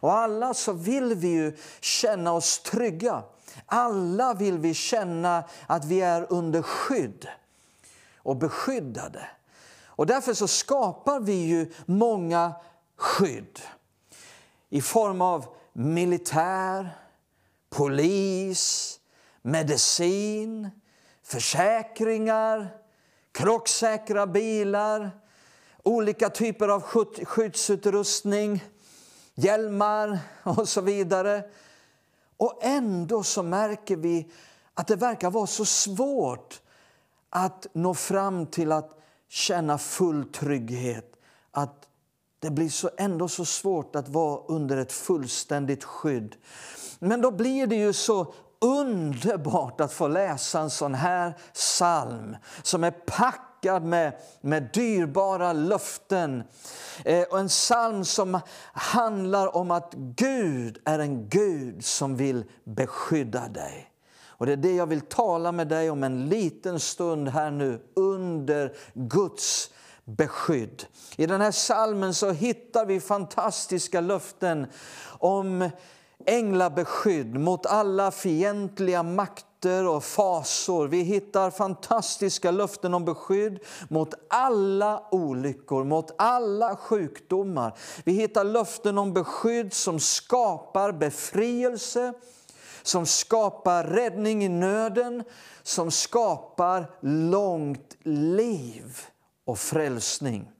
Och 0.00 0.12
alla 0.12 0.54
så 0.54 0.72
vill 0.72 1.14
vi 1.14 1.28
ju 1.28 1.56
känna 1.80 2.32
oss 2.32 2.58
trygga. 2.58 3.22
Alla 3.70 4.34
vill 4.34 4.58
vi 4.58 4.74
känna 4.74 5.44
att 5.66 5.84
vi 5.84 6.00
är 6.00 6.26
under 6.32 6.62
skydd 6.62 7.28
och 8.16 8.36
beskyddade. 8.36 9.28
Och 9.86 10.06
därför 10.06 10.34
så 10.34 10.48
skapar 10.48 11.20
vi 11.20 11.32
ju 11.32 11.72
många 11.86 12.52
skydd 12.96 13.60
i 14.68 14.80
form 14.80 15.22
av 15.22 15.46
militär, 15.72 16.98
polis, 17.70 18.94
medicin, 19.42 20.70
försäkringar, 21.22 22.68
krocksäkra 23.32 24.26
bilar, 24.26 25.10
olika 25.82 26.30
typer 26.30 26.68
av 26.68 26.82
skyddsutrustning, 27.24 28.64
hjälmar 29.34 30.18
och 30.42 30.68
så 30.68 30.80
vidare. 30.80 31.42
Och 32.38 32.58
ändå 32.60 33.22
så 33.22 33.42
märker 33.42 33.96
vi 33.96 34.30
att 34.74 34.86
det 34.86 34.96
verkar 34.96 35.30
vara 35.30 35.46
så 35.46 35.64
svårt 35.64 36.60
att 37.30 37.66
nå 37.72 37.94
fram 37.94 38.46
till 38.46 38.72
att 38.72 38.98
känna 39.28 39.78
full 39.78 40.24
trygghet. 40.24 41.12
Att 41.50 41.88
det 42.38 42.50
blir 42.50 42.68
så, 42.68 42.90
ändå 42.98 43.28
så 43.28 43.44
svårt 43.44 43.96
att 43.96 44.08
vara 44.08 44.40
under 44.48 44.76
ett 44.76 44.92
fullständigt 44.92 45.84
skydd. 45.84 46.36
Men 46.98 47.20
då 47.20 47.30
blir 47.30 47.66
det 47.66 47.76
ju 47.76 47.92
så 47.92 48.34
underbart 48.60 49.80
att 49.80 49.92
få 49.92 50.08
läsa 50.08 50.60
en 50.60 50.70
sån 50.70 50.94
här 50.94 51.38
psalm 51.54 52.36
som 52.62 52.84
är 52.84 52.90
packad 52.90 53.47
med, 53.82 54.12
med 54.40 54.70
dyrbara 54.72 55.52
löften. 55.52 56.42
Eh, 57.04 57.22
och 57.22 57.38
en 57.38 57.48
psalm 57.48 58.04
som 58.04 58.40
handlar 58.72 59.56
om 59.56 59.70
att 59.70 59.94
Gud 59.94 60.78
är 60.84 60.98
en 60.98 61.28
Gud 61.28 61.84
som 61.84 62.16
vill 62.16 62.44
beskydda 62.64 63.48
dig. 63.48 63.90
Och 64.26 64.46
Det 64.46 64.52
är 64.52 64.56
det 64.56 64.74
jag 64.74 64.86
vill 64.86 65.00
tala 65.00 65.52
med 65.52 65.68
dig 65.68 65.90
om 65.90 66.02
en 66.02 66.28
liten 66.28 66.80
stund 66.80 67.28
här 67.28 67.50
nu 67.50 67.80
under 67.94 68.72
Guds 68.94 69.70
beskydd. 70.04 70.84
I 71.16 71.26
den 71.26 71.40
här 71.40 71.50
salmen 71.50 72.14
så 72.14 72.30
hittar 72.30 72.86
vi 72.86 73.00
fantastiska 73.00 74.00
löften 74.00 74.66
om 75.18 75.70
änglabeskydd 76.26 77.34
mot 77.40 77.66
alla 77.66 78.10
fientliga 78.10 79.02
makter 79.02 79.47
och 79.66 80.04
fasor. 80.04 80.88
Vi 80.88 81.02
hittar 81.02 81.50
fantastiska 81.50 82.50
löften 82.50 82.94
om 82.94 83.04
beskydd 83.04 83.58
mot 83.88 84.14
alla 84.28 85.04
olyckor, 85.10 85.84
mot 85.84 86.14
alla 86.18 86.76
sjukdomar. 86.76 87.78
Vi 88.04 88.12
hittar 88.12 88.44
löften 88.44 88.98
om 88.98 89.12
beskydd 89.12 89.72
som 89.72 90.00
skapar 90.00 90.92
befrielse, 90.92 92.12
som 92.82 93.06
skapar 93.06 93.84
räddning 93.84 94.44
i 94.44 94.48
nöden, 94.48 95.24
som 95.62 95.90
skapar 95.90 96.90
långt 97.00 97.96
liv 98.02 99.00
och 99.44 99.58
frälsning. 99.58 100.50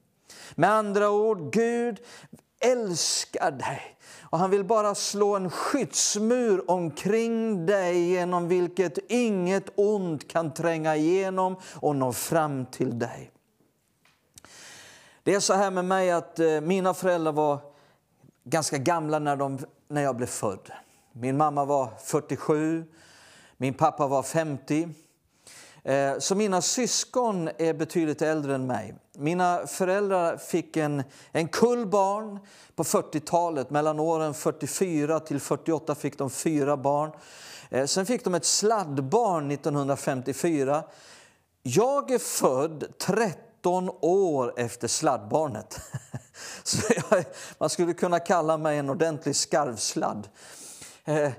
Med 0.55 0.71
andra 0.71 1.09
ord, 1.09 1.53
Gud 1.53 1.99
älskar 2.59 3.51
dig 3.51 3.97
och 4.21 4.39
han 4.39 4.49
vill 4.49 4.63
bara 4.63 4.95
slå 4.95 5.35
en 5.35 5.49
skyddsmur 5.49 6.71
omkring 6.71 7.65
dig 7.65 8.09
genom 8.09 8.47
vilket 8.47 8.97
inget 9.11 9.65
ont 9.75 10.27
kan 10.27 10.53
tränga 10.53 10.95
igenom 10.95 11.55
och 11.73 11.95
nå 11.95 12.13
fram 12.13 12.65
till 12.65 12.99
dig. 12.99 13.31
Det 15.23 15.35
är 15.35 15.39
så 15.39 15.53
här 15.53 15.71
med 15.71 15.85
mig 15.85 16.11
att 16.11 16.39
eh, 16.39 16.61
mina 16.61 16.93
föräldrar 16.93 17.31
var 17.31 17.59
ganska 18.43 18.77
gamla 18.77 19.19
när, 19.19 19.35
de, 19.35 19.59
när 19.87 20.01
jag 20.01 20.15
blev 20.15 20.27
född. 20.27 20.71
Min 21.11 21.37
mamma 21.37 21.65
var 21.65 21.89
47, 22.03 22.83
min 23.57 23.73
pappa 23.73 24.07
var 24.07 24.23
50. 24.23 24.89
Eh, 25.83 26.19
så 26.19 26.35
mina 26.35 26.61
syskon 26.61 27.49
är 27.57 27.73
betydligt 27.73 28.21
äldre 28.21 28.55
än 28.55 28.67
mig. 28.67 28.95
Mina 29.17 29.67
föräldrar 29.67 30.37
fick 30.37 30.77
en, 30.77 31.03
en 31.31 31.47
kull 31.47 31.85
barn 31.85 32.39
på 32.75 32.83
40-talet. 32.83 33.69
Mellan 33.69 33.99
åren 33.99 34.33
44 34.33 35.19
till 35.19 35.39
48 35.39 35.95
fick 35.95 36.17
de 36.17 36.29
fyra 36.29 36.77
barn. 36.77 37.11
Eh, 37.69 37.85
sen 37.85 38.05
fick 38.05 38.23
de 38.23 38.35
ett 38.35 38.45
sladdbarn 38.45 39.51
1954. 39.51 40.83
Jag 41.63 42.11
är 42.11 42.19
född 42.19 42.83
13 42.97 43.89
år 44.01 44.53
efter 44.57 44.87
sladdbarnet. 44.87 45.79
Så 46.63 46.93
jag, 46.95 47.25
man 47.57 47.69
skulle 47.69 47.93
kunna 47.93 48.19
kalla 48.19 48.57
mig 48.57 48.77
en 48.77 48.89
ordentlig 48.89 49.35
skarvsladd. 49.35 50.27
Eh, 51.05 51.31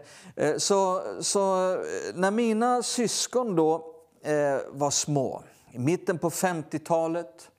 så, 0.56 1.02
så 1.20 1.76
när 2.14 2.30
mina 2.30 2.82
syskon 2.82 3.56
då 3.56 3.99
Eh, 4.22 4.58
var 4.70 4.90
små, 4.90 5.42
i 5.72 5.78
mitten 5.78 6.18
på 6.18 6.30
50-talet 6.30 7.50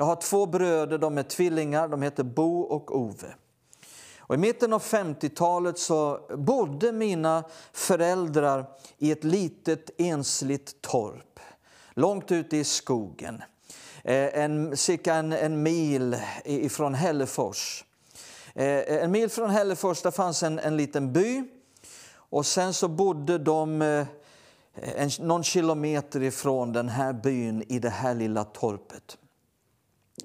jag 0.00 0.04
har 0.04 0.16
två 0.16 0.46
bröder, 0.46 0.98
de 0.98 1.18
är 1.18 1.22
tvillingar, 1.22 1.88
de 1.88 2.02
heter 2.02 2.22
Bo 2.22 2.60
och 2.60 2.96
Ove. 2.96 3.34
Och 4.18 4.34
I 4.34 4.38
mitten 4.38 4.72
av 4.72 4.82
50-talet 4.82 5.78
så 5.78 6.20
bodde 6.36 6.92
mina 6.92 7.44
föräldrar 7.72 8.66
i 8.98 9.10
ett 9.10 9.24
litet 9.24 9.90
ensligt 9.98 10.82
torp 10.82 11.40
långt 11.94 12.32
ute 12.32 12.56
i 12.56 12.64
skogen, 12.64 13.42
eh, 14.04 14.42
en, 14.42 14.76
cirka 14.76 15.14
en, 15.14 15.32
en 15.32 15.62
mil 15.62 16.16
ifrån 16.44 16.94
Hällefors. 16.94 17.84
Eh, 18.54 19.02
en 19.02 19.10
mil 19.10 19.30
från 19.30 19.50
Hällefors 19.50 20.02
där 20.02 20.10
fanns 20.10 20.42
en, 20.42 20.58
en 20.58 20.76
liten 20.76 21.12
by 21.12 21.44
och 22.12 22.46
sen 22.46 22.74
så 22.74 22.88
bodde 22.88 23.38
de 23.38 23.82
en, 24.74 25.10
någon 25.20 25.44
kilometer 25.44 26.22
ifrån 26.22 26.72
den 26.72 26.88
här 26.88 27.12
byn 27.12 27.64
i 27.68 27.78
det 27.78 27.90
här 27.90 28.14
lilla 28.14 28.44
torpet. 28.44 29.18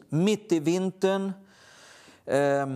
Mitt 0.10 0.52
i 0.52 0.60
vintern 0.60 1.32
eh, 2.26 2.68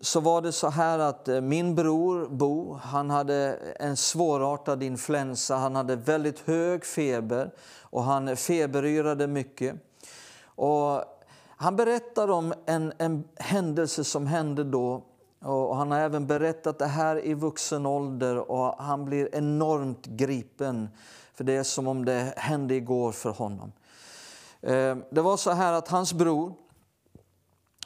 så 0.00 0.20
var 0.20 0.42
det 0.42 0.52
så 0.52 0.68
här 0.68 0.98
att 0.98 1.28
eh, 1.28 1.40
min 1.40 1.74
bror 1.74 2.28
Bo 2.28 2.74
han 2.74 3.10
hade 3.10 3.58
en 3.80 3.96
svårartad 3.96 4.82
influensa. 4.82 5.56
Han 5.56 5.76
hade 5.76 5.96
väldigt 5.96 6.40
hög 6.40 6.84
feber 6.84 7.50
och 7.80 8.04
han 8.04 8.36
feberyrade 8.36 9.26
mycket. 9.26 9.74
Och 10.44 11.04
han 11.56 11.76
berättar 11.76 12.30
om 12.30 12.54
en, 12.66 12.92
en 12.98 13.24
händelse 13.36 14.04
som 14.04 14.26
hände 14.26 14.64
då 14.64 15.04
och 15.42 15.76
han 15.76 15.90
har 15.90 15.98
även 15.98 16.26
berättat 16.26 16.78
det 16.78 16.86
här 16.86 17.24
i 17.24 17.34
vuxen 17.34 17.86
ålder 17.86 18.50
och 18.50 18.74
han 18.78 19.04
blir 19.04 19.34
enormt 19.34 20.06
gripen. 20.06 20.88
För 21.34 21.44
det 21.44 21.52
är 21.52 21.62
som 21.62 21.86
om 21.86 22.04
det 22.04 22.34
hände 22.36 22.74
igår 22.74 23.12
för 23.12 23.30
honom. 23.30 23.72
Eh, 24.60 24.96
det 25.10 25.20
var 25.20 25.36
så 25.36 25.50
här 25.50 25.72
att 25.72 25.88
hans 25.88 26.12
bror 26.12 26.54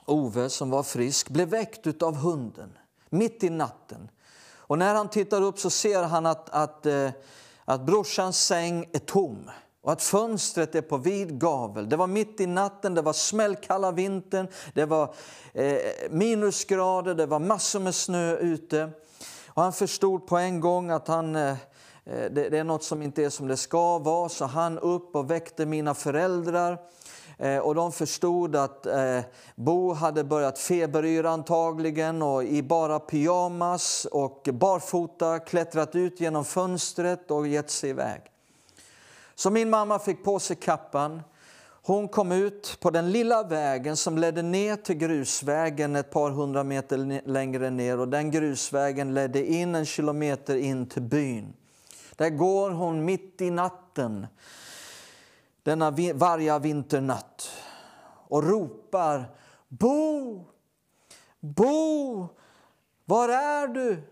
Ove, 0.05 0.51
som 0.51 0.71
var 0.71 0.83
frisk, 0.83 1.29
blev 1.29 1.49
väckt 1.49 2.03
av 2.03 2.17
hunden 2.17 2.79
mitt 3.11 3.45
i 3.45 3.51
natten. 3.51 4.09
Och 4.57 4.79
när 4.79 4.95
han 4.95 5.09
tittar 5.09 5.43
upp 5.43 5.59
så 5.59 5.71
ser 5.71 6.03
han 6.03 6.27
att, 6.27 6.51
att, 6.51 6.87
eh, 6.87 7.11
att 7.65 7.81
brorsans 7.81 8.39
säng 8.39 8.89
är 8.93 8.99
tom 8.99 9.51
och 9.87 9.93
att 9.93 10.03
fönstret 10.03 10.75
är 10.75 10.83
på 10.83 10.97
vid 10.97 11.41
gavel. 11.41 11.89
Det 11.89 11.97
var 11.97 12.07
mitt 12.07 12.41
i 12.41 12.47
natten, 12.47 12.95
det 12.95 13.03
var 13.03 13.13
smällkalla 13.13 13.93
vintern, 13.93 14.49
det 14.75 14.85
var 14.85 15.15
eh, 15.53 15.77
minusgrader, 16.11 17.15
det 17.15 17.27
var 17.27 17.39
massor 17.39 17.81
med 17.81 17.95
snö 17.95 18.37
ute. 18.37 18.91
Och 19.47 19.63
han 19.63 19.73
förstod 19.73 20.27
på 20.27 20.37
en 20.37 20.61
gång 20.61 20.91
att 20.91 21.09
han 21.09 21.37
eh, 21.37 21.51
eh, 21.51 21.57
det, 22.05 22.49
det 22.49 22.59
är 22.59 22.65
något 22.65 22.85
som 22.85 23.03
inte 23.03 23.25
är 23.25 23.31
som 23.31 23.49
det 23.49 23.57
ska 23.57 23.99
vara, 23.99 24.29
så 24.29 24.45
han 24.45 24.79
upp 24.79 25.17
och 25.17 25.31
väckte 25.31 25.67
mina 25.67 25.95
föräldrar. 25.95 26.79
Eh, 27.39 27.59
och 27.59 27.75
de 27.75 27.93
förstod 27.93 28.57
att 28.57 28.87
eh, 28.87 29.21
Bo 29.55 29.93
hade 29.93 30.25
börjat 30.25 30.59
feberyra 30.59 31.31
antagligen 31.31 32.23
och 32.23 32.45
i 32.45 32.63
bara 32.63 32.99
pyjamas 32.99 34.05
och 34.13 34.49
barfota 34.53 35.39
klättrat 35.39 35.95
ut 35.95 36.21
genom 36.21 36.45
fönstret 36.45 37.31
och 37.31 37.47
gett 37.47 37.71
sig 37.71 37.91
iväg. 37.91 38.33
Så 39.39 39.51
min 39.51 39.71
mamma 39.71 39.99
fick 39.99 40.25
på 40.25 40.39
sig 40.39 40.57
kappan. 40.57 41.23
Hon 41.83 42.09
kom 42.09 42.33
ut 42.33 42.77
på 42.81 42.91
den 42.91 43.13
lilla 43.13 43.43
vägen 43.43 43.97
som 43.97 44.19
ledde 44.19 44.43
ner 44.43 44.77
till 44.77 44.95
grusvägen 44.95 45.97
ett 45.97 46.11
par 46.11 46.31
hundra 46.31 46.65
meter 46.65 47.29
längre 47.29 47.71
ner 47.71 48.01
och 48.01 48.09
den 48.09 48.31
grusvägen 48.31 49.15
ledde 49.15 49.47
in 49.47 49.75
en 49.75 49.87
kilometer 49.87 50.57
in 50.57 50.89
till 50.89 51.03
byn. 51.03 51.55
Där 52.17 52.31
går 52.31 52.71
hon 52.71 53.05
mitt 53.05 53.41
i 53.41 53.51
natten, 53.51 54.27
denna 55.63 55.91
varje 56.15 56.59
vinternatt 56.59 57.51
och 58.29 58.45
ropar 58.45 59.25
Bo! 59.69 60.45
Bo! 61.41 62.29
Var 63.05 63.29
är 63.29 63.69
du? 63.69 64.03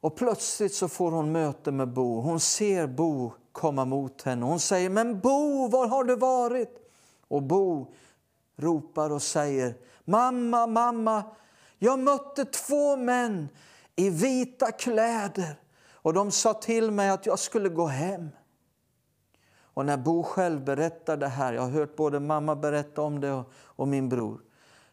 Och 0.00 0.16
plötsligt 0.16 0.74
så 0.74 0.88
får 0.88 1.10
hon 1.10 1.32
möte 1.32 1.72
med 1.72 1.88
Bo. 1.88 2.20
Hon 2.20 2.40
ser 2.40 2.86
Bo 2.86 3.32
komma 3.58 3.84
mot 3.84 4.22
henne. 4.22 4.46
Hon 4.46 4.60
säger, 4.60 4.90
men 4.90 5.20
Bo, 5.20 5.68
var 5.68 5.88
har 5.88 6.04
du 6.04 6.16
varit? 6.16 6.90
Och 7.28 7.42
Bo 7.42 7.94
ropar 8.56 9.10
och 9.10 9.22
säger, 9.22 9.74
mamma, 10.04 10.66
mamma, 10.66 11.22
jag 11.78 11.98
mötte 11.98 12.44
två 12.44 12.96
män 12.96 13.48
i 13.96 14.10
vita 14.10 14.72
kläder 14.72 15.60
och 15.92 16.14
de 16.14 16.30
sa 16.30 16.54
till 16.54 16.90
mig 16.90 17.10
att 17.10 17.26
jag 17.26 17.38
skulle 17.38 17.68
gå 17.68 17.86
hem. 17.86 18.30
Och 19.60 19.86
när 19.86 19.96
Bo 19.96 20.22
själv 20.22 20.64
berättar 20.64 21.16
det 21.16 21.28
här, 21.28 21.52
jag 21.52 21.62
har 21.62 21.70
hört 21.70 21.96
både 21.96 22.20
mamma 22.20 22.56
berätta 22.56 23.02
om 23.02 23.20
det 23.20 23.32
och, 23.32 23.52
och 23.54 23.88
min 23.88 24.08
bror. 24.08 24.40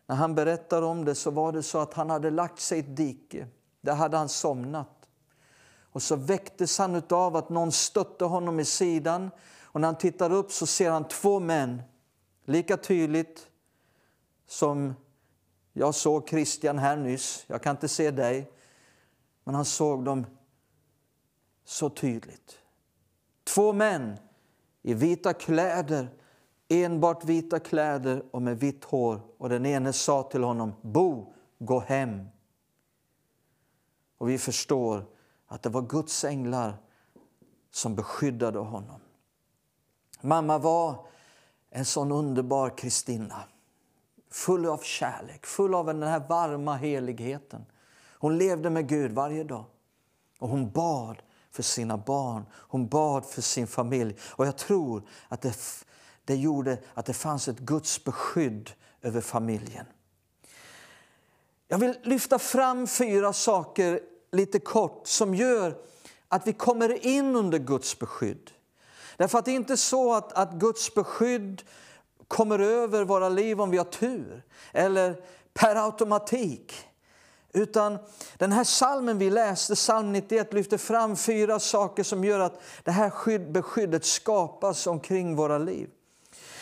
När 0.05 0.15
han 0.15 0.35
berättar 0.35 0.81
om 0.81 1.05
det 1.05 1.15
så 1.15 1.31
var 1.31 1.51
det 1.51 1.63
så 1.63 1.79
att 1.79 1.93
han 1.93 2.09
hade 2.09 2.31
lagt 2.31 2.59
sig 2.59 2.77
i 2.77 2.81
ett 2.81 2.97
dike. 2.97 3.47
Där 3.81 3.93
hade 3.93 4.17
han 4.17 4.29
somnat. 4.29 4.94
Och 5.95 6.03
så 6.03 6.15
väcktes 6.15 6.77
han 6.77 7.03
av 7.09 7.35
att 7.35 7.49
någon 7.49 7.71
stötte 7.71 8.25
honom 8.25 8.59
i 8.59 8.65
sidan. 8.65 9.31
Och 9.61 9.81
när 9.81 9.87
han 9.87 9.97
tittar 9.97 10.31
upp 10.31 10.51
så 10.51 10.65
ser 10.65 10.91
han 10.91 11.07
två 11.07 11.39
män, 11.39 11.81
lika 12.45 12.77
tydligt 12.77 13.47
som 14.47 14.93
jag 15.73 15.95
såg 15.95 16.29
Christian 16.29 16.77
här 16.77 16.97
nyss. 16.97 17.45
Jag 17.47 17.61
kan 17.61 17.75
inte 17.75 17.87
se 17.87 18.11
dig. 18.11 18.51
Men 19.43 19.55
han 19.55 19.65
såg 19.65 20.05
dem 20.05 20.25
så 21.65 21.89
tydligt. 21.89 22.59
Två 23.43 23.73
män 23.73 24.17
i 24.81 24.93
vita 24.93 25.33
kläder 25.33 26.09
enbart 26.67 27.25
vita 27.25 27.59
kläder 27.59 28.23
och 28.31 28.41
med 28.41 28.59
vitt 28.59 28.83
hår. 28.83 29.21
Och 29.37 29.49
den 29.49 29.65
ene 29.65 29.93
sa 29.93 30.23
till 30.23 30.43
honom, 30.43 30.73
Bo, 30.81 31.33
gå 31.59 31.79
hem. 31.79 32.25
Och 34.17 34.29
vi 34.29 34.37
förstår 34.37 35.14
att 35.55 35.63
det 35.63 35.69
var 35.69 35.81
Guds 35.81 36.23
änglar 36.23 36.77
som 37.71 37.95
beskyddade 37.95 38.59
honom. 38.59 38.99
Mamma 40.21 40.57
var 40.57 41.05
en 41.69 41.85
sån 41.85 42.11
underbar 42.11 42.77
Kristina. 42.77 43.43
Full 44.31 44.65
av 44.65 44.77
kärlek, 44.77 45.45
full 45.45 45.75
av 45.75 45.85
den 45.85 46.03
här 46.03 46.27
varma 46.29 46.75
heligheten. 46.75 47.65
Hon 48.19 48.37
levde 48.37 48.69
med 48.69 48.89
Gud 48.89 49.11
varje 49.11 49.43
dag. 49.43 49.65
Och 50.39 50.49
hon 50.49 50.71
bad 50.71 51.21
för 51.51 51.63
sina 51.63 51.97
barn, 51.97 52.45
hon 52.53 52.87
bad 52.87 53.25
för 53.25 53.41
sin 53.41 53.67
familj. 53.67 54.17
Och 54.21 54.47
jag 54.47 54.57
tror 54.57 55.03
att 55.27 55.41
det, 55.41 55.57
det 56.25 56.35
gjorde 56.35 56.77
att 56.93 57.05
det 57.05 57.13
fanns 57.13 57.47
ett 57.47 57.59
Guds 57.59 58.03
beskydd 58.03 58.71
över 59.01 59.21
familjen. 59.21 59.85
Jag 61.67 61.77
vill 61.77 61.97
lyfta 62.03 62.39
fram 62.39 62.87
fyra 62.87 63.33
saker 63.33 63.99
lite 64.35 64.59
kort 64.59 65.07
som 65.07 65.35
gör 65.35 65.75
att 66.27 66.47
vi 66.47 66.53
kommer 66.53 67.05
in 67.05 67.35
under 67.35 67.57
Guds 67.57 67.99
beskydd. 67.99 68.51
Därför 69.17 69.39
att 69.39 69.45
det 69.45 69.51
är 69.51 69.55
inte 69.55 69.77
så 69.77 70.13
att, 70.13 70.33
att 70.33 70.53
Guds 70.53 70.93
beskydd 70.93 71.63
kommer 72.27 72.59
över 72.59 73.03
våra 73.03 73.29
liv 73.29 73.61
om 73.61 73.71
vi 73.71 73.77
har 73.77 73.85
tur 73.85 74.43
eller 74.73 75.21
per 75.53 75.75
automatik. 75.75 76.73
Utan 77.53 77.97
den 78.37 78.51
här 78.51 78.63
salmen 78.63 79.17
vi 79.17 79.29
läste, 79.29 79.75
psalm 79.75 80.11
91, 80.11 80.53
lyfter 80.53 80.77
fram 80.77 81.15
fyra 81.15 81.59
saker 81.59 82.03
som 82.03 82.23
gör 82.23 82.39
att 82.39 82.61
det 82.83 82.91
här 82.91 83.09
skydd, 83.09 83.51
beskyddet 83.51 84.05
skapas 84.05 84.87
omkring 84.87 85.35
våra 85.35 85.57
liv. 85.57 85.89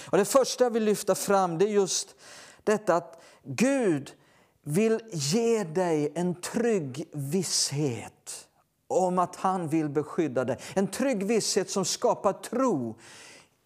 Och 0.10 0.18
det 0.18 0.26
första 0.26 0.64
jag 0.64 0.72
vill 0.72 0.84
lyfta 0.84 1.16
fram 1.16 1.58
det 1.58 1.66
är 1.66 1.70
just 1.70 2.16
detta 2.64 2.96
att 2.96 3.22
Gud 3.44 4.14
vill 4.64 5.00
ge 5.12 5.64
dig 5.64 6.12
en 6.16 6.36
trygg 6.36 7.10
visshet 7.12 8.48
om 8.88 9.20
att 9.20 9.36
han 9.36 9.68
vill 9.68 9.90
beskydda 9.90 10.46
dig. 10.46 10.58
En 10.74 10.88
trygg 10.88 11.26
visshet 11.26 11.70
som 11.70 11.86
skapar 11.86 12.34
tro 12.34 12.96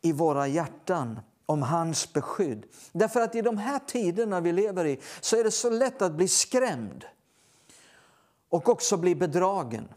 i 0.02 0.11
våra 0.11 0.48
hjärtan 0.48 1.19
om 1.45 1.61
hans 1.61 2.14
beskydd. 2.14 2.65
Därför 2.91 3.22
att 3.22 3.36
i 3.36 3.41
de 3.41 3.57
här 3.57 3.80
tiderna 3.80 4.41
vi 4.41 4.52
lever 4.52 4.86
i 4.86 4.99
så 5.22 5.40
är 5.40 5.44
det 5.44 5.52
så 5.52 5.69
lätt 5.69 6.02
att 6.02 6.14
bli 6.14 6.28
skrämd 6.28 7.06
och 8.49 8.69
också 8.69 8.98
bli 8.98 9.15
bedragen. 9.15 9.88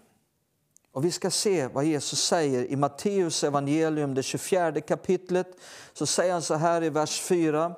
Och 0.92 1.04
Vi 1.04 1.10
ska 1.10 1.30
se 1.30 1.66
vad 1.66 1.84
Jesus 1.84 2.22
säger 2.22 2.64
i 2.64 2.76
Matteus 2.76 3.44
evangelium, 3.44 4.14
det 4.14 4.22
24 4.22 4.80
kapitlet. 4.80 5.56
Så 5.92 6.06
säger 6.06 6.32
han 6.32 6.42
så 6.42 6.54
här 6.54 6.82
i 6.82 6.90
vers 6.90 7.20
4. 7.20 7.74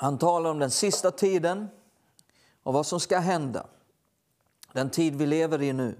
Han 0.00 0.18
talar 0.18 0.50
om 0.50 0.58
den 0.58 0.70
sista 0.70 1.10
tiden 1.10 1.68
och 2.62 2.72
vad 2.72 2.86
som 2.86 3.00
ska 3.00 3.18
hända. 3.18 3.66
Den 4.72 4.90
tid 4.90 5.16
vi 5.16 5.26
lever 5.26 5.62
i 5.62 5.72
nu. 5.72 5.98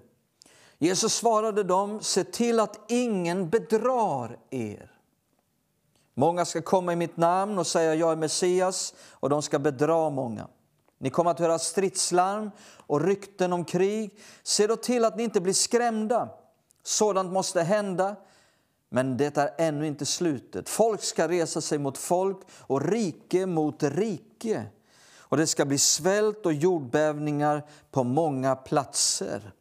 Jesus 0.79 1.15
svarade 1.15 1.63
dem, 1.63 2.03
se 2.03 2.25
till 2.25 2.61
att 2.61 2.81
ingen 2.89 3.51
bedrar 3.51 4.39
er. 4.51 4.91
Många 6.15 6.45
ska 6.45 6.63
komma 6.63 6.93
i 6.93 6.97
mitt 6.97 7.17
namn 7.17 7.59
och 7.59 7.67
säga 7.67 7.95
jag 7.95 8.13
är 8.13 8.17
Messias 8.17 8.95
och 9.11 9.31
de 9.31 9.43
ska 9.43 9.59
bedra 9.59 10.11
många. 10.11 10.49
Ni 10.99 11.11
kommer 11.11 11.31
att 11.31 11.39
höra 11.39 11.59
stridslarm 11.59 12.51
och 12.87 13.01
rykten 13.01 13.53
om 13.53 13.65
krig. 13.65 14.19
Se 14.43 14.67
då 14.67 14.77
till 14.77 15.05
att 15.05 15.17
ni 15.17 15.23
inte 15.23 15.41
blir 15.41 15.53
skrämda. 15.53 16.29
Sådant 16.83 17.33
måste 17.33 17.63
hända, 17.63 18.17
men 18.89 19.17
det 19.17 19.37
är 19.37 19.55
ännu 19.59 19.87
inte 19.87 20.07
slutet. 20.07 20.69
Folk 20.69 21.03
ska 21.03 21.29
resa 21.29 21.61
sig 21.61 21.79
mot 21.79 21.99
folk 21.99 22.39
och 22.51 22.89
rike 22.89 23.47
mot 23.47 23.83
rike. 23.83 24.65
Och 25.19 25.37
det 25.37 25.47
ska 25.47 25.65
bli 25.65 25.79
svält 25.79 26.47
och 26.47 26.53
jordbävningar 26.53 27.67
på 27.91 28.05
många 28.05 28.57
platser. 28.57 29.53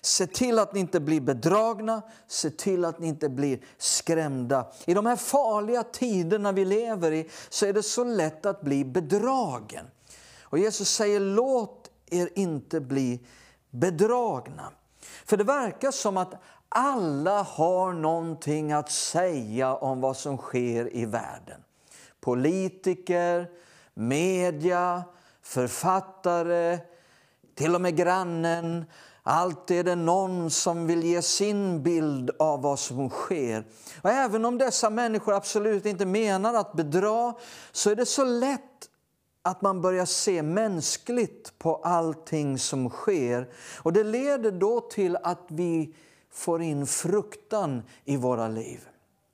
Se 0.00 0.26
till 0.26 0.58
att 0.58 0.74
ni 0.74 0.80
inte 0.80 1.00
blir 1.00 1.20
bedragna, 1.20 2.02
se 2.26 2.50
till 2.50 2.84
att 2.84 2.98
ni 2.98 3.08
inte 3.08 3.28
blir 3.28 3.60
skrämda. 3.78 4.72
I 4.86 4.94
de 4.94 5.06
här 5.06 5.16
farliga 5.16 5.82
tiderna 5.82 6.52
vi 6.52 6.64
lever 6.64 7.12
i 7.12 7.30
så 7.48 7.66
är 7.66 7.72
det 7.72 7.82
så 7.82 8.04
lätt 8.04 8.46
att 8.46 8.60
bli 8.60 8.84
bedragen. 8.84 9.86
Och 10.42 10.58
Jesus 10.58 10.90
säger 10.90 11.20
låt 11.20 11.90
er 12.10 12.28
inte 12.34 12.80
bli 12.80 13.20
bedragna. 13.70 14.72
För 15.24 15.36
det 15.36 15.44
verkar 15.44 15.90
som 15.90 16.16
att 16.16 16.34
alla 16.70 17.42
har 17.42 17.92
någonting 17.92 18.72
att 18.72 18.90
säga 18.90 19.74
om 19.74 20.00
vad 20.00 20.16
som 20.16 20.36
sker 20.36 20.96
i 20.96 21.04
världen. 21.04 21.60
Politiker, 22.20 23.48
media, 23.94 25.04
författare, 25.42 26.78
till 27.54 27.74
och 27.74 27.80
med 27.80 27.96
grannen. 27.96 28.84
Alltid 29.22 29.78
är 29.78 29.84
det 29.84 29.94
någon 29.94 30.50
som 30.50 30.86
vill 30.86 31.04
ge 31.04 31.22
sin 31.22 31.82
bild 31.82 32.30
av 32.38 32.62
vad 32.62 32.78
som 32.78 33.10
sker. 33.10 33.64
Och 34.02 34.10
även 34.10 34.44
om 34.44 34.58
dessa 34.58 34.90
människor 34.90 35.34
absolut 35.34 35.86
inte 35.86 36.06
menar 36.06 36.54
att 36.54 36.72
bedra 36.72 37.34
så 37.72 37.90
är 37.90 37.96
det 37.96 38.06
så 38.06 38.24
lätt 38.24 38.60
att 39.42 39.62
man 39.62 39.80
börjar 39.80 40.04
se 40.04 40.42
mänskligt 40.42 41.58
på 41.58 41.76
allting 41.76 42.58
som 42.58 42.90
sker. 42.90 43.48
Och 43.82 43.92
Det 43.92 44.04
leder 44.04 44.50
då 44.50 44.80
till 44.80 45.16
att 45.16 45.46
vi 45.48 45.94
får 46.30 46.62
in 46.62 46.86
fruktan 46.86 47.82
i 48.04 48.16
våra 48.16 48.48
liv. 48.48 48.88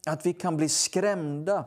Att 0.06 0.26
vi 0.26 0.32
kan 0.32 0.56
bli 0.56 0.68
skrämda. 0.68 1.64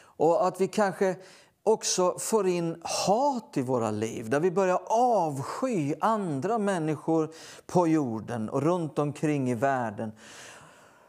Och 0.00 0.46
att 0.46 0.60
vi 0.60 0.68
kanske 0.68 1.16
också 1.62 2.18
får 2.18 2.46
in 2.46 2.82
hat 2.82 3.56
i 3.56 3.62
våra 3.62 3.90
liv 3.90 4.30
där 4.30 4.40
vi 4.40 4.50
börjar 4.50 4.80
avsky 4.86 5.94
andra 6.00 6.58
människor 6.58 7.30
på 7.66 7.86
jorden 7.86 8.48
och 8.48 8.62
runt 8.62 8.98
omkring 8.98 9.50
i 9.50 9.54
världen. 9.54 10.12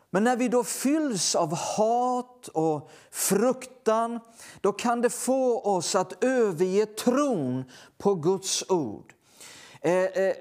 Men 0.10 0.24
när 0.24 0.36
vi 0.36 0.50
då 0.50 0.64
fylls 0.64 1.36
av 1.36 1.56
hat 1.56 2.48
och 2.48 2.90
fruktan 3.12 4.20
då 4.62 4.72
kan 4.72 5.02
det 5.02 5.10
få 5.10 5.62
oss 5.62 5.96
att 5.96 6.24
överge 6.24 6.86
tron 6.86 7.64
på 7.98 8.16
Guds 8.16 8.64
ord. 8.70 9.14
Eh, 9.82 9.94
eh, 9.94 10.36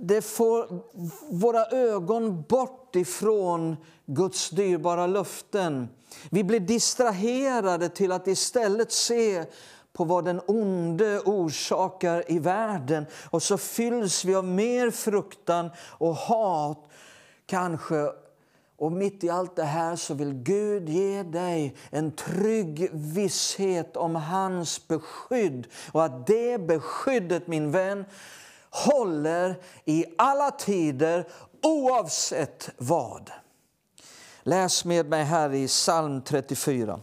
det 0.00 0.22
får 0.22 0.82
våra 1.30 1.66
ögon 1.66 2.42
bort 2.42 2.96
ifrån 2.96 3.76
Guds 4.06 4.50
dyrbara 4.50 5.06
löften. 5.06 5.88
Vi 6.30 6.44
blir 6.44 6.60
distraherade 6.60 7.88
till 7.88 8.12
att 8.12 8.26
istället 8.26 8.92
se 8.92 9.44
på 9.92 10.04
vad 10.04 10.24
den 10.24 10.40
onde 10.46 11.20
orsakar 11.20 12.24
i 12.32 12.38
världen. 12.38 13.06
Och 13.30 13.42
så 13.42 13.58
fylls 13.58 14.24
vi 14.24 14.34
av 14.34 14.44
mer 14.44 14.90
fruktan 14.90 15.70
och 15.98 16.14
hat, 16.14 16.88
kanske 17.46 18.12
och 18.76 18.92
mitt 18.92 19.24
i 19.24 19.30
allt 19.30 19.56
det 19.56 19.64
här 19.64 19.96
så 19.96 20.14
vill 20.14 20.34
Gud 20.34 20.88
ge 20.88 21.22
dig 21.22 21.76
en 21.90 22.12
trygg 22.12 22.90
visshet 22.92 23.96
om 23.96 24.14
hans 24.16 24.88
beskydd. 24.88 25.66
Och 25.92 26.04
att 26.04 26.26
det 26.26 26.58
beskyddet, 26.66 27.46
min 27.46 27.70
vän, 27.70 28.04
håller 28.72 29.62
i 29.84 30.04
alla 30.18 30.50
tider 30.50 31.28
oavsett 31.62 32.70
vad. 32.78 33.30
Läs 34.42 34.84
med 34.84 35.06
mig 35.06 35.24
här 35.24 35.54
i 35.54 35.68
psalm 35.68 36.22
34. 36.22 37.00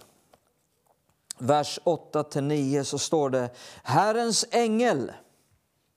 Vers 1.37 1.79
8-9 1.83 2.83
så 2.83 2.99
står 2.99 3.29
det 3.29 3.49
Herrens 3.83 4.45
ängel 4.51 5.11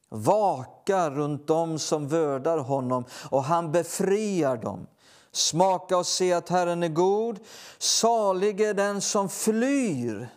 vakar 0.08 1.10
runt 1.10 1.46
dem 1.46 1.78
som 1.78 2.08
vördar 2.08 2.58
honom 2.58 3.04
och 3.30 3.44
han 3.44 3.72
befriar 3.72 4.56
dem. 4.56 4.86
Smaka 5.32 5.96
och 5.96 6.06
se 6.06 6.32
att 6.32 6.48
Herren 6.48 6.82
är 6.82 6.88
god. 6.88 7.38
Salig 7.78 8.60
är 8.60 8.74
den 8.74 9.00
som 9.00 9.28
flyr 9.28 10.28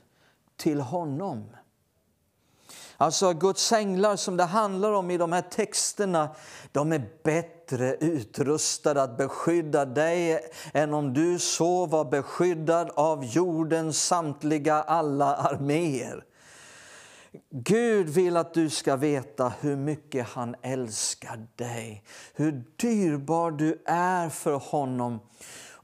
till 0.57 0.82
honom. 0.82 1.55
Alltså 2.98 3.34
Guds 3.34 3.72
änglar 3.72 4.16
som 4.16 4.38
det 4.38 4.44
handlar 4.44 4.92
om 4.92 5.12
i 5.12 5.18
de 5.18 5.32
här 5.32 5.42
texterna, 5.42 6.30
de 6.72 6.92
är 6.92 7.10
bättre 7.24 7.96
utrustade 7.96 9.02
att 9.02 9.18
beskydda 9.18 9.86
dig 9.86 10.40
än 10.74 10.94
om 10.94 11.14
du 11.14 11.40
så 11.40 11.86
var 11.86 12.06
beskyddad 12.06 12.92
av 12.96 13.26
jordens 13.26 14.04
samtliga 14.04 14.76
alla 14.76 15.36
arméer. 15.36 16.24
Gud 17.52 18.10
vill 18.10 18.38
att 18.38 18.54
du 18.54 18.70
ska 18.70 18.96
veta 18.96 19.54
hur 19.60 19.76
mycket 19.76 20.28
han 20.28 20.56
älskar 20.62 21.48
dig, 21.56 22.04
hur 22.34 22.64
dyrbar 22.76 23.52
du 23.52 23.84
är 23.86 24.30
för 24.30 24.54
honom 24.54 25.20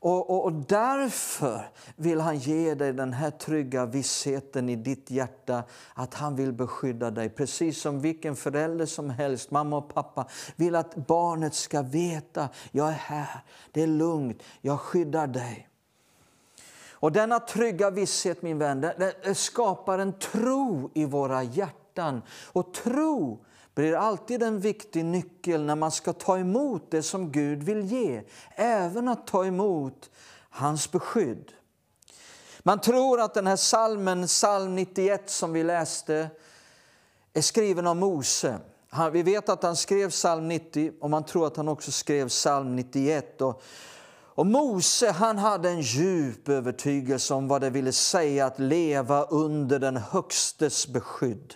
och, 0.03 0.29
och, 0.29 0.45
och, 0.45 0.53
därför 0.53 1.69
vill 1.95 2.19
han 2.19 2.37
ge 2.37 2.75
dig 2.75 2.93
den 2.93 3.13
här 3.13 3.31
trygga 3.31 3.85
vissheten 3.85 4.69
i 4.69 4.75
ditt 4.75 5.11
hjärta 5.11 5.63
att 5.93 6.13
han 6.13 6.35
vill 6.35 6.53
beskydda 6.53 7.11
dig. 7.11 7.29
Precis 7.29 7.81
som 7.81 8.01
vilken 8.01 8.35
förälder 8.35 8.85
som 8.85 9.09
helst, 9.09 9.51
mamma 9.51 9.77
och 9.77 9.93
pappa, 9.93 10.27
vill 10.55 10.75
att 10.75 10.95
barnet 10.95 11.53
ska 11.53 11.81
veta 11.81 12.49
jag 12.71 12.87
är 12.87 12.91
här, 12.91 13.43
det 13.71 13.81
är 13.81 13.87
lugnt, 13.87 14.43
jag 14.61 14.79
skyddar 14.79 15.27
dig. 15.27 15.67
Och 16.91 17.11
denna 17.11 17.39
trygga 17.39 17.89
visshet, 17.89 18.41
min 18.41 18.57
vän, 18.57 18.81
det 18.81 19.35
skapar 19.35 19.99
en 19.99 20.13
tro 20.13 20.91
i 20.93 21.05
våra 21.05 21.43
hjärtan. 21.43 22.21
Och 22.51 22.73
tro 22.73 23.45
blir 23.75 23.95
alltid 23.95 24.43
en 24.43 24.59
viktig 24.59 25.05
nyckel 25.05 25.63
när 25.63 25.75
man 25.75 25.91
ska 25.91 26.13
ta 26.13 26.37
emot 26.37 26.91
det 26.91 27.03
som 27.03 27.31
Gud 27.31 27.63
vill 27.63 27.85
ge. 27.85 28.23
Även 28.55 29.07
att 29.07 29.27
ta 29.27 29.45
emot 29.45 30.09
hans 30.49 30.91
beskydd. 30.91 31.51
Man 32.63 32.81
tror 32.81 33.21
att 33.21 33.33
den 33.33 33.47
här 33.47 33.55
salmen, 33.55 34.27
psalm 34.27 34.75
91 34.75 35.29
som 35.29 35.53
vi 35.53 35.63
läste, 35.63 36.29
är 37.33 37.41
skriven 37.41 37.87
av 37.87 37.95
Mose. 37.95 38.59
vi 39.11 39.23
vet 39.23 39.49
att 39.49 39.63
han 39.63 39.75
skrev 39.75 40.09
psalm 40.09 40.47
90 40.47 40.91
och 41.01 41.09
man 41.09 41.25
tror 41.25 41.47
att 41.47 41.57
han 41.57 41.67
också 41.67 41.91
skrev 41.91 42.29
psalm 42.29 42.75
91. 42.75 43.41
Och, 43.41 43.63
och 44.35 44.45
Mose 44.45 45.11
han 45.11 45.37
hade 45.37 45.69
en 45.69 45.81
djup 45.81 46.49
övertygelse 46.49 47.33
om 47.33 47.47
vad 47.47 47.61
det 47.61 47.69
ville 47.69 47.91
säga 47.91 48.45
att 48.45 48.59
leva 48.59 49.23
under 49.23 49.79
den 49.79 49.97
Högstes 49.97 50.87
beskydd. 50.87 51.55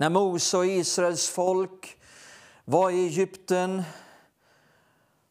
När 0.00 0.10
Mose 0.10 0.56
och 0.56 0.66
Israels 0.66 1.28
folk 1.28 1.98
var 2.64 2.90
i 2.90 3.06
Egypten 3.06 3.82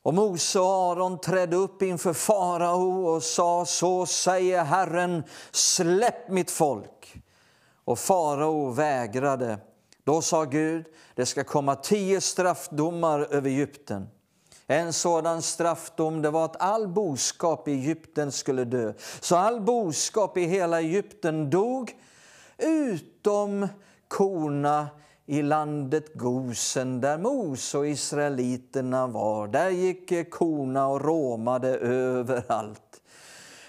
och 0.03 0.13
Mose 0.13 0.59
och 0.59 0.65
Aron 0.65 1.19
trädde 1.19 1.55
upp 1.55 1.81
inför 1.81 2.13
farao 2.13 3.07
och 3.07 3.23
sa 3.23 3.65
så 3.65 4.05
säger 4.05 4.63
Herren, 4.63 5.23
släpp 5.51 6.29
mitt 6.29 6.51
folk. 6.51 7.21
Och 7.85 7.99
farao 7.99 8.69
vägrade. 8.69 9.59
Då 10.03 10.21
sa 10.21 10.43
Gud, 10.43 10.85
det 11.15 11.25
ska 11.25 11.43
komma 11.43 11.75
tio 11.75 12.21
straffdomar 12.21 13.27
över 13.31 13.49
Egypten. 13.49 14.09
En 14.67 14.93
sådan 14.93 15.41
straffdom 15.41 16.21
det 16.21 16.29
var 16.29 16.45
att 16.45 16.61
all 16.61 16.87
boskap 16.87 17.67
i 17.67 17.71
Egypten 17.71 18.31
skulle 18.31 18.65
dö. 18.65 18.93
Så 19.19 19.35
all 19.35 19.61
boskap 19.61 20.37
i 20.37 20.45
hela 20.45 20.79
Egypten 20.79 21.49
dog 21.49 21.95
utom 22.57 23.67
korna 24.09 24.87
i 25.25 25.41
landet 25.41 26.13
Gosen 26.13 27.01
där 27.01 27.17
Mose 27.17 27.77
och 27.77 27.87
israeliterna 27.87 29.07
var. 29.07 29.47
Där 29.47 29.69
gick 29.69 30.31
korna 30.31 30.87
och 30.87 31.01
råmade 31.01 31.77
överallt. 31.77 33.01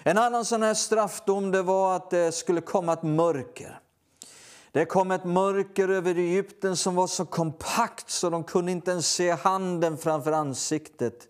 En 0.03 0.17
annan 0.17 0.45
sån 0.45 0.63
här 0.63 0.73
straffdom 0.73 1.51
det 1.51 1.61
var 1.61 1.95
att 1.95 2.09
det 2.09 2.31
skulle 2.31 2.61
komma 2.61 2.93
ett 2.93 3.03
mörker. 3.03 3.79
Det 4.71 4.85
kom 4.85 5.11
ett 5.11 5.25
mörker 5.25 5.89
över 5.89 6.15
Egypten 6.15 6.77
som 6.77 6.95
var 6.95 7.07
så 7.07 7.25
kompakt 7.25 8.09
så 8.09 8.29
de 8.29 8.43
kunde 8.43 8.71
inte 8.71 8.91
ens 8.91 9.07
se 9.07 9.31
handen 9.31 9.97
framför 9.97 10.31
ansiktet. 10.31 11.27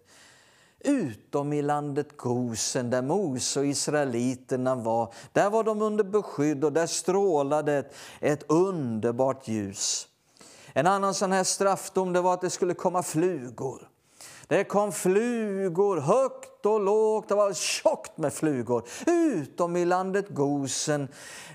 Utom 0.83 1.53
i 1.53 1.61
landet 1.61 2.17
Gosen, 2.17 2.89
där 2.89 3.01
Mose 3.01 3.59
och 3.59 3.65
israeliterna 3.65 4.75
var. 4.75 5.13
Där 5.33 5.49
var 5.49 5.63
de 5.63 5.81
under 5.81 6.03
beskydd 6.03 6.63
och 6.63 6.73
där 6.73 6.87
strålade 6.87 7.73
ett, 7.73 7.93
ett 8.19 8.51
underbart 8.51 9.47
ljus. 9.47 10.07
En 10.73 10.87
annan 10.87 11.13
sån 11.13 11.31
här 11.31 11.43
straffdom 11.43 12.13
det 12.13 12.21
var 12.21 12.33
att 12.33 12.41
det 12.41 12.49
skulle 12.49 12.73
komma 12.73 13.03
flugor. 13.03 13.89
Det 14.47 14.63
kom 14.63 14.91
flugor 14.91 15.97
högt 15.97 16.50
och 16.65 16.79
lågt, 16.81 17.29
det 17.29 17.35
var 17.35 17.53
tjockt 17.53 18.17
med 18.17 18.33
flugor. 18.33 18.83
Utom 19.05 19.75
i 19.75 19.85
landet 19.85 20.25
Gosen, 20.29 21.07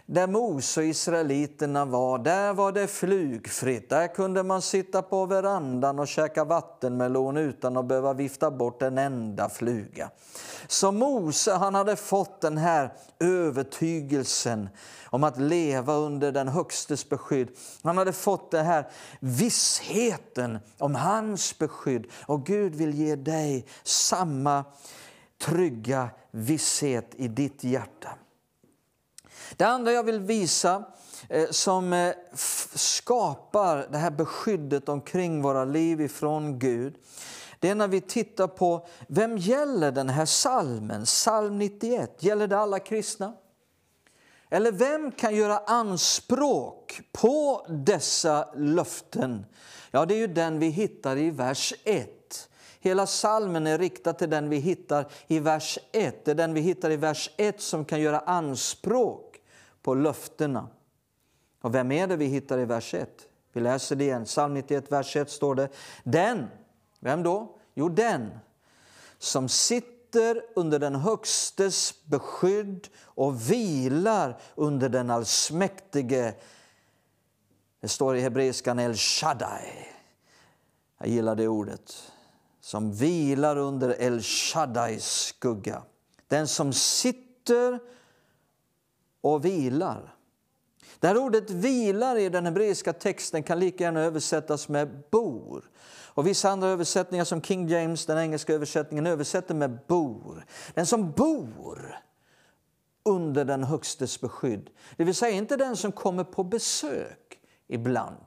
där 0.06 0.26
Mose 0.26 0.80
och 0.80 0.86
israeliterna 0.86 1.84
var, 1.84 2.18
där 2.18 2.52
var 2.52 2.72
det 2.72 2.86
flugfritt. 2.86 3.90
Där 3.90 4.14
kunde 4.14 4.42
man 4.42 4.62
sitta 4.62 5.02
på 5.02 5.26
verandan 5.26 5.98
och 5.98 6.08
käka 6.08 6.44
vattenmelon 6.44 7.36
utan 7.36 7.76
att 7.76 7.86
behöva 7.86 8.12
vifta 8.12 8.50
bort 8.50 8.82
en 8.82 8.98
enda 8.98 9.48
fluga. 9.48 10.10
Så 10.68 10.92
Mose 10.92 11.52
han 11.52 11.74
hade 11.74 11.96
fått 11.96 12.40
den 12.40 12.58
här 12.58 12.92
övertygelsen 13.20 14.68
om 15.10 15.24
att 15.24 15.40
leva 15.40 15.94
under 15.94 16.32
den 16.32 16.48
Högstes 16.48 17.08
beskydd. 17.08 17.48
Han 17.82 17.98
hade 17.98 18.12
fått 18.12 18.50
den 18.50 18.66
här 18.66 18.90
vissheten 19.20 20.58
om 20.78 20.94
hans 20.94 21.58
beskydd. 21.58 22.06
Och 22.26 22.46
Gud 22.46 22.74
vill 22.74 22.94
ge 22.94 23.16
dig 23.16 23.66
samma 23.84 24.64
trygga 25.38 26.08
visshet 26.30 27.14
i 27.16 27.28
ditt 27.28 27.64
hjärta. 27.64 28.08
Det 29.56 29.64
andra 29.64 29.92
jag 29.92 30.04
vill 30.04 30.20
visa 30.20 30.84
eh, 31.28 31.50
som 31.50 31.92
eh, 31.92 32.14
skapar 32.74 33.88
det 33.90 33.98
här 33.98 34.10
beskyddet 34.10 34.88
omkring 34.88 35.42
våra 35.42 35.64
liv 35.64 36.00
ifrån 36.00 36.58
Gud 36.58 36.94
det 37.60 37.70
är 37.70 37.74
när 37.74 37.88
vi 37.88 38.00
tittar 38.00 38.46
på 38.46 38.86
vem 39.08 39.38
gäller 39.38 39.92
den 39.92 40.08
här 40.08 40.26
salmen, 40.26 41.04
psalm 41.04 41.58
91. 41.58 42.22
Gäller 42.22 42.46
det 42.46 42.58
alla 42.58 42.78
kristna? 42.78 43.34
Eller 44.50 44.72
vem 44.72 45.12
kan 45.12 45.34
göra 45.34 45.58
anspråk 45.58 47.00
på 47.12 47.66
dessa 47.68 48.48
löften? 48.56 49.46
Ja, 49.90 50.06
det 50.06 50.14
är 50.14 50.18
ju 50.18 50.26
den 50.26 50.58
vi 50.58 50.66
hittar 50.66 51.16
i 51.16 51.30
vers 51.30 51.74
1. 51.84 52.10
Hela 52.86 53.06
salmen 53.06 53.66
är 53.66 53.78
riktad 53.78 54.12
till 54.12 54.30
den 54.30 54.48
vi 54.48 54.56
hittar 54.56 55.06
i 55.26 55.38
vers 55.38 55.78
1. 55.92 56.24
Det 56.24 56.30
är 56.30 56.34
den 56.34 56.54
vi 56.54 56.60
hittar 56.60 56.90
i 56.90 56.96
vers 56.96 57.30
1 57.36 57.60
som 57.60 57.84
kan 57.84 58.00
göra 58.00 58.18
anspråk 58.18 59.40
på 59.82 59.94
löftena. 59.94 60.68
Och 61.60 61.74
vem 61.74 61.92
är 61.92 62.06
det 62.06 62.16
vi 62.16 62.24
hittar 62.24 62.58
i 62.58 62.64
vers 62.64 62.94
1? 62.94 63.08
Vi 63.52 63.60
läser 63.60 63.96
det 63.96 64.04
igen. 64.04 64.24
Psalm 64.24 64.54
91, 64.54 64.92
vers 64.92 65.16
1 65.16 65.30
står 65.30 65.54
det. 65.54 65.68
Den, 66.04 66.46
vem 67.00 67.22
då? 67.22 67.58
Jo, 67.74 67.88
den 67.88 68.38
som 69.18 69.48
sitter 69.48 70.42
under 70.56 70.78
den 70.78 70.94
Högstes 70.94 72.04
beskydd 72.04 72.88
och 73.02 73.50
vilar 73.50 74.40
under 74.54 74.88
den 74.88 75.10
allsmäktige. 75.10 76.34
Det 77.80 77.88
står 77.88 78.16
i 78.16 78.20
hebreiskan 78.20 78.78
El 78.78 78.94
Shaddai. 78.94 79.88
Jag 80.98 81.08
gillar 81.08 81.34
det 81.34 81.48
ordet. 81.48 82.12
Som 82.66 82.93
vilar 82.93 83.56
under 83.56 84.01
El 84.01 84.22
Shaddais 84.22 85.05
skugga. 85.05 85.82
Den 86.28 86.48
som 86.48 86.72
sitter 86.72 87.78
och 89.20 89.44
vilar. 89.44 90.14
Det 90.98 91.06
här 91.06 91.16
ordet 91.16 91.51
vilar 91.51 92.16
i 92.16 92.28
den 92.28 92.44
hebreiska 92.47 92.93
texten 92.93 93.43
kan 93.43 93.59
lika 93.60 93.84
gärna 93.84 94.01
översättas 94.01 94.68
med 94.68 95.02
bor. 95.10 95.70
Och 95.88 96.26
vissa 96.26 96.51
andra 96.51 96.68
översättningar 96.68 97.24
som 97.24 97.43
King 97.43 97.68
James, 97.68 98.06
den 98.06 98.18
engelska 98.18 98.55
översättningen, 98.55 99.06
översätter 99.06 99.55
med 99.55 99.78
bor. 99.86 100.47
Den 100.74 100.86
som 100.86 101.12
bor 101.12 101.98
under 103.02 103.44
den 103.44 103.64
högstes 103.64 104.20
beskydd. 104.20 104.70
Det 104.97 105.05
vill 105.05 105.14
säga 105.14 105.36
inte 105.36 105.56
den 105.56 105.76
som 105.76 105.93
kommer 105.93 106.24
på 106.24 106.44
besök 106.44 107.38
ibland. 107.68 108.26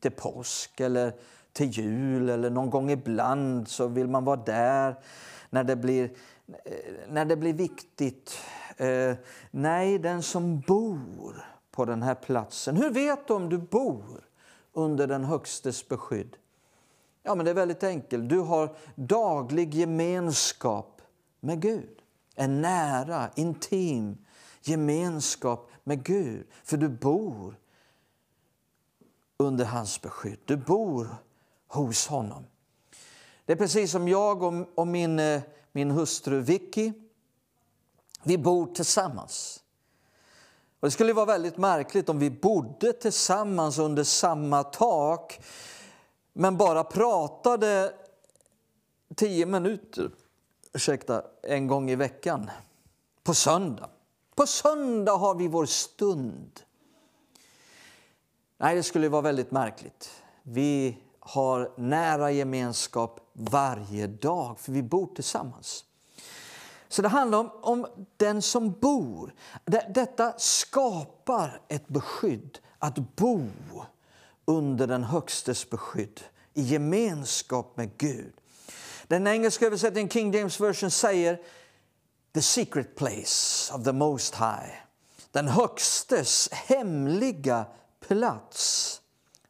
Till 0.00 0.12
påsk 0.12 0.80
eller 0.80 1.12
till 1.56 1.70
jul 1.70 2.28
eller 2.28 2.50
någon 2.50 2.70
gång 2.70 2.90
ibland 2.90 3.68
så 3.68 3.86
vill 3.86 4.08
man 4.08 4.24
vara 4.24 4.36
där 4.36 4.96
när 5.50 5.64
det 5.64 5.76
blir, 5.76 6.04
eh, 6.64 6.72
när 7.08 7.24
det 7.24 7.36
blir 7.36 7.52
viktigt. 7.52 8.38
Eh, 8.76 9.14
nej, 9.50 9.98
den 9.98 10.22
som 10.22 10.60
bor 10.60 11.44
på 11.70 11.84
den 11.84 12.02
här 12.02 12.14
platsen. 12.14 12.76
Hur 12.76 12.90
vet 12.90 13.28
du 13.28 13.34
om 13.34 13.48
du 13.48 13.58
bor 13.58 14.24
under 14.72 15.06
den 15.06 15.24
högstes 15.24 15.88
beskydd? 15.88 16.36
Ja, 17.22 17.34
men 17.34 17.44
det 17.44 17.50
är 17.50 17.54
väldigt 17.54 17.84
enkelt. 17.84 18.28
Du 18.28 18.38
har 18.38 18.76
daglig 18.94 19.74
gemenskap 19.74 21.02
med 21.40 21.60
Gud. 21.60 22.02
En 22.34 22.60
nära, 22.60 23.30
intim 23.34 24.16
gemenskap 24.62 25.70
med 25.84 26.04
Gud. 26.04 26.46
För 26.64 26.76
du 26.76 26.88
bor 26.88 27.56
under 29.36 29.64
hans 29.64 30.02
beskydd. 30.02 30.38
Du 30.44 30.56
bor 30.56 31.16
hos 31.68 32.06
honom. 32.06 32.46
Det 33.44 33.52
är 33.52 33.56
precis 33.56 33.90
som 33.90 34.08
jag 34.08 34.42
och 34.78 34.86
min, 34.86 35.18
eh, 35.18 35.42
min 35.72 35.90
hustru 35.90 36.40
Vicky. 36.40 36.92
Vi 38.22 38.38
bor 38.38 38.66
tillsammans. 38.66 39.62
Och 40.80 40.86
det 40.86 40.90
skulle 40.90 41.12
vara 41.12 41.26
väldigt 41.26 41.56
märkligt 41.56 42.08
om 42.08 42.18
vi 42.18 42.30
bodde 42.30 42.92
tillsammans 42.92 43.78
under 43.78 44.04
samma 44.04 44.64
tak 44.64 45.40
men 46.32 46.56
bara 46.56 46.84
pratade 46.84 47.94
tio 49.16 49.46
minuter 49.46 50.10
ursäkta, 50.76 51.24
en 51.42 51.66
gång 51.66 51.90
i 51.90 51.96
veckan, 51.96 52.50
på 53.22 53.34
söndag. 53.34 53.90
På 54.34 54.46
söndag 54.46 55.16
har 55.16 55.34
vi 55.34 55.48
vår 55.48 55.66
stund. 55.66 56.60
Nej, 58.58 58.76
det 58.76 58.82
skulle 58.82 59.08
vara 59.08 59.22
väldigt 59.22 59.50
märkligt. 59.50 60.22
Vi 60.42 60.98
har 61.26 61.72
nära 61.76 62.30
gemenskap 62.30 63.20
varje 63.32 64.06
dag, 64.06 64.58
för 64.58 64.72
vi 64.72 64.82
bor 64.82 65.14
tillsammans. 65.14 65.84
Så 66.88 67.02
det 67.02 67.08
handlar 67.08 67.38
om, 67.38 67.50
om 67.62 67.86
den 68.16 68.42
som 68.42 68.72
bor. 68.72 69.34
Detta 69.94 70.34
skapar 70.38 71.60
ett 71.68 71.88
beskydd, 71.88 72.58
att 72.78 73.16
bo 73.16 73.48
under 74.44 74.86
den 74.86 75.04
Högstes 75.04 75.70
beskydd 75.70 76.20
i 76.54 76.62
gemenskap 76.62 77.76
med 77.76 77.98
Gud. 77.98 78.32
Den 79.08 79.26
engelska 79.26 79.66
översättningen, 79.66 80.10
King 80.10 80.32
James 80.32 80.60
version, 80.60 80.90
säger 80.90 81.40
the 82.34 82.42
secret 82.42 82.96
place 82.96 83.74
of 83.74 83.84
the 83.84 83.92
most 83.92 84.34
high. 84.34 84.70
Den 85.32 85.48
Högstes 85.48 86.48
hemliga 86.52 87.66
plats. 88.08 89.00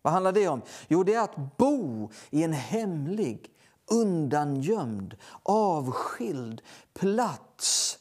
Vad 0.06 0.12
handlar 0.12 0.32
det 0.32 0.48
om? 0.48 0.62
Jo, 0.88 1.02
det 1.02 1.14
är 1.14 1.20
att 1.20 1.56
bo 1.56 2.10
i 2.30 2.42
en 2.42 2.52
hemlig, 2.52 3.50
undangömd, 3.90 5.16
avskild 5.42 6.62
plats. 6.94 7.98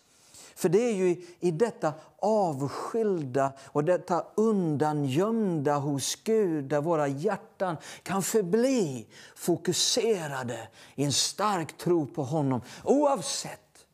För 0.55 0.69
det 0.69 0.77
är 0.77 0.93
ju 0.93 1.25
i 1.39 1.51
detta 1.51 1.93
avskilda 2.19 3.53
och 3.65 3.83
detta 3.83 4.25
undangömda 4.35 5.77
hos 5.77 6.15
Gud 6.15 6.63
där 6.65 6.81
våra 6.81 7.07
hjärtan 7.07 7.77
kan 8.03 8.23
förbli 8.23 9.07
fokuserade 9.35 10.67
i 10.95 11.03
en 11.03 11.13
stark 11.13 11.77
tro 11.77 12.05
på 12.05 12.23
honom 12.23 12.61
oavsett 12.83 13.85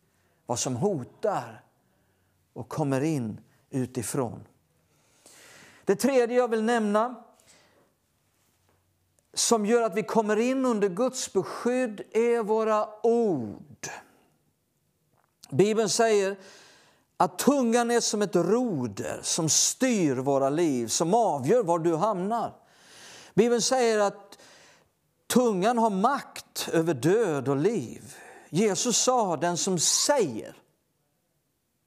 vad 0.46 0.60
som 0.60 0.76
hotar 0.76 1.64
och 2.54 2.70
kommer 2.70 3.02
in 3.02 3.42
utifrån. 3.70 4.44
Det 5.86 5.96
tredje 5.96 6.38
jag 6.38 6.48
vill 6.48 6.64
nämna 6.64 7.24
som 9.34 9.66
gör 9.66 9.82
att 9.82 9.96
vi 9.96 10.04
kommer 10.04 10.40
in 10.40 10.66
under 10.66 10.90
Guds 10.90 11.34
beskydd 11.34 12.02
är 12.12 12.44
våra 12.44 12.88
ord. 13.04 13.88
Bibeln 15.50 15.90
säger 15.90 16.40
att 17.18 17.40
tungan 17.40 17.92
är 17.92 18.00
som 18.00 18.22
ett 18.22 18.36
roder 18.36 19.20
som 19.24 19.50
styr 19.50 20.16
våra 20.16 20.50
liv, 20.50 20.88
som 20.88 21.14
avgör 21.14 21.64
var 21.64 21.80
du 21.80 21.96
hamnar. 21.96 22.54
Bibeln 23.34 23.62
säger 23.62 24.00
att 24.00 24.38
tungan 25.28 25.78
har 25.78 25.90
makt 25.90 26.70
över 26.74 26.94
död 26.94 27.48
och 27.50 27.58
liv. 27.58 28.16
Jesus 28.50 28.98
sa, 28.98 29.38
den 29.38 29.58
som 29.58 29.80
säger 29.80 30.56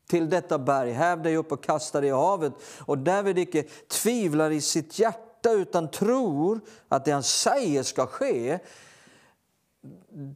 till 0.06 0.30
detta 0.30 0.58
berg, 0.58 0.92
häv 0.92 1.22
dig 1.22 1.36
upp 1.36 1.52
och 1.52 1.64
kasta 1.64 2.00
dig 2.00 2.08
i 2.08 2.12
havet 2.12 2.52
och 2.78 2.98
därvid 2.98 3.38
icke 3.38 3.62
tvivlar 3.88 4.50
i 4.50 4.60
sitt 4.60 4.98
hjärta 4.98 5.33
utan 5.52 5.90
tror 5.90 6.60
att 6.88 7.04
det 7.04 7.10
han 7.10 7.22
säger 7.22 7.82
ska 7.82 8.06
ske, 8.06 8.58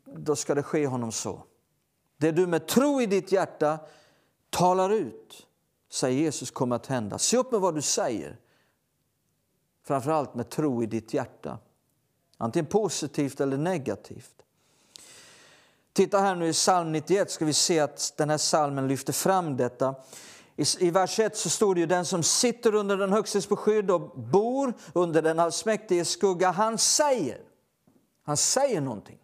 då 0.04 0.36
ska 0.36 0.54
det 0.54 0.62
ske 0.62 0.86
honom 0.86 1.12
så. 1.12 1.42
Det 2.16 2.32
du 2.32 2.46
med 2.46 2.66
tro 2.66 3.00
i 3.00 3.06
ditt 3.06 3.32
hjärta 3.32 3.78
talar 4.50 4.90
ut, 4.90 5.46
säger 5.90 6.18
Jesus, 6.18 6.50
kommer 6.50 6.76
att 6.76 6.86
hända. 6.86 7.18
Se 7.18 7.36
upp 7.36 7.52
med 7.52 7.60
vad 7.60 7.74
du 7.74 7.82
säger. 7.82 8.36
Framförallt 9.84 10.34
med 10.34 10.50
tro 10.50 10.82
i 10.82 10.86
ditt 10.86 11.14
hjärta. 11.14 11.58
Antingen 12.36 12.66
positivt 12.66 13.40
eller 13.40 13.56
negativt. 13.56 14.34
Titta 15.92 16.18
här 16.18 16.34
nu 16.34 16.48
i 16.48 16.52
psalm 16.52 16.92
91 16.92 17.30
ska 17.30 17.44
vi 17.44 17.52
se 17.52 17.80
att 17.80 18.14
den 18.16 18.30
här 18.30 18.38
psalmen 18.38 18.88
lyfter 18.88 19.12
fram 19.12 19.56
detta. 19.56 19.94
I, 20.58 20.64
I 20.78 20.90
vers 20.90 21.18
1 21.18 21.36
så 21.36 21.50
står 21.50 21.74
det 21.74 21.80
ju 21.80 21.86
den 21.86 22.04
som 22.04 22.22
sitter 22.22 22.74
under 22.74 22.96
den 22.96 23.12
högstes 23.12 23.48
beskydd 23.48 23.90
och 23.90 24.20
bor 24.20 24.74
under 24.92 25.22
den 25.22 25.38
allsmäktiges 25.38 26.10
skugga, 26.10 26.50
han 26.50 26.78
säger, 26.78 27.40
han 28.22 28.36
säger 28.36 28.80
någonting. 28.80 29.18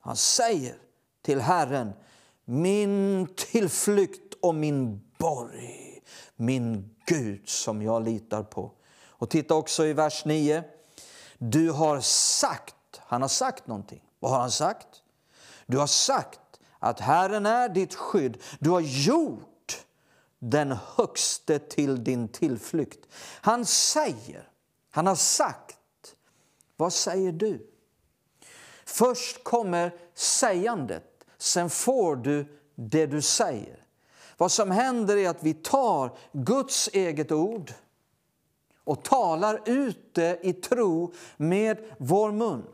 Han 0.00 0.16
säger 0.16 0.76
till 1.22 1.40
Herren, 1.40 1.92
min 2.44 3.28
tillflykt 3.36 4.34
och 4.40 4.54
min 4.54 5.00
borg, 5.18 6.02
min 6.36 6.94
Gud 7.06 7.48
som 7.48 7.82
jag 7.82 8.04
litar 8.04 8.42
på. 8.42 8.72
Och 9.06 9.30
titta 9.30 9.54
också 9.54 9.84
i 9.84 9.92
vers 9.92 10.24
9. 10.24 10.64
Du 11.38 11.70
har 11.70 12.00
sagt, 12.00 12.74
han 12.98 13.22
har 13.22 13.28
sagt 13.28 13.66
någonting. 13.66 14.02
Vad 14.18 14.30
har 14.30 14.40
han 14.40 14.50
sagt? 14.50 15.02
Du 15.66 15.78
har 15.78 15.86
sagt 15.86 16.40
att 16.78 17.00
Herren 17.00 17.46
är 17.46 17.68
ditt 17.68 17.94
skydd. 17.94 18.42
Du 18.58 18.70
har 18.70 18.80
gjort 18.80 19.51
den 20.44 20.76
högste 20.96 21.58
till 21.58 22.04
din 22.04 22.28
tillflykt. 22.28 23.06
Han 23.40 23.66
säger, 23.66 24.48
han 24.90 25.06
har 25.06 25.14
sagt. 25.14 25.76
Vad 26.76 26.92
säger 26.92 27.32
du? 27.32 27.70
Först 28.84 29.44
kommer 29.44 29.94
sägandet 30.14 31.24
sen 31.38 31.70
får 31.70 32.16
du 32.16 32.58
det 32.74 33.06
du 33.06 33.22
säger. 33.22 33.84
Vad 34.36 34.52
som 34.52 34.70
händer 34.70 35.16
är 35.16 35.28
att 35.28 35.42
vi 35.42 35.54
tar 35.54 36.18
Guds 36.32 36.88
eget 36.92 37.32
ord 37.32 37.72
och 38.84 39.04
talar 39.04 39.60
ut 39.64 40.14
det 40.14 40.38
i 40.42 40.52
tro 40.52 41.12
med 41.36 41.78
vår 41.98 42.32
mun. 42.32 42.66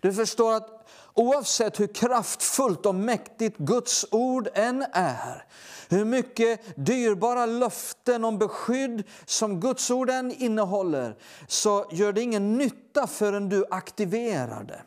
Du 0.00 0.12
förstår 0.12 0.52
att 0.52 0.77
oavsett 1.18 1.80
hur 1.80 1.86
kraftfullt 1.86 2.86
och 2.86 2.94
mäktigt 2.94 3.58
Guds 3.58 4.06
ord 4.10 4.48
än 4.54 4.86
är 4.92 5.44
hur 5.88 6.04
mycket 6.04 6.60
dyrbara 6.86 7.46
löften 7.46 8.24
om 8.24 8.38
beskydd 8.38 9.02
som 9.24 9.60
Guds 9.60 9.90
ord 9.90 10.10
än 10.10 10.32
innehåller 10.32 11.16
så 11.46 11.86
gör 11.92 12.12
det 12.12 12.20
ingen 12.20 12.58
nytta 12.58 13.06
förrän 13.06 13.48
du 13.48 13.64
aktiverar 13.70 14.64
det. 14.64 14.82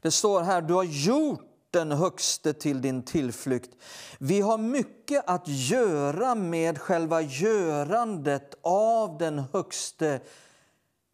Det 0.00 0.10
står 0.10 0.40
här, 0.40 0.62
du 0.62 0.74
har 0.74 0.84
gjort 0.84 1.40
den 1.70 1.92
högste 1.92 2.52
till 2.52 2.82
din 2.82 3.02
tillflykt. 3.02 3.70
Vi 4.18 4.40
har 4.40 4.58
mycket 4.58 5.24
att 5.26 5.48
göra 5.48 6.34
med 6.34 6.78
själva 6.78 7.20
görandet 7.20 8.54
av 8.62 9.18
den 9.18 9.38
högste 9.52 10.20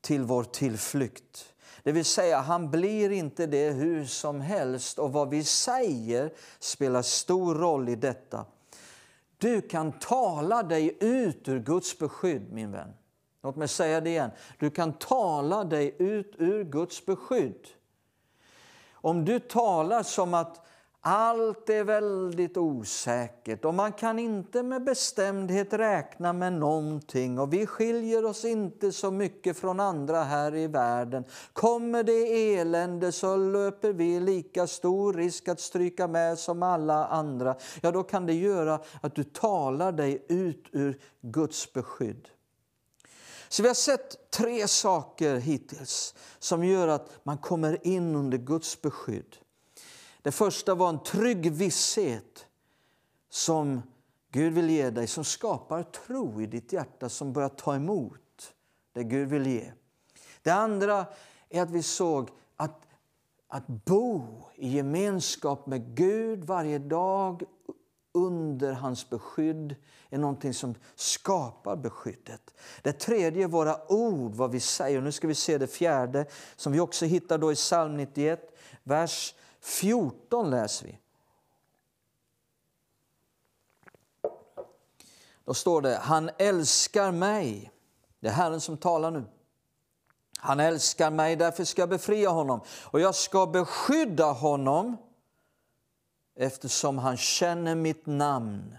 till 0.01 0.23
vår 0.23 0.44
tillflykt. 0.44 1.53
Det 1.85 1.93
vill 1.93 2.05
säga, 2.05 2.40
han 2.40 2.70
blir 2.70 3.11
inte 3.11 3.47
det 3.47 3.70
hur 3.70 4.05
som 4.05 4.40
helst 4.40 4.98
och 4.98 5.12
vad 5.12 5.31
vi 5.31 5.44
säger 5.44 6.32
spelar 6.59 7.02
stor 7.02 7.55
roll 7.55 7.89
i 7.89 7.97
detta. 7.97 8.44
Du 9.39 9.61
kan 9.61 9.93
tala 9.93 10.62
dig 10.62 10.97
ut 11.01 11.48
ur 11.48 11.61
Guds 11.61 11.98
beskydd, 11.98 12.52
min 12.52 12.73
vän. 12.73 12.94
Låt 13.43 13.56
mig 13.56 13.69
säga 13.69 14.01
det 14.01 14.11
igen. 14.11 14.31
Du 14.59 14.70
kan 14.70 14.93
tala 14.93 15.65
dig 15.65 15.97
ut 15.98 16.35
ur 16.39 16.65
Guds 16.65 17.06
beskydd. 17.06 17.66
Om 18.93 19.24
du 19.24 19.39
talar 19.40 20.02
som 20.02 20.35
att 20.35 20.66
allt 21.06 21.70
är 21.70 21.85
väldigt 21.85 22.56
osäkert 22.56 23.64
och 23.64 23.74
man 23.74 23.93
kan 23.93 24.18
inte 24.18 24.62
med 24.62 24.85
bestämdhet 24.85 25.72
räkna 25.72 26.32
med 26.32 26.52
någonting 26.52 27.39
och 27.39 27.52
vi 27.52 27.66
skiljer 27.66 28.24
oss 28.24 28.44
inte 28.44 28.93
så 28.93 29.10
mycket 29.10 29.59
från 29.59 29.81
andra 29.81 30.22
här 30.22 30.55
i 30.55 30.66
världen. 30.66 31.24
Kommer 31.52 32.02
det 32.02 32.55
elände 32.59 33.12
så 33.12 33.36
löper 33.36 33.93
vi 33.93 34.20
lika 34.20 34.66
stor 34.66 35.12
risk 35.12 35.48
att 35.48 35.60
stryka 35.60 36.09
med 36.09 36.39
som 36.39 36.62
alla 36.62 37.06
andra. 37.06 37.56
Ja, 37.81 37.90
då 37.90 38.02
kan 38.02 38.26
det 38.26 38.35
göra 38.35 38.81
att 39.01 39.14
du 39.14 39.24
talar 39.24 39.93
dig 39.93 40.24
ut 40.28 40.68
ur 40.72 41.01
Guds 41.20 41.72
beskydd. 41.72 42.28
Så 43.48 43.62
vi 43.62 43.68
har 43.68 43.74
sett 43.74 44.31
tre 44.31 44.68
saker 44.68 45.36
hittills 45.36 46.14
som 46.39 46.64
gör 46.64 46.89
att 46.89 47.10
man 47.22 47.39
kommer 47.39 47.86
in 47.86 48.14
under 48.14 48.39
Guds 48.39 48.82
beskydd. 48.82 49.36
Det 50.24 50.32
första 50.32 50.74
var 50.74 50.88
en 50.88 51.02
trygg 51.02 51.52
visshet 51.52 52.46
som 53.28 53.82
Gud 54.30 54.52
vill 54.52 54.70
ge 54.70 54.90
dig, 54.90 55.06
som 55.06 55.24
skapar 55.24 55.82
tro 55.82 56.42
i 56.42 56.46
ditt 56.46 56.72
hjärta, 56.72 57.09
som 57.09 57.32
börjar 57.32 57.48
ta 57.48 57.74
emot 57.74 58.55
det 58.92 59.05
Gud 59.05 59.28
vill 59.28 59.46
ge. 59.46 59.72
Det 60.42 60.51
andra 60.51 61.06
är 61.48 61.62
att 61.62 61.70
vi 61.70 61.82
såg 61.82 62.30
att, 62.56 62.86
att 63.48 63.66
bo 63.66 64.26
i 64.55 64.68
gemenskap 64.68 65.66
med 65.66 65.96
Gud 65.96 66.44
varje 66.44 66.78
dag 66.78 67.42
under 68.12 68.72
hans 68.72 69.10
beskydd 69.10 69.76
är 70.10 70.18
någonting 70.18 70.55
som 70.55 70.74
skapar 70.94 71.76
beskyddet. 71.76 72.55
Det 72.82 72.92
tredje 72.92 73.44
är 73.44 73.48
våra 73.48 73.92
ord, 73.92 74.34
vad 74.34 74.51
vi 74.51 74.60
säger. 74.60 75.01
Nu 75.01 75.12
ska 75.12 75.28
vi 75.28 75.34
se 75.34 75.59
det 75.59 75.66
fjärde 75.66 76.26
som 76.56 76.72
vi 76.72 76.80
också 76.80 77.05
hittar 77.05 77.38
då 77.38 77.52
i 77.52 77.55
psalm 77.55 77.96
91, 77.96 78.59
vers 78.82 79.34
14 79.65 80.51
läser 80.51 80.86
vi. 80.86 80.99
Då 85.45 85.55
står 85.55 85.82
det, 85.82 85.97
han 85.97 86.31
älskar 86.39 87.12
mig. 87.12 87.73
Det 88.20 88.28
är 88.28 88.32
Herren 88.32 88.61
som 88.61 88.77
talar 88.77 89.11
nu. 89.11 89.24
Han 90.39 90.61
älskar 90.61 91.11
mig, 91.11 91.36
därför 91.36 91.65
ska 91.65 91.82
jag 91.82 91.89
befria 91.89 92.31
honom 92.31 92.61
och 92.82 93.01
jag 93.01 93.15
ska 93.15 93.47
beskydda 93.47 94.32
honom 94.32 94.97
eftersom 96.36 96.99
han 96.99 97.16
känner 97.16 97.74
mitt 97.74 98.07
namn. 98.07 98.78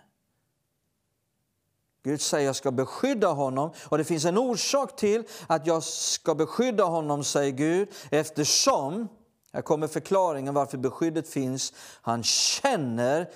Gud 2.04 2.22
säger 2.22 2.46
jag 2.46 2.56
ska 2.56 2.72
beskydda 2.72 3.28
honom 3.28 3.72
och 3.86 3.98
det 3.98 4.04
finns 4.04 4.26
en 4.26 4.38
orsak 4.38 4.96
till 4.96 5.24
att 5.48 5.68
jag 5.68 5.84
ska 5.84 6.36
beskydda 6.36 6.84
honom, 6.84 7.24
säger 7.24 7.52
Gud, 7.52 7.90
eftersom, 8.12 9.08
här 9.56 9.62
kommer 9.62 9.88
förklaringen 9.88 10.54
varför 10.54 10.78
beskyddet 10.78 11.30
finns, 11.30 11.74
han 12.02 12.24
känner 12.24 13.30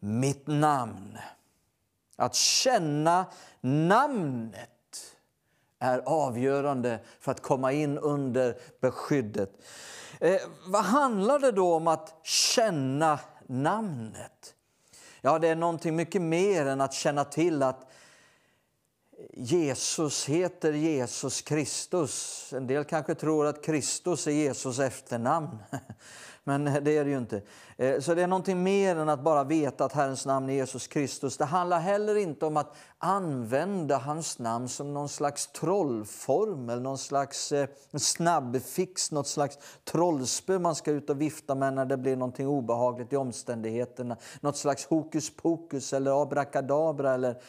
mitt 0.00 0.46
namn. 0.46 1.18
Att 2.16 2.34
känna 2.34 3.26
namnet 3.60 4.68
är 5.78 5.98
avgörande 5.98 6.98
för 7.20 7.32
att 7.32 7.42
komma 7.42 7.72
in 7.72 7.98
under 7.98 8.56
beskyddet. 8.80 9.50
Eh, 10.20 10.40
vad 10.66 10.84
handlar 10.84 11.38
det 11.38 11.52
då 11.52 11.74
om 11.74 11.86
att 11.86 12.14
känna 12.22 13.18
namnet? 13.46 14.54
Ja, 15.20 15.38
det 15.38 15.48
är 15.48 15.56
någonting 15.56 15.96
mycket 15.96 16.22
mer 16.22 16.66
än 16.66 16.80
att 16.80 16.92
känna 16.92 17.24
till 17.24 17.62
att 17.62 17.91
Jesus 19.30 20.28
heter 20.28 20.72
Jesus 20.72 21.42
Kristus. 21.42 22.52
En 22.52 22.66
del 22.66 22.84
kanske 22.84 23.14
tror 23.14 23.46
att 23.46 23.64
Kristus 23.64 24.26
är 24.26 24.30
Jesus 24.30 24.78
efternamn. 24.78 25.58
Men 26.44 26.64
det 26.64 26.96
är 26.96 27.04
det 27.04 27.10
ju 27.10 27.18
inte. 27.18 27.42
Eh, 27.76 28.00
så 28.00 28.14
det 28.14 28.22
är 28.22 28.26
någonting 28.26 28.62
mer 28.62 28.96
än 28.96 29.08
att 29.08 29.22
bara 29.22 29.44
veta 29.44 29.84
att 29.84 29.92
Herrens 29.92 30.26
namn 30.26 30.50
är 30.50 30.54
Jesus 30.54 30.86
Kristus. 30.86 31.36
Det 31.36 31.44
handlar 31.44 31.80
heller 31.80 32.16
inte 32.16 32.46
om 32.46 32.56
att 32.56 32.76
använda 32.98 33.98
hans 33.98 34.38
namn 34.38 34.68
som 34.68 34.94
någon 34.94 35.08
slags 35.08 35.46
trollformel, 35.46 36.80
någon 36.80 36.98
slags 36.98 37.52
eh, 37.52 37.68
snabbfix, 37.96 39.12
något 39.12 39.28
slags 39.28 39.58
trollspö 39.84 40.58
man 40.58 40.74
ska 40.74 40.90
ut 40.90 41.10
och 41.10 41.20
vifta 41.20 41.54
med 41.54 41.74
när 41.74 41.84
det 41.84 41.96
blir 41.96 42.16
någonting 42.16 42.46
obehagligt 42.46 43.12
i 43.12 43.16
omständigheterna. 43.16 44.16
Något 44.40 44.56
slags 44.56 44.86
hokus 44.86 45.36
pokus 45.36 45.92
eller 45.92 46.22
abrakadabra 46.22 47.14
eller 47.14 47.42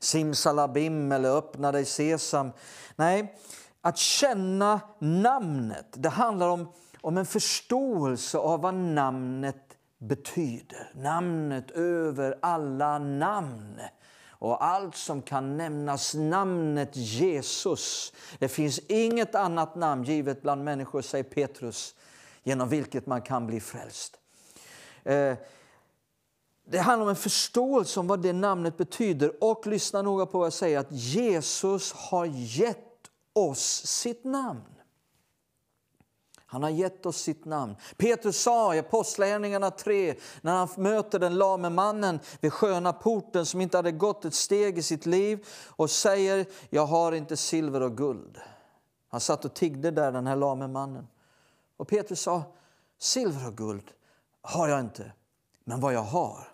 simsalabim 0.00 1.12
eller 1.12 1.36
öppna 1.36 1.72
dig 1.72 1.84
sesam. 1.84 2.50
Nej, 2.96 3.34
att 3.80 3.98
känna 3.98 4.80
namnet, 4.98 5.86
det 5.92 6.08
handlar 6.08 6.48
om 6.48 6.66
om 7.00 7.18
en 7.18 7.26
förståelse 7.26 8.38
av 8.38 8.60
vad 8.60 8.74
namnet 8.74 9.76
betyder. 9.98 10.92
Namnet 10.94 11.70
över 11.70 12.38
alla 12.42 12.98
namn 12.98 13.80
och 14.28 14.64
allt 14.64 14.96
som 14.96 15.22
kan 15.22 15.56
nämnas, 15.56 16.14
namnet 16.14 16.90
Jesus. 16.92 18.12
Det 18.38 18.48
finns 18.48 18.78
inget 18.78 19.34
annat 19.34 19.76
namn 19.76 20.04
givet 20.04 20.42
bland 20.42 20.64
människor, 20.64 21.02
säger 21.02 21.24
Petrus, 21.24 21.94
genom 22.42 22.68
vilket 22.68 23.06
man 23.06 23.22
kan 23.22 23.46
bli 23.46 23.60
frälst. 23.60 24.16
Eh, 25.04 25.34
det 26.70 26.78
handlar 26.78 27.04
om 27.04 27.10
en 27.10 27.16
förståelse 27.16 28.00
om 28.00 28.06
vad 28.06 28.22
det 28.22 28.32
namnet 28.32 28.76
betyder. 28.76 29.44
Och 29.44 29.66
lyssna 29.66 30.02
noga 30.02 30.26
på 30.26 30.38
vad 30.38 30.46
jag 30.46 30.52
säger, 30.52 30.78
att 30.78 30.92
Jesus 30.92 31.92
har 31.92 32.26
gett 32.26 33.10
oss 33.32 33.86
sitt 33.86 34.24
namn. 34.24 34.62
Han 36.46 36.62
har 36.62 36.70
gett 36.70 37.06
oss 37.06 37.16
sitt 37.16 37.44
namn. 37.44 37.76
Petrus 37.96 38.40
sa 38.42 38.74
i 38.74 38.78
Apostlagärningarna 38.78 39.70
3, 39.70 40.14
när 40.40 40.56
han 40.56 40.68
möter 40.76 41.18
den 41.18 41.34
lame 41.34 41.70
mannen 41.70 42.20
vid 42.40 42.52
sköna 42.52 42.92
porten 42.92 43.46
som 43.46 43.60
inte 43.60 43.78
hade 43.78 43.92
gått 43.92 44.24
ett 44.24 44.34
steg 44.34 44.78
i 44.78 44.82
sitt 44.82 45.06
liv 45.06 45.46
och 45.66 45.90
säger, 45.90 46.46
jag 46.70 46.86
har 46.86 47.12
inte 47.12 47.36
silver 47.36 47.80
och 47.80 47.96
guld. 47.96 48.38
Han 49.08 49.20
satt 49.20 49.44
och 49.44 49.54
tiggde 49.54 49.90
där, 49.90 50.12
den 50.12 50.26
här 50.26 50.36
lame 50.36 50.68
mannen. 50.68 51.06
Och 51.76 51.88
Petrus 51.88 52.20
sa, 52.20 52.42
silver 52.98 53.46
och 53.46 53.56
guld 53.56 53.90
har 54.42 54.68
jag 54.68 54.80
inte, 54.80 55.12
men 55.64 55.80
vad 55.80 55.94
jag 55.94 56.02
har, 56.02 56.49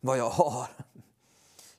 vad 0.00 0.18
jag 0.18 0.30
har, 0.30 0.66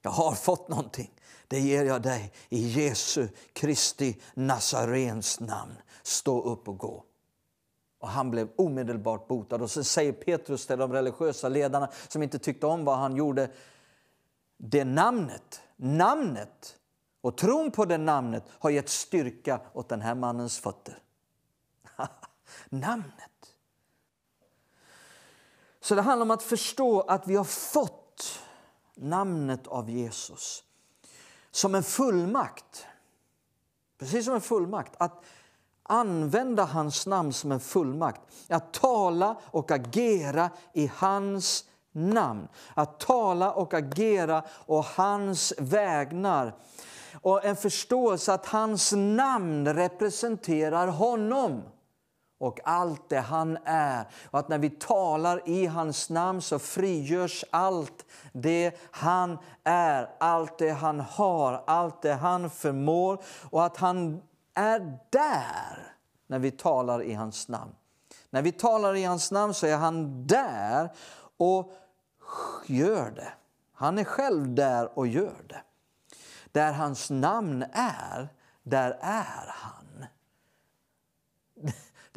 jag 0.01 0.11
har 0.11 0.31
fått 0.31 0.69
någonting. 0.69 1.11
Det 1.47 1.59
ger 1.59 1.85
jag 1.85 2.01
dig 2.01 2.33
i 2.49 2.67
Jesu 2.67 3.27
Kristi 3.53 4.21
Nazarens 4.33 5.39
namn. 5.39 5.73
Stå 6.03 6.41
upp 6.41 6.67
och 6.67 6.77
gå. 6.77 7.03
Och 7.99 8.09
han 8.09 8.31
blev 8.31 8.49
omedelbart 8.55 9.27
botad. 9.27 9.61
Och 9.61 9.71
så 9.71 9.83
säger 9.83 10.11
Petrus 10.11 10.67
till 10.67 10.77
de 10.77 10.93
religiösa 10.93 11.49
ledarna 11.49 11.89
som 12.07 12.23
inte 12.23 12.39
tyckte 12.39 12.65
om 12.65 12.85
vad 12.85 12.97
han 12.97 13.15
gjorde. 13.15 13.49
Det 14.57 14.83
namnet, 14.83 15.61
namnet 15.75 16.75
och 17.21 17.37
tron 17.37 17.71
på 17.71 17.85
det 17.85 17.97
namnet 17.97 18.43
har 18.49 18.69
gett 18.69 18.89
styrka 18.89 19.61
åt 19.73 19.89
den 19.89 20.01
här 20.01 20.15
mannens 20.15 20.59
fötter. 20.59 20.99
namnet. 22.69 23.55
Så 25.79 25.95
det 25.95 26.01
handlar 26.01 26.25
om 26.25 26.31
att 26.31 26.43
förstå 26.43 27.01
att 27.01 27.27
vi 27.27 27.35
har 27.35 27.43
fått 27.43 28.06
namnet 28.97 29.67
av 29.67 29.89
Jesus 29.89 30.63
som 31.57 31.75
en 31.75 31.83
fullmakt. 31.83 32.85
Precis 33.99 34.25
som 34.25 34.33
en 34.33 34.41
fullmakt. 34.41 34.93
Att 34.97 35.23
använda 35.83 36.63
hans 36.63 37.07
namn 37.07 37.33
som 37.33 37.51
en 37.51 37.59
fullmakt. 37.59 38.21
Att 38.49 38.73
tala 38.73 39.35
och 39.43 39.71
agera 39.71 40.49
i 40.73 40.91
hans 40.95 41.65
namn. 41.91 42.47
Att 42.73 42.99
tala 42.99 43.51
och 43.51 43.73
agera 43.73 44.43
och 44.49 44.85
hans 44.85 45.53
vägnar. 45.57 46.55
Och 47.21 47.45
en 47.45 47.55
förståelse 47.55 48.33
att 48.33 48.45
hans 48.45 48.93
namn 48.95 49.73
representerar 49.73 50.87
honom 50.87 51.63
och 52.37 52.59
allt 52.63 53.09
det 53.09 53.19
han 53.19 53.57
är. 53.65 54.05
Och 54.31 54.39
att 54.39 54.49
när 54.49 54.57
vi 54.57 54.69
talar 54.69 55.49
i 55.49 55.65
hans 55.65 56.09
namn 56.09 56.41
så 56.41 56.59
frigörs 56.59 57.45
allt 57.51 58.05
det 58.31 58.79
han 58.91 59.37
är, 59.63 60.09
allt 60.19 60.57
det 60.57 60.71
han 60.71 60.99
har, 60.99 61.63
allt 61.67 62.01
det 62.01 62.13
han 62.13 62.49
förmår. 62.49 63.23
Och 63.49 63.65
att 63.65 63.77
han 63.77 64.21
är 64.53 64.99
där 65.09 65.95
när 66.27 66.39
vi 66.39 66.51
talar 66.51 67.03
i 67.03 67.13
hans 67.13 67.47
namn. 67.47 67.71
När 68.29 68.41
vi 68.41 68.51
talar 68.51 68.95
i 68.95 69.03
hans 69.03 69.31
namn 69.31 69.53
så 69.53 69.67
är 69.67 69.77
han 69.77 70.27
där 70.27 70.91
och 71.37 71.71
gör 72.65 73.11
det. 73.11 73.33
Han 73.73 73.99
är 73.99 74.03
själv 74.03 74.55
där 74.55 74.99
och 74.99 75.07
gör 75.07 75.43
det. 75.49 75.61
Där 76.51 76.73
hans 76.73 77.09
namn 77.09 77.65
är, 77.73 78.29
där 78.63 78.97
är 79.01 79.47
han. 79.47 79.76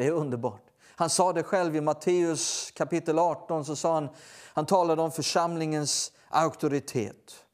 Det 0.00 0.06
är 0.06 0.10
underbart. 0.12 0.62
Han 0.96 1.10
sa 1.10 1.32
det 1.32 1.42
själv 1.42 1.76
i 1.76 1.80
Matteus 1.80 2.70
kapitel 2.70 3.18
18. 3.18 3.64
Så 3.64 3.76
sa 3.76 3.94
han, 3.94 4.08
han 4.54 4.66
talade 4.66 5.02
om 5.02 5.12
församlingens 5.12 6.12
auktoritet. 6.28 7.44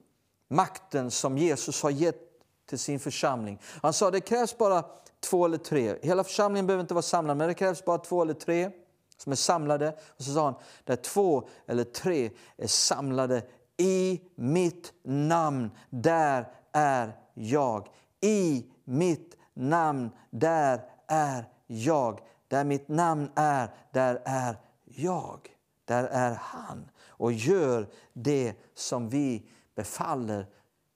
Makten 0.48 1.10
som 1.10 1.39
Jesus 1.39 1.82
har 1.82 1.90
gett 1.90 2.20
till 2.68 2.78
sin 2.78 3.01
församling. 3.01 3.60
Han 3.82 3.93
sa 3.93 4.10
det 4.10 4.20
krävs 4.20 4.59
bara 4.59 4.85
två 5.20 5.44
eller 5.44 5.59
tre. 5.59 5.97
Hela 6.02 6.24
församlingen 6.24 6.66
behöver 6.66 6.81
inte 6.81 6.94
vara 6.94 7.02
samlad, 7.02 7.36
men 7.36 7.48
det 7.48 7.55
krävs 7.55 7.85
bara 7.85 7.98
två 7.98 8.23
eller 8.23 8.35
tre 8.35 8.70
som 9.16 9.32
är 9.32 9.36
samlade. 9.36 9.97
Och 10.18 10.24
så 10.24 10.35
sa 10.35 10.44
han, 10.44 10.55
där 10.85 10.97
två 10.97 11.48
eller 11.66 11.85
tre 11.85 12.31
är 12.56 12.66
samlade 12.66 13.43
i 13.77 14.20
mitt 14.35 14.93
namn, 15.05 15.70
där 15.90 16.48
är 16.73 17.16
jag. 17.35 17.89
I 18.20 18.66
mitt 18.85 19.36
namn, 19.55 20.10
där 20.31 20.81
är 21.06 21.48
jag. 21.66 22.20
Där 22.48 22.64
mitt 22.64 22.89
namn 22.89 23.31
är, 23.35 23.68
där 23.93 24.23
är 24.24 24.56
jag. 24.85 25.56
Där 25.85 26.05
är 26.05 26.35
han 26.43 26.90
och 27.09 27.32
gör 27.32 27.86
det 28.12 28.55
som 28.74 29.09
vi 29.09 29.48
befaller 29.74 30.47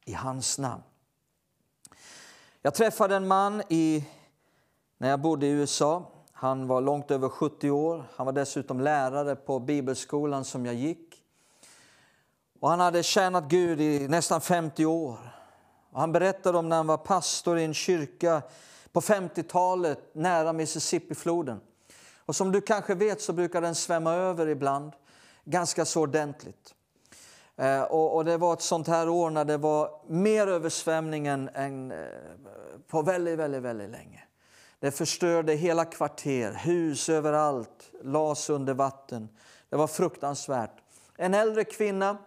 i 0.05 0.12
hans 0.12 0.59
namn. 0.59 0.82
Jag 2.62 2.74
träffade 2.74 3.16
en 3.16 3.28
man 3.28 3.62
i, 3.68 4.05
när 4.98 5.10
jag 5.10 5.20
bodde 5.20 5.47
i 5.47 5.51
USA. 5.51 6.12
Han 6.32 6.66
var 6.66 6.81
långt 6.81 7.10
över 7.10 7.28
70 7.28 7.70
år. 7.70 8.05
Han 8.16 8.27
var 8.27 8.32
dessutom 8.32 8.81
lärare 8.81 9.36
på 9.36 9.59
bibelskolan 9.59 10.44
som 10.44 10.66
jag 10.66 10.74
gick. 10.74 11.22
Och 12.60 12.70
han 12.70 12.81
hade 12.81 13.02
tjänat 13.02 13.44
Gud 13.44 13.81
i 13.81 14.09
nästan 14.09 14.40
50 14.40 14.86
år. 14.86 15.18
Och 15.90 16.01
han 16.01 16.12
berättade 16.12 16.59
om 16.59 16.68
när 16.68 16.77
han 16.77 16.86
var 16.86 16.97
pastor 16.97 17.59
i 17.59 17.64
en 17.64 17.74
kyrka 17.74 18.43
på 18.92 19.00
50-talet 19.00 20.14
nära 20.14 20.52
Mississippifloden. 20.52 21.60
Och 22.16 22.36
som 22.36 22.52
du 22.52 22.60
kanske 22.60 22.94
vet 22.94 23.20
så 23.20 23.32
brukar 23.32 23.60
den 23.60 23.74
svämma 23.74 24.14
över 24.14 24.46
ibland, 24.46 24.92
ganska 25.44 25.84
så 25.84 26.02
ordentligt. 26.02 26.74
Eh, 27.56 27.82
och, 27.82 28.16
och, 28.16 28.24
det 28.24 28.36
var 28.36 28.52
ett 28.52 28.62
sånt 28.62 28.88
här 28.88 29.08
år 29.08 29.30
när 29.30 29.44
det 29.44 29.56
var 29.56 30.00
mer 30.06 30.46
översvämning 30.46 31.26
än, 31.26 31.48
än 31.54 31.92
eh, 31.92 31.98
på 32.88 33.02
väldigt, 33.02 33.38
väldigt, 33.38 33.62
väldigt 33.62 33.90
länge. 33.90 34.24
Det 34.78 34.90
förstörde 34.90 35.54
hela 35.54 35.84
kvarter, 35.84 36.52
hus 36.52 37.08
överallt 37.08 37.90
las 38.02 38.50
under 38.50 38.74
vatten. 38.74 39.28
Det 39.68 39.76
var 39.76 39.86
fruktansvärt. 39.86 40.76
En 41.16 41.34
äldre 41.34 41.64
kvinna 41.64 42.18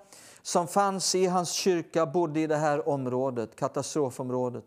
som 0.42 0.68
fanns 0.68 1.16
i 1.16 1.26
hans 1.26 1.52
kyrka 1.52 2.06
bodde 2.06 2.40
i 2.40 2.48
det 2.48 2.56
här 2.56 2.90
området, 2.90 3.56
katastrofområdet. 3.56 4.66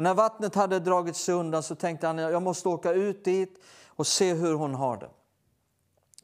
Och 0.00 0.04
när 0.04 0.14
vattnet 0.14 0.54
hade 0.54 0.78
dragit 0.78 1.16
sig 1.16 1.34
undan 1.34 1.62
så 1.62 1.74
tänkte 1.74 2.06
han 2.06 2.18
jag 2.18 2.42
måste 2.42 2.68
åka 2.68 2.92
ut 2.92 3.24
dit 3.24 3.58
och 3.86 4.06
se 4.06 4.34
hur 4.34 4.54
hon 4.54 4.74
har 4.74 4.96
det. 4.96 5.10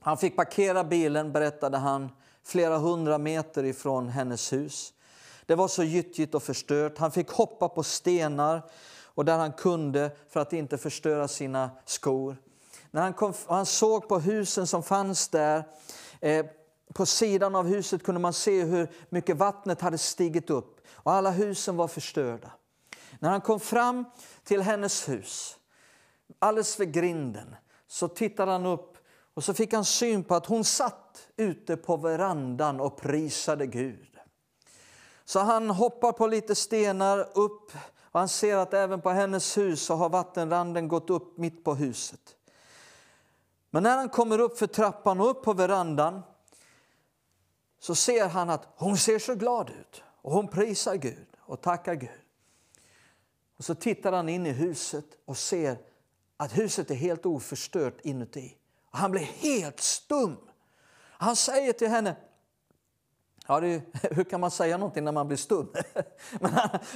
Han 0.01 0.19
fick 0.19 0.37
parkera 0.37 0.85
bilen, 0.85 1.33
berättade 1.33 1.79
han, 1.79 2.11
flera 2.45 2.79
hundra 2.79 3.19
meter 3.19 3.65
ifrån 3.65 4.09
hennes 4.09 4.53
hus. 4.53 4.93
Det 5.47 5.55
var 5.55 5.69
så 5.69 5.83
gyttjigt 5.83 6.35
och 6.35 6.43
förstört. 6.43 6.99
Han 6.99 7.11
fick 7.11 7.31
hoppa 7.31 7.69
på 7.69 7.83
stenar 7.83 8.63
och 9.05 9.25
där 9.25 9.39
han 9.39 9.53
kunde 9.53 10.11
för 10.29 10.41
att 10.41 10.53
inte 10.53 10.79
förstöra 10.79 11.29
sina 11.29 11.71
skor. 11.85 12.37
När 12.91 13.03
han, 13.03 13.13
kom, 13.13 13.33
han 13.47 13.67
såg 13.67 14.09
på 14.09 14.19
husen 14.19 14.67
som 14.67 14.83
fanns 14.83 15.29
där, 15.29 15.65
eh, 16.21 16.47
på 16.95 17.07
sidan 17.07 17.55
av 17.55 17.67
huset 17.67 18.03
kunde 18.03 18.21
man 18.21 18.33
se 18.33 18.65
hur 18.65 18.91
mycket 19.09 19.37
vattnet 19.37 19.81
hade 19.81 19.99
stigit 19.99 20.51
upp 20.51 20.81
och 20.93 21.13
alla 21.13 21.31
husen 21.31 21.77
var 21.77 21.89
förstörda. 21.89 22.53
När 23.19 23.31
han 23.31 23.41
kom 23.41 23.61
fram 23.61 24.05
till 24.45 24.63
hennes 24.63 25.09
hus, 25.09 25.57
alldeles 26.39 26.81
vid 26.81 26.93
grinden, 26.93 27.57
så 27.87 28.09
tittade 28.09 28.53
han 28.53 28.67
upp 28.67 28.97
och 29.35 29.45
så 29.45 29.55
fick 29.55 29.73
han 29.73 29.85
syn 29.85 30.25
på 30.25 30.35
att 30.35 30.47
hon 30.47 30.65
satt 30.65 31.29
ute 31.37 31.77
på 31.77 31.97
verandan 31.97 32.81
och 32.81 32.97
prisade 32.97 33.67
Gud. 33.67 34.19
Så 35.25 35.41
han 35.41 35.71
hoppar 35.71 36.13
på 36.13 36.27
lite 36.27 36.55
stenar 36.55 37.19
upp 37.39 37.73
och 37.99 38.21
han 38.21 38.29
ser 38.29 38.57
att 38.57 38.75
även 38.75 39.01
på 39.01 39.11
hennes 39.11 39.59
hus 39.59 39.83
så 39.83 39.95
har 39.95 40.09
vattenranden 40.09 40.89
gått 40.89 41.11
upp 41.11 41.39
mitt 41.39 41.65
på 41.65 41.75
huset. 41.75 42.37
Men 43.71 43.83
när 43.83 43.97
han 43.97 44.09
kommer 44.09 44.39
upp 44.39 44.59
för 44.59 44.67
trappan 44.67 45.21
och 45.21 45.31
upp 45.31 45.43
på 45.43 45.53
verandan 45.53 46.23
så 47.81 47.95
ser 47.95 48.29
han 48.29 48.51
att 48.51 48.69
hon 48.77 48.97
ser 48.97 49.19
så 49.19 49.35
glad 49.35 49.71
ut 49.71 50.03
och 50.23 50.33
hon 50.33 50.49
prisar 50.49 50.95
Gud 50.95 51.27
och 51.39 51.61
tackar 51.61 51.95
Gud. 51.95 52.26
Och 53.57 53.65
så 53.65 53.75
tittar 53.75 54.13
han 54.13 54.29
in 54.29 54.47
i 54.47 54.53
huset 54.53 55.05
och 55.25 55.37
ser 55.37 55.79
att 56.37 56.59
huset 56.59 56.91
är 56.91 56.95
helt 56.95 57.27
oförstört 57.27 58.01
inuti. 58.03 58.57
Och 58.91 58.99
han 58.99 59.11
blir 59.11 59.23
helt 59.23 59.81
stum. 59.81 60.37
Han 61.19 61.37
säger 61.37 61.73
till 61.73 61.89
henne, 61.89 62.17
ja, 63.47 63.61
det, 63.61 63.83
hur 64.11 64.25
kan 64.25 64.41
man 64.41 64.51
säga 64.51 64.77
någonting 64.77 65.05
när 65.05 65.13
man 65.13 65.29
blir 65.29 65.39
stum? 65.39 65.73
Men 66.41 66.53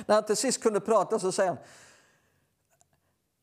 när 0.07 0.15
han 0.15 0.25
till 0.25 0.37
sist 0.37 0.63
kunde 0.63 0.81
prata 0.81 1.19
så 1.19 1.33
säger 1.33 1.51
han, 1.51 1.59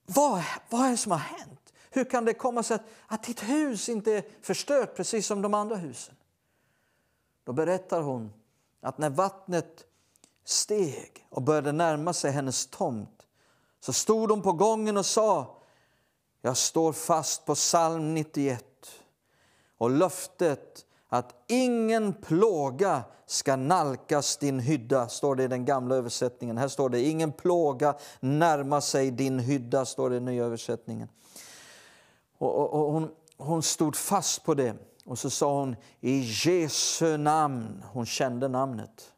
vad, 0.05 0.43
vad 0.69 0.85
är 0.85 0.91
det 0.91 0.97
som 0.97 1.11
har 1.11 1.19
hänt? 1.19 1.73
Hur 1.89 2.03
kan 2.03 2.25
det 2.25 2.33
komma 2.33 2.63
sig 2.63 2.75
att, 2.75 2.85
att 3.07 3.23
ditt 3.23 3.43
hus 3.43 3.89
inte 3.89 4.13
är 4.13 4.23
förstört 4.41 4.95
precis 4.95 5.27
som 5.27 5.41
de 5.41 5.53
andra 5.53 5.75
husen? 5.75 6.15
Då 7.43 7.53
berättar 7.53 8.01
hon 8.01 8.33
att 8.81 8.97
när 8.97 9.09
vattnet 9.09 9.86
steg 10.49 11.27
och 11.29 11.41
började 11.41 11.71
närma 11.71 12.13
sig 12.13 12.31
hennes 12.31 12.67
tomt 12.67 13.27
så 13.79 13.93
stod 13.93 14.31
hon 14.31 14.41
på 14.41 14.51
gången 14.51 14.97
och 14.97 15.05
sa 15.05 15.57
Jag 16.41 16.57
står 16.57 16.93
fast 16.93 17.45
på 17.45 17.55
psalm 17.55 18.13
91 18.13 18.63
och 19.77 19.89
löftet 19.89 20.85
att 21.09 21.35
ingen 21.47 22.13
plåga 22.13 23.03
ska 23.25 23.55
nalkas 23.55 24.37
din 24.37 24.59
hydda, 24.59 25.07
står 25.07 25.35
det 25.35 25.43
i 25.43 25.47
den 25.47 25.65
gamla 25.65 25.95
översättningen. 25.95 26.57
Här 26.57 26.67
står 26.67 26.89
det 26.89 27.01
ingen 27.01 27.31
plåga 27.31 27.95
närma 28.19 28.81
sig 28.81 29.11
din 29.11 29.39
hydda, 29.39 29.85
står 29.85 30.09
det 30.09 30.15
i 30.15 30.19
den 30.19 30.25
nya 30.25 30.45
översättningen. 30.45 31.09
Och, 32.37 32.55
och, 32.55 32.73
och 32.73 32.93
hon, 32.93 33.11
hon 33.37 33.63
stod 33.63 33.95
fast 33.95 34.43
på 34.43 34.53
det. 34.53 34.75
Och 35.05 35.19
så 35.19 35.29
sa 35.29 35.59
hon 35.59 35.75
i 35.99 36.19
Jesu 36.45 37.17
namn. 37.17 37.83
Hon 37.91 38.05
kände 38.05 38.47
namnet. 38.47 39.13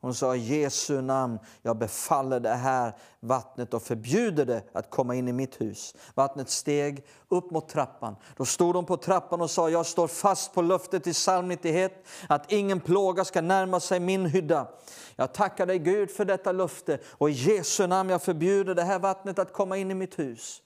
Hon 0.00 0.14
sa 0.14 0.36
i 0.36 0.38
Jesu 0.38 1.00
namn, 1.00 1.38
jag 1.62 1.78
befaller 1.78 2.40
det 2.40 2.54
här 2.54 2.96
vattnet 3.20 3.74
och 3.74 3.82
förbjuder 3.82 4.44
det 4.46 4.62
att 4.72 4.90
komma 4.90 5.14
in 5.14 5.28
i 5.28 5.32
mitt 5.32 5.60
hus. 5.60 5.94
Vattnet 6.14 6.50
steg 6.50 7.06
upp 7.28 7.50
mot 7.50 7.68
trappan. 7.68 8.16
Då 8.36 8.44
stod 8.44 8.76
hon 8.76 8.84
på 8.84 8.96
trappan 8.96 9.40
och 9.40 9.50
sa, 9.50 9.70
jag 9.70 9.86
står 9.86 10.08
fast 10.08 10.54
på 10.54 10.62
löftet 10.62 11.06
i 11.06 11.12
psalm 11.12 11.48
91 11.48 11.92
att 12.28 12.52
ingen 12.52 12.80
plåga 12.80 13.24
ska 13.24 13.40
närma 13.40 13.80
sig 13.80 14.00
min 14.00 14.26
hydda. 14.26 14.68
Jag 15.16 15.34
tackar 15.34 15.66
dig 15.66 15.78
Gud 15.78 16.10
för 16.10 16.24
detta 16.24 16.52
löfte 16.52 16.98
och 17.10 17.30
i 17.30 17.32
Jesu 17.32 17.86
namn 17.86 18.10
jag 18.10 18.22
förbjuder 18.22 18.74
det 18.74 18.82
här 18.82 18.98
vattnet 18.98 19.38
att 19.38 19.52
komma 19.52 19.76
in 19.76 19.90
i 19.90 19.94
mitt 19.94 20.18
hus. 20.18 20.62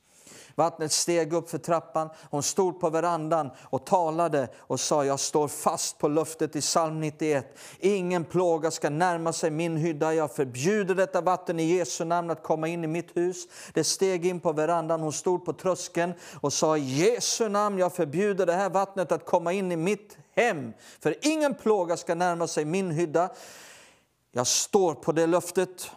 Vattnet 0.55 0.93
steg 0.93 1.33
upp 1.33 1.51
för 1.51 1.59
trappan. 1.59 2.11
Hon 2.31 2.43
stod 2.43 2.81
på 2.81 2.91
verandan 2.91 3.51
och 3.61 3.87
talade 3.87 4.49
och 4.59 4.81
sa 4.81 5.05
jag 5.05 5.21
står 5.21 5.49
fast 5.49 5.99
på 5.99 6.09
löftet 6.09 6.57
i 6.57 6.61
psalm 6.61 7.01
91. 7.01 7.59
Ingen 7.79 8.25
plåga 8.25 8.71
ska 8.71 8.91
närma 8.91 9.33
sig 9.33 9.51
min 9.51 9.77
hydda. 9.77 10.15
Jag 10.15 10.35
förbjuder 10.35 10.95
detta 10.95 11.21
vatten 11.21 11.61
i 11.61 11.77
Jesu 11.77 12.05
namn 12.05 12.31
att 12.31 12.43
komma 12.43 12.69
in 12.69 12.85
i 12.85 12.87
mitt 12.87 13.17
hus. 13.17 13.47
Det 13.73 13.85
steg 13.85 14.27
in 14.27 14.41
på 14.41 14.53
verandan. 14.53 15.01
Hon 15.01 15.13
stod 15.13 15.45
på 15.45 15.53
tröskeln 15.53 16.13
och 16.41 16.53
sa 16.53 16.77
i 16.77 16.81
Jesu 16.81 17.49
namn 17.49 17.79
jag 17.79 17.93
förbjuder 17.93 18.47
det 18.47 18.53
här 18.53 18.71
vattnet 18.71 19.13
att 19.13 19.27
komma 19.27 19.53
in 19.53 19.73
i 19.73 19.77
mitt 19.77 20.19
hem. 20.37 20.73
För 21.01 21.17
ingen 21.21 21.55
plåga 21.55 21.97
ska 21.97 22.15
närma 22.15 22.47
sig 22.47 22.65
min 22.65 22.91
hydda. 22.91 23.31
Jag 24.33 24.47
står 24.47 24.95
på 24.95 25.13
det 25.13 25.27
löftet. 25.27 25.91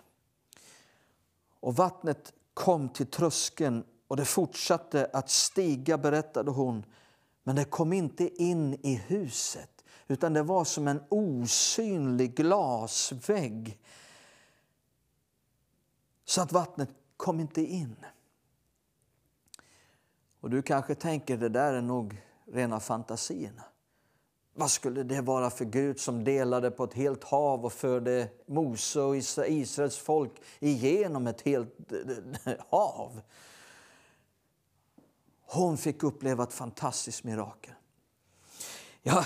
Och 1.60 1.76
vattnet 1.76 2.34
kom 2.54 2.90
till 2.90 3.08
tröskeln 3.08 3.84
och 4.08 4.18
det 4.18 4.26
fortsatte 4.26 5.10
att 5.14 5.30
stiga, 5.30 5.98
berättade 5.98 6.52
hon. 6.52 6.86
Men 7.44 7.56
det 7.56 7.66
kom 7.66 7.94
inte 7.94 8.44
in 8.44 8.74
i 8.74 8.96
huset, 8.96 9.86
utan 10.08 10.34
det 10.34 10.44
var 10.44 10.64
som 10.64 10.88
en 10.88 11.04
osynlig 11.10 12.36
glasvägg. 12.36 13.80
Så 16.26 16.42
att 16.42 16.52
vattnet 16.52 16.90
kom 17.18 17.40
inte 17.40 17.62
in. 17.62 17.96
Och 20.40 20.50
du 20.50 20.62
kanske 20.62 20.96
tänker, 20.96 21.38
det 21.38 21.50
där 21.50 21.74
är 21.74 21.82
nog 21.82 22.22
rena 22.46 22.80
fantasierna. 22.80 23.64
Vad 24.54 24.72
skulle 24.72 25.04
det 25.04 25.22
vara 25.22 25.50
för 25.50 25.66
Gud 25.66 26.00
som 26.00 26.24
delade 26.24 26.72
på 26.72 26.84
ett 26.84 26.94
helt 26.94 27.24
hav 27.24 27.66
och 27.66 27.74
förde 27.74 28.30
Mose 28.46 29.02
och 29.02 29.18
Israels 29.18 29.98
folk 29.98 30.32
igenom 30.60 31.28
ett 31.28 31.42
helt 31.42 31.92
eh, 31.92 32.54
eh, 32.54 32.60
hav? 32.70 33.22
Hon 35.46 35.78
fick 35.78 36.04
uppleva 36.04 36.44
ett 36.44 36.54
fantastiskt 36.54 37.24
mirakel. 37.24 37.74
Jag 39.02 39.26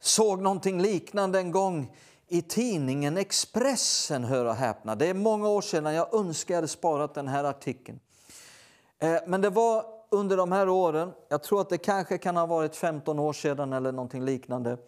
såg 0.00 0.42
någonting 0.42 0.82
liknande 0.82 1.38
en 1.38 1.50
gång 1.50 1.96
i 2.28 2.42
tidningen 2.42 3.16
Expressen, 3.16 4.24
hör 4.24 4.44
och 4.44 4.54
häpna. 4.54 4.94
Det 4.94 5.06
är 5.06 5.14
många 5.14 5.48
år 5.48 5.62
sedan, 5.62 5.94
jag 5.94 6.14
önskar 6.14 6.54
jag 6.54 6.56
hade 6.56 6.68
sparat 6.68 7.14
den 7.14 7.28
här 7.28 7.44
artikeln. 7.44 8.00
Eh, 8.98 9.16
men 9.26 9.40
det 9.40 9.50
var 9.50 9.84
under 10.10 10.36
de 10.36 10.52
här 10.52 10.68
åren, 10.68 11.12
jag 11.28 11.42
tror 11.42 11.60
att 11.60 11.68
det 11.68 11.78
kanske 11.78 12.18
kan 12.18 12.36
ha 12.36 12.46
varit 12.46 12.76
15 12.76 13.18
år 13.18 13.32
sedan 13.32 13.72
eller 13.72 13.92
någonting 13.92 14.24
liknande. 14.24 14.78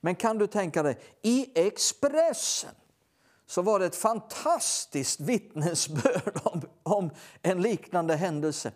Men 0.00 0.14
kan 0.14 0.38
du 0.38 0.46
tänka 0.46 0.82
dig, 0.82 0.98
i 1.22 1.66
Expressen 1.66 2.74
så 3.46 3.62
var 3.62 3.78
det 3.78 3.86
ett 3.86 3.96
fantastiskt 3.96 5.20
vittnesbörd 5.20 6.40
om, 6.44 6.62
om 6.82 7.10
en 7.42 7.62
liknande 7.62 8.16
händelse. 8.16 8.72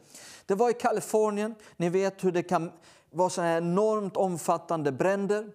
Det 0.47 0.55
var 0.55 0.71
i 0.71 0.75
Kalifornien. 0.75 1.55
Ni 1.77 1.89
vet 1.89 2.25
hur 2.25 2.33
det 2.33 2.43
kan 2.43 2.73
vara 3.11 3.31
så 3.31 3.43
här 3.43 3.59
enormt 3.59 4.17
omfattande 4.17 4.93
bränder. 4.93 5.51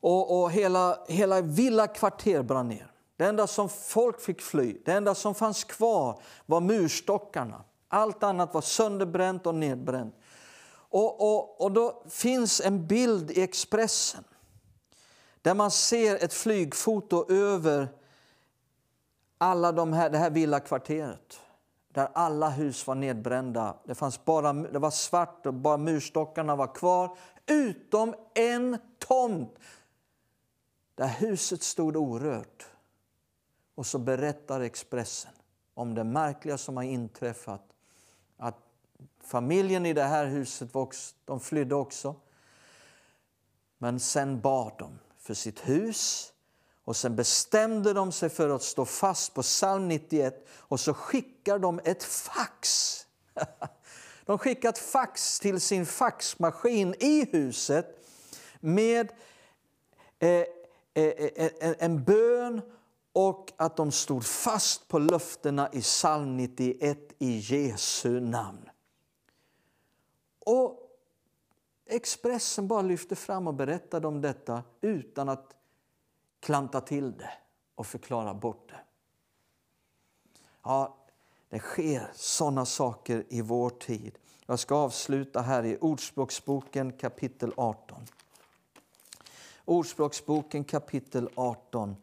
Och, 0.00 0.42
och 0.42 0.50
hela, 0.50 0.98
hela 1.08 1.40
villakvarter 1.40 2.42
brann 2.42 2.68
ner. 2.68 2.90
Det 3.16 3.24
enda 3.24 3.46
som 3.46 3.68
folk 3.68 4.20
fick 4.20 4.42
fly, 4.42 4.76
det 4.84 4.92
enda 4.92 5.14
som 5.14 5.34
fanns 5.34 5.64
kvar 5.64 6.20
var 6.46 6.60
murstockarna. 6.60 7.64
Allt 7.88 8.22
annat 8.22 8.54
var 8.54 8.60
sönderbränt 8.60 9.46
och 9.46 9.54
nedbränt. 9.54 10.14
Och, 10.72 11.20
och, 11.20 11.60
och 11.60 11.72
då 11.72 12.02
finns 12.08 12.60
en 12.60 12.86
bild 12.86 13.30
i 13.30 13.42
Expressen 13.42 14.24
där 15.44 15.54
man 15.54 15.70
ser 15.70 16.24
ett 16.24 16.32
flygfoto 16.32 17.32
över 17.32 17.88
alla 19.38 19.72
de 19.72 19.92
här, 19.92 20.10
det 20.10 20.18
här 20.18 20.30
villakvarteret 20.30 21.40
där 21.88 22.08
alla 22.12 22.48
hus 22.48 22.86
var 22.86 22.94
nedbrända. 22.94 23.76
Det, 23.84 23.94
fanns 23.94 24.24
bara, 24.24 24.52
det 24.52 24.78
var 24.78 24.90
svart 24.90 25.46
och 25.46 25.54
bara 25.54 25.76
murstockarna 25.76 26.56
var 26.56 26.74
kvar, 26.74 27.16
utom 27.46 28.14
en 28.34 28.78
tomt 28.98 29.58
där 30.94 31.08
huset 31.08 31.62
stod 31.62 31.96
orört. 31.96 32.66
Och 33.74 33.86
så 33.86 33.98
berättar 33.98 34.60
Expressen 34.60 35.32
om 35.74 35.94
det 35.94 36.04
märkliga 36.04 36.58
som 36.58 36.76
har 36.76 36.84
inträffat. 36.84 37.62
Att 38.36 38.58
familjen 39.20 39.86
i 39.86 39.92
det 39.92 40.04
här 40.04 40.26
huset 40.26 40.74
var 40.74 40.82
också, 40.82 41.14
de 41.24 41.40
flydde 41.40 41.74
också. 41.74 42.14
Men 43.78 44.00
sen 44.00 44.40
bad 44.40 44.72
de 44.78 44.98
för 45.24 45.34
sitt 45.34 45.68
hus 45.68 46.32
och 46.84 46.96
sen 46.96 47.16
bestämde 47.16 47.92
de 47.92 48.12
sig 48.12 48.28
för 48.28 48.50
att 48.50 48.62
stå 48.62 48.84
fast 48.84 49.34
på 49.34 49.42
psalm 49.42 49.88
91 49.88 50.48
och 50.50 50.80
så 50.80 50.94
skickar 50.94 51.58
de 51.58 51.80
ett 51.84 52.04
fax. 52.04 53.00
De 54.26 54.38
skickar 54.38 54.68
ett 54.68 54.78
fax 54.78 55.40
till 55.40 55.60
sin 55.60 55.86
faxmaskin 55.86 56.94
i 57.00 57.28
huset 57.32 58.06
med 58.60 59.12
eh, 60.18 60.28
eh, 60.28 60.46
eh, 60.94 61.74
en 61.78 62.04
bön 62.04 62.60
och 63.12 63.52
att 63.56 63.76
de 63.76 63.92
stod 63.92 64.24
fast 64.24 64.88
på 64.88 64.98
löftena 64.98 65.68
i 65.72 65.80
psalm 65.80 66.36
91 66.36 66.98
i 67.18 67.38
Jesu 67.38 68.20
namn. 68.20 68.70
Och 70.46 70.83
Expressen 71.86 72.68
bara 72.68 72.82
lyfte 72.82 73.16
fram 73.16 73.46
och 73.46 73.54
berättade 73.54 74.06
om 74.06 74.20
detta 74.20 74.62
utan 74.80 75.28
att 75.28 75.56
klanta 76.40 76.80
till 76.80 77.12
det 77.12 77.30
och 77.74 77.86
förklara 77.86 78.34
bort 78.34 78.68
det. 78.68 78.80
Ja, 80.62 80.96
det 81.48 81.58
sker 81.58 82.10
sådana 82.14 82.66
saker 82.66 83.24
i 83.28 83.42
vår 83.42 83.70
tid. 83.70 84.18
Jag 84.46 84.58
ska 84.58 84.74
avsluta 84.74 85.40
här 85.40 85.64
i 85.64 85.78
Ordspråksboken 85.80 86.92
kapitel 86.92 87.52
18. 87.56 88.06
Ordspråksboken 89.64 90.64
kapitel 90.64 91.28
18. 91.34 91.96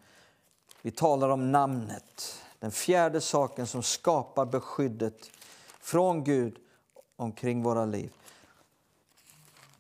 Vi 0.81 0.91
talar 0.91 1.29
om 1.29 1.51
namnet, 1.51 2.43
den 2.59 2.71
fjärde 2.71 3.21
saken 3.21 3.67
som 3.67 3.83
skapar 3.83 4.45
beskyddet 4.45 5.31
från 5.79 6.23
Gud 6.23 6.57
omkring 7.15 7.63
våra 7.63 7.85
liv. 7.85 8.13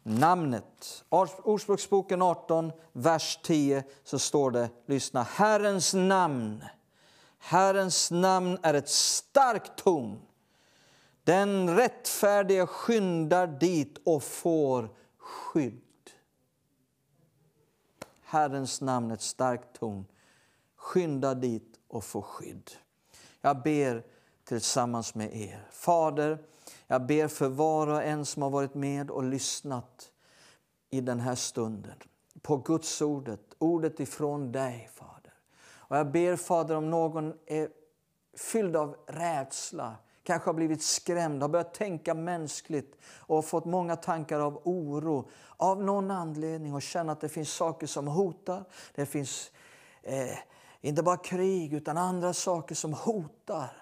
Namnet. 0.03 1.03
Ordspråksboken 1.09 2.21
18, 2.21 2.71
vers 2.93 3.39
10, 3.43 3.83
så 4.03 4.19
står 4.19 4.51
det, 4.51 4.69
lyssna, 4.85 5.23
Herrens 5.23 5.93
namn. 5.93 6.63
Herrens 7.37 8.11
namn 8.11 8.57
är 8.61 8.73
ett 8.73 8.89
starkt 8.89 9.75
torn. 9.75 10.21
Den 11.23 11.75
rättfärdige 11.75 12.67
skyndar 12.67 13.47
dit 13.47 13.97
och 14.05 14.23
får 14.23 14.89
skydd. 15.17 15.81
Herrens 18.21 18.81
namn 18.81 19.11
är 19.11 19.15
ett 19.15 19.21
starkt 19.21 19.79
torn. 19.79 20.05
Skynda 20.75 21.33
dit 21.33 21.79
och 21.87 22.03
få 22.03 22.21
skydd. 22.21 22.71
Jag 23.41 23.61
ber 23.61 24.03
tillsammans 24.43 25.15
med 25.15 25.35
er. 25.35 25.67
Fader, 25.71 26.37
jag 26.91 27.05
ber 27.05 27.27
för 27.27 27.49
var 27.49 27.87
och 27.87 28.03
en 28.03 28.25
som 28.25 28.41
har 28.41 28.49
varit 28.49 28.73
med 28.73 29.11
och 29.11 29.23
lyssnat 29.23 30.11
i 30.89 31.01
den 31.01 31.19
här 31.19 31.35
stunden 31.35 31.95
på 32.41 32.57
Guds 32.57 33.01
ordet, 33.01 33.41
ordet 33.57 33.99
ifrån 33.99 34.51
dig, 34.51 34.89
Fader. 34.93 35.33
Och 35.73 35.97
jag 35.97 36.11
ber, 36.11 36.35
Fader, 36.35 36.75
om 36.75 36.89
någon 36.89 37.33
är 37.45 37.69
fylld 38.37 38.75
av 38.75 38.95
rädsla, 39.07 39.95
kanske 40.23 40.49
har 40.49 40.53
blivit 40.53 40.83
skrämd, 40.83 41.41
har 41.41 41.49
börjat 41.49 41.73
tänka 41.73 42.13
mänskligt 42.13 42.97
och 43.05 43.45
fått 43.45 43.65
många 43.65 43.95
tankar 43.95 44.39
av 44.39 44.61
oro 44.63 45.29
av 45.57 45.83
någon 45.83 46.11
anledning 46.11 46.73
och 46.73 46.81
känner 46.81 47.13
att 47.13 47.21
det 47.21 47.29
finns 47.29 47.53
saker 47.53 47.87
som 47.87 48.07
hotar. 48.07 48.63
Det 48.95 49.05
finns 49.05 49.51
eh, 50.03 50.37
inte 50.81 51.03
bara 51.03 51.17
krig, 51.17 51.73
utan 51.73 51.97
andra 51.97 52.33
saker 52.33 52.75
som 52.75 52.93
hotar. 52.93 53.80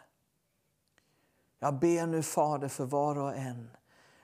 Jag 1.59 1.79
ber 1.79 2.07
nu, 2.07 2.23
Fader, 2.23 2.67
för 2.67 2.85
var 2.85 3.17
och 3.17 3.35
en 3.35 3.69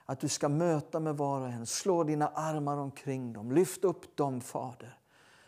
att 0.06 0.20
du 0.20 0.28
ska 0.28 0.48
möta 0.48 1.00
med 1.00 1.16
var 1.16 1.40
och 1.40 1.48
en. 1.48 1.66
Slå 1.66 2.04
dina 2.04 2.28
armar 2.28 2.76
omkring 2.76 3.32
dem. 3.32 3.52
Lyft 3.52 3.84
upp 3.84 4.16
dem, 4.16 4.40
Fader. 4.40 4.98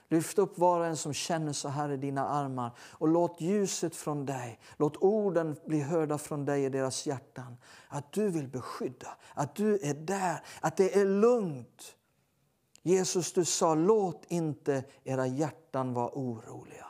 Lyft 0.09 0.39
upp 0.39 0.59
var 0.59 0.81
och 0.81 0.87
en 0.87 0.97
som 0.97 1.13
känner 1.13 1.53
så 1.53 1.69
här 1.69 1.91
i 1.91 1.97
dina 1.97 2.29
armar 2.29 2.71
och 2.79 3.09
låt 3.09 3.41
ljuset 3.41 3.97
från 3.97 4.27
dig, 4.27 4.61
låt 4.77 4.97
orden 4.97 5.57
bli 5.67 5.81
hörda 5.81 6.19
från 6.19 6.45
dig 6.45 6.65
i 6.65 6.69
deras 6.69 7.07
hjärtan. 7.07 7.57
Att 7.89 8.13
du 8.13 8.31
vill 8.31 8.49
beskydda, 8.49 9.09
att 9.35 9.55
du 9.55 9.79
är 9.83 9.95
där, 9.95 10.41
att 10.61 10.77
det 10.77 10.97
är 10.97 11.05
lugnt. 11.05 11.97
Jesus, 12.83 13.33
du 13.33 13.45
sa 13.45 13.75
låt 13.75 14.25
inte 14.29 14.85
era 15.05 15.27
hjärtan 15.27 15.95
vara 15.95 16.11
oroliga. 16.13 16.87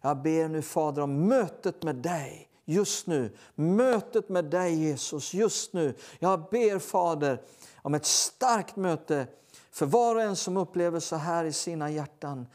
Jag 0.00 0.22
ber 0.22 0.48
nu 0.48 0.62
Fader 0.62 1.02
om 1.02 1.28
mötet 1.28 1.82
med 1.82 1.96
dig 1.96 2.49
just 2.70 3.06
nu. 3.06 3.36
Mötet 3.54 4.28
med 4.28 4.44
dig 4.44 4.74
Jesus 4.74 5.34
just 5.34 5.72
nu. 5.72 5.94
Jag 6.18 6.48
ber 6.50 6.78
Fader 6.78 7.42
om 7.76 7.94
ett 7.94 8.06
starkt 8.06 8.76
möte 8.76 9.26
för 9.70 9.86
var 9.86 10.16
och 10.16 10.22
en 10.22 10.36
som 10.36 10.56
upplever 10.56 11.00
så 11.00 11.16
här 11.16 11.44
i 11.44 11.52
sina 11.52 11.90
hjärtan 11.90 12.46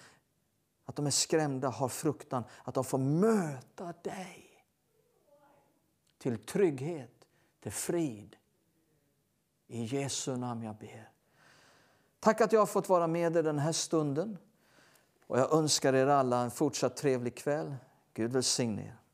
att 0.86 0.96
de 0.96 1.08
är 1.08 1.12
skrämda, 1.12 1.70
har 1.70 1.90
fruktan, 1.90 2.44
att 2.64 2.76
de 2.76 2.84
får 2.84 2.98
möta 2.98 3.94
dig 4.02 4.46
till 6.18 6.38
trygghet, 6.38 7.28
till 7.62 7.72
frid. 7.72 8.36
I 9.68 9.84
Jesu 9.84 10.38
namn 10.38 10.64
jag 10.64 10.76
ber. 10.76 11.10
Tack 12.20 12.42
att 12.42 12.52
jag 12.52 12.62
har 12.62 12.66
fått 12.66 12.90
vara 12.90 13.08
med 13.08 13.36
er 13.36 13.44
den 13.44 13.60
här 13.60 13.72
stunden. 13.72 14.38
Och 15.28 15.40
jag 15.40 15.54
önskar 15.54 15.94
er 15.94 16.08
alla 16.08 16.42
en 16.42 16.52
fortsatt 16.52 16.98
trevlig 16.98 17.36
kväll. 17.36 17.76
Gud 18.14 18.34
välsigne 18.34 18.82
er. 18.82 19.05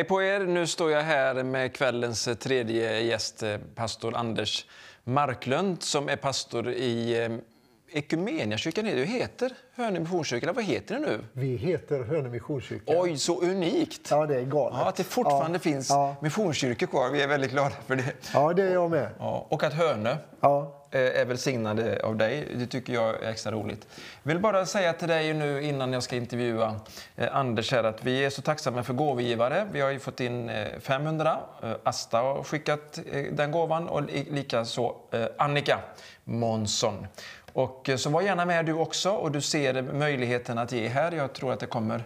Hej 0.00 0.08
på 0.08 0.22
er! 0.22 0.40
Nu 0.40 0.66
står 0.66 0.90
jag 0.90 1.02
här 1.02 1.42
med 1.42 1.72
kvällens 1.74 2.28
tredje 2.40 3.00
gäst, 3.00 3.44
pastor 3.74 4.16
Anders 4.16 4.66
Marklund 5.04 5.82
som 5.82 6.08
är 6.08 6.16
pastor 6.16 6.68
i 6.68 7.24
eh, 7.24 7.98
Ekumeniakyrkan. 7.98 8.84
Det 8.84 9.04
heter 9.04 9.52
Hönö 9.74 10.00
Missionskyrka, 10.00 10.52
vad 10.52 10.64
heter 10.64 10.94
det 10.94 11.00
nu? 11.00 11.24
Vi 11.32 11.56
heter 11.56 12.04
Hönö 12.04 12.28
Missionskyrka. 12.28 12.84
Oj, 12.86 13.16
så 13.16 13.40
unikt! 13.40 14.08
Ja, 14.10 14.26
det 14.26 14.36
är 14.36 14.42
galet. 14.42 14.78
Ja, 14.78 14.88
att 14.88 14.96
det 14.96 15.04
fortfarande 15.04 15.56
ja. 15.56 15.60
finns 15.60 15.90
ja. 15.90 16.16
missionskyrkor 16.22 16.86
kvar. 16.86 17.10
Vi 17.10 17.22
är 17.22 17.28
väldigt 17.28 17.50
glada 17.50 17.74
för 17.86 17.96
det. 17.96 18.12
Ja, 18.34 18.52
det 18.52 18.62
är 18.62 18.72
jag 18.72 18.90
med. 18.90 19.10
Ja, 19.18 19.46
och 19.50 19.62
att 19.62 19.72
Hönö 19.72 20.16
ja. 20.40 20.77
Eh, 20.90 21.20
är 21.20 21.24
välsignade 21.24 22.00
av 22.04 22.16
dig, 22.16 22.48
det 22.54 22.66
tycker 22.66 22.92
jag 22.92 23.22
är 23.22 23.30
extra 23.30 23.52
roligt. 23.52 23.86
Jag 24.22 24.28
vill 24.28 24.38
bara 24.38 24.66
säga 24.66 24.92
till 24.92 25.08
dig 25.08 25.34
nu 25.34 25.62
innan 25.62 25.92
jag 25.92 26.02
ska 26.02 26.16
intervjua 26.16 26.80
eh, 27.16 27.36
Anders 27.36 27.72
här 27.72 27.84
att 27.84 28.04
vi 28.04 28.24
är 28.24 28.30
så 28.30 28.42
tacksamma 28.42 28.82
för 28.82 28.94
gåvogivare. 28.94 29.68
Vi 29.72 29.80
har 29.80 29.90
ju 29.90 29.98
fått 29.98 30.20
in 30.20 30.48
eh, 30.48 30.78
500. 30.80 31.38
Asta 31.82 32.18
har 32.18 32.42
skickat 32.42 32.98
den 33.32 33.50
gåvan 33.50 33.88
och 33.88 34.02
likaså 34.10 34.96
Annika 35.38 35.78
Månsson. 36.24 37.06
Och 37.52 37.90
så 37.96 38.10
var 38.10 38.22
gärna 38.22 38.44
med 38.44 38.66
du 38.66 38.72
också 38.72 39.10
och 39.10 39.32
du 39.32 39.40
ser 39.40 39.82
möjligheten 39.82 40.58
att 40.58 40.72
ge 40.72 40.88
här. 40.88 41.12
Jag 41.12 41.32
tror 41.32 41.52
att 41.52 41.60
det 41.60 41.66
kommer 41.66 42.04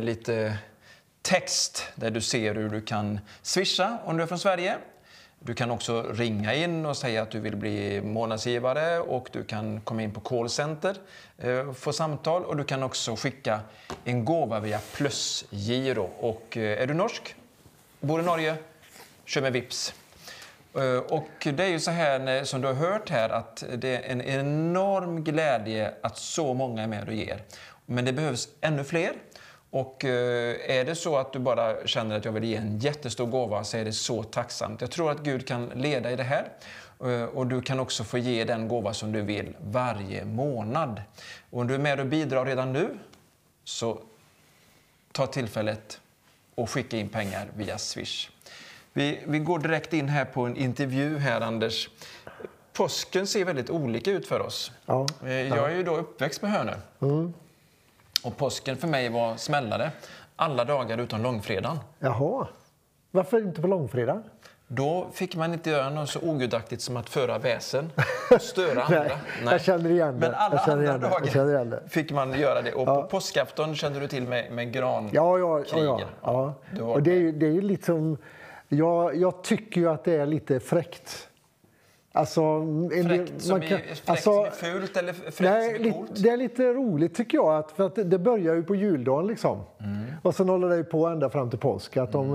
lite 0.00 0.58
text 1.22 1.88
där 1.94 2.10
du 2.10 2.20
ser 2.20 2.54
hur 2.54 2.68
du 2.68 2.80
kan 2.80 3.20
swisha 3.42 3.98
om 4.04 4.16
du 4.16 4.22
är 4.22 4.26
från 4.26 4.38
Sverige. 4.38 4.76
Du 5.40 5.54
kan 5.54 5.70
också 5.70 6.02
ringa 6.02 6.54
in 6.54 6.86
och 6.86 6.96
säga 6.96 7.22
att 7.22 7.30
du 7.30 7.40
vill 7.40 7.56
bli 7.56 8.00
månadsgivare 8.00 9.00
och 9.00 9.28
du 9.32 9.44
kan 9.44 9.80
komma 9.80 10.02
in 10.02 10.12
på 10.12 10.20
callcenter 10.20 10.96
och 11.68 11.76
få 11.76 11.92
samtal 11.92 12.44
och 12.44 12.56
du 12.56 12.64
kan 12.64 12.82
också 12.82 13.16
skicka 13.16 13.60
en 14.04 14.24
gåva 14.24 14.60
via 14.60 14.80
plusgiro. 14.92 16.10
Och 16.18 16.56
eh, 16.56 16.82
är 16.82 16.86
du 16.86 16.94
norsk, 16.94 17.34
bor 18.00 18.20
i 18.20 18.24
Norge, 18.24 18.56
kör 19.24 19.42
med 19.42 19.52
Vips. 19.52 19.94
Eh, 20.74 20.96
och 20.96 21.28
det 21.40 21.64
är 21.64 21.68
ju 21.68 21.80
så 21.80 21.90
här 21.90 22.44
som 22.44 22.60
du 22.60 22.66
har 22.66 22.74
hört 22.74 23.10
här 23.10 23.28
att 23.28 23.64
det 23.76 23.96
är 23.96 24.02
en 24.02 24.22
enorm 24.22 25.24
glädje 25.24 25.94
att 26.02 26.18
så 26.18 26.54
många 26.54 26.82
är 26.82 26.86
med 26.86 27.08
och 27.08 27.14
ger. 27.14 27.42
Men 27.86 28.04
det 28.04 28.12
behövs 28.12 28.48
ännu 28.60 28.84
fler. 28.84 29.12
Och 29.70 30.04
är 30.04 30.84
det 30.84 30.94
så 30.94 31.16
att 31.16 31.32
du 31.32 31.38
bara 31.38 31.86
känner 31.86 32.16
att 32.16 32.24
jag 32.24 32.32
vill 32.32 32.44
ge 32.44 32.56
en 32.56 32.78
jättestor 32.78 33.26
gåva 33.26 33.64
så 33.64 33.76
är 33.76 33.84
det 33.84 33.92
så 33.92 34.22
tacksamt. 34.22 34.80
Jag 34.80 34.90
tror 34.90 35.10
att 35.10 35.20
Gud 35.20 35.46
kan 35.46 35.66
leda 35.66 36.10
i 36.10 36.16
det 36.16 36.22
här. 36.22 36.48
Och 37.34 37.46
du 37.46 37.62
kan 37.62 37.80
också 37.80 38.04
få 38.04 38.18
ge 38.18 38.44
den 38.44 38.68
gåva 38.68 38.94
som 38.94 39.12
du 39.12 39.22
vill 39.22 39.56
varje 39.60 40.24
månad. 40.24 41.02
Och 41.50 41.60
om 41.60 41.66
du 41.66 41.74
är 41.74 41.78
med 41.78 42.00
och 42.00 42.06
bidrar 42.06 42.44
redan 42.44 42.72
nu 42.72 42.98
så 43.64 44.00
ta 45.12 45.26
tillfället 45.26 46.00
och 46.54 46.70
skicka 46.70 46.96
in 46.96 47.08
pengar 47.08 47.48
via 47.56 47.78
Swish. 47.78 48.30
Vi, 48.92 49.20
vi 49.26 49.38
går 49.38 49.58
direkt 49.58 49.92
in 49.92 50.08
här 50.08 50.24
på 50.24 50.46
en 50.46 50.56
intervju 50.56 51.18
här, 51.18 51.40
Anders. 51.40 51.88
Påsken 52.72 53.26
ser 53.26 53.44
väldigt 53.44 53.70
olika 53.70 54.10
ut 54.10 54.28
för 54.28 54.40
oss. 54.40 54.72
Ja, 54.86 55.06
Jag 55.22 55.72
är 55.72 55.76
ju 55.76 55.82
då 55.82 55.96
uppväxt 55.96 56.42
med 56.42 56.50
Hönö. 56.50 56.74
Mm. 57.00 57.34
Och 58.24 58.36
påsken 58.36 58.76
för 58.76 58.88
mig 58.88 59.08
var 59.08 59.36
smällare. 59.36 59.90
Alla 60.36 60.64
dagar 60.64 60.98
utom 60.98 61.22
långfredagen. 61.22 61.78
Jaha. 61.98 62.46
Varför 63.10 63.38
inte 63.38 63.60
på 63.60 63.66
långfredag? 63.66 64.22
Då 64.70 65.06
fick 65.12 65.36
man 65.36 65.52
inte 65.52 65.70
göra 65.70 65.90
något 65.90 66.08
så 66.10 66.20
ogudaktigt 66.20 66.82
som 66.82 66.96
att 66.96 67.08
föra 67.08 67.38
väsen 67.38 67.92
och 68.30 68.42
störa 68.42 68.82
andra. 68.82 69.00
Nej, 69.00 69.12
jag 69.50 69.60
känner 69.60 69.90
igen 69.90 70.20
det. 70.20 70.26
Men 70.26 70.34
alla 70.34 70.58
andra 70.58 70.98
dagar 70.98 71.64
det. 71.64 71.82
fick 71.88 72.10
man 72.12 72.40
göra 72.40 72.62
det. 72.62 72.72
Och 72.72 72.88
Ja. 72.88 73.02
på 73.02 73.08
påskafton 73.08 73.74
kände 73.74 74.00
du 74.00 74.08
till 74.08 74.28
med, 74.28 74.52
med 74.52 74.72
gran. 74.72 75.10
Ja, 75.12 75.38
ja, 75.38 75.64
ja. 75.72 76.00
ja, 76.22 76.54
ja. 76.76 76.84
Och 76.84 77.02
det 77.02 77.10
är 77.12 77.16
ju, 77.18 77.32
det 77.32 77.46
är 77.46 77.50
ju 77.50 77.60
liksom... 77.60 78.16
Jag, 78.68 79.16
jag 79.16 79.42
tycker 79.44 79.80
ju 79.80 79.88
att 79.90 80.04
det 80.04 80.16
är 80.16 80.26
lite 80.26 80.60
fräckt. 80.60 81.27
Alltså, 82.18 82.66
Fräckt 83.06 83.42
som, 83.42 83.62
i, 83.62 83.66
fräckt 83.68 84.22
som 84.22 84.46
i 84.46 84.50
fult 84.52 84.96
eller 84.96 85.12
fräckt 85.12 85.40
Nej, 85.40 85.74
som 85.74 85.82
li- 85.84 85.92
coolt? 85.92 86.10
det 86.22 86.28
är 86.30 86.36
lite 86.36 86.62
roligt 86.72 87.14
tycker 87.14 87.38
jag. 87.38 87.54
Att, 87.58 87.70
för 87.72 87.86
att 87.86 87.94
det- 87.94 88.18
börjar 88.18 88.54
ju 88.54 88.62
på 88.62 88.74
juldagen 88.74 89.26
liksom. 89.26 89.60
Mm. 89.80 89.96
Och 90.22 90.34
sen 90.34 90.48
håller 90.48 90.68
det 90.68 90.76
ju 90.76 90.84
på 90.84 91.06
ända 91.06 91.30
fram 91.30 91.50
till 91.50 91.58
påsk. 91.58 91.96
Att 91.96 92.12
de 92.12 92.34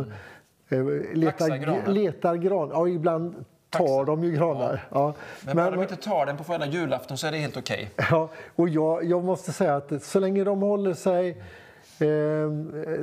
eh, 0.70 0.84
letar, 1.14 1.58
granar. 1.58 1.88
letar 1.88 2.36
gran. 2.36 2.70
Ja, 2.74 2.88
ibland 2.88 3.46
tar 3.70 4.06
de 4.06 4.24
ju 4.24 4.32
granar. 4.32 4.88
Ja. 4.92 5.14
Men, 5.46 5.56
bara 5.56 5.72
de 5.72 5.82
inte 5.82 5.96
tar 5.96 6.26
den 6.26 6.38
på 6.38 6.44
förra 6.44 6.66
julafton 6.66 7.18
så 7.18 7.28
är 7.28 7.32
det 7.32 7.38
helt 7.38 7.58
okej. 7.58 7.90
Ja, 8.12 8.30
och 8.56 8.70
jag, 8.70 9.04
jag 9.04 9.24
måste 9.24 9.52
säga 9.52 9.76
att 9.76 10.04
så 10.04 10.20
länge 10.20 10.44
de 10.44 10.62
håller 10.62 10.94
sig 10.94 11.44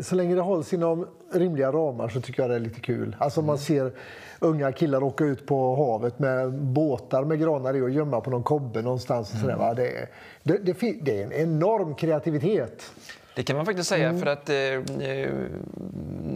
så 0.02 0.14
länge 0.14 0.34
det 0.34 0.40
hålls 0.40 0.72
inom 0.72 1.06
rimliga 1.32 1.72
ramar 1.72 2.08
så 2.08 2.20
tycker 2.20 2.42
jag 2.42 2.50
det 2.50 2.54
är 2.56 2.60
lite 2.60 2.80
kul. 2.80 3.16
Alltså 3.18 3.42
man 3.42 3.58
ser 3.58 3.92
unga 4.38 4.72
killar 4.72 5.02
åka 5.02 5.24
ut 5.24 5.46
på 5.46 5.76
havet 5.76 6.18
med 6.18 6.52
båtar 6.52 7.24
med 7.24 7.40
granar 7.40 7.76
i 7.76 7.80
och 7.80 7.90
gömma 7.90 8.20
på 8.20 8.30
någon 8.30 8.42
kobbe 8.42 8.82
någonstans. 8.82 9.32
Och 9.32 9.38
sådär, 9.38 9.56
va? 9.56 9.74
Det, 9.74 9.88
är, 9.88 10.08
det, 10.42 10.58
det, 10.58 10.92
det 11.02 11.20
är 11.20 11.24
en 11.24 11.32
enorm 11.32 11.94
kreativitet. 11.94 12.92
Det 13.34 13.42
kan 13.42 13.56
man 13.56 13.66
faktiskt 13.66 13.88
säga, 13.88 14.18
för 14.18 14.26
att 14.26 14.48
eh, 14.48 14.56
eh, 14.56 15.30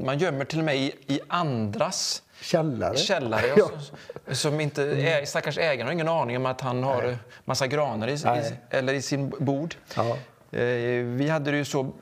man 0.05 0.19
gömmer 0.19 0.45
till 0.45 0.59
och 0.59 0.65
med 0.65 0.77
i, 0.77 0.95
i 1.07 1.21
andras 1.29 2.23
Källare. 2.41 2.97
källare. 2.97 3.47
Ja. 3.57 3.71
som, 3.79 4.35
som 4.35 4.61
inte, 4.61 4.85
ä, 4.85 5.27
stackars 5.27 5.59
ägaren 5.59 5.87
har 5.87 5.93
ingen 5.93 6.09
aning 6.09 6.37
om 6.37 6.47
att 6.47 6.61
han 6.61 6.83
har 6.83 7.03
eh, 7.03 7.15
massa 7.45 7.67
granar 7.67 8.09
i, 8.09 8.13
i, 8.13 8.19
Nej. 8.25 8.61
eller 8.71 8.95
i 8.95 9.03
sin 9.03 9.33
bod. 9.39 9.75
Ja. 9.97 10.17
Eh, 10.59 11.05
vi 11.05 11.29
hade 11.29 11.51
det 11.51 11.57
ju 11.57 11.65
så 11.65 11.93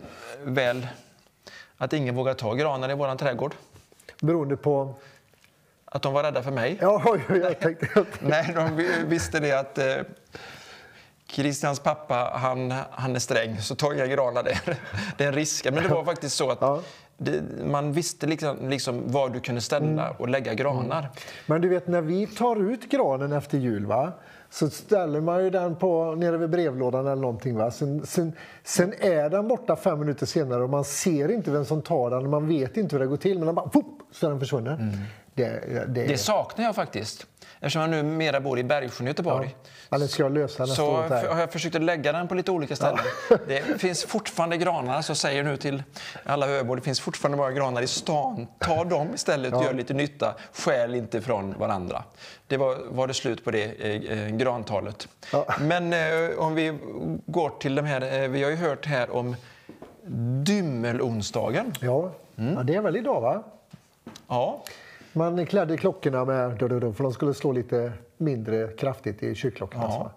väl 0.45 0.87
att 1.77 1.93
ingen 1.93 2.15
vågade 2.15 2.39
ta 2.39 2.55
granar 2.55 2.91
i 2.91 2.95
vår 2.95 3.15
trädgård. 3.17 3.55
Beroende 4.21 4.57
på... 4.57 4.95
Att 5.85 6.03
de 6.03 6.13
var 6.13 6.23
rädda 6.23 6.43
för 6.43 6.51
mig. 6.51 6.79
Ja, 6.81 7.17
jag 7.29 7.61
tänkte... 7.61 7.87
Nej, 8.21 8.53
de 8.55 8.77
vi- 8.77 9.03
visste 9.07 9.41
det 9.41 9.53
att 9.53 9.79
eh, 9.79 9.95
Christians 11.27 11.81
pappa, 11.81 12.31
han, 12.35 12.75
han 12.91 13.15
är 13.17 13.19
sträng, 13.21 13.59
så 13.61 13.75
ta 13.75 13.95
inga 13.95 14.07
granar 14.07 14.43
där. 14.43 14.61
Det 15.17 15.25
är 15.25 15.29
en 15.29 15.35
risk. 15.35 15.65
Men 15.65 15.83
det 15.83 15.89
var 15.89 16.05
faktiskt 16.05 16.37
så 16.37 16.51
att 16.51 16.59
Ja. 16.61 16.81
det, 17.17 17.43
man 17.65 17.93
visste 17.93 18.27
liksom, 18.27 18.69
liksom 18.69 19.13
var 19.13 19.29
du 19.29 19.41
kunde 19.41 19.61
ställa 19.61 20.11
och 20.11 20.29
lägga 20.29 20.55
granar. 20.55 21.09
Men 21.47 21.61
du 21.61 21.69
vet, 21.69 21.87
när 21.89 22.01
vi 22.01 22.27
tar 22.27 22.73
ut 22.73 22.91
granen 22.91 23.33
efter 23.33 23.59
jul 23.59 23.87
va? 23.87 24.13
Så 24.53 24.71
ställer 24.71 25.21
man 25.21 25.45
ju 25.45 25.51
den 25.51 25.77
på, 25.77 26.15
nere 26.15 26.37
vid 26.37 26.51
brevlådan 26.51 27.07
eller 27.07 27.23
någonting. 27.23 27.57
Va? 27.57 27.71
Sen, 27.71 28.07
sen, 28.07 28.33
sen 28.65 28.93
är 29.01 29.31
den 29.31 29.49
borta 29.49 29.77
fem 29.77 30.01
minuter 30.01 30.27
senare 30.27 30.63
och 30.63 30.71
man 30.71 30.85
ser 30.85 31.31
inte 31.31 31.51
vem 31.51 31.65
som 31.65 31.83
tar 31.83 32.11
den 32.11 32.25
och 32.25 32.31
man 32.31 32.49
vet 32.49 32.77
inte 32.77 32.97
hur 32.97 33.01
det 33.01 33.07
går 33.07 33.17
till. 33.17 33.39
Men 33.39 33.47
den 33.47 33.55
bara, 33.55 33.69
pop, 33.69 33.99
så 34.11 34.27
är 34.27 34.31
den 34.31 34.41
försvunnen. 34.41 34.81
Mm. 34.81 34.95
Det, 35.35 35.87
det, 35.89 36.07
Det 36.07 36.19
saknar 36.19 36.65
jag 36.65 36.75
faktiskt. 36.75 37.27
Eftersom 37.55 37.83
jag 37.83 37.91
nu 37.91 38.03
mera 38.03 38.41
bor 38.41 38.59
i 38.59 38.65
Bergsjön 38.65 39.07
i 39.07 39.11
Göteborg. 39.11 39.57
ja, 39.91 39.99
den 39.99 40.09
ska 40.09 40.23
jag 40.23 40.33
lösa 40.33 40.67
Så 40.67 40.97
har 41.03 41.41
jag 41.41 41.53
försökt 41.53 41.77
att 41.77 41.83
lägga 41.83 42.13
den 42.13 42.29
på 42.29 42.35
lite 42.35 42.51
olika 42.51 42.77
ställen. 42.77 42.99
Det 43.47 43.81
finns 43.81 44.05
fortfarande 44.05 44.57
granar, 44.57 45.03
så 45.03 45.11
jag 45.11 45.17
säger 45.17 45.43
nu 45.43 45.57
till 45.57 45.83
alla 46.25 46.49
öbor, 46.49 46.77
det 46.77 46.83
finns 46.83 47.01
fortfarande 47.01 47.39
bara 47.39 47.53
granar 47.53 47.83
i 47.83 47.87
stan. 47.87 48.47
Ta 48.59 48.85
dem 48.85 49.15
istället 49.15 49.55
och 49.55 49.65
gör 49.65 49.73
lite 49.73 49.95
nytta. 49.95 50.35
Stjäl 50.53 50.95
inte 50.95 51.21
från 51.21 51.59
varandra. 51.59 52.05
Det 52.47 52.57
var, 52.57 52.77
var 52.91 53.07
det 53.07 53.15
slut 53.15 53.45
på 53.45 53.51
det 53.51 53.65
eh, 53.65 54.19
eh, 54.19 54.29
grantalet. 54.29 55.09
Ja. 55.33 55.47
Men 55.61 55.93
eh, 55.93 56.39
om 56.39 56.55
vi 56.55 56.79
går 57.27 57.51
till 57.61 57.75
de 57.75 57.85
här, 57.85 58.23
eh, 58.23 58.29
vi 58.29 58.43
har 58.43 58.51
ju 58.51 58.57
hört 58.57 58.87
här 58.87 59.11
om 59.11 59.37
dymmelonsdagen. 60.45 61.75
Ja. 61.81 62.11
ja, 62.35 62.63
det 62.63 62.75
är 62.75 62.81
väl 62.81 62.97
idag 62.97 63.21
va? 63.21 63.43
Ja, 64.29 64.63
Man 65.13 65.47
klädde 65.47 65.77
klockorna 65.77 66.25
med, 66.25 66.59
för 66.59 67.03
de 67.03 67.13
skulle 67.13 67.35
slå 67.35 67.53
lite 67.53 67.93
mindre 68.17 68.69
kraftigt 68.69 69.23
i 69.23 69.35
kyrkklockan. 69.35 69.81
Ja. 69.83 70.13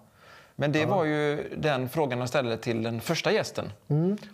Men 0.56 0.72
det 0.72 0.86
var 0.86 1.06
ju 1.06 1.56
den 1.58 1.90
frågan 1.90 2.20
jag 2.20 2.30
ställde 2.30 2.58
till 2.58 2.84
den 2.84 3.02
första 3.02 3.32
gästen, 3.32 3.72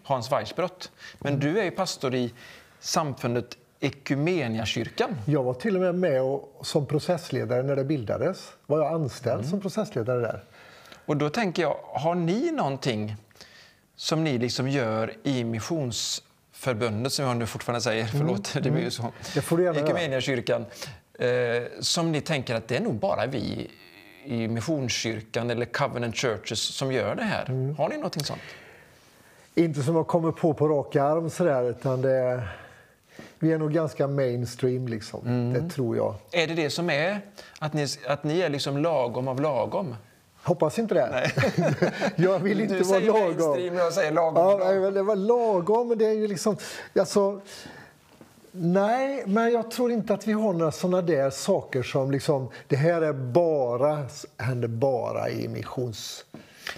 Hans 0.03 0.31
Weissbrott. 0.31 0.91
Men 1.19 1.39
du 1.39 1.59
är 1.59 1.63
ju 1.63 1.71
pastor 1.71 2.15
i 2.15 2.33
samfundet 2.79 3.57
Ekumeniakyrkan. 3.79 5.17
Jag 5.25 5.43
var 5.43 5.53
till 5.53 5.75
och 5.75 5.81
med 5.81 5.95
med 5.95 6.21
och, 6.21 6.59
som 6.61 6.85
processledare 6.85 7.63
när 7.63 7.75
det 7.75 7.83
bildades. 7.83 8.53
Var 8.65 8.79
jag 8.79 8.93
anställd 8.93 9.45
som 9.45 9.61
processledare 9.61 10.21
där. 10.21 10.43
Och 11.05 11.17
då 11.17 11.29
tänker 11.29 11.61
jag, 11.61 11.77
har 11.83 12.15
ni 12.15 12.51
någonting 12.51 13.15
som 13.95 14.23
ni 14.23 14.37
liksom 14.37 14.69
gör 14.69 15.13
i 15.23 15.43
missionsförbundet, 16.61 17.13
som 17.13 17.25
jag 17.25 17.37
nu 17.37 17.45
fortfarande 17.45 17.81
säger, 17.81 18.05
förlåt, 18.05 18.53
det 18.53 18.71
blir 18.71 18.83
ju 18.83 18.91
så. 18.91 19.11
Gärna 19.33 19.63
göra. 19.63 19.79
Ekumeniakyrkan, 19.79 20.65
eh, 21.19 21.27
som 21.79 22.11
ni 22.11 22.21
tänker 22.21 22.55
att 22.55 22.67
det 22.67 22.77
är 22.77 22.81
nog 22.81 22.95
bara 22.95 23.25
vi 23.25 23.69
i 24.25 24.47
Missionskyrkan 24.47 25.49
eller 25.49 25.65
Covenant 25.65 26.15
Churches 26.15 26.59
som 26.59 26.91
gör 26.91 27.15
det 27.15 27.23
här. 27.23 27.45
Mm. 27.49 27.75
Har 27.75 27.89
ni 27.89 27.95
någonting 27.95 28.23
sånt? 28.23 28.41
Inte 29.55 29.83
som 29.83 29.95
jag 29.95 30.07
kommer 30.07 30.31
på 30.31 30.53
på 30.53 30.67
rak 30.67 30.95
arm 30.95 31.29
sådär, 31.29 31.69
utan 31.69 32.01
det, 32.01 32.43
vi 33.39 33.51
är 33.51 33.57
nog 33.57 33.73
ganska 33.73 34.07
mainstream 34.07 34.87
liksom. 34.87 35.53
Det 35.53 35.69
tror 35.69 35.97
jag. 35.97 36.15
Är 36.31 36.47
det 36.47 36.53
det 36.53 36.69
som 36.69 36.89
är 36.89 37.21
att 37.59 37.73
ni, 37.73 37.87
att 38.07 38.23
ni 38.23 38.39
är 38.41 38.49
liksom 38.49 38.77
lagom 38.77 39.27
av 39.27 39.41
lagom? 39.41 39.95
Hoppas 40.43 40.79
inte 40.79 40.93
det. 40.93 41.31
jag 42.15 42.39
vill 42.39 42.61
inte 42.61 42.73
du 42.73 42.83
vara 42.83 42.99
säger 42.99 43.13
lagom. 43.13 43.29
mainstream 43.29 43.73
och 43.73 43.79
jag 43.79 43.93
säger 43.93 44.11
lagom. 44.11 44.59
Ja, 44.59 44.71
nej, 44.71 44.91
det 44.91 45.03
var 45.03 45.15
lagom, 45.15 45.87
men 45.87 45.97
det 45.97 46.05
är 46.05 46.13
ju 46.13 46.27
liksom... 46.27 46.57
Alltså, 46.99 47.41
nej, 48.51 49.23
men 49.25 49.51
jag 49.51 49.71
tror 49.71 49.91
inte 49.91 50.13
att 50.13 50.27
vi 50.27 50.33
har 50.33 50.53
några 50.53 50.71
såna 50.71 51.01
där 51.01 51.29
saker 51.29 51.83
som 51.83 52.11
liksom... 52.11 52.49
Det 52.67 52.75
här 52.75 53.01
är 53.01 53.13
bara, 53.13 54.05
händer 54.37 54.67
bara 54.67 55.29
i 55.29 55.47
missions... 55.47 56.25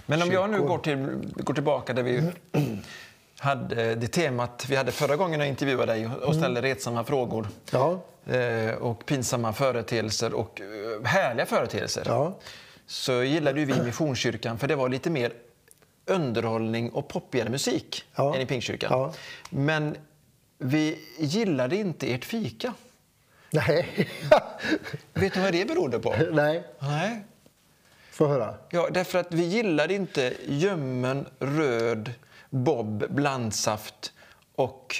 Men 0.06 0.22
om 0.22 0.32
jag 0.32 0.50
nu 0.50 0.60
går, 0.62 0.78
till, 0.78 1.08
går 1.36 1.54
tillbaka 1.54 1.92
där 1.92 2.02
vi 2.02 2.32
hade 3.38 3.94
det 3.94 4.06
temat 4.06 4.66
vi 4.68 4.76
hade 4.76 4.92
förra 4.92 5.16
gången 5.16 5.40
jag 5.40 5.48
intervjuade 5.48 5.92
dig 5.92 6.08
och 6.22 6.34
ställde 6.34 6.62
retsamma 6.62 7.04
frågor. 7.04 7.48
Ja. 7.70 7.98
Eh, 8.26 8.74
och 8.74 9.06
pinsamma 9.06 9.52
företeelser 9.52 10.34
och 10.34 10.60
eh, 10.60 11.06
härliga 11.06 11.46
företeelser. 11.46 12.02
Ja. 12.06 12.34
Så 12.86 13.22
gillade 13.22 13.60
ju 13.60 13.66
vi 13.66 13.82
Missionskyrkan 13.82 14.58
för 14.58 14.68
det 14.68 14.76
var 14.76 14.88
lite 14.88 15.10
mer 15.10 15.32
underhållning 16.06 16.90
och 16.90 17.08
poppigare 17.08 17.48
musik 17.50 18.04
Ja. 18.14 18.34
än 18.34 18.40
i 18.40 18.46
Pingstkyrkan. 18.46 18.92
Ja. 18.92 19.12
Men 19.50 19.96
vi 20.58 20.98
gillade 21.18 21.76
inte 21.76 22.12
ert 22.14 22.24
fika. 22.24 22.74
Nej. 23.50 24.08
Vet 25.14 25.34
du 25.34 25.40
vad 25.40 25.52
det 25.52 25.64
berodde 25.68 25.98
på? 25.98 26.14
nej, 26.32 26.64
Nej. 26.78 27.24
få 28.10 28.26
höra. 28.26 28.54
Ja, 28.70 28.88
därför 28.92 29.18
att 29.18 29.34
vi 29.34 29.44
gillade 29.44 29.94
inte 29.94 30.34
ljummen, 30.48 31.26
röd, 31.38 32.12
bob, 32.50 33.04
blandsaft 33.10 34.12
och 34.54 34.96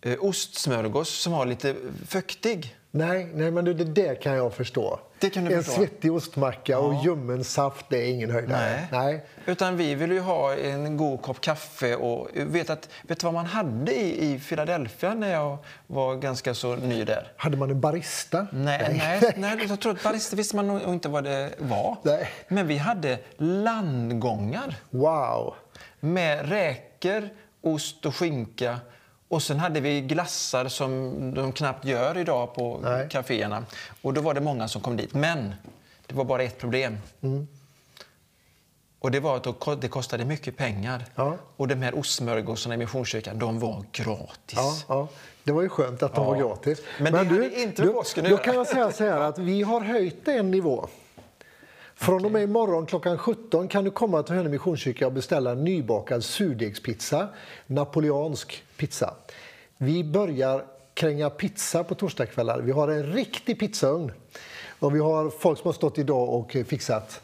eh, 0.00 0.16
ostsmörgås 0.20 1.08
som 1.10 1.32
var 1.32 1.46
lite 1.46 1.76
fuktig. 2.08 2.76
Nej, 2.90 3.30
nej 3.34 3.50
men 3.50 3.64
det, 3.64 3.74
det 3.74 4.22
kan 4.22 4.32
jag 4.34 4.54
förstå. 4.54 5.00
En 5.20 5.64
svettig 5.64 6.12
ostmacka 6.12 6.78
och 6.78 7.04
ljummen 7.04 7.44
saft, 7.44 7.86
det 7.88 7.98
är 7.98 8.06
ingen 8.10 8.30
höjdare. 8.30 8.88
Nej. 8.92 9.24
Utan 9.46 9.76
vi 9.76 9.94
ville 9.94 10.14
ju 10.14 10.20
ha 10.20 10.54
en 10.54 10.96
god 10.96 11.22
kopp 11.22 11.40
kaffe 11.40 11.94
och 11.96 12.28
vet, 12.34 12.70
att, 12.70 12.88
vet 13.02 13.20
du 13.20 13.24
vad 13.24 13.34
man 13.34 13.46
hade 13.46 13.92
i, 13.92 14.32
i 14.32 14.38
Philadelphia 14.38 15.14
när 15.14 15.32
jag 15.32 15.58
var 15.86 16.16
ganska 16.16 16.54
så 16.54 16.76
ny 16.76 17.04
där? 17.04 17.32
Hade 17.36 17.56
man 17.56 17.70
en 17.70 17.80
barista? 17.80 18.46
Nej, 18.52 18.94
nej. 18.98 19.34
nej, 19.36 19.66
jag 19.68 19.80
tror 19.80 19.92
att 19.92 20.02
barista 20.02 20.36
visste 20.36 20.56
man 20.56 20.66
nog 20.66 20.82
inte 20.82 21.08
vad 21.08 21.24
det 21.24 21.50
var. 21.58 21.96
Nej. 22.02 22.28
Men 22.48 22.66
vi 22.66 22.76
hade 22.76 23.18
landgångar. 23.36 24.76
Wow. 24.90 25.54
med 26.00 26.48
räkor, 26.48 27.28
ost 27.62 28.06
och 28.06 28.16
skinka. 28.16 28.80
Och 29.28 29.42
sen 29.42 29.58
hade 29.58 29.80
vi 29.80 30.00
glassar 30.00 30.68
som 30.68 31.34
de 31.34 31.52
knappt 31.52 31.84
gör 31.84 32.18
idag 32.18 32.54
på 32.54 32.80
Nej. 32.82 33.08
kaféerna. 33.10 33.64
Och 34.02 34.14
då 34.14 34.20
var 34.20 34.34
det 34.34 34.40
många 34.40 34.68
som 34.68 34.82
kom 34.82 34.96
dit. 34.96 35.14
Men 35.14 35.54
det 36.06 36.14
var 36.14 36.24
bara 36.24 36.42
ett 36.42 36.58
problem. 36.58 36.98
Mm. 37.20 37.48
Och 38.98 39.10
det 39.10 39.20
var 39.20 39.36
att 39.36 39.80
det 39.80 39.88
kostade 39.88 40.24
mycket 40.24 40.56
pengar. 40.56 41.04
Ja. 41.14 41.36
Och 41.56 41.68
de 41.68 41.74
här 41.74 41.98
ostsmörgåsarna 41.98 42.74
i 42.74 42.78
Missionskyrkan, 42.78 43.38
de 43.38 43.60
var 43.60 43.84
gratis. 43.92 44.56
Ja, 44.56 44.74
ja. 44.88 45.08
Det 45.44 45.52
var 45.52 45.62
ju 45.62 45.68
skönt 45.68 46.02
att 46.02 46.14
de 46.14 46.24
Ja. 46.24 46.30
var 46.30 46.36
gratis. 46.38 46.80
Men 47.00 47.12
det 47.12 47.18
hade 47.18 47.60
inte 47.60 47.84
med 47.84 47.94
påsken 47.94 48.30
Då 48.30 48.36
kan 48.36 48.54
jag 48.54 48.66
säga 48.66 48.92
så 48.92 49.04
här 49.04 49.20
att 49.20 49.38
vi 49.38 49.62
har 49.62 49.80
höjt 49.80 50.28
en 50.28 50.50
nivå. 50.50 50.88
Från 51.98 52.24
och 52.24 52.32
med 52.32 52.42
imorgon 52.42 52.86
klockan 52.86 53.18
17 53.18 53.68
kan 53.68 53.84
du 53.84 53.90
komma 53.90 54.22
till 54.22 54.34
Hönö 54.34 54.48
Missionskyrka 54.48 55.06
och 55.06 55.12
beställa 55.12 55.50
en 55.50 55.64
nybakad 55.64 56.24
surdegspizza, 56.24 57.28
napoleansk 57.66 58.64
pizza. 58.76 59.14
Vi 59.76 60.04
börjar 60.04 60.64
kränga 60.94 61.30
pizza 61.30 61.84
på 61.84 61.94
torsdagskvällar. 61.94 62.60
Vi 62.60 62.72
har 62.72 62.88
en 62.88 63.02
riktig 63.02 63.60
pizzaugn. 63.60 64.12
Och 64.78 64.94
vi 64.94 64.98
har 64.98 65.30
folk 65.30 65.58
som 65.58 65.68
har 65.68 65.72
stått 65.72 65.98
idag 65.98 66.28
och 66.28 66.56
fixat 66.66 67.20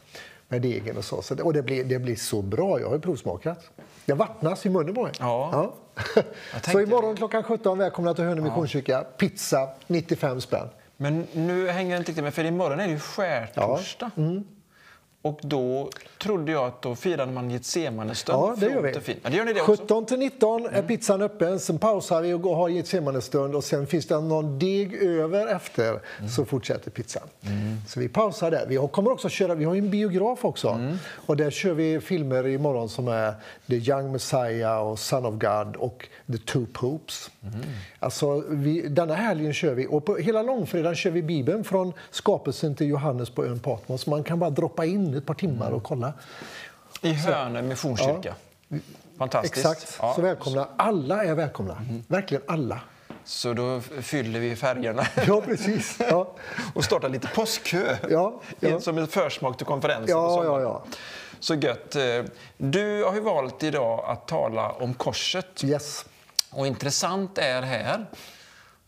med 0.49 0.63
degen 0.63 0.97
och 0.97 1.05
så. 1.05 1.23
så 1.23 1.45
och 1.45 1.53
det 1.53 1.63
blir, 1.63 1.85
det 1.85 1.99
blir 1.99 2.17
så 2.17 2.43
bra. 2.43 2.81
Jag 2.81 2.87
har 2.87 2.95
ju 2.95 3.01
provsmakat. 3.01 3.71
Det 4.05 4.13
vattnas 4.13 4.67
i 4.67 4.69
munnen 4.69 4.95
på 4.95 5.03
mig. 5.03 5.13
Ja. 5.19 5.75
så 6.15 6.23
tänkte- 6.53 6.83
imorgon 6.83 7.17
klockan 7.17 7.43
17, 7.43 7.79
välkomna 7.79 8.15
till 8.15 8.25
Hönö 8.25 8.41
Missionskyrka. 8.41 9.05
Pizza, 9.17 9.69
95 9.87 10.41
spänn. 10.41 10.69
Men 10.97 11.27
nu 11.33 11.69
hänger 11.69 11.91
det 11.91 11.99
inte 11.99 12.11
riktigt 12.11 12.25
med, 12.25 12.35
för 12.35 12.45
imorgon 12.45 12.81
är 12.81 12.87
det 12.87 12.93
ju 12.93 12.99
skärtorsdag. 12.99 14.11
Och 15.23 15.39
då 15.43 15.91
trodde 16.19 16.53
jag 16.53 16.65
att 16.65 16.83
då 16.83 16.95
firade 16.95 17.33
man 17.33 17.51
Getsemane-stund. 17.51 18.39
Ja, 18.39 18.55
det 18.59 18.67
gör 18.67 18.83
vi. 18.83 19.17
Ja, 19.23 19.31
det 19.31 19.37
gör 19.37 19.45
ni 19.45 19.53
det 19.53 19.61
också? 19.61 19.83
17 19.83 20.07
till 20.07 20.19
19 20.19 20.67
är 20.67 20.83
pizzan 20.83 21.23
öppen, 21.23 21.61
sen 21.61 21.79
pausar 21.79 22.23
vi 22.23 22.33
och 22.33 22.57
har 22.57 22.69
Getsemane-stund 22.69 23.55
och 23.55 23.65
sen 23.65 23.87
finns 23.87 24.07
det 24.07 24.21
någon 24.21 24.59
deg 24.59 24.95
över 24.95 25.47
efter 25.47 26.01
så 26.37 26.45
fortsätter 26.45 26.91
pizzan. 26.91 27.23
Så 27.89 28.01
vi 28.01 28.09
pausar 28.09 28.51
där. 28.51 28.67
Vi 28.69 28.89
kommer 28.93 29.11
också 29.11 29.29
köra, 29.29 29.55
vi 29.55 29.65
har 29.65 29.77
en 29.77 29.91
biograf 29.91 30.45
också 30.45 30.97
och 31.27 31.37
där 31.37 31.51
kör 31.51 31.75
vi 31.75 32.01
filmer 32.01 32.47
imorgon 32.47 32.89
som 32.89 33.09
är 33.09 33.35
The 33.69 33.77
Young 33.77 34.13
Messiah 34.13 34.79
och 34.79 34.99
Son 34.99 35.27
of 35.27 35.35
God 35.35 35.77
och 35.77 36.09
The 36.33 36.39
Two 36.39 36.67
Popes. 36.73 37.31
Alltså, 37.99 38.45
vi, 38.49 38.89
denna 38.89 39.15
helgen 39.15 39.53
kör 39.53 39.75
vi 39.75 39.87
och 39.87 40.05
på 40.05 40.17
hela 40.17 40.43
långfredagen 40.43 40.97
kör 40.97 41.11
vi 41.11 41.23
Bibeln 41.23 41.65
från 41.65 41.93
skapelsen 42.11 42.75
till 42.75 42.89
Johannes 42.89 43.31
på 43.31 43.45
ön 43.45 43.59
Patmos. 43.61 44.07
Man 44.07 44.25
kan 44.25 44.39
bara 44.39 44.51
droppa 44.51 44.85
in 44.85 45.15
ett 45.15 45.27
par 45.27 45.35
timmar 45.35 45.71
och 45.71 45.83
kolla. 45.83 46.13
I 47.03 47.13
Hönö 47.13 47.63
missionskyrka. 47.63 48.35
Fantastiskt. 49.19 49.57
Exakt. 49.67 49.99
Ja. 50.03 50.13
Så 50.17 50.23
välkomna. 50.23 50.69
Alla 50.77 51.25
är 51.25 51.35
välkomna. 51.35 51.77
Verkligen 52.09 52.43
alla. 52.47 52.81
Så 53.25 53.53
då 53.53 53.81
fyller 53.81 54.41
vi 54.41 54.57
färgerna 54.57 55.07
Ja, 55.27 55.41
precis. 55.41 55.99
Ja, 56.11 56.35
och 56.75 56.85
startar 56.85 57.09
lite 57.09 57.29
påskkö. 57.35 57.97
Ja, 58.11 58.41
ja. 58.61 58.81
Som 58.81 58.99
en 58.99 59.07
försmak 59.07 59.57
till 59.57 59.67
konferensen. 59.67 60.09
ja, 60.09 60.29
sommaren. 60.37 60.63
ja. 60.63 60.83
Så 61.41 61.55
gött. 61.55 61.97
Eh, 61.97 62.03
Du 62.57 63.05
har 63.05 63.15
ju 63.15 63.21
valt 63.21 63.63
idag 63.63 64.05
att 64.07 64.29
tala 64.29 64.71
om 64.71 64.95
korset. 64.95 65.47
ja. 65.63 65.69
Yes. 65.69 66.05
Och 66.53 66.67
intressant 66.67 67.39
är 67.39 67.63
här 67.63 68.07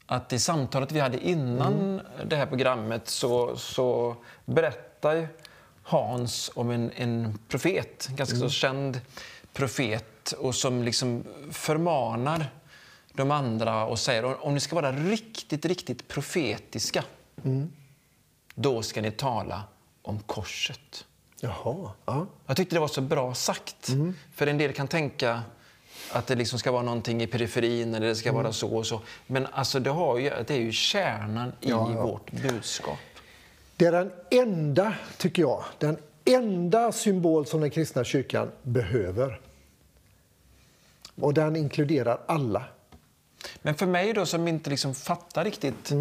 att 0.06 0.32
i 0.32 0.38
samtalet 0.38 0.92
vi 0.92 1.00
hade 1.00 1.18
innan 1.28 1.72
Mm. 1.72 2.00
det 2.26 2.36
här 2.36 2.46
programmet 2.46 3.08
så, 3.08 3.56
så 3.56 4.16
berättar 4.44 5.28
Hans 5.82 6.50
om 6.54 6.70
en, 6.70 6.90
en 6.96 7.38
profet, 7.48 8.08
ganska 8.08 8.36
Mm. 8.36 8.48
så 8.48 8.54
känd 8.54 9.00
profet 9.52 10.32
och 10.32 10.54
som 10.54 10.82
liksom 10.82 11.24
förmanar 11.50 12.46
de 13.12 13.30
andra 13.30 13.84
och 13.86 13.98
säger 13.98 14.24
om, 14.24 14.34
om 14.40 14.54
ni 14.54 14.60
ska 14.60 14.74
vara 14.74 14.92
riktigt, 14.92 15.64
riktigt 15.64 16.08
profetiska 16.08 17.04
Mm. 17.44 17.72
då 18.54 18.82
ska 18.82 19.02
ni 19.02 19.10
tala 19.10 19.62
om 20.02 20.18
korset. 20.18 21.04
Jaha. 21.40 21.90
Ja. 22.04 22.26
Jag 22.46 22.56
tyckte 22.56 22.76
det 22.76 22.80
var 22.80 22.88
så 22.88 23.00
bra 23.00 23.34
sagt. 23.34 23.88
Mm. 23.88 24.14
För 24.34 24.46
en 24.46 24.58
del 24.58 24.72
kan 24.72 24.88
tänka 24.88 25.42
att 26.14 26.26
det 26.26 26.34
liksom 26.34 26.58
ska 26.58 26.72
vara 26.72 26.82
någonting 26.82 27.22
i 27.22 27.26
periferin 27.26 27.94
eller 27.94 28.06
det 28.06 28.16
ska 28.16 28.28
Mm. 28.28 28.42
vara 28.42 28.52
så 28.52 28.76
och 28.76 28.86
så. 28.86 29.00
Men 29.26 29.46
alltså 29.52 29.80
det, 29.80 29.90
har 29.90 30.18
ju, 30.18 30.30
det 30.46 30.50
är 30.54 30.58
ju 30.60 30.72
kärnan 30.72 31.48
i 31.48 31.70
Ja, 31.70 31.92
ja. 31.94 32.06
vårt 32.06 32.30
budskap. 32.30 32.98
Det 33.76 33.86
är 33.86 33.92
den 33.92 34.12
enda, 34.30 34.94
tycker 35.18 35.42
jag, 35.42 35.64
den 35.78 35.96
enda 36.24 36.92
symbol 36.92 37.46
som 37.46 37.60
den 37.60 37.70
kristna 37.70 38.04
kyrkan 38.04 38.50
behöver. 38.62 39.40
Och 41.20 41.34
den 41.34 41.56
inkluderar 41.56 42.20
alla. 42.26 42.64
Men 43.62 43.74
för 43.74 43.86
mig 43.86 44.12
då 44.12 44.26
som 44.26 44.48
inte 44.48 44.70
liksom 44.70 44.94
fattar 44.94 45.44
riktigt 45.44 45.92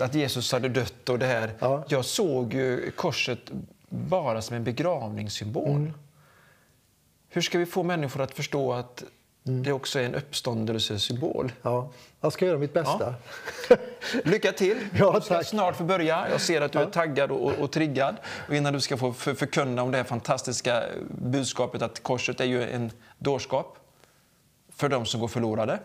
att 0.00 0.14
Jesus 0.14 0.52
hade 0.52 0.68
dött 0.68 1.08
och 1.08 1.18
det 1.18 1.26
här. 1.26 1.42
Mm. 1.44 1.54
Ja. 1.60 1.84
Jag 1.88 2.04
såg 2.04 2.54
ju 2.54 2.90
korset 2.90 3.38
bara 3.88 4.42
som 4.42 4.56
en 4.56 4.64
begravningssymbol. 4.64 5.68
Mm. 5.76 5.92
Hur 7.28 7.42
ska 7.42 7.58
vi 7.58 7.66
få 7.66 7.82
människor 7.82 8.22
att 8.22 8.34
förstå 8.34 8.72
att 8.72 9.04
Mm. 9.50 9.62
det 9.62 9.72
också 9.72 9.98
är 9.98 10.04
en 10.04 10.14
uppståndelsesymbol? 10.14 11.52
Ja. 11.62 11.90
Jag 12.20 12.32
ska 12.32 12.46
göra 12.46 12.58
mitt 12.58 12.72
bästa. 12.72 13.14
Lycka 14.24 14.52
till! 14.52 14.78
Ja, 14.98 15.12
du 15.12 15.20
ska 15.20 15.42
snart 15.44 15.76
få 15.76 15.84
börja. 15.84 16.26
Jag 16.30 16.40
ser 16.40 16.60
att 16.60 16.72
du 16.72 16.78
är 16.78 16.86
taggad 16.86 17.30
och, 17.30 17.52
och, 17.52 17.72
triggad. 17.72 18.16
Och 18.48 18.54
innan 18.54 18.72
du 18.72 18.80
ska 18.80 18.96
få 18.96 19.12
för, 19.12 19.34
förkunna 19.34 19.82
om 19.82 19.90
det 19.90 19.96
här 19.96 20.04
fantastiska 20.04 20.84
budskapet 21.08 21.82
att 21.82 22.02
korset 22.02 22.40
är 22.40 22.44
ju 22.44 22.70
en 22.70 22.90
dårskap 23.18 23.78
för 24.68 24.88
de 24.88 25.06
som 25.06 25.20
går 25.20 25.28
förlorade. 25.28 25.78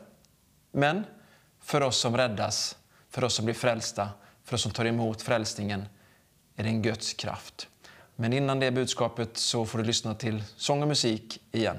Men 0.72 1.04
för 1.62 1.82
oss 1.82 1.98
som 1.98 2.18
räddas, 2.18 2.78
för 3.10 3.24
oss 3.24 3.34
som 3.34 3.46
blir 3.46 3.56
frälsta, 3.56 4.10
för 4.44 4.56
oss 4.56 4.62
som 4.62 4.72
tar 4.72 4.86
emot 4.86 5.22
frälsningen 5.22 5.86
är 6.56 6.64
det 6.64 6.70
en 6.70 6.82
Guds 6.82 7.14
kraft. 7.14 7.68
Men 8.16 8.34
innan 8.34 8.60
det 8.60 8.72
budskapet 8.72 9.38
så 9.38 9.66
får 9.66 9.78
du 9.78 9.84
lyssna 9.84 10.16
till 10.16 10.44
sång 10.58 10.82
och 10.82 10.88
musik 10.88 11.42
igen. 11.52 11.78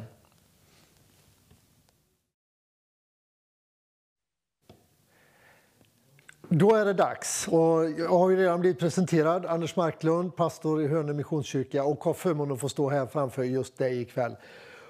Då 6.48 6.74
är 6.74 6.84
det 6.84 6.92
dags. 6.92 7.48
Och 7.48 7.90
jag 7.90 8.08
har 8.08 8.30
ju 8.30 8.36
redan 8.36 8.60
blivit 8.60 8.78
presenterad. 8.78 9.46
Anders 9.46 9.76
Marklund, 9.76 10.36
pastor 10.36 10.82
i 10.82 10.86
Hönö 10.88 11.12
Missionskyrka 11.12 11.84
och 11.84 12.04
har 12.04 12.14
förmånen 12.14 12.54
att 12.54 12.60
få 12.60 12.68
stå 12.68 12.88
här 12.88 13.06
framför 13.06 13.42
just 13.42 13.78
dig 13.78 14.00
ikväll. 14.00 14.36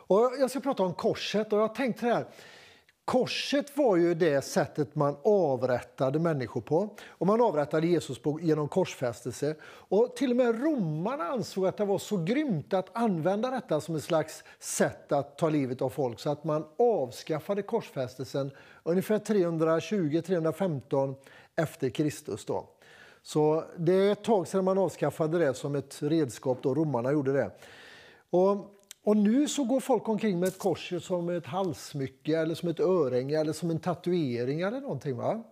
Och 0.06 0.32
jag 0.38 0.50
ska 0.50 0.60
prata 0.60 0.82
om 0.82 0.94
korset 0.94 1.52
och 1.52 1.58
jag 1.58 1.74
tänkte 1.74 2.06
det 2.06 2.14
här. 2.14 2.26
Korset 3.04 3.76
var 3.76 3.96
ju 3.96 4.14
det 4.14 4.44
sättet 4.44 4.94
man 4.94 5.16
avrättade 5.24 6.18
människor 6.18 6.60
på. 6.60 6.94
Och 7.08 7.26
man 7.26 7.40
avrättade 7.40 7.86
Jesus 7.86 8.18
på, 8.18 8.40
genom 8.40 8.68
korsfästelse. 8.68 9.54
Och 9.64 10.16
till 10.16 10.30
och 10.30 10.36
med 10.36 10.62
romarna 10.62 11.24
ansåg 11.24 11.66
att 11.66 11.76
det 11.76 11.84
var 11.84 11.98
så 11.98 12.16
grymt 12.16 12.74
att 12.74 12.88
använda 12.92 13.50
detta 13.50 13.80
som 13.80 13.96
ett 13.96 14.04
slags 14.04 14.44
sätt 14.58 15.12
att 15.12 15.38
ta 15.38 15.48
livet 15.48 15.82
av 15.82 15.90
folk 15.90 16.20
så 16.20 16.30
att 16.30 16.44
man 16.44 16.64
avskaffade 16.78 17.62
korsfästelsen 17.62 18.50
ungefär 18.82 19.18
320-315 19.18 21.14
efter 21.56 21.90
Kristus. 21.90 22.44
Då. 22.44 22.68
Så 23.22 23.64
det 23.76 23.92
är 23.92 24.12
ett 24.12 24.24
tag 24.24 24.48
sedan 24.48 24.64
man 24.64 24.78
avskaffade 24.78 25.38
det 25.38 25.54
som 25.54 25.74
ett 25.74 26.02
redskap. 26.02 26.58
Då. 26.62 26.74
Romarna 26.74 27.12
gjorde 27.12 27.32
det. 27.32 27.50
Och, 28.30 28.56
och 29.02 29.16
nu 29.16 29.48
så 29.48 29.64
går 29.64 29.80
folk 29.80 30.08
omkring 30.08 30.40
med 30.40 30.48
ett 30.48 30.58
kors 30.58 30.92
som 31.02 31.28
ett 31.28 31.46
halssmycke 31.46 32.38
eller 32.38 32.54
som 32.54 32.68
ett 32.68 32.80
örhänge 32.80 33.40
eller 33.40 33.52
som 33.52 33.70
en 33.70 33.78
tatuering 33.78 34.60
eller 34.60 34.80
någonting. 34.80 35.16
Va? 35.16 35.42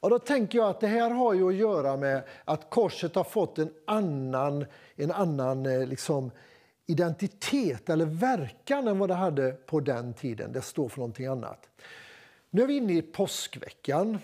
Och 0.00 0.10
då 0.10 0.18
tänker 0.18 0.58
jag 0.58 0.68
att 0.68 0.80
det 0.80 0.86
här 0.86 1.10
har 1.10 1.34
ju 1.34 1.48
att 1.48 1.54
göra 1.54 1.96
med 1.96 2.22
att 2.44 2.70
korset 2.70 3.14
har 3.14 3.24
fått 3.24 3.58
en 3.58 3.72
annan, 3.86 4.66
en 4.96 5.10
annan 5.10 5.66
eh, 5.66 5.86
liksom, 5.86 6.30
identitet 6.86 7.90
eller 7.90 8.06
verkan 8.06 8.88
än 8.88 8.98
vad 8.98 9.08
det 9.08 9.14
hade 9.14 9.52
på 9.52 9.80
den 9.80 10.14
tiden. 10.14 10.52
Det 10.52 10.62
står 10.62 10.88
för 10.88 10.98
någonting 10.98 11.26
annat. 11.26 11.68
Nu 12.50 12.62
är 12.62 12.66
vi 12.66 12.76
inne 12.76 12.92
i 12.92 13.02
påskveckan. 13.02 14.18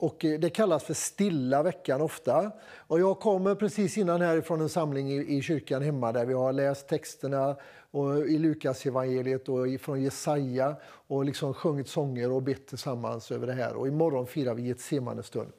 Och 0.00 0.24
eh, 0.24 0.40
det 0.40 0.50
kallas 0.50 0.84
för 0.84 0.94
stilla 0.94 1.62
veckan 1.62 2.00
ofta. 2.00 2.52
Och 2.76 3.00
jag 3.00 3.20
kommer 3.20 3.54
precis 3.54 3.98
innan 3.98 4.20
härifrån 4.20 4.60
en 4.60 4.68
samling 4.68 5.12
i, 5.12 5.36
i 5.36 5.42
kyrkan 5.42 5.82
hemma 5.82 6.12
där 6.12 6.26
vi 6.26 6.34
har 6.34 6.52
läst 6.52 6.88
texterna 6.88 7.56
och 7.90 8.18
i 8.18 8.38
Lukas 8.38 8.86
evangeliet 8.86 9.48
och 9.48 9.66
från 9.80 10.02
Jesaja 10.02 10.76
och 10.84 11.24
liksom 11.24 11.54
sjungit 11.54 11.88
sånger 11.88 12.30
och 12.30 12.42
bett 12.42 12.66
tillsammans 12.66 13.30
över 13.30 13.46
det 13.46 13.52
här. 13.52 13.74
Och 13.74 13.88
imorgon 13.88 14.26
firar 14.26 14.54
vi 14.54 14.62
Getsemane 14.62 15.22
stund. 15.22 15.52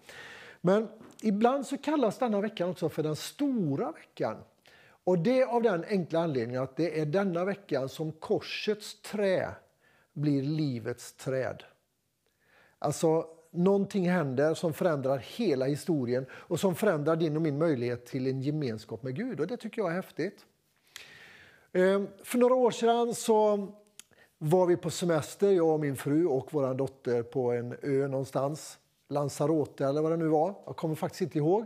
Men 0.61 0.87
ibland 1.21 1.65
så 1.65 1.77
kallas 1.77 2.17
denna 2.17 2.41
veckan 2.41 2.69
också 2.69 2.89
för 2.89 3.03
den 3.03 3.15
stora 3.15 3.91
veckan. 3.91 4.37
Och 5.03 5.19
det 5.19 5.43
av 5.43 5.61
den 5.61 5.85
enkla 5.89 6.19
anledningen 6.19 6.63
att 6.63 6.75
det 6.75 6.99
är 6.99 7.05
denna 7.05 7.45
veckan 7.45 7.89
som 7.89 8.11
korsets 8.11 9.01
trä 9.01 9.55
blir 10.13 10.43
livets 10.43 11.13
träd. 11.13 11.63
Alltså, 12.79 13.25
någonting 13.51 14.09
händer 14.09 14.53
som 14.53 14.73
förändrar 14.73 15.17
hela 15.17 15.65
historien 15.65 16.25
och 16.31 16.59
som 16.59 16.75
förändrar 16.75 17.15
din 17.15 17.35
och 17.35 17.41
min 17.41 17.57
möjlighet 17.57 18.05
till 18.05 18.27
en 18.27 18.41
gemenskap 18.41 19.03
med 19.03 19.15
Gud. 19.15 19.39
Och 19.39 19.47
Det 19.47 19.57
tycker 19.57 19.81
jag 19.81 19.91
är 19.91 19.95
häftigt. 19.95 20.45
Ehm, 21.73 22.07
för 22.23 22.37
några 22.37 22.55
år 22.55 22.71
sedan 22.71 23.15
så 23.15 23.67
var 24.37 24.65
vi 24.65 24.77
på 24.77 24.89
semester, 24.89 25.51
jag 25.51 25.67
och 25.67 25.79
min 25.79 25.95
fru 25.95 26.25
och 26.25 26.47
vår 26.53 26.73
dotter 26.73 27.23
på 27.23 27.51
en 27.51 27.75
ö 27.81 28.07
någonstans. 28.07 28.77
Lanzarote 29.09 29.85
eller 29.85 30.01
vad 30.01 30.11
det 30.11 30.17
nu 30.17 30.27
var. 30.27 30.55
Jag 30.65 30.75
kommer 30.75 30.95
faktiskt 30.95 31.21
inte 31.21 31.37
ihåg. 31.37 31.65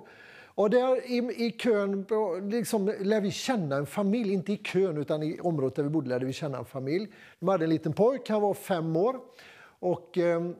Och 0.55 0.69
där 0.69 1.11
i, 1.11 1.45
i 1.45 1.51
kön 1.51 2.05
liksom, 2.51 2.93
lär 2.99 3.21
vi 3.21 3.31
känna 3.31 3.75
en 3.75 3.85
familj, 3.85 4.33
inte 4.33 4.53
i 4.53 4.57
kön 4.57 4.97
utan 4.97 5.23
i 5.23 5.39
området 5.39 5.75
där 5.75 5.83
vi 5.83 5.89
bodde 5.89 6.09
lärde 6.09 6.25
vi 6.25 6.33
känna 6.33 6.57
en 6.57 6.65
familj. 6.65 7.07
De 7.39 7.49
hade 7.49 7.65
en 7.65 7.69
liten 7.69 7.93
pojk, 7.93 8.29
han 8.29 8.41
var 8.41 8.53
fem 8.53 8.95
år. 8.95 9.19
Och, 9.79 10.17
ehm, 10.17 10.55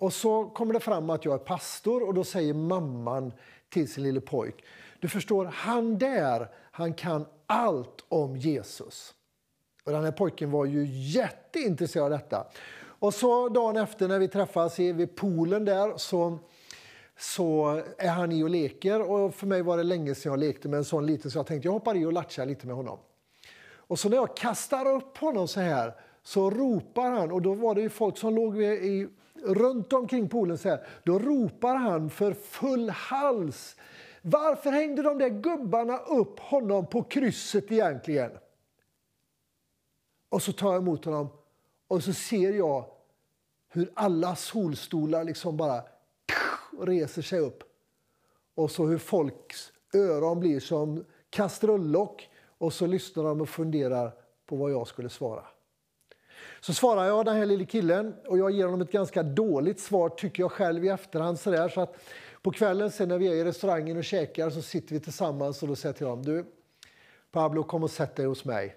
och 0.00 0.12
så 0.12 0.44
kommer 0.44 0.74
det 0.74 0.80
fram 0.80 1.10
att 1.10 1.24
jag 1.24 1.34
är 1.34 1.38
pastor 1.38 2.02
och 2.02 2.14
då 2.14 2.24
säger 2.24 2.54
mamman 2.54 3.32
till 3.68 3.92
sin 3.92 4.04
lille 4.04 4.20
pojk. 4.20 4.64
Du 5.00 5.08
förstår, 5.08 5.44
han 5.44 5.98
där, 5.98 6.48
han 6.70 6.94
kan 6.94 7.26
allt 7.46 8.04
om 8.08 8.36
Jesus. 8.36 9.14
Och 9.84 9.92
den 9.92 10.04
här 10.04 10.12
pojken 10.12 10.50
var 10.50 10.64
ju 10.64 10.86
jätteintresserad 10.86 12.04
av 12.04 12.10
detta. 12.10 12.46
Och 12.82 13.14
så 13.14 13.48
dagen 13.48 13.76
efter 13.76 14.08
när 14.08 14.18
vi 14.18 14.28
träffas 14.28 14.78
vid 14.78 15.16
poolen 15.16 15.64
där 15.64 15.96
så, 15.96 16.38
så 17.18 17.82
är 17.98 18.10
han 18.10 18.32
i 18.32 18.42
och 18.42 18.50
leker. 18.50 19.10
Och 19.10 19.34
för 19.34 19.46
mig 19.46 19.62
var 19.62 19.76
det 19.76 19.82
länge 19.82 20.14
sedan 20.14 20.32
jag 20.32 20.38
lekte 20.40 20.68
med 20.68 20.78
en 20.78 20.84
sån 20.84 21.06
liten 21.06 21.30
så 21.30 21.38
jag 21.38 21.46
tänkte 21.46 21.68
jag 21.68 21.72
hoppar 21.72 21.96
i 21.96 22.04
och 22.04 22.12
latchar 22.12 22.46
lite 22.46 22.66
med 22.66 22.76
honom. 22.76 22.98
Och 23.72 23.98
så 23.98 24.08
när 24.08 24.16
jag 24.16 24.36
kastar 24.36 24.86
upp 24.86 25.18
honom 25.18 25.48
så 25.48 25.60
här 25.60 25.94
så 26.22 26.50
ropar 26.50 27.10
han, 27.10 27.32
och 27.32 27.42
då 27.42 27.54
var 27.54 27.74
det 27.74 27.80
ju 27.80 27.88
folk 27.88 28.18
som 28.18 28.34
låg 28.34 28.62
i, 28.62 29.08
runt 29.44 29.92
omkring 29.92 30.28
poolen 30.28 30.58
så 30.58 30.68
här. 30.68 30.86
Då 31.04 31.18
ropar 31.18 31.76
han 31.76 32.10
för 32.10 32.32
full 32.32 32.90
hals 32.90 33.76
Varför 34.22 34.70
hängde 34.70 35.02
de 35.02 35.18
där 35.18 35.28
gubbarna 35.28 35.98
upp 35.98 36.40
honom 36.40 36.86
på 36.86 37.02
krysset 37.02 37.72
egentligen? 37.72 38.30
Och 40.28 40.42
så 40.42 40.52
tar 40.52 40.72
jag 40.72 40.82
emot 40.82 41.04
honom 41.04 41.28
och 41.88 42.04
så 42.04 42.12
ser 42.12 42.52
jag 42.52 42.84
hur 43.68 43.90
alla 43.94 44.36
solstolar 44.36 45.24
liksom 45.24 45.56
bara 45.56 45.82
reser 46.80 47.22
sig 47.22 47.38
upp. 47.38 47.62
Och 48.54 48.70
så 48.70 48.86
hur 48.86 48.98
folks 48.98 49.72
öron 49.94 50.40
blir 50.40 50.60
som 50.60 51.04
kastrullock 51.30 52.28
och 52.58 52.72
så 52.72 52.86
lyssnar 52.86 53.24
de 53.24 53.40
och 53.40 53.48
funderar 53.48 54.14
på 54.46 54.56
vad 54.56 54.72
jag 54.72 54.86
skulle 54.88 55.08
svara. 55.08 55.44
Så 56.60 56.74
svarar 56.74 57.06
jag 57.06 57.24
den 57.24 57.36
här 57.36 57.46
lille 57.46 57.64
killen 57.64 58.14
och 58.26 58.38
jag 58.38 58.50
ger 58.50 58.64
honom 58.64 58.80
ett 58.80 58.92
ganska 58.92 59.22
dåligt 59.22 59.80
svar 59.80 60.08
tycker 60.08 60.42
jag 60.42 60.52
själv 60.52 60.84
i 60.84 60.88
efterhand. 60.88 61.40
Så, 61.40 61.50
där, 61.50 61.68
så 61.68 61.80
att 61.80 61.96
på 62.42 62.50
kvällen 62.50 62.90
sen 62.90 63.08
när 63.08 63.18
vi 63.18 63.26
är 63.26 63.34
i 63.34 63.44
restaurangen 63.44 63.96
och 63.96 64.04
käkar 64.04 64.50
så 64.50 64.62
sitter 64.62 64.94
vi 64.94 65.00
tillsammans 65.00 65.62
och 65.62 65.68
då 65.68 65.76
säger 65.76 65.88
jag 65.88 65.96
till 65.96 66.06
honom, 66.06 66.24
du 66.24 66.44
Pablo 67.32 67.62
kom 67.62 67.82
och 67.82 67.90
sätt 67.90 68.16
dig 68.16 68.26
hos 68.26 68.44
mig 68.44 68.76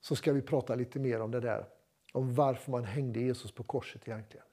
så 0.00 0.16
ska 0.16 0.32
vi 0.32 0.42
prata 0.42 0.74
lite 0.74 0.98
mer 0.98 1.20
om 1.20 1.30
det 1.30 1.40
där. 1.40 1.66
Om 2.12 2.34
varför 2.34 2.70
man 2.70 2.84
hängde 2.84 3.20
Jesus 3.20 3.52
på 3.52 3.62
korset 3.62 4.08
egentligen. 4.08 4.47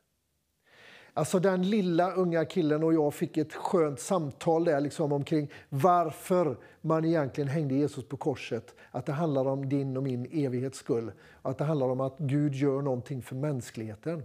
Alltså 1.18 1.40
den 1.40 1.70
lilla 1.70 2.12
unga 2.12 2.46
killen 2.46 2.84
och 2.84 2.94
jag 2.94 3.14
fick 3.14 3.38
ett 3.38 3.54
skönt 3.54 4.00
samtal 4.00 4.64
där 4.64 4.82
liksom 4.82 5.12
omkring 5.12 5.52
varför 5.70 6.58
man 6.82 7.06
egentligen 7.06 7.48
hängde 7.48 7.76
Jesus 7.76 8.08
på 8.08 8.18
korset. 8.18 8.76
Att 8.92 9.06
det 9.06 9.12
handlar 9.12 9.46
om 9.48 9.70
din 9.70 9.98
och 9.98 10.04
min 10.04 10.26
evighets 10.32 10.78
skull. 10.78 11.12
Att 11.42 11.58
det 11.58 11.64
handlar 11.64 11.90
om 11.90 12.02
att 12.02 12.18
Gud 12.18 12.56
gör 12.56 12.82
någonting 12.82 13.22
för 13.22 13.36
mänskligheten. 13.36 14.24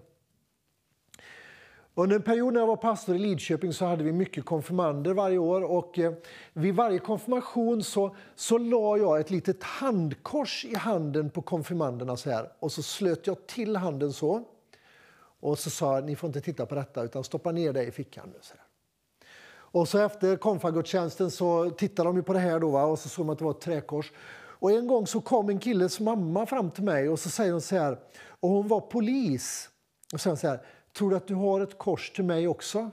Under 1.94 2.16
en 2.16 2.22
period 2.22 2.52
när 2.52 2.60
jag 2.60 2.66
var 2.66 2.76
pastor 2.76 3.16
i 3.16 3.18
Lidköping 3.18 3.72
så 3.72 3.84
hade 3.84 4.04
vi 4.04 4.12
mycket 4.12 4.44
konfirmander 4.44 5.14
varje 5.14 5.38
år. 5.38 5.62
Och 5.62 5.98
eh, 5.98 6.12
vid 6.52 6.74
varje 6.74 6.98
konfirmation 6.98 7.82
så, 7.82 8.16
så 8.34 8.58
la 8.58 8.96
jag 8.96 9.20
ett 9.20 9.30
litet 9.30 9.62
handkors 9.62 10.64
i 10.64 10.74
handen 10.74 11.30
på 11.30 11.42
konfirmanderna 11.42 12.16
så 12.16 12.30
här. 12.30 12.52
Och 12.58 12.72
så 12.72 12.82
slöt 12.82 13.26
jag 13.26 13.46
till 13.46 13.76
handen 13.76 14.12
så. 14.12 14.44
Och 15.40 15.58
så 15.58 15.70
sa 15.70 16.00
ni 16.00 16.16
får 16.16 16.26
inte 16.26 16.40
titta 16.40 16.66
på 16.66 16.74
detta 16.74 17.02
utan 17.02 17.24
stoppa 17.24 17.52
ner 17.52 17.72
det 17.72 17.84
i 17.84 17.90
fickan. 17.90 18.28
Nu, 18.32 18.38
så. 18.40 18.54
Och 19.72 19.88
så 19.88 19.98
efter 19.98 20.36
konfagudstjänsten 20.36 21.30
så 21.30 21.70
tittade 21.70 22.12
de 22.12 22.22
på 22.22 22.32
det 22.32 22.38
här 22.38 22.60
då, 22.60 22.70
va? 22.70 22.84
och 22.84 22.98
så 22.98 23.08
såg 23.08 23.26
man 23.26 23.32
att 23.32 23.38
det 23.38 23.44
var 23.44 23.50
ett 23.50 23.60
träkors. 23.60 24.12
Och 24.32 24.70
en 24.70 24.86
gång 24.86 25.06
så 25.06 25.20
kom 25.20 25.48
en 25.48 25.58
killes 25.58 26.00
mamma 26.00 26.46
fram 26.46 26.70
till 26.70 26.84
mig 26.84 27.08
och 27.08 27.18
så 27.18 27.30
säger 27.30 27.52
hon 27.52 27.60
så 27.60 27.76
här, 27.76 27.98
och 28.40 28.48
hon 28.48 28.68
var 28.68 28.80
polis. 28.80 29.70
Och 30.12 30.20
så, 30.20 30.36
så 30.36 30.48
här, 30.48 30.60
tror 30.92 31.10
du 31.10 31.16
att 31.16 31.26
du 31.26 31.34
har 31.34 31.60
ett 31.60 31.78
kors 31.78 32.10
till 32.10 32.24
mig 32.24 32.48
också? 32.48 32.90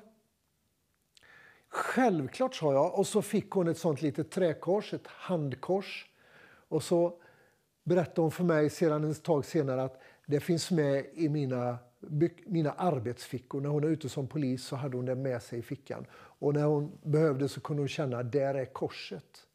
Självklart, 1.69 2.56
sa 2.56 2.74
jag. 2.74 2.99
Och 2.99 3.07
så 3.07 3.22
fick 3.22 3.52
hon 3.52 3.68
ett 3.68 3.78
sånt 3.78 4.02
litet 4.02 4.32
träkors, 4.32 4.94
ett 4.94 5.07
handkors. 5.07 6.06
Och 6.69 6.84
så 6.84 7.14
berättade 7.84 8.22
hon 8.22 8.32
för 8.32 8.44
mig 8.44 8.69
sedan 8.69 9.11
ett 9.11 9.24
tag 9.24 9.45
senare 9.45 9.84
att 9.84 10.02
det 10.26 10.40
finns 10.40 10.72
med 10.72 11.06
i 11.14 11.30
mina 11.30 11.78
mina 12.45 12.72
arbetsfickor. 12.72 13.61
När 13.61 13.69
hon 13.69 13.84
är 13.84 13.88
ute 13.88 14.10
som 14.10 14.28
polis 14.28 14.64
så 14.64 14.76
hade 14.76 14.98
hon 14.98 15.06
det 15.06 15.15
med 15.15 15.44
sig 15.44 15.60
i 15.60 15.61
fickan. 15.61 16.06
Och 16.14 16.53
när 16.53 16.64
hon 16.64 16.98
behövde 17.03 17.49
så 17.49 17.61
kunde 17.61 17.82
hon 17.82 17.88
känna 17.88 18.18
att 18.18 18.32
där 18.32 18.56
är 18.56 18.65
korset. 18.65 19.48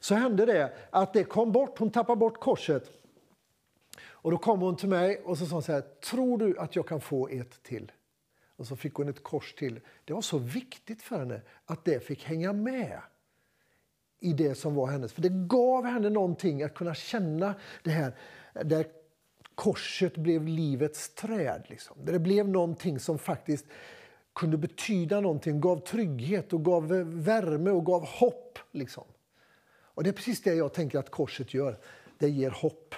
Så 0.00 0.14
hände 0.14 0.46
det 0.46 0.72
att 0.90 1.12
det 1.12 1.24
kom 1.24 1.52
bort, 1.52 1.78
hon 1.78 1.90
tappade 1.90 2.18
bort 2.18 2.40
korset. 2.40 2.90
Och 3.98 4.30
då 4.30 4.38
kom 4.38 4.60
hon 4.60 4.76
till 4.76 4.88
mig 4.88 5.20
och 5.24 5.38
så 5.38 5.46
sa 5.46 5.54
hon 5.54 5.62
så 5.62 5.72
här, 5.72 5.80
tror 5.80 6.38
du 6.38 6.58
att 6.58 6.76
jag 6.76 6.86
kan 6.88 7.00
få 7.00 7.28
ett 7.28 7.62
till? 7.62 7.92
Och 8.56 8.66
så 8.66 8.76
fick 8.76 8.94
hon 8.94 9.08
ett 9.08 9.22
kors 9.22 9.54
till. 9.54 9.80
Det 10.04 10.12
var 10.12 10.20
så 10.20 10.38
viktigt 10.38 11.02
för 11.02 11.18
henne 11.18 11.40
att 11.64 11.84
det 11.84 12.00
fick 12.00 12.24
hänga 12.24 12.52
med 12.52 13.00
i 14.20 14.32
det 14.32 14.54
som 14.54 14.74
var 14.74 14.86
hennes. 14.86 15.12
För 15.12 15.22
det 15.22 15.28
gav 15.28 15.84
henne 15.84 16.10
någonting 16.10 16.62
att 16.62 16.74
kunna 16.74 16.94
känna 16.94 17.54
det 17.82 17.90
här 17.90 18.14
där 18.64 18.86
korset 19.56 20.16
blev 20.16 20.46
livets 20.46 21.14
träd. 21.14 21.62
Liksom. 21.66 21.96
Det 22.04 22.18
blev 22.18 22.48
någonting 22.48 22.98
som 22.98 23.18
faktiskt 23.18 23.66
kunde 24.34 24.56
betyda 24.56 25.20
någonting, 25.20 25.60
gav 25.60 25.78
trygghet 25.78 26.52
och 26.52 26.64
gav 26.64 26.88
värme 27.24 27.70
och 27.70 27.86
gav 27.86 28.06
hopp. 28.06 28.58
Liksom. 28.72 29.04
Och 29.96 30.04
Det 30.04 30.10
är 30.10 30.12
precis 30.12 30.42
det 30.42 30.54
jag 30.54 30.72
tänker 30.72 30.98
att 30.98 31.10
korset 31.10 31.54
gör. 31.54 31.78
Det 32.18 32.28
ger 32.28 32.50
hopp. 32.50 32.94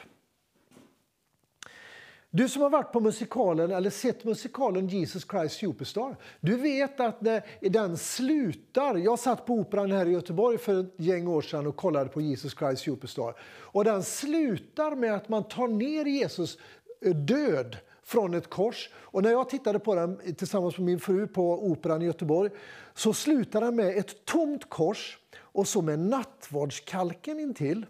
Du 2.31 2.49
som 2.49 2.63
har 2.63 2.71
varit 2.71 2.93
på 2.93 3.01
musikalen 3.01 3.71
eller 3.71 3.91
sett 3.91 4.25
musikalen 4.25 4.89
Jesus 4.89 5.27
Christ 5.31 5.55
Superstar, 5.55 6.17
du 6.41 6.57
vet 6.57 7.01
att 7.01 7.21
när 7.21 7.43
den 7.61 7.97
slutar... 7.97 8.97
Jag 8.97 9.19
satt 9.19 9.47
på 9.47 9.55
Operan 9.55 9.93
här 9.93 10.07
i 10.07 10.11
Göteborg 10.11 10.59
för 10.59 10.81
ett 10.81 10.95
gäng 10.97 11.29
år 11.29 11.43
sedan 11.43 11.67
och 11.67 11.77
kollade 11.77 12.11
på 12.11 12.21
Jesus 12.21 12.55
Christ 12.59 12.83
Superstar. 12.83 13.35
Och 13.63 13.85
den 13.85 14.03
slutar 14.03 14.97
med 14.97 15.15
att 15.15 15.29
man 15.29 15.45
tar 15.45 15.69
ner 15.69 16.05
Jesus 16.05 16.59
eh, 17.05 17.15
död 17.15 17.77
från 18.03 18.35
ett 18.35 18.51
kors. 18.51 18.91
Och 18.97 19.23
när 19.23 19.31
jag 19.31 19.49
tittade 19.49 19.79
på 19.79 19.95
den 19.95 20.35
tillsammans 20.35 20.79
med 20.79 20.87
min 20.87 21.01
fru 21.01 21.27
på 21.27 21.65
Operan 21.65 22.03
i 22.03 22.05
Göteborg 22.05 22.51
så 22.95 23.13
slutar 23.13 23.61
den 23.61 23.77
med 23.77 23.99
ett 23.99 24.25
tomt 24.25 24.69
kors 24.69 25.19
och 25.37 25.69
så 25.69 25.83
med 25.83 25.99
nattvardskalken 25.99 27.41
intill. 27.41 27.87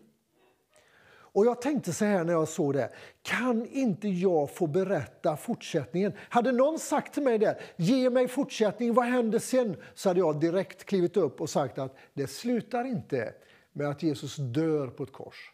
Och 1.32 1.46
jag 1.46 1.62
tänkte 1.62 1.92
så 1.92 2.04
här 2.04 2.24
när 2.24 2.32
jag 2.32 2.48
såg 2.48 2.74
det. 2.74 2.92
Kan 3.22 3.66
inte 3.66 4.08
jag 4.08 4.50
få 4.50 4.66
berätta 4.66 5.36
fortsättningen? 5.36 6.12
Hade 6.18 6.52
någon 6.52 6.78
sagt 6.78 7.14
till 7.14 7.22
mig 7.22 7.38
det, 7.38 7.58
ge 7.76 8.10
mig 8.10 8.28
fortsättningen, 8.28 8.94
vad 8.94 9.06
händer 9.06 9.38
sen? 9.38 9.76
Så 9.94 10.08
hade 10.08 10.20
jag 10.20 10.40
direkt 10.40 10.84
klivit 10.84 11.16
upp 11.16 11.40
och 11.40 11.50
sagt 11.50 11.78
att 11.78 11.96
det 12.14 12.26
slutar 12.26 12.84
inte 12.84 13.34
med 13.72 13.88
att 13.88 14.02
Jesus 14.02 14.36
dör 14.36 14.86
på 14.86 15.02
ett 15.02 15.12
kors. 15.12 15.52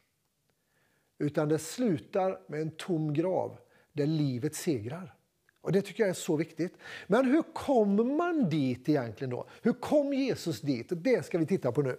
Utan 1.18 1.48
det 1.48 1.59
slutar 1.59 2.40
med 2.46 2.60
en 2.60 2.70
tom 2.70 3.14
grav 3.14 3.59
där 3.92 4.06
livet 4.06 4.55
segrar. 4.55 5.14
Och 5.60 5.72
Det 5.72 5.82
tycker 5.82 6.02
jag 6.02 6.10
är 6.10 6.14
så 6.14 6.36
viktigt. 6.36 6.74
Men 7.06 7.24
hur 7.24 7.42
kommer 7.42 8.05
man 8.05 8.48
dit 8.48 8.88
egentligen 8.88 9.30
då? 9.30 9.46
Hur 9.62 9.72
kom 9.72 10.14
Jesus 10.14 10.60
dit? 10.60 10.86
Det 10.90 11.24
ska 11.26 11.38
vi 11.38 11.46
titta 11.46 11.72
på 11.72 11.82
nu. 11.82 11.96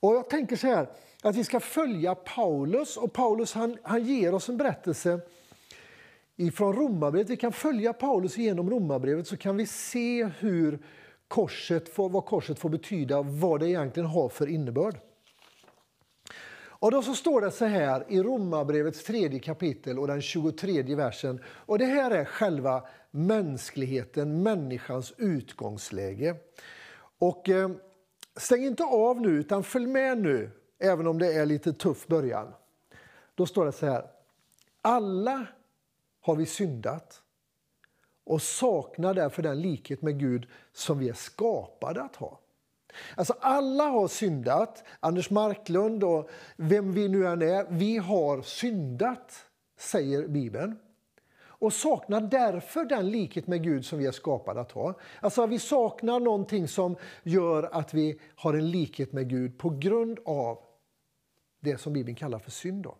Och 0.00 0.14
jag 0.14 0.30
tänker 0.30 0.56
så 0.56 0.66
här, 0.66 0.86
att 1.22 1.36
vi 1.36 1.44
ska 1.44 1.60
följa 1.60 2.14
Paulus. 2.14 2.96
Och 2.96 3.12
Paulus 3.12 3.52
han, 3.52 3.76
han 3.82 4.04
ger 4.04 4.34
oss 4.34 4.48
en 4.48 4.56
berättelse 4.56 5.20
ifrån 6.36 6.76
Romarbrevet. 6.76 7.30
Vi 7.30 7.36
kan 7.36 7.52
följa 7.52 7.92
Paulus 7.92 8.36
genom 8.36 8.70
Romarbrevet 8.70 9.26
så 9.26 9.36
kan 9.36 9.56
vi 9.56 9.66
se 9.66 10.24
hur 10.38 10.78
korset 11.28 11.94
får, 11.94 12.08
vad 12.08 12.24
korset 12.24 12.58
får 12.58 12.68
betyda, 12.68 13.22
vad 13.22 13.60
det 13.60 13.68
egentligen 13.68 14.08
har 14.08 14.28
för 14.28 14.46
innebörd. 14.46 15.00
Och 16.80 16.90
då 16.90 17.02
så 17.02 17.14
står 17.14 17.40
det 17.40 17.50
så 17.50 17.64
här 17.64 18.04
i 18.08 18.22
Romarbrevets 18.22 19.04
tredje 19.04 19.40
kapitel 19.40 19.98
och 19.98 20.06
den 20.06 20.22
23 20.22 20.82
versen. 20.94 21.40
Och 21.46 21.78
det 21.78 21.84
här 21.84 22.10
är 22.10 22.24
själva 22.24 22.84
mänskligheten, 23.10 24.42
människans 24.42 25.12
utgångsläge. 25.16 26.36
Och 27.18 27.48
eh, 27.48 27.70
stäng 28.36 28.64
inte 28.64 28.84
av 28.84 29.20
nu, 29.20 29.28
utan 29.28 29.64
följ 29.64 29.86
med 29.86 30.18
nu 30.18 30.50
även 30.78 31.06
om 31.06 31.18
det 31.18 31.32
är 31.32 31.46
lite 31.46 31.72
tuff 31.72 32.06
början. 32.06 32.54
Då 33.34 33.46
står 33.46 33.66
det 33.66 33.72
så 33.72 33.86
här. 33.86 34.10
Alla 34.82 35.46
har 36.20 36.36
vi 36.36 36.46
syndat 36.46 37.22
och 38.24 38.42
saknar 38.42 39.14
därför 39.14 39.42
den 39.42 39.60
likhet 39.60 40.02
med 40.02 40.18
Gud 40.18 40.48
som 40.72 40.98
vi 40.98 41.08
är 41.08 41.14
skapade 41.14 42.02
att 42.02 42.16
ha. 42.16 42.40
Alltså 43.14 43.34
alla 43.40 43.84
har 43.84 44.08
syndat. 44.08 44.84
Anders 45.00 45.30
Marklund 45.30 46.04
och 46.04 46.30
vem 46.56 46.92
vi 46.92 47.08
nu 47.08 47.26
än 47.26 47.42
är, 47.42 47.66
vi 47.70 47.96
har 47.96 48.42
syndat, 48.42 49.46
säger 49.78 50.28
Bibeln. 50.28 50.78
Och 51.60 51.72
saknar 51.72 52.20
därför 52.20 52.84
den 52.84 53.10
likhet 53.10 53.46
med 53.46 53.62
Gud 53.62 53.84
som 53.84 53.98
vi 53.98 54.06
är 54.06 54.12
skapade 54.12 54.60
att 54.60 54.72
ha. 54.72 54.94
Alltså 55.20 55.46
vi 55.46 55.58
saknar 55.58 56.20
någonting 56.20 56.68
som 56.68 56.96
gör 57.22 57.68
att 57.72 57.94
vi 57.94 58.20
har 58.34 58.54
en 58.54 58.70
likhet 58.70 59.12
med 59.12 59.28
Gud 59.28 59.58
på 59.58 59.70
grund 59.70 60.18
av 60.24 60.58
det 61.60 61.78
som 61.78 61.92
Bibeln 61.92 62.16
kallar 62.16 62.38
för 62.38 62.50
synd. 62.50 62.82
Då. 62.82 62.96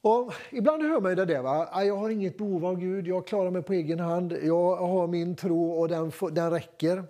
Och 0.00 0.32
ibland 0.50 0.82
hör 0.82 1.00
man 1.00 1.16
det 1.16 1.24
där, 1.24 1.42
va? 1.42 1.84
jag 1.84 1.96
har 1.96 2.10
inget 2.10 2.38
behov 2.38 2.66
av 2.66 2.80
Gud, 2.80 3.06
jag 3.06 3.26
klarar 3.26 3.50
mig 3.50 3.62
på 3.62 3.72
egen 3.72 4.00
hand, 4.00 4.32
jag 4.42 4.76
har 4.76 5.06
min 5.06 5.36
tro 5.36 5.72
och 5.72 5.88
den, 5.88 6.12
den 6.32 6.50
räcker. 6.50 7.04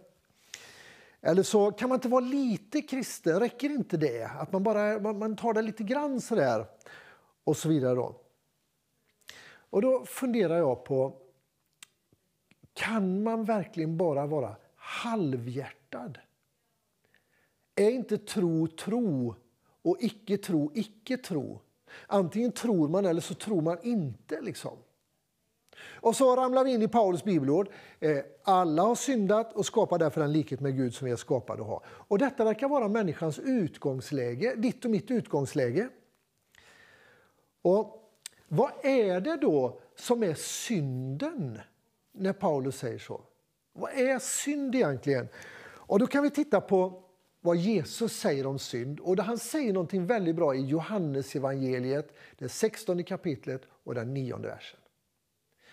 Eller 1.21 1.43
så 1.43 1.73
kan 1.73 1.89
man 1.89 1.97
inte 1.97 2.09
vara 2.09 2.25
lite 2.25 2.83
kristen, 2.83 3.41
räcker 3.41 3.71
inte 3.71 3.97
det? 3.97 4.31
Att 4.39 4.53
man 4.53 4.63
bara 4.63 5.13
man, 5.13 5.37
tar 5.37 5.53
det 5.53 5.63
lite 5.63 5.83
grann 5.83 6.21
sådär 6.21 6.67
och 7.45 7.57
så 7.57 7.69
vidare. 7.69 7.95
Då. 7.95 8.22
Och 9.73 9.83
då 9.83 10.05
funderar 10.05 10.57
jag 10.57 10.85
på, 10.85 11.17
kan 12.73 13.23
man 13.23 13.45
verkligen 13.45 13.97
bara 13.97 14.27
vara 14.27 14.57
halvhjärtad? 14.77 16.19
Är 17.75 17.91
inte 17.91 18.19
tro 18.19 18.67
tro 18.67 19.35
och 19.83 19.97
icke 20.01 20.39
tro 20.39 20.71
icke 20.75 21.17
tro? 21.17 21.61
Antingen 22.07 22.53
tror 22.53 22.89
man 22.89 23.07
eller 23.07 23.21
så 23.21 23.35
tror 23.35 23.63
man 23.63 23.79
inte. 23.83 24.41
liksom. 24.41 24.77
Och 25.81 26.17
så 26.17 26.37
ramlar 26.37 26.65
vi 26.65 26.73
in 26.73 26.83
i 26.83 26.89
Paulus 26.89 27.25
bibelord. 27.25 27.69
Eh, 28.01 28.19
alla 28.43 28.83
har 28.83 28.95
syndat 28.95 29.53
och 29.53 29.67
skapar 29.67 29.99
därför 29.99 30.21
den 30.21 30.33
likhet 30.33 30.61
med 30.61 30.77
Gud 30.77 30.95
som 30.95 31.05
vi 31.05 31.13
är 31.13 31.17
skapade 31.17 31.63
att 31.63 31.69
ha. 31.69 31.83
Och 31.87 32.19
detta 32.19 32.45
verkar 32.45 32.69
vara 32.69 32.89
människans 32.89 33.39
utgångsläge, 33.39 34.55
ditt 34.57 34.85
och 34.85 34.91
mitt 34.91 35.11
utgångsläge. 35.11 35.89
Och 37.63 38.02
vad 38.55 38.73
är 38.83 39.21
det 39.21 39.37
då 39.37 39.81
som 39.97 40.23
är 40.23 40.35
synden 40.35 41.59
när 42.13 42.33
Paulus 42.33 42.77
säger 42.77 42.99
så? 42.99 43.21
Vad 43.73 43.93
är 43.93 44.19
synd 44.19 44.75
egentligen? 44.75 45.29
Och 45.65 45.99
då 45.99 46.07
kan 46.07 46.23
vi 46.23 46.31
titta 46.31 46.61
på 46.61 47.03
vad 47.41 47.57
Jesus 47.57 48.13
säger 48.13 48.47
om 48.47 48.59
synd. 48.59 49.01
Och 49.01 49.19
Han 49.19 49.39
säger 49.39 49.73
något 49.73 49.93
väldigt 49.93 50.37
bra 50.37 50.55
i 50.55 50.67
Johannes 50.67 51.37
evangeliet, 51.37 52.13
det 52.39 52.49
16 52.49 53.05
kapitlet 53.05 53.63
och 53.85 53.95
den 53.95 54.15
9 54.15 54.37
versen. 54.37 54.81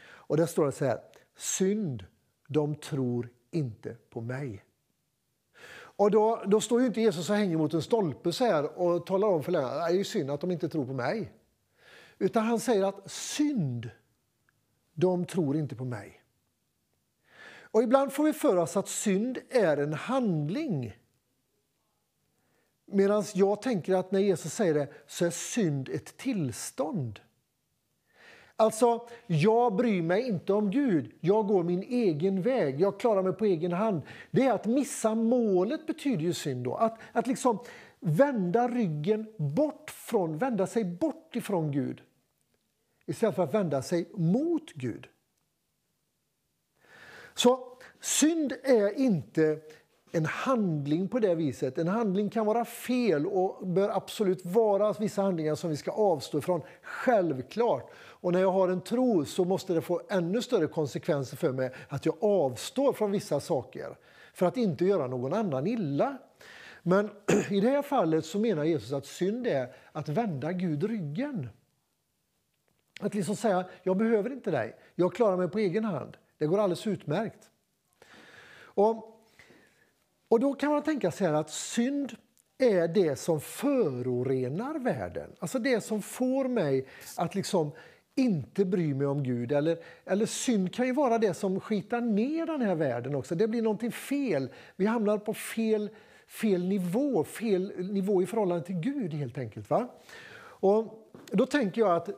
Och 0.01 0.38
där 0.38 0.45
står 0.45 0.65
det 0.65 0.72
så 0.72 0.85
här. 0.85 0.99
Synd, 1.38 2.06
de 2.47 2.76
tror 2.76 3.30
inte 3.51 3.95
på 4.10 4.22
mig. 4.22 4.64
Och 5.72 6.11
då, 6.11 6.43
då 6.45 6.61
står 6.61 6.81
ju 6.81 6.88
inte 6.88 7.01
Jesus 7.01 7.30
och 7.30 7.35
hänger 7.35 7.57
mot 7.57 7.73
en 7.73 7.81
stolpe 7.81 8.31
så 8.31 8.45
här 8.45 8.80
och 8.80 9.06
talar 9.06 9.27
om 9.27 9.43
för 9.43 9.51
lärarna 9.51 9.88
det 9.88 9.99
är 9.99 10.03
synd 10.03 10.31
att 10.31 10.41
de 10.41 10.51
inte 10.51 10.69
tror 10.69 10.85
på 10.85 10.93
mig. 10.93 11.34
Utan 12.20 12.44
han 12.44 12.60
säger 12.60 12.84
att 12.84 13.12
synd, 13.12 13.90
de 14.94 15.26
tror 15.26 15.58
inte 15.58 15.76
på 15.76 15.86
mig. 15.86 16.22
Och 17.72 17.84
ibland 17.84 18.14
får 18.14 18.24
vi 18.24 18.34
för 18.34 18.58
oss 18.58 18.78
att 18.78 18.88
synd 18.88 19.38
är 19.50 19.78
en 19.78 19.94
handling. 19.94 20.98
Medan 22.86 23.24
jag 23.34 23.62
tänker 23.62 23.96
att 23.96 24.12
när 24.12 24.20
Jesus 24.20 24.54
säger 24.54 24.74
det 24.74 24.88
så 25.08 25.26
är 25.26 25.30
synd 25.30 25.90
ett 25.90 26.18
tillstånd. 26.18 27.20
Alltså, 28.56 29.08
jag 29.28 29.76
bryr 29.76 30.02
mig 30.02 30.28
inte 30.28 30.54
om 30.54 30.72
Gud. 30.72 31.12
Jag 31.20 31.48
går 31.48 31.64
min 31.64 31.84
egen 31.84 32.41
väg. 32.41 32.82
Jag 32.82 33.00
klarar 33.00 33.24
mig 33.24 33.34
på 33.34 33.46
egen 33.46 33.72
hand. 33.72 34.02
Det 34.32 34.46
är 34.46 34.54
att 34.54 34.66
missa 34.66 35.16
målet 35.16 35.88
betyder 35.88 36.24
ju 36.24 36.34
synd 36.34 36.64
då. 36.64 36.76
Att, 36.76 37.00
att 37.14 37.28
liksom 37.28 37.60
vända 38.00 38.68
ryggen 38.68 39.34
bort 39.38 39.90
från, 39.90 40.38
vända 40.38 40.68
sig 40.68 40.84
bort 40.84 41.36
ifrån 41.36 41.72
Gud. 41.72 42.02
Istället 43.10 43.36
för 43.36 43.44
att 43.44 43.53
vända 43.53 43.81
sig 43.81 44.10
mot 44.14 44.73
Gud. 44.73 45.07
Så 47.34 47.77
synd 47.99 48.53
är 48.64 48.99
inte 48.99 49.60
en 50.11 50.26
handling 50.26 51.07
på 51.07 51.19
det 51.19 51.36
viset. 51.36 51.77
En 51.77 51.88
handling 51.88 52.30
kan 52.30 52.45
vara 52.45 52.65
fel 52.65 53.27
och 53.27 53.68
bör 53.68 53.90
absolut 53.90 54.45
vara 54.45 54.94
vissa 54.94 55.22
handlingar 55.22 55.56
som 55.56 55.69
vi 55.69 55.77
ska 55.77 55.91
avstå 55.91 56.38
ifrån. 56.38 56.61
Självklart. 56.81 57.91
Och 57.95 58.34
när 58.34 58.40
jag 58.40 58.52
har 58.52 58.69
en 58.69 58.81
tro 58.81 59.26
så 59.26 59.45
måste 59.45 59.73
det 59.73 59.81
få 59.81 60.02
ännu 60.10 60.41
större 60.41 60.68
konsekvenser 60.68 61.38
för 61.38 61.52
mig 61.52 61.72
att 61.88 62.06
jag 62.06 62.23
avstår 62.23 62.94
från 62.94 63.11
vissa 63.11 63.40
saker 63.40 63.98
för 64.34 64.45
att 64.45 64.57
inte 64.57 64.86
göra 64.86 65.07
någon 65.07 65.34
annan 65.34 65.68
illa. 65.68 66.18
Men 66.84 67.10
i 67.49 67.61
det 67.61 67.69
här 67.69 67.81
fallet 67.81 68.26
så 68.26 68.40
menar 68.40 68.64
Jesus 68.64 68.91
att 68.91 69.06
synd 69.06 69.48
är 69.48 69.76
att 69.91 70.10
vända 70.10 70.52
Gud 70.52 70.84
ryggen. 70.84 71.49
Att 73.00 73.16
liksom 73.16 73.36
säga, 73.36 73.66
jag 73.84 73.98
behöver 73.98 74.30
inte 74.30 74.52
dig, 74.52 74.76
jag 74.96 75.14
klarar 75.14 75.38
mig 75.38 75.50
på 75.50 75.60
egen 75.60 75.86
hand. 75.86 76.18
Det 76.38 76.46
går 76.46 76.60
alldeles 76.60 76.88
utmärkt. 76.88 77.50
Och, 78.62 79.22
och 80.28 80.40
då 80.40 80.54
kan 80.54 80.72
man 80.72 80.84
tänka 80.84 81.12
sig 81.12 81.28
att 81.28 81.50
synd 81.50 82.16
är 82.58 82.88
det 82.88 83.16
som 83.16 83.42
förorenar 83.42 84.80
världen. 84.80 85.30
Alltså 85.40 85.60
det 85.60 85.82
som 85.82 86.02
får 86.02 86.48
mig 86.48 86.88
att 87.18 87.36
liksom 87.36 87.72
inte 88.16 88.66
bry 88.66 88.94
mig 88.94 89.08
om 89.08 89.24
Gud. 89.24 89.52
Eller, 89.52 89.78
eller 90.06 90.26
synd 90.26 90.74
kan 90.74 90.86
ju 90.86 90.94
vara 90.94 91.18
det 91.18 91.34
som 91.34 91.60
skitar 91.60 92.02
ner 92.02 92.46
den 92.46 92.62
här 92.62 92.76
världen 92.76 93.16
också. 93.16 93.36
Det 93.36 93.48
blir 93.48 93.62
någonting 93.62 93.92
fel. 93.92 94.50
Vi 94.76 94.86
hamnar 94.86 95.18
på 95.18 95.34
fel, 95.34 95.90
fel 96.28 96.68
nivå, 96.68 97.24
fel 97.24 97.74
nivå 97.78 98.22
i 98.22 98.26
förhållande 98.26 98.66
till 98.66 98.80
Gud 98.80 99.14
helt 99.14 99.38
enkelt. 99.38 99.70
Va? 99.70 99.88
Och 100.42 101.10
då 101.32 101.46
tänker 101.46 101.82
jag 101.82 101.96
att 101.96 102.10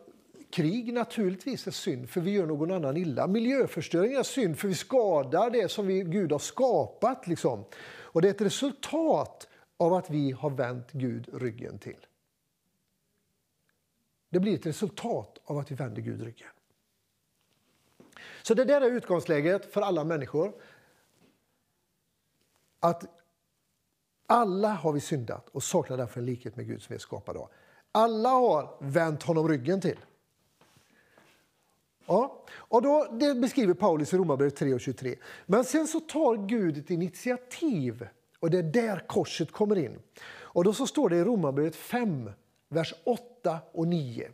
krig 0.51 0.93
naturligtvis 0.93 1.67
är 1.67 1.71
synd 1.71 2.09
för 2.09 2.21
vi 2.21 2.31
gör 2.31 2.45
någon 2.45 2.71
annan 2.71 2.97
illa. 2.97 3.27
Miljöförstöring 3.27 4.13
är 4.13 4.23
synd 4.23 4.59
för 4.59 4.67
vi 4.67 4.75
skadar 4.75 5.49
det 5.49 5.71
som 5.71 5.87
vi, 5.87 6.01
Gud 6.01 6.31
har 6.31 6.39
skapat. 6.39 7.27
Liksom. 7.27 7.65
Och 7.83 8.21
det 8.21 8.27
är 8.27 8.33
ett 8.33 8.41
resultat 8.41 9.47
av 9.77 9.93
att 9.93 10.09
vi 10.09 10.31
har 10.31 10.49
vänt 10.49 10.91
Gud 10.91 11.29
ryggen 11.33 11.79
till. 11.79 12.05
Det 14.29 14.39
blir 14.39 14.55
ett 14.55 14.65
resultat 14.65 15.41
av 15.43 15.57
att 15.57 15.71
vi 15.71 15.75
vänder 15.75 16.01
Gud 16.01 16.21
ryggen. 16.21 16.49
Så 18.43 18.53
det 18.53 18.65
där 18.65 18.81
är 18.81 18.91
utgångsläget 18.91 19.73
för 19.73 19.81
alla 19.81 20.03
människor. 20.03 20.53
Att 22.79 23.05
alla 24.27 24.69
har 24.69 24.93
vi 24.93 24.99
syndat 24.99 25.49
och 25.49 25.63
saknar 25.63 25.97
därför 25.97 26.19
en 26.19 26.25
likhet 26.25 26.55
med 26.55 26.67
Gud 26.67 26.81
som 26.81 26.93
vi 26.93 26.95
är 26.95 26.99
skapade 26.99 27.39
av. 27.39 27.49
Alla 27.91 28.29
har 28.29 28.77
vänt 28.79 29.23
honom 29.23 29.47
ryggen 29.49 29.81
till. 29.81 29.97
Ja, 32.11 32.43
och 32.53 32.81
då, 32.81 33.07
det 33.19 33.35
beskriver 33.35 33.73
Paulus 33.73 34.13
i 34.13 34.17
Romarbrevet 34.17 34.55
3 34.55 34.73
och 34.73 34.81
23. 34.81 35.15
Men 35.45 35.63
sen 35.63 35.87
så 35.87 35.99
tar 35.99 36.47
Gud 36.47 36.77
ett 36.77 36.89
initiativ 36.89 38.07
och 38.39 38.49
det 38.49 38.57
är 38.57 38.63
där 38.63 39.07
korset 39.07 39.51
kommer 39.51 39.77
in. 39.77 39.99
Och 40.33 40.63
då 40.63 40.73
så 40.73 40.87
står 40.87 41.09
det 41.09 41.15
i 41.15 41.23
Romarbrevet 41.23 41.75
5, 41.75 42.31
vers 42.69 42.93
8 43.03 43.59
och 43.71 43.87
9. 43.87 44.29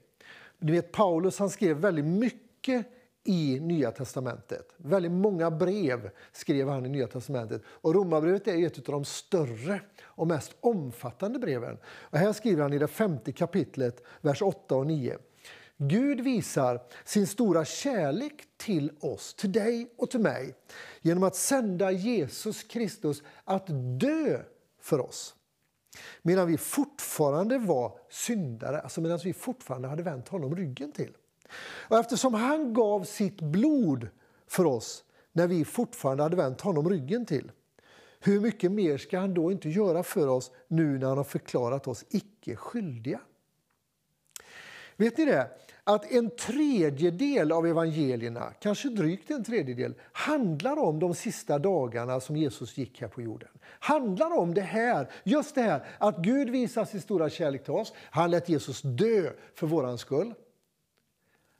Du 0.60 0.74
vet, 0.74 0.92
Paulus 0.92 1.40
han 1.40 1.50
skrev 1.50 1.78
väldigt 1.78 2.06
mycket 2.06 2.86
i 3.24 3.60
Nya 3.60 3.92
testamentet. 3.92 4.74
Väldigt 4.78 5.12
många 5.12 5.52
brev 5.52 6.10
skrev 6.32 6.70
han 6.70 6.86
i 6.86 6.90
Nya 6.90 7.08
testamentet. 7.08 7.62
Och 7.66 7.96
Romarbrevet 7.96 8.48
är 8.48 8.66
ett 8.66 8.78
av 8.78 8.94
de 8.94 9.06
större 9.06 9.82
och 10.04 10.28
mest 10.28 10.56
omfattande 10.60 11.40
breven. 11.40 11.78
Och 11.86 12.18
här 12.18 12.34
skriver 12.34 12.62
han 12.62 12.74
i 12.74 12.80
det 12.80 12.88
femte 12.88 13.32
kapitlet, 13.32 14.04
vers 14.22 14.42
8 14.42 14.76
och 14.76 14.88
9. 14.88 15.18
Gud 15.78 16.22
visar 16.22 16.82
sin 17.06 17.28
stora 17.28 17.66
kärlek 17.66 18.48
till 18.58 18.92
oss, 19.00 19.34
till 19.34 19.52
dig 19.52 19.94
och 19.98 20.10
till 20.10 20.20
mig 20.20 20.56
genom 21.02 21.24
att 21.24 21.36
sända 21.36 21.92
Jesus 21.92 22.64
Kristus 22.64 23.24
att 23.44 23.68
dö 24.00 24.42
för 24.82 25.00
oss 25.00 25.36
medan 26.22 26.48
vi 26.48 26.58
fortfarande 26.58 27.58
var 27.58 28.00
syndare, 28.10 28.82
alltså 28.82 29.02
medan 29.02 29.20
vi 29.24 29.34
fortfarande 29.34 29.88
hade 29.88 30.04
vänt 30.04 30.28
honom 30.28 30.56
ryggen 30.56 30.92
till. 30.92 31.14
Och 31.88 31.98
eftersom 31.98 32.34
han 32.34 32.74
gav 32.74 33.04
sitt 33.04 33.42
blod 33.42 34.08
för 34.48 34.66
oss 34.66 35.04
när 35.32 35.48
vi 35.48 35.66
fortfarande 35.66 36.24
hade 36.24 36.36
vänt 36.36 36.62
honom 36.62 36.90
ryggen 36.90 37.26
till 37.26 37.52
hur 38.20 38.40
mycket 38.40 38.72
mer 38.72 38.98
ska 38.98 39.20
han 39.20 39.34
då 39.34 39.52
inte 39.52 39.70
göra 39.70 40.04
för 40.04 40.28
oss 40.28 40.52
nu 40.68 40.98
när 40.98 41.08
han 41.08 41.18
har 41.18 41.24
förklarat 41.24 41.88
oss 41.88 42.06
icke 42.10 42.56
skyldiga? 42.56 43.20
Vet 44.98 45.18
ni 45.18 45.26
det? 45.26 45.48
att 45.88 46.12
en 46.12 46.30
tredjedel 46.30 47.52
av 47.52 47.68
evangelierna, 47.68 48.54
kanske 48.60 48.90
drygt 48.90 49.32
en 49.32 49.44
tredjedel, 49.44 49.94
handlar 50.12 50.80
om 50.80 51.00
de 51.00 51.16
sista 51.16 51.60
dagarna 51.60 52.20
som 52.20 52.38
Jesus 52.38 52.78
gick 52.78 53.02
här 53.02 53.08
på 53.08 53.22
jorden. 53.22 53.50
Handlar 53.80 54.38
om 54.38 54.54
det 54.54 54.62
här, 54.62 55.12
just 55.24 55.56
det 55.56 55.62
här 55.62 55.86
att 55.98 56.18
Gud 56.18 56.50
visar 56.50 56.86
sin 56.86 57.02
stora 57.02 57.30
kärlek 57.30 57.64
till 57.64 57.74
oss. 57.74 57.94
Han 58.12 58.32
lät 58.32 58.50
Jesus 58.50 58.82
dö 58.82 59.32
för 59.56 59.68
våran 59.68 59.98
skull. 59.98 60.34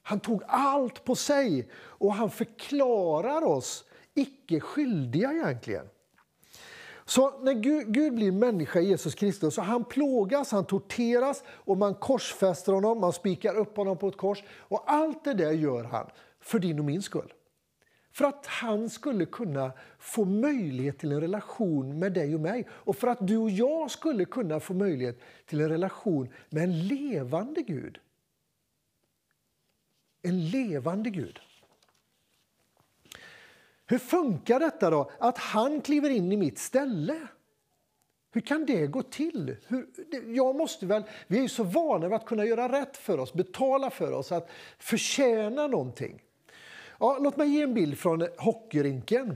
Han 0.02 0.20
tog 0.20 0.44
allt 0.48 1.04
på 1.04 1.16
sig 1.16 1.70
och 1.76 2.14
han 2.14 2.30
förklarar 2.32 3.44
oss 3.44 3.86
icke 4.14 4.60
skyldiga 4.60 5.32
egentligen. 5.32 5.86
Så 7.10 7.40
när 7.40 7.54
Gud, 7.54 7.94
Gud, 7.94 8.14
blir 8.14 8.32
människa 8.32 8.80
i 8.80 8.88
Jesus 8.88 9.16
Kristus 9.16 9.56
så 9.56 9.62
han 9.62 9.84
plågas, 9.84 10.52
han 10.52 10.66
torteras 10.66 11.44
och 11.48 11.78
man 11.78 11.96
korsfäster 11.96 12.74
honom, 12.74 13.00
man 13.00 13.14
spikar 13.14 13.56
upp 13.56 13.78
honom 13.78 13.98
på 13.98 14.08
ett 14.08 14.18
kors. 14.18 14.44
Och 14.50 14.84
allt 14.92 15.24
det 15.24 15.34
där 15.34 15.52
gör 15.52 15.84
han 15.84 16.10
för 16.40 16.60
din 16.60 16.80
och 16.80 16.86
min 16.86 17.02
skull. 17.02 17.34
För 18.12 18.26
att 18.26 18.46
han 18.46 18.90
skulle 18.90 19.26
kunna 19.26 19.72
få 20.00 20.26
möjlighet 20.26 21.00
till 21.00 21.12
en 21.12 21.22
relation 21.22 22.00
med 22.00 22.14
dig 22.14 22.36
och 22.36 22.42
mig. 22.42 22.68
Och 22.72 22.96
för 22.96 23.08
att 23.08 23.28
du 23.28 23.38
och 23.38 23.50
jag 23.50 23.92
skulle 23.92 24.26
kunna 24.26 24.60
få 24.60 24.74
möjlighet 24.74 25.20
till 25.46 25.62
en 25.62 25.70
relation 25.70 26.30
med 26.50 26.64
en 26.64 26.88
levande 26.88 27.62
Gud. 27.62 27.98
En 30.22 30.50
levande 30.50 31.10
Gud. 31.10 31.40
Hur 33.88 33.98
funkar 33.98 34.60
detta 34.60 34.90
då, 34.90 35.12
att 35.20 35.38
han 35.38 35.82
kliver 35.82 36.10
in 36.10 36.32
i 36.32 36.38
mitt 36.38 36.60
ställe? 36.60 37.28
Hur 38.32 38.42
kan 38.42 38.66
det 38.66 38.88
gå 38.88 39.04
till? 39.04 39.56
Hur, 39.68 39.88
jag 40.28 40.56
måste 40.56 40.86
väl, 40.86 41.04
vi 41.28 41.38
är 41.38 41.42
ju 41.42 41.50
så 41.50 41.64
vana 41.64 42.08
vid 42.08 42.16
att 42.16 42.26
kunna 42.26 42.46
göra 42.46 42.82
rätt 42.82 42.98
för 42.98 43.20
oss, 43.20 43.34
betala 43.34 43.90
för 43.90 44.12
oss, 44.12 44.32
att 44.32 44.50
förtjäna 44.80 45.68
någonting. 45.68 46.22
Ja, 47.00 47.18
låt 47.22 47.38
mig 47.38 47.50
ge 47.50 47.62
en 47.62 47.74
bild 47.74 47.98
från 47.98 48.28
hockeyrinken. 48.38 49.36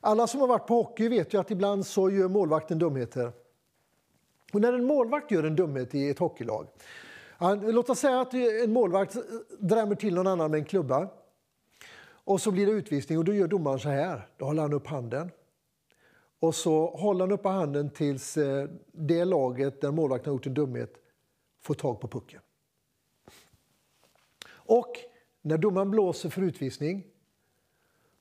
Alla 0.00 0.26
som 0.26 0.40
har 0.40 0.48
varit 0.48 0.66
på 0.66 0.74
hockey 0.74 1.08
vet 1.08 1.34
ju 1.34 1.40
att 1.40 1.50
ibland 1.50 1.86
så 1.86 2.10
gör 2.10 2.28
målvakten 2.28 2.78
dumheter. 2.78 3.32
Och 4.52 4.60
när 4.60 4.72
en 4.72 4.84
målvakt 4.84 5.30
gör 5.30 5.44
en 5.44 5.56
dumhet 5.56 5.94
i 5.94 6.08
ett 6.08 6.18
hockeylag, 6.18 6.66
låt 7.62 7.90
oss 7.90 7.98
säga 7.98 8.20
att 8.20 8.34
en 8.34 8.72
målvakt 8.72 9.16
drämmer 9.58 9.94
till 9.94 10.14
någon 10.14 10.26
annan 10.26 10.50
med 10.50 10.58
en 10.58 10.64
klubba. 10.64 11.08
Och 12.24 12.40
så 12.40 12.50
blir 12.50 12.66
det 12.66 12.72
utvisning 12.72 13.18
och 13.18 13.24
då 13.24 13.34
gör 13.34 13.48
domaren 13.48 13.78
så 13.78 13.88
här. 13.88 14.28
Då 14.36 14.44
håller 14.44 14.62
han 14.62 14.72
upp 14.72 14.86
handen. 14.86 15.30
Och 16.40 16.54
så 16.54 16.86
håller 16.86 17.20
han 17.20 17.32
upp 17.32 17.44
handen 17.44 17.90
tills 17.90 18.36
eh, 18.36 18.68
det 18.92 19.24
laget 19.24 19.80
där 19.80 19.90
målvakten 19.90 20.30
har 20.30 20.34
gjort 20.34 20.46
en 20.46 20.54
dumhet 20.54 20.94
får 21.60 21.74
tag 21.74 22.00
på 22.00 22.08
pucken. 22.08 22.40
Och 24.50 24.92
när 25.42 25.58
domaren 25.58 25.90
blåser 25.90 26.30
för 26.30 26.42
utvisning 26.42 27.06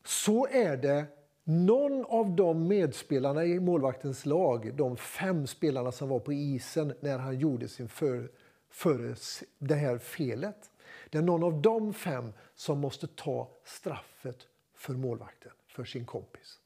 så 0.06 0.48
är 0.48 0.78
det 0.78 1.06
någon 1.44 2.06
av 2.06 2.36
de 2.36 2.68
medspelarna 2.68 3.46
i 3.46 3.60
målvaktens 3.60 4.26
lag, 4.26 4.76
de 4.76 4.98
fem 4.98 5.48
spelarna 5.48 5.92
som 5.92 6.10
var 6.10 6.20
på 6.20 6.34
isen 6.34 6.94
när 7.00 7.18
han 7.18 7.40
gjorde 7.40 7.68
sin 7.68 7.90
för, 7.90 8.32
för 8.70 9.16
det 9.58 9.76
här 9.76 9.98
felet. 9.98 10.71
Det 11.12 11.18
är 11.18 11.22
någon 11.22 11.44
av 11.44 11.62
de 11.62 11.94
fem 11.94 12.34
som 12.56 12.80
måste 12.80 13.08
ta 13.08 13.50
straffet 13.64 14.48
för 14.76 14.94
målvakten, 14.94 15.52
för 15.68 15.86
sin 15.86 16.06
kompis. 16.06 16.60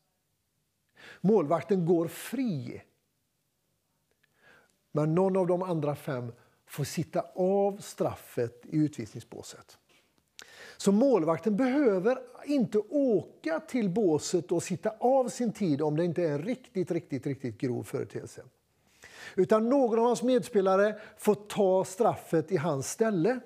Målvakten 1.21 1.85
går 1.85 2.07
fri. 2.07 2.81
Men 4.91 5.15
någon 5.15 5.37
av 5.37 5.47
de 5.47 5.61
andra 5.61 5.95
fem 5.95 6.31
får 6.65 6.83
sitta 6.83 7.21
av 7.35 7.77
straffet 7.77 8.65
i 8.65 8.77
utvisningsbåset. 8.77 9.77
Så 10.77 10.91
målvakten 10.91 11.57
behöver 11.57 12.17
inte 12.45 12.77
åka 12.89 13.59
till 13.59 13.89
båset 13.89 14.51
och 14.51 14.63
sitta 14.63 14.89
av 14.89 15.29
sin 15.29 15.53
tid 15.53 15.81
om 15.81 15.95
det 15.95 16.05
inte 16.05 16.23
är 16.23 16.31
en 16.31 16.43
riktigt, 16.43 16.91
riktigt, 16.91 17.25
riktigt 17.25 17.57
grov 17.57 17.83
företeelse. 17.83 18.43
Utan 19.35 19.69
någon 19.69 19.99
av 19.99 20.05
hans 20.05 20.23
medspelare 20.23 20.99
får 21.17 21.35
ta 21.35 21.85
straffet 21.85 22.51
i 22.51 22.57
hans 22.57 22.91
ställe. 22.91 23.39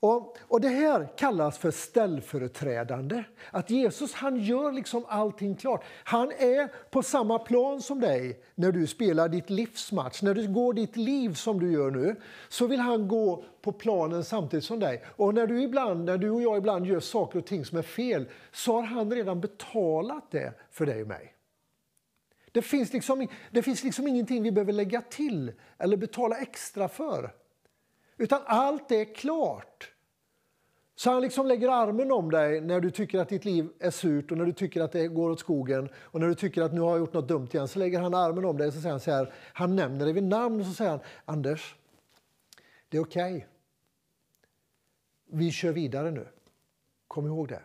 Och, 0.00 0.38
och 0.40 0.60
Det 0.60 0.68
här 0.68 1.08
kallas 1.16 1.58
för 1.58 1.70
ställföreträdande. 1.70 3.24
Att 3.50 3.70
Jesus 3.70 4.12
han 4.12 4.36
gör 4.36 4.72
liksom 4.72 5.04
allting 5.08 5.56
klart. 5.56 5.84
Han 6.04 6.32
är 6.32 6.90
på 6.90 7.02
samma 7.02 7.38
plan 7.38 7.82
som 7.82 8.00
dig 8.00 8.40
när 8.54 8.72
du 8.72 8.86
spelar 8.86 9.28
ditt 9.28 9.50
livsmatch. 9.50 10.22
När 10.22 10.34
du 10.34 10.48
går 10.48 10.72
ditt 10.72 10.96
liv 10.96 11.34
som 11.34 11.60
du 11.60 11.72
gör 11.72 11.90
nu, 11.90 12.16
så 12.48 12.66
vill 12.66 12.80
han 12.80 13.08
gå 13.08 13.44
på 13.62 13.72
planen 13.72 14.24
samtidigt 14.24 14.64
som 14.64 14.80
dig. 14.80 15.04
Och 15.16 15.34
när 15.34 15.46
du, 15.46 15.62
ibland, 15.62 16.04
när 16.04 16.18
du 16.18 16.30
och 16.30 16.42
jag 16.42 16.58
ibland 16.58 16.86
gör 16.86 17.00
saker 17.00 17.38
och 17.38 17.46
ting 17.46 17.64
som 17.64 17.78
är 17.78 17.82
fel, 17.82 18.28
så 18.52 18.72
har 18.72 18.82
han 18.82 19.10
redan 19.10 19.40
betalat 19.40 20.30
det 20.30 20.52
för 20.70 20.86
dig 20.86 21.02
och 21.02 21.08
mig. 21.08 21.34
Det 22.52 22.62
finns, 22.62 22.92
liksom, 22.92 23.28
det 23.50 23.62
finns 23.62 23.84
liksom 23.84 24.08
ingenting 24.08 24.42
vi 24.42 24.52
behöver 24.52 24.72
lägga 24.72 25.00
till 25.00 25.52
eller 25.78 25.96
betala 25.96 26.36
extra 26.36 26.88
för. 26.88 27.30
Utan 28.20 28.40
allt 28.44 28.90
är 28.90 29.14
klart. 29.14 29.92
Så 30.94 31.10
han 31.10 31.22
liksom 31.22 31.46
lägger 31.46 31.68
armen 31.68 32.12
om 32.12 32.30
dig 32.30 32.60
när 32.60 32.80
du 32.80 32.90
tycker 32.90 33.18
att 33.18 33.28
ditt 33.28 33.44
liv 33.44 33.68
är 33.78 33.90
surt 33.90 34.30
och 34.30 34.38
när 34.38 34.44
du 34.44 34.52
tycker 34.52 34.82
att 34.82 34.92
det 34.92 35.08
går 35.08 35.30
åt 35.30 35.40
skogen 35.40 35.88
och 35.96 36.20
när 36.20 36.28
du 36.28 36.34
tycker 36.34 36.62
att 36.62 36.72
nu 36.72 36.80
har 36.80 36.90
jag 36.90 36.98
gjort 36.98 37.12
något 37.12 37.28
dumt 37.28 37.48
igen. 37.52 37.68
Så 37.68 37.78
lägger 37.78 38.00
han 38.00 38.14
armen 38.14 38.44
om 38.44 38.56
dig 38.56 38.66
och 38.66 38.72
så 38.72 38.80
säger 38.80 38.90
han 38.90 39.00
så 39.00 39.10
här, 39.10 39.32
han 39.52 39.76
nämner 39.76 40.04
dig 40.04 40.14
vid 40.14 40.22
namn 40.22 40.60
och 40.60 40.66
så 40.66 40.72
säger 40.72 40.90
han 40.90 41.00
Anders, 41.24 41.76
det 42.88 42.96
är 42.96 43.02
okej. 43.02 43.36
Okay. 43.36 43.46
Vi 45.26 45.50
kör 45.50 45.72
vidare 45.72 46.10
nu. 46.10 46.28
Kom 47.08 47.26
ihåg 47.26 47.48
det. 47.48 47.62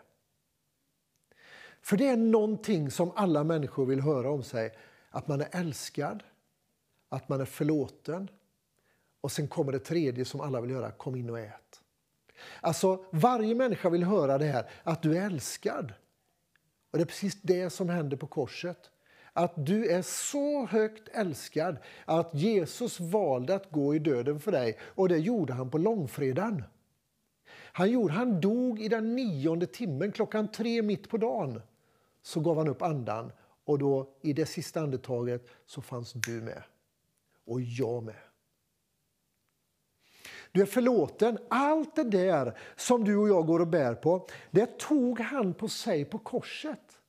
För 1.82 1.98
det 1.98 2.08
är 2.08 2.18
någonting 2.18 2.92
som 2.92 3.12
alla 3.16 3.44
människor 3.44 3.86
vill 3.86 4.02
höra 4.02 4.32
om 4.32 4.44
sig. 4.44 4.78
Att 5.10 5.28
man 5.28 5.42
är 5.42 5.48
älskad, 5.52 6.24
att 7.10 7.30
man 7.30 7.42
är 7.42 7.46
förlåten, 7.46 8.30
och 9.26 9.32
sen 9.32 9.48
kommer 9.48 9.72
det 9.72 9.80
tredje 9.80 10.26
som 10.26 10.42
alla 10.42 10.62
vill 10.62 10.72
göra, 10.72 10.92
kom 10.92 11.16
in 11.16 11.30
och 11.30 11.40
ät. 11.40 11.82
Alltså 12.62 13.04
varje 13.12 13.56
människa 13.56 13.90
vill 13.90 14.04
höra 14.04 14.38
det 14.38 14.46
här, 14.46 14.70
att 14.84 15.02
du 15.02 15.18
är 15.18 15.26
älskad. 15.26 15.94
Och 16.92 16.98
det 16.98 17.04
är 17.04 17.06
precis 17.06 17.42
det 17.42 17.70
som 17.70 17.90
händer 17.90 18.18
på 18.18 18.28
korset. 18.28 18.78
Att 19.34 19.66
du 19.66 19.90
är 19.90 20.02
så 20.02 20.66
högt 20.66 21.10
älskad 21.14 21.78
att 22.06 22.34
Jesus 22.34 23.00
valde 23.00 23.56
att 23.56 23.72
gå 23.72 23.96
i 23.96 24.00
döden 24.00 24.40
för 24.40 24.52
dig. 24.52 24.78
Och 24.82 25.10
det 25.10 25.18
gjorde 25.18 25.54
han 25.54 25.70
på 25.70 25.78
långfredagen. 25.78 26.64
Han, 27.52 27.92
gjorde, 27.92 28.14
han 28.14 28.42
dog 28.42 28.82
i 28.82 28.88
den 28.88 29.16
nionde 29.16 29.66
timmen, 29.66 30.12
klockan 30.12 30.52
tre 30.52 30.82
mitt 30.82 31.10
på 31.10 31.18
dagen. 31.18 31.62
Så 32.22 32.40
gav 32.40 32.58
han 32.58 32.68
upp 32.68 32.82
andan 32.82 33.32
och 33.64 33.80
då 33.80 34.14
i 34.22 34.34
det 34.34 34.46
sista 34.46 34.82
andetaget 34.82 35.48
så 35.66 35.82
fanns 35.82 36.14
du 36.14 36.42
med. 36.42 36.64
Och 37.46 37.62
jag 37.62 38.04
med. 38.04 38.25
Du 40.56 40.62
är 40.62 40.66
förlåten. 40.66 41.38
Allt 41.50 41.96
det 41.96 42.04
där 42.04 42.58
som 42.76 43.04
du 43.04 43.18
och 43.18 43.30
jag 43.30 43.46
går 43.46 43.60
och 43.60 43.68
bär 43.68 43.96
på, 43.96 44.28
det 44.52 44.78
tog 44.80 45.20
han 45.20 45.54
på 45.54 45.68
sig 45.68 46.06
på 46.06 46.18
korset. 46.18 47.00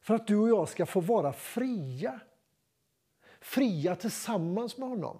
För 0.00 0.14
att 0.14 0.26
du 0.26 0.36
och 0.36 0.48
jag 0.48 0.68
ska 0.68 0.86
få 0.86 1.00
vara 1.00 1.32
fria. 1.32 2.20
Fria 3.40 3.96
tillsammans 3.96 4.76
med 4.76 4.88
honom. 4.88 5.18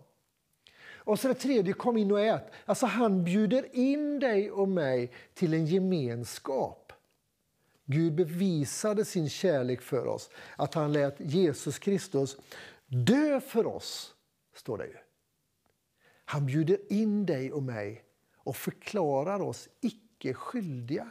Och 0.95 1.19
så 1.19 1.29
det 1.29 1.35
tredje, 1.35 1.73
kom 1.73 1.97
in 1.97 2.13
och 2.13 2.21
ät. 2.21 2.53
Alltså 2.65 2.87
han 2.87 3.25
bjuder 3.25 3.77
in 3.77 4.19
dig 4.19 4.51
och 4.51 4.69
mig 4.69 5.13
till 5.35 5.55
en 5.55 5.67
gemenskap. 5.67 6.93
Gud 7.85 8.15
bevisade 8.15 9.05
sin 9.05 9.29
kärlek 9.29 9.81
för 9.81 10.07
oss, 10.07 10.31
att 10.57 10.75
han 10.75 10.93
lät 10.93 11.21
Jesus 11.21 11.79
Kristus 11.79 12.37
dö 12.87 13.41
för 13.41 13.67
oss, 13.67 14.15
står 14.55 14.79
det 14.79 14.87
ju. 14.87 15.04
Han 16.25 16.47
bjuder 16.47 16.93
in 16.93 17.27
dig 17.27 17.53
och 17.53 17.63
mig 17.63 18.05
och 18.37 18.57
förklarar 18.57 19.43
oss 19.43 19.69
icke 19.81 20.35
skyldiga. 20.35 21.11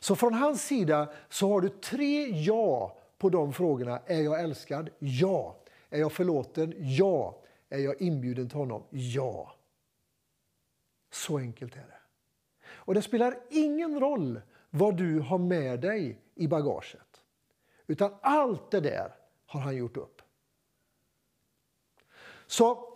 Så 0.00 0.16
från 0.16 0.34
hans 0.34 0.62
sida 0.62 1.12
så 1.28 1.48
har 1.48 1.60
du 1.60 1.68
tre 1.68 2.26
ja 2.26 2.98
på 3.18 3.30
de 3.30 3.52
frågorna. 3.52 4.02
Är 4.06 4.22
jag 4.22 4.40
älskad? 4.40 4.90
Ja. 4.98 5.56
Är 5.90 6.00
jag 6.00 6.12
förlåten? 6.12 6.74
Ja. 6.78 7.42
Är 7.68 7.78
jag 7.78 8.02
inbjuden 8.02 8.48
till 8.48 8.58
honom? 8.58 8.82
Ja. 8.90 9.54
Så 11.10 11.38
enkelt 11.38 11.76
är 11.76 11.80
det. 11.80 12.00
Och 12.64 12.94
det 12.94 13.02
spelar 13.02 13.38
ingen 13.50 14.00
roll 14.00 14.40
vad 14.70 14.96
du 14.96 15.20
har 15.20 15.38
med 15.38 15.80
dig 15.80 16.20
i 16.34 16.48
bagaget. 16.48 17.22
Utan 17.86 18.14
allt 18.20 18.70
det 18.70 18.80
där 18.80 19.14
har 19.46 19.60
han 19.60 19.76
gjort 19.76 19.96
upp. 19.96 20.22
Så 22.46 22.91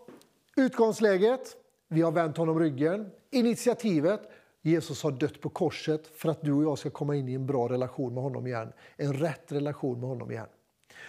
Utgångsläget, 0.56 1.56
vi 1.88 2.02
har 2.02 2.12
vänt 2.12 2.36
honom 2.36 2.60
ryggen. 2.60 3.10
Initiativet, 3.30 4.30
Jesus 4.62 5.02
har 5.02 5.10
dött 5.10 5.40
på 5.40 5.48
korset 5.48 6.06
för 6.06 6.28
att 6.28 6.42
du 6.42 6.52
och 6.52 6.62
jag 6.62 6.78
ska 6.78 6.90
komma 6.90 7.16
in 7.16 7.28
i 7.28 7.34
en 7.34 7.46
bra 7.46 7.68
relation 7.68 8.14
med 8.14 8.22
honom 8.22 8.46
igen. 8.46 8.72
En 8.96 9.12
rätt 9.12 9.52
relation 9.52 10.00
med 10.00 10.08
honom 10.08 10.30
igen. 10.30 10.46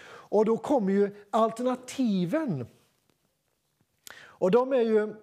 Och 0.06 0.46
då 0.46 0.58
kommer 0.58 0.94
ju 0.94 1.16
alternativen. 1.30 2.68
Och 4.20 4.52
de 4.52 4.74
är 4.74 4.82
ju, 4.82 5.16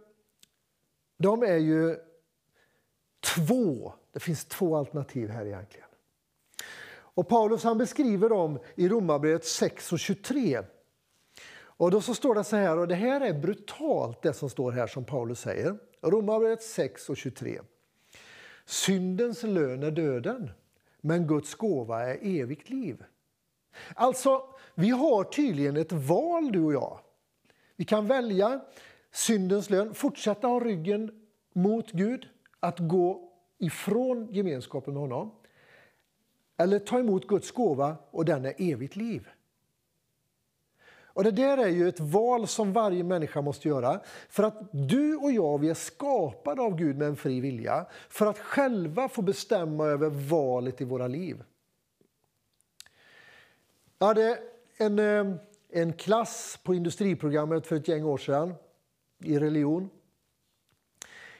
de 1.16 1.42
är 1.42 1.56
ju 1.56 1.96
två. 3.20 3.92
Det 4.12 4.20
finns 4.20 4.44
två 4.44 4.76
alternativ 4.76 5.28
här 5.30 5.46
egentligen. 5.46 5.88
Och 6.96 7.28
Paulus 7.28 7.64
han 7.64 7.78
beskriver 7.78 8.28
dem 8.28 8.58
i 8.74 8.88
Romarbrevet 8.88 9.44
6 9.44 9.92
och 9.92 9.98
23. 9.98 10.62
Och 11.76 11.90
då 11.90 12.00
så 12.00 12.14
står 12.14 12.34
det 12.34 12.44
så 12.44 12.56
här, 12.56 12.78
och 12.78 12.88
det 12.88 12.94
här 12.94 13.20
är 13.20 13.32
brutalt 13.32 14.22
det 14.22 14.32
som 14.32 14.50
står 14.50 14.72
här 14.72 14.86
som 14.86 15.04
Paulus 15.04 15.40
säger. 15.40 15.78
Romarbrevet 16.02 16.62
6 16.62 17.08
och 17.08 17.16
23. 17.16 17.60
Syndens 18.64 19.42
lön 19.42 19.82
är 19.82 19.90
döden, 19.90 20.50
men 21.00 21.26
Guds 21.26 21.54
gåva 21.54 22.02
är 22.02 22.18
evigt 22.22 22.70
liv. 22.70 23.04
Alltså, 23.94 24.42
vi 24.74 24.90
har 24.90 25.24
tydligen 25.24 25.76
ett 25.76 25.92
val 25.92 26.52
du 26.52 26.60
och 26.60 26.72
jag. 26.72 27.00
Vi 27.76 27.84
kan 27.84 28.06
välja 28.06 28.60
syndens 29.12 29.70
lön, 29.70 29.94
fortsätta 29.94 30.46
ha 30.46 30.60
ryggen 30.60 31.24
mot 31.52 31.90
Gud, 31.92 32.28
att 32.60 32.78
gå 32.78 33.32
ifrån 33.58 34.28
gemenskapen 34.30 34.94
med 34.94 35.00
honom. 35.00 35.34
Eller 36.56 36.78
ta 36.78 36.98
emot 36.98 37.26
Guds 37.26 37.50
gåva 37.50 37.96
och 38.10 38.24
den 38.24 38.44
är 38.44 38.54
evigt 38.58 38.96
liv. 38.96 39.28
Och 41.14 41.24
Det 41.24 41.30
där 41.30 41.58
är 41.58 41.68
ju 41.68 41.88
ett 41.88 42.00
val 42.00 42.46
som 42.46 42.72
varje 42.72 43.04
människa 43.04 43.42
måste 43.42 43.68
göra. 43.68 44.00
För 44.28 44.42
att 44.42 44.68
du 44.72 45.16
och 45.16 45.32
jag 45.32 45.58
vi 45.58 45.68
är 45.68 45.74
skapade 45.74 46.62
av 46.62 46.76
Gud 46.76 46.98
med 46.98 47.08
en 47.08 47.16
fri 47.16 47.40
vilja 47.40 47.86
för 48.08 48.26
att 48.26 48.38
själva 48.38 49.08
få 49.08 49.22
bestämma 49.22 49.86
över 49.86 50.10
valet 50.10 50.80
i 50.80 50.84
våra 50.84 51.06
liv. 51.06 51.42
Jag 53.98 54.06
hade 54.06 54.38
en, 54.76 54.98
eh, 54.98 55.36
en 55.70 55.92
klass 55.92 56.58
på 56.62 56.74
industriprogrammet 56.74 57.66
för 57.66 57.76
ett 57.76 57.88
gäng 57.88 58.04
år 58.04 58.18
sedan 58.18 58.54
i 59.24 59.38
religion. 59.38 59.90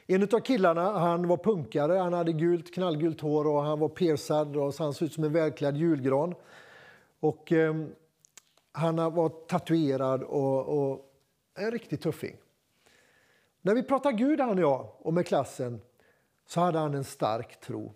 En 0.07 0.23
av 0.23 0.39
killarna 0.39 0.91
han 0.91 1.27
var 1.27 1.37
punkare, 1.37 1.93
han 1.93 2.13
hade 2.13 2.31
gult, 2.31 2.73
knallgult 2.73 3.21
hår 3.21 3.47
och 3.47 3.61
han 3.61 3.79
var 3.79 3.89
persad 3.89 4.57
och 4.57 4.73
han 4.79 4.93
såg 4.93 5.05
ut 5.05 5.13
som 5.13 5.23
en 5.23 5.33
välklädd 5.33 5.77
julgran. 5.77 6.35
Och, 7.19 7.51
ehm, 7.51 7.89
han 8.75 8.95
var 8.95 9.29
tatuerad 9.29 10.23
och, 10.23 10.89
och 10.89 11.11
en 11.55 11.71
riktig 11.71 12.01
tuffing. 12.01 12.37
När 13.61 13.75
vi 13.75 13.83
pratade 13.83 14.17
Gud, 14.17 14.39
han 14.39 14.49
och 14.49 14.63
jag, 14.63 14.89
och 14.97 15.13
med 15.13 15.27
klassen, 15.27 15.81
så 16.45 16.59
hade 16.59 16.79
han 16.79 16.93
en 16.93 17.03
stark 17.03 17.59
tro. 17.59 17.93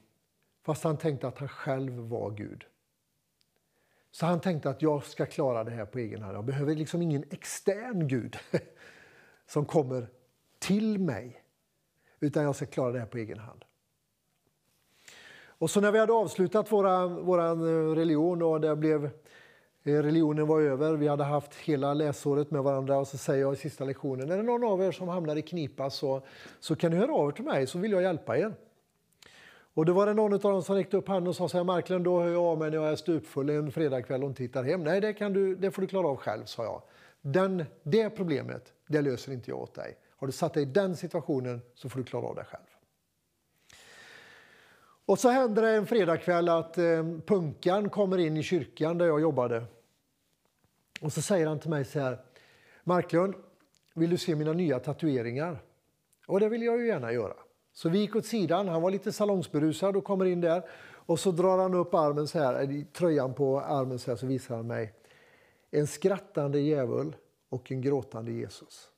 Fast 0.66 0.84
han 0.84 0.98
tänkte 0.98 1.28
att 1.28 1.38
han 1.38 1.48
själv 1.48 1.94
var 1.94 2.32
Gud. 2.32 2.66
Så 4.12 4.26
han 4.26 4.42
tänkte 4.42 4.70
att 4.70 4.82
jag 4.82 5.04
ska 5.04 5.26
klara 5.26 5.64
det 5.64 5.72
här 5.72 5.86
på 5.86 6.00
egen 6.00 6.22
hand. 6.22 6.38
Jag 6.38 6.46
behöver 6.46 6.76
liksom 6.76 7.02
ingen 7.02 7.24
extern 7.30 8.08
Gud 8.08 8.38
som 9.48 9.66
kommer 9.66 10.08
till 10.60 11.00
mig. 11.00 11.44
Utan 12.20 12.44
jag 12.44 12.56
ska 12.56 12.66
klara 12.66 12.92
det 12.92 13.00
här 13.00 13.06
på 13.06 13.18
egen 13.18 13.40
hand. 13.40 13.66
Och 15.60 15.70
så 15.70 15.82
när 15.82 15.92
vi 15.92 16.00
hade 16.00 16.14
avslutat 16.14 16.72
vår 16.72 17.08
våran 17.22 17.62
eh, 17.62 17.96
religion 17.96 18.42
och 18.42 18.62
det 18.62 18.76
blev, 18.76 19.10
Eh, 19.90 20.04
religionen 20.04 20.48
var 20.48 20.62
över, 20.62 20.94
vi 20.94 21.08
hade 21.08 21.24
haft 21.24 21.56
hela 21.56 21.94
läsåret 21.94 22.52
med 22.52 22.64
varandra 22.64 22.98
och 22.98 23.08
så 23.08 23.18
säger 23.18 23.42
jag 23.42 23.54
i 23.54 23.56
sista 23.56 23.86
lektionen, 23.86 24.32
är 24.32 24.38
det 24.38 24.44
någon 24.44 24.64
av 24.64 24.82
er 24.82 24.92
som 24.92 25.08
hamnar 25.08 25.36
i 25.36 25.42
knipa 25.42 25.90
så, 25.90 26.22
så 26.60 26.76
kan 26.76 26.92
ni 26.92 26.98
höra 26.98 27.14
av 27.14 27.30
er 27.30 27.32
till 27.32 27.44
mig 27.44 27.68
så 27.68 27.80
vill 27.80 27.92
jag 27.92 28.02
hjälpa 28.02 28.38
er. 28.38 28.54
Och 29.74 29.86
då 29.86 29.94
var 29.94 30.06
det 30.06 30.14
någon 30.14 30.34
av 30.34 30.40
dem 30.40 30.64
som 30.64 30.76
räckte 30.76 30.98
upp 30.98 31.08
handen 31.08 31.28
och 31.28 31.36
sa 31.36 31.50
så 31.50 31.58
här, 31.58 31.64
Marklund, 31.64 32.06
då 32.06 32.22
hör 32.22 32.30
jag 32.30 32.44
av 32.44 32.58
mig 32.58 32.72
när 32.72 32.78
jag 32.78 32.92
är 32.92 32.96
stupfull 32.96 33.50
en 33.50 33.72
fredagkväll 33.72 34.24
och 34.24 34.30
inte 34.30 34.44
hittar 34.44 34.64
hem. 34.64 34.84
Nej, 34.84 35.02
det, 35.02 35.14
kan 35.14 35.34
du, 35.34 35.56
det 35.56 35.72
får 35.72 35.82
du 35.82 35.88
klara 35.88 36.08
av 36.08 36.16
själv, 36.16 36.46
sa 36.46 36.64
jag. 36.64 36.82
Den, 37.22 37.66
det 37.84 38.10
problemet, 38.10 38.74
det 38.88 39.02
löser 39.02 39.32
inte 39.32 39.52
jag 39.52 39.60
åt 39.60 39.74
dig. 39.74 39.98
Har 40.18 40.28
du 40.28 40.34
satt 40.34 40.54
dig 40.54 40.64
i 40.64 40.66
den 40.66 40.96
situationen 40.96 41.62
så 41.74 41.90
får 41.90 42.00
du 42.00 42.06
klara 42.06 42.26
av 42.26 42.36
det 42.36 42.44
själv. 42.44 42.64
Och 45.06 45.20
så 45.20 45.30
händer 45.30 45.62
det 45.62 45.70
en 45.70 45.86
fredagkväll 45.86 46.50
att 46.50 46.78
eh, 46.78 47.04
punkan 47.26 47.90
kommer 47.90 48.18
in 48.18 48.38
i 48.38 48.44
kyrkan 48.44 48.98
där 48.98 49.06
jag 49.06 49.22
jobbade. 49.22 49.66
Och 51.02 51.14
så 51.14 51.22
säger 51.22 51.48
han 51.48 51.60
till 51.60 51.70
mig 51.70 51.86
så 51.86 52.00
här, 52.00 52.20
Marklund, 52.84 53.34
vill 53.94 54.10
du 54.10 54.18
se 54.18 54.36
mina 54.36 54.54
nya 54.54 54.80
tatueringar? 54.80 55.64
Och 56.28 56.40
det 56.40 56.50
vill 56.50 56.64
jag 56.64 56.80
ju 56.80 56.88
gärna 56.88 57.12
göra. 57.12 57.34
Så 57.74 57.90
vi 57.90 58.00
gick 58.00 58.16
åt 58.16 58.26
sidan, 58.26 58.68
han 58.68 58.82
var 58.82 58.92
lite 58.92 59.12
salongsberusad 59.12 59.96
och 59.96 60.04
kommer 60.04 60.26
in 60.26 60.42
där. 60.42 60.64
Och 60.82 61.20
så 61.20 61.32
drar 61.32 61.58
han 61.58 61.74
upp 61.74 61.94
armen 61.94 62.28
så 62.28 62.40
här, 62.40 62.86
tröjan 62.94 63.34
på 63.34 63.62
armen 63.62 64.00
så 64.00 64.12
här, 64.12 64.16
så 64.16 64.26
visar 64.26 64.56
han 64.56 64.68
mig 64.68 64.94
en 65.72 65.88
skrattande 65.88 66.60
djävul 66.60 67.16
och 67.50 67.72
en 67.72 67.82
gråtande 67.82 68.32
Jesus. 68.32 68.92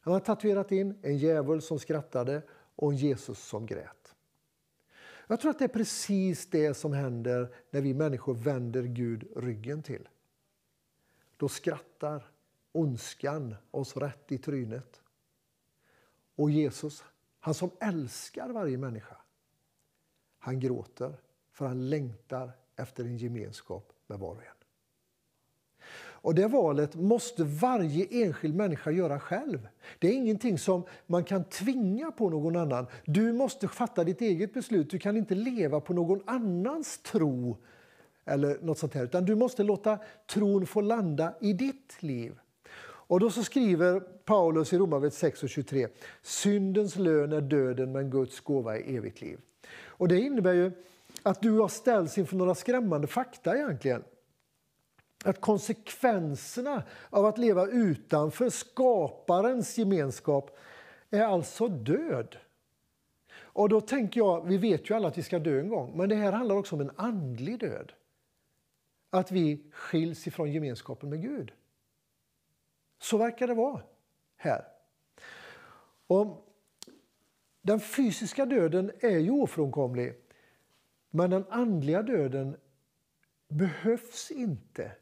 Han 0.00 0.12
har 0.12 0.20
tatuerat 0.20 0.72
in 0.72 0.98
en 1.02 1.18
djävul 1.18 1.62
som 1.62 1.78
skrattade 1.78 2.42
och 2.76 2.92
en 2.92 2.96
Jesus 2.96 3.38
som 3.38 3.66
grät. 3.66 4.14
Jag 5.26 5.40
tror 5.40 5.50
att 5.50 5.58
det 5.58 5.64
är 5.64 5.68
precis 5.68 6.50
det 6.50 6.74
som 6.74 6.92
händer 6.92 7.54
när 7.70 7.80
vi 7.80 7.94
människor 7.94 8.34
vänder 8.34 8.82
Gud 8.82 9.32
ryggen 9.36 9.82
till. 9.82 10.08
Då 11.36 11.48
skrattar 11.48 12.30
ondskan 12.72 13.54
oss 13.70 13.96
rätt 13.96 14.32
i 14.32 14.38
trynet. 14.38 15.00
Och 16.36 16.50
Jesus, 16.50 17.04
han 17.40 17.54
som 17.54 17.70
älskar 17.80 18.48
varje 18.48 18.78
människa, 18.78 19.16
han 20.38 20.60
gråter 20.60 21.16
för 21.52 21.66
han 21.66 21.90
längtar 21.90 22.52
efter 22.76 23.04
en 23.04 23.16
gemenskap 23.16 23.92
med 24.06 24.18
var 24.18 24.30
och 24.30 24.42
en. 24.42 24.54
Och 26.24 26.34
Det 26.34 26.46
valet 26.46 26.94
måste 26.94 27.44
varje 27.44 28.06
enskild 28.24 28.54
människa 28.54 28.90
göra 28.90 29.20
själv. 29.20 29.68
Det 29.98 30.08
är 30.08 30.12
ingenting 30.12 30.58
som 30.58 30.84
man 31.06 31.24
kan 31.24 31.44
tvinga 31.44 32.10
på 32.10 32.30
någon 32.30 32.56
annan. 32.56 32.86
Du 33.04 33.32
måste 33.32 33.68
fatta 33.68 34.04
ditt 34.04 34.20
eget 34.20 34.54
beslut. 34.54 34.90
Du 34.90 34.98
kan 34.98 35.16
inte 35.16 35.34
leva 35.34 35.80
på 35.80 35.92
någon 35.92 36.22
annans 36.26 36.98
tro 36.98 37.56
eller 38.24 38.58
något 38.60 38.78
sånt 38.78 38.94
här, 38.94 39.04
utan 39.04 39.24
du 39.24 39.34
måste 39.34 39.62
låta 39.62 39.98
tron 40.26 40.66
få 40.66 40.80
landa 40.80 41.34
i 41.40 41.52
ditt 41.52 42.02
liv. 42.02 42.38
Och 43.06 43.20
då 43.20 43.30
så 43.30 43.44
skriver 43.44 44.00
Paulus 44.00 44.72
i 44.72 44.78
Romarbrevet 44.78 45.14
6 45.14 45.42
och 45.42 45.48
23. 45.48 45.88
Syndens 46.22 46.96
lön 46.96 47.32
är 47.32 47.40
döden, 47.40 47.92
men 47.92 48.10
Guds 48.10 48.40
gåva 48.40 48.76
är 48.76 48.96
evigt 48.96 49.20
liv. 49.20 49.38
Och 49.86 50.08
det 50.08 50.20
innebär 50.20 50.52
ju 50.52 50.72
att 51.22 51.42
du 51.42 51.58
har 51.58 51.68
ställts 51.68 52.18
inför 52.18 52.36
några 52.36 52.54
skrämmande 52.54 53.06
fakta 53.06 53.56
egentligen 53.56 54.02
att 55.24 55.40
konsekvenserna 55.40 56.82
av 57.10 57.26
att 57.26 57.38
leva 57.38 57.66
utanför 57.66 58.50
skaparens 58.50 59.78
gemenskap 59.78 60.58
är 61.10 61.22
alltså 61.22 61.68
död. 61.68 62.36
Och 63.36 63.68
då 63.68 63.80
tänker 63.80 64.20
jag, 64.20 64.46
vi 64.46 64.56
vet 64.56 64.90
ju 64.90 64.94
alla 64.94 65.08
att 65.08 65.18
vi 65.18 65.22
ska 65.22 65.38
dö 65.38 65.60
en 65.60 65.68
gång, 65.68 65.92
men 65.96 66.08
det 66.08 66.14
här 66.14 66.32
handlar 66.32 66.56
också 66.56 66.74
om 66.74 66.80
en 66.80 66.90
andlig 66.96 67.60
död. 67.60 67.92
Att 69.14 69.32
vi 69.32 69.62
skiljs 69.70 70.26
ifrån 70.26 70.52
gemenskapen 70.52 71.08
med 71.08 71.22
Gud. 71.22 71.52
Så 72.98 73.18
verkar 73.18 73.46
det 73.46 73.54
vara 73.54 73.82
här. 74.36 74.64
Och 76.06 76.54
den 77.62 77.80
fysiska 77.80 78.46
döden 78.46 78.92
är 79.00 79.18
ju 79.18 79.30
ofrånkomlig, 79.30 80.14
men 81.10 81.30
den 81.30 81.44
andliga 81.50 82.02
döden 82.02 82.56
behövs 83.48 84.30
inte 84.30 84.92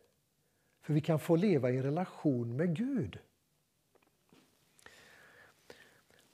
för 0.82 0.92
vi 0.92 1.00
kan 1.00 1.18
få 1.18 1.36
leva 1.36 1.70
i 1.70 1.76
en 1.76 1.82
relation 1.82 2.56
med 2.56 2.76
Gud. 2.76 3.18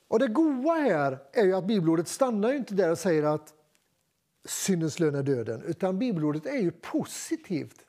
Och 0.08 0.18
Det 0.18 0.28
goda 0.28 0.72
här 0.72 1.18
är 1.32 1.44
ju 1.44 1.54
att 1.54 1.66
bibelordet 1.66 2.08
stannar 2.08 2.52
inte 2.52 2.74
där 2.74 2.90
och 2.90 2.98
säger 2.98 3.22
att 3.22 3.57
syndens 4.48 5.00
lön 5.00 5.14
är 5.14 5.22
döden, 5.22 5.62
utan 5.66 5.98
bibelordet 5.98 6.46
är 6.46 6.58
ju 6.58 6.70
positivt 6.70 7.84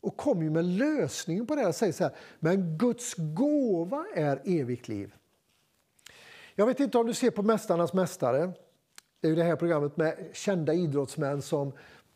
och 0.00 0.16
kommer 0.16 0.42
ju 0.42 0.50
med 0.50 0.64
lösningen 0.64 1.46
på 1.46 1.54
det 1.54 1.62
här. 1.62 1.72
säger 1.72 1.92
så 1.92 2.04
här, 2.04 2.12
men 2.38 2.78
Guds 2.78 3.14
gåva 3.16 4.04
är 4.14 4.42
evigt 4.44 4.88
liv. 4.88 5.14
Jag 6.54 6.66
vet 6.66 6.80
inte 6.80 6.98
om 6.98 7.06
du 7.06 7.14
ser 7.14 7.30
på 7.30 7.42
Mästarnas 7.42 7.92
mästare. 7.92 8.52
Det 9.20 9.26
är 9.26 9.30
ju 9.30 9.36
det 9.36 9.42
här 9.42 9.56
programmet 9.56 9.96
med 9.96 10.28
kända 10.32 10.74
idrottsmän 10.74 11.42
som 11.42 11.72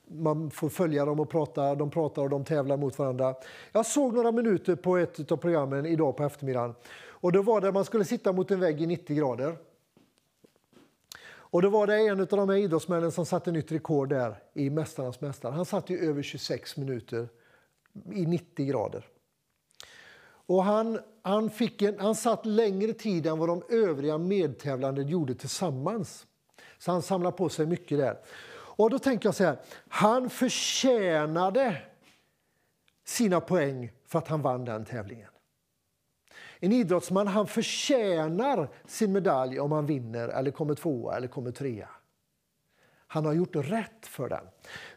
man 0.08 0.50
får 0.50 0.68
följa 0.68 1.04
dem 1.04 1.20
och 1.20 1.30
prata, 1.30 1.74
de 1.74 1.90
pratar 1.90 2.22
och 2.22 2.30
de 2.30 2.44
tävlar 2.44 2.76
mot 2.76 2.98
varandra. 2.98 3.34
Jag 3.72 3.86
såg 3.86 4.14
några 4.14 4.32
minuter 4.32 4.76
på 4.76 4.96
ett 4.96 5.32
av 5.32 5.36
programmen 5.36 5.86
idag 5.86 6.16
på 6.16 6.24
eftermiddagen. 6.24 6.74
Och 7.06 7.32
då 7.32 7.42
var 7.42 7.60
det 7.60 7.72
man 7.72 7.84
skulle 7.84 8.04
sitta 8.04 8.32
mot 8.32 8.50
en 8.50 8.60
vägg 8.60 8.82
i 8.82 8.86
90 8.86 9.16
grader. 9.16 9.56
Och 11.55 11.62
då 11.62 11.68
var 11.68 11.86
det 11.86 11.97
en 11.97 12.20
av 12.20 12.26
de 12.26 12.48
här 12.48 12.56
idrottsmännen 12.56 13.12
som 13.12 13.26
satte 13.26 13.52
nytt 13.52 13.72
rekord 13.72 14.09
där 14.09 14.43
i 14.55 14.70
Mästarnas 14.70 15.20
mästare. 15.20 15.52
Han 15.52 15.64
satt 15.64 15.90
i 15.90 15.98
över 15.98 16.22
26 16.22 16.76
minuter 16.76 17.28
i 18.12 18.26
90 18.26 18.66
grader. 18.66 19.06
Och 20.24 20.64
han, 20.64 20.98
han, 21.22 21.51
fick 21.51 21.82
en, 21.82 21.98
han 21.98 22.14
satt 22.14 22.47
längre 22.47 22.93
tid 22.93 23.26
än 23.26 23.39
vad 23.39 23.48
de 23.48 23.62
övriga 23.68 24.18
medtävlande 24.18 25.02
gjorde 25.02 25.35
tillsammans. 25.35 26.26
Så 26.78 26.93
han 26.93 27.02
samlade 27.02 27.36
på 27.36 27.48
sig 27.48 27.66
mycket 27.66 27.98
där. 27.98 28.18
Och 28.56 28.90
då 28.90 28.98
tänker 28.98 29.26
jag 29.26 29.35
så 29.35 29.44
här, 29.44 29.60
han 29.89 30.31
förtjänade 30.31 31.82
sina 33.05 33.40
poäng 33.40 33.93
för 34.06 34.18
att 34.18 34.28
han 34.28 34.43
vann 34.43 34.64
den 34.64 34.85
tävlingen. 34.85 35.34
En 36.65 36.73
idrottsman 36.73 37.27
han 37.27 37.47
förtjänar 37.47 38.69
sin 38.86 39.12
medalj 39.12 39.61
om 39.61 39.73
han 39.73 39.86
vinner, 39.86 40.28
eller 40.28 40.51
kommer 40.51 40.74
tvåa 40.74 41.16
eller 41.16 41.28
kommer 41.28 41.51
trea. 41.51 41.89
Han 43.07 43.27
har 43.27 43.32
gjort 43.32 43.57
rätt 43.57 44.07
för 44.07 44.28
den. 44.28 44.47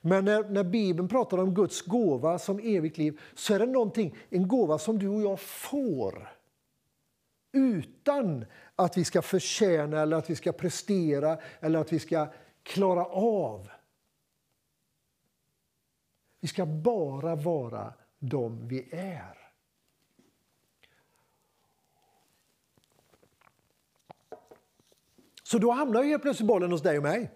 Men 0.02 0.26
när, 0.26 0.44
när 0.44 0.64
Bibeln 0.64 1.08
pratar 1.08 1.38
om 1.38 1.54
Guds 1.54 1.82
gåva 1.82 2.40
som 2.40 2.60
evigt 2.60 2.98
liv 2.98 3.20
så 3.36 3.54
är 3.54 3.60
det 3.60 3.66
någonting, 3.66 4.16
en 4.30 4.48
gåva 4.48 4.78
som 4.78 5.00
du 5.00 5.08
och 5.08 5.22
jag 5.22 5.40
får 5.40 6.30
utan 7.52 8.46
att 8.76 8.98
vi 8.98 9.06
ska 9.06 9.22
förtjäna, 9.22 10.02
eller 10.02 10.18
att 10.18 10.30
vi 10.30 10.36
ska 10.36 10.52
prestera 10.52 11.38
eller 11.60 11.80
att 11.80 11.94
vi 11.94 12.00
ska 12.00 12.28
klara 12.64 13.06
av. 13.06 13.70
Vi 16.40 16.48
ska 16.48 16.66
bara 16.66 17.36
vara 17.36 17.94
de 18.20 18.68
vi 18.68 18.90
är. 18.92 19.47
Så 25.48 25.58
då 25.58 25.72
hamnar 25.72 26.04
ju 26.04 26.10
helt 26.10 26.22
plötsligt 26.22 26.48
bollen 26.48 26.72
hos 26.72 26.82
dig 26.82 26.98
och 26.98 27.04
mig. 27.04 27.32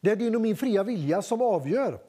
Det 0.00 0.10
är 0.10 0.16
din 0.16 0.34
och 0.34 0.40
min 0.40 0.56
fria 0.56 0.82
vilja 0.82 1.22
som 1.22 1.42
avgör. 1.42 2.00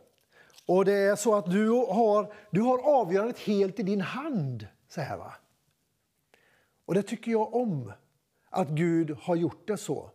Och 0.65 0.85
det 0.85 0.93
är 0.93 1.15
så 1.15 1.35
att 1.35 1.51
du 1.51 1.69
har, 1.69 2.34
du 2.51 2.61
har 2.61 2.77
avgörandet 2.80 3.39
helt 3.39 3.80
i 3.80 3.84
din 3.84 4.01
hand. 4.01 4.68
Så 4.88 5.01
här, 5.01 5.18
va? 5.18 5.34
Och 6.85 6.93
det 6.93 7.03
tycker 7.03 7.31
jag 7.31 7.55
om, 7.55 7.93
att 8.49 8.69
Gud 8.69 9.11
har 9.11 9.35
gjort 9.35 9.68
det 9.68 9.77
så 9.77 10.11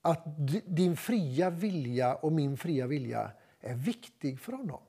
att 0.00 0.24
din 0.66 0.96
fria 0.96 1.50
vilja 1.50 2.14
och 2.14 2.32
min 2.32 2.56
fria 2.56 2.86
vilja 2.86 3.30
är 3.60 3.74
viktig 3.74 4.40
för 4.40 4.52
honom. 4.52 4.82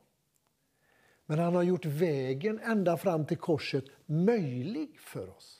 Men 1.25 1.39
han 1.39 1.55
har 1.55 1.63
gjort 1.63 1.85
vägen 1.85 2.59
ända 2.59 2.97
fram 2.97 3.25
till 3.25 3.37
korset 3.37 3.85
möjlig 4.05 4.99
för 4.99 5.29
oss. 5.29 5.54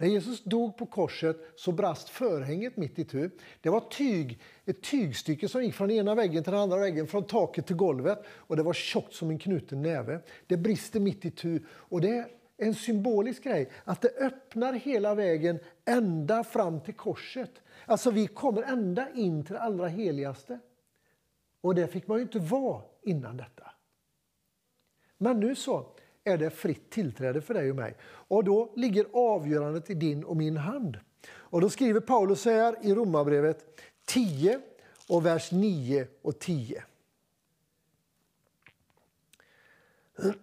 När 0.00 0.06
Jesus 0.06 0.44
dog 0.44 0.76
på 0.76 0.86
korset 0.86 1.36
så 1.56 1.72
brast 1.72 2.08
förhänget 2.08 2.76
mitt 2.76 2.98
i 2.98 3.04
tu. 3.04 3.30
Det 3.60 3.68
var 3.68 3.80
tyg, 3.80 4.40
ett 4.64 4.82
tygstycke 4.82 5.48
som 5.48 5.64
gick 5.64 5.74
från 5.74 5.90
ena 5.90 6.14
väggen 6.14 6.44
till 6.44 6.52
den 6.52 6.60
andra 6.60 6.78
väggen, 6.78 7.06
från 7.06 7.24
taket 7.24 7.66
till 7.66 7.76
golvet. 7.76 8.22
Och 8.28 8.56
Det 8.56 8.62
var 8.62 8.72
tjockt 8.72 9.14
som 9.14 9.30
en 9.30 9.38
knuten 9.38 9.82
näve. 9.82 10.20
Det 10.46 10.56
brister 10.56 11.00
mitt 11.00 11.24
i 11.24 11.30
tu. 11.30 11.62
Och 11.70 12.00
det 12.00 12.30
en 12.56 12.74
symbolisk 12.74 13.44
grej. 13.44 13.70
Att 13.84 14.00
det 14.00 14.08
öppnar 14.08 14.72
hela 14.72 15.14
vägen 15.14 15.58
ända 15.84 16.44
fram 16.44 16.80
till 16.80 16.94
korset. 16.94 17.52
Alltså 17.86 18.10
vi 18.10 18.26
kommer 18.26 18.62
ända 18.62 19.10
in 19.14 19.44
till 19.44 19.54
det 19.54 19.60
allra 19.60 19.88
heligaste. 19.88 20.58
Och 21.60 21.74
det 21.74 21.88
fick 21.88 22.06
man 22.06 22.18
ju 22.18 22.22
inte 22.22 22.38
vara 22.38 22.82
innan 23.02 23.36
detta. 23.36 23.70
Men 25.18 25.40
nu 25.40 25.54
så 25.54 25.86
är 26.24 26.38
det 26.38 26.50
fritt 26.50 26.90
tillträde 26.90 27.40
för 27.40 27.54
dig 27.54 27.70
och 27.70 27.76
mig. 27.76 27.96
Och 28.02 28.44
då 28.44 28.72
ligger 28.76 29.06
avgörandet 29.12 29.90
i 29.90 29.94
din 29.94 30.24
och 30.24 30.36
min 30.36 30.56
hand. 30.56 30.98
Och 31.30 31.60
då 31.60 31.70
skriver 31.70 32.00
Paulus 32.00 32.40
så 32.40 32.50
här 32.50 32.76
i 32.82 32.94
Romarbrevet 32.94 33.80
10 34.04 34.60
och 35.08 35.26
vers 35.26 35.52
9 35.52 36.06
och 36.22 36.38
10. 36.38 36.84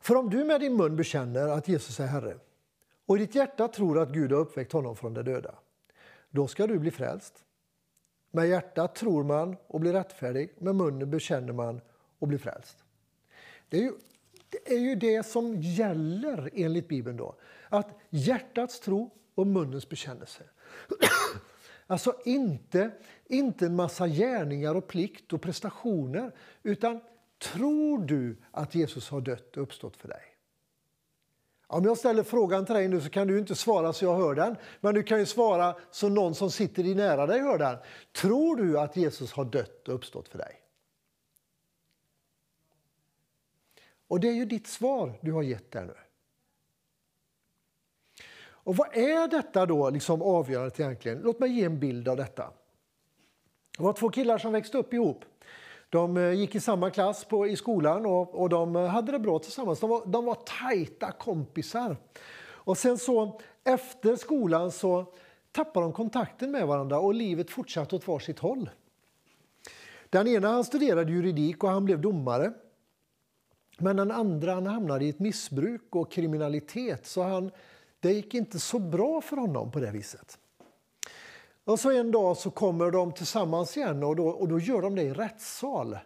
För 0.00 0.14
om 0.14 0.30
du 0.30 0.44
med 0.44 0.60
din 0.60 0.76
mun 0.76 0.96
bekänner 0.96 1.48
att 1.48 1.68
Jesus 1.68 2.00
är 2.00 2.06
Herre 2.06 2.38
och 3.06 3.16
i 3.16 3.20
ditt 3.20 3.34
hjärta 3.34 3.68
tror 3.68 3.98
att 3.98 4.12
Gud 4.12 4.32
har 4.32 4.38
uppväckt 4.38 4.72
honom 4.72 4.96
från 4.96 5.14
de 5.14 5.22
döda, 5.22 5.54
då 6.30 6.46
ska 6.46 6.66
du 6.66 6.78
bli 6.78 6.90
frälst. 6.90 7.44
Med 8.30 8.48
hjärtat 8.48 8.94
tror 8.94 9.24
man 9.24 9.56
och 9.66 9.80
blir 9.80 9.92
rättfärdig, 9.92 10.54
med 10.58 10.74
munnen 10.74 11.10
bekänner 11.10 11.52
man 11.52 11.80
och 12.18 12.28
blir 12.28 12.38
frälst. 12.38 12.85
Det 13.68 13.76
är 13.76 13.82
ju 13.82 13.92
det, 14.48 14.74
är 14.74 14.78
ju 14.78 14.94
det 14.94 15.26
som 15.26 15.60
gäller 15.60 16.50
enligt 16.54 16.88
Bibeln. 16.88 17.16
då. 17.16 17.34
Att 17.68 17.98
hjärtats 18.10 18.80
tro 18.80 19.10
och 19.34 19.46
munnens 19.46 19.88
bekännelse. 19.88 20.42
Alltså 21.88 22.14
inte, 22.24 22.90
inte 23.26 23.66
en 23.66 23.76
massa 23.76 24.08
gärningar 24.08 24.74
och 24.74 24.86
plikt 24.86 25.32
och 25.32 25.42
prestationer 25.42 26.34
utan 26.62 27.00
tror 27.38 27.98
du 27.98 28.36
att 28.50 28.74
Jesus 28.74 29.08
har 29.10 29.20
dött 29.20 29.56
och 29.56 29.62
uppstått 29.62 29.96
för 29.96 30.08
dig? 30.08 30.22
Om 31.66 31.84
jag 31.84 31.98
ställer 31.98 32.22
frågan 32.22 32.66
till 32.66 32.74
dig 32.74 32.88
nu 32.88 33.00
så 33.00 33.10
kan 33.10 33.26
du 33.26 33.38
inte 33.38 33.54
svara 33.54 33.92
så 33.92 34.04
jag 34.04 34.16
hör 34.16 34.34
den. 34.34 34.56
Men 34.80 34.94
du 34.94 35.02
kan 35.02 35.18
ju 35.18 35.26
svara 35.26 35.76
så 35.90 36.08
någon 36.08 36.34
som 36.34 36.50
sitter 36.50 36.86
i 36.86 36.94
nära 36.94 37.26
dig 37.26 37.40
hör 37.40 37.58
den. 37.58 37.76
Tror 38.12 38.56
du 38.56 38.78
att 38.78 38.96
Jesus 38.96 39.32
har 39.32 39.44
dött 39.44 39.88
och 39.88 39.94
uppstått 39.94 40.28
för 40.28 40.38
dig? 40.38 40.65
Och 44.08 44.20
det 44.20 44.28
är 44.28 44.32
ju 44.32 44.44
ditt 44.44 44.66
svar 44.66 45.18
du 45.20 45.32
har 45.32 45.42
gett 45.42 45.70
där 45.70 45.84
nu. 45.84 45.94
Och 48.66 48.76
vad 48.76 48.96
är 48.96 49.28
detta 49.28 49.66
då, 49.66 49.90
liksom 49.90 50.22
avgörandet 50.22 50.80
egentligen? 50.80 51.18
Låt 51.18 51.38
mig 51.38 51.50
ge 51.50 51.64
en 51.64 51.80
bild 51.80 52.08
av 52.08 52.16
detta. 52.16 52.50
Det 53.76 53.82
var 53.82 53.92
två 53.92 54.08
killar 54.08 54.38
som 54.38 54.52
växte 54.52 54.78
upp 54.78 54.94
ihop. 54.94 55.24
De 55.90 56.16
eh, 56.16 56.32
gick 56.32 56.54
i 56.54 56.60
samma 56.60 56.90
klass 56.90 57.24
på, 57.24 57.46
i 57.46 57.56
skolan 57.56 58.06
och, 58.06 58.34
och 58.34 58.48
de 58.48 58.76
eh, 58.76 58.86
hade 58.86 59.12
det 59.12 59.18
bra 59.18 59.38
tillsammans. 59.38 59.80
De 59.80 59.90
var, 59.90 60.06
de 60.06 60.24
var 60.24 60.34
tajta 60.34 61.12
kompisar. 61.12 61.96
Och 62.38 62.78
sen 62.78 62.98
så 62.98 63.40
efter 63.64 64.16
skolan 64.16 64.72
så 64.72 65.12
tappade 65.52 65.86
de 65.86 65.92
kontakten 65.92 66.50
med 66.50 66.66
varandra 66.66 66.98
och 66.98 67.14
livet 67.14 67.50
fortsatte 67.50 67.96
åt 67.96 68.08
varsitt 68.08 68.38
håll. 68.38 68.70
Den 70.10 70.28
ena 70.28 70.48
han 70.48 70.64
studerade 70.64 71.12
juridik 71.12 71.64
och 71.64 71.70
han 71.70 71.84
blev 71.84 72.00
domare. 72.00 72.52
Men 73.76 73.96
den 73.96 74.10
andra 74.10 74.54
han 74.54 74.66
hamnade 74.66 75.04
i 75.04 75.08
ett 75.08 75.18
missbruk 75.18 75.96
och 75.96 76.12
kriminalitet 76.12 77.06
så 77.06 77.22
han, 77.22 77.50
det 78.00 78.12
gick 78.12 78.34
inte 78.34 78.58
så 78.58 78.78
bra 78.78 79.20
för 79.20 79.36
honom 79.36 79.70
på 79.70 79.80
det 79.80 79.90
viset. 79.90 80.38
Och 81.64 81.80
så 81.80 81.90
en 81.90 82.10
dag 82.10 82.36
så 82.36 82.50
kommer 82.50 82.90
de 82.90 83.12
tillsammans 83.12 83.76
igen 83.76 84.02
och 84.02 84.16
då, 84.16 84.28
och 84.28 84.48
då 84.48 84.58
gör 84.58 84.82
de 84.82 84.94
det 84.94 85.02
i 85.02 85.12
rättssal. 85.12 85.98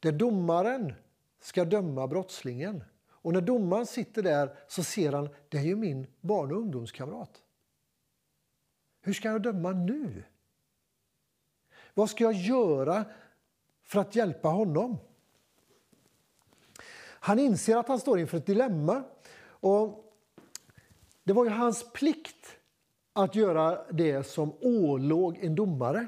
Där 0.00 0.12
domaren 0.12 0.92
ska 1.40 1.64
döma 1.64 2.06
brottslingen. 2.06 2.84
Och 3.08 3.32
när 3.32 3.40
domaren 3.40 3.86
sitter 3.86 4.22
där 4.22 4.54
så 4.68 4.84
ser 4.84 5.12
han 5.12 5.28
det 5.48 5.58
är 5.58 5.62
ju 5.62 5.76
min 5.76 6.06
barn 6.20 6.52
och 6.52 6.58
ungdomskamrat. 6.58 7.42
Hur 9.00 9.12
ska 9.12 9.28
jag 9.28 9.42
döma 9.42 9.72
nu? 9.72 10.24
Vad 11.94 12.10
ska 12.10 12.24
jag 12.24 12.32
göra 12.32 13.04
för 13.82 14.00
att 14.00 14.16
hjälpa 14.16 14.48
honom? 14.48 14.98
Han 17.24 17.38
inser 17.38 17.76
att 17.76 17.88
han 17.88 18.00
står 18.00 18.18
inför 18.18 18.38
ett 18.38 18.46
dilemma. 18.46 19.02
Och 19.46 20.14
det 21.24 21.32
var 21.32 21.44
ju 21.44 21.50
hans 21.50 21.92
plikt 21.92 22.56
att 23.12 23.34
göra 23.34 23.92
det 23.92 24.24
som 24.24 24.52
ålåg 24.60 25.38
en 25.38 25.54
domare. 25.54 26.06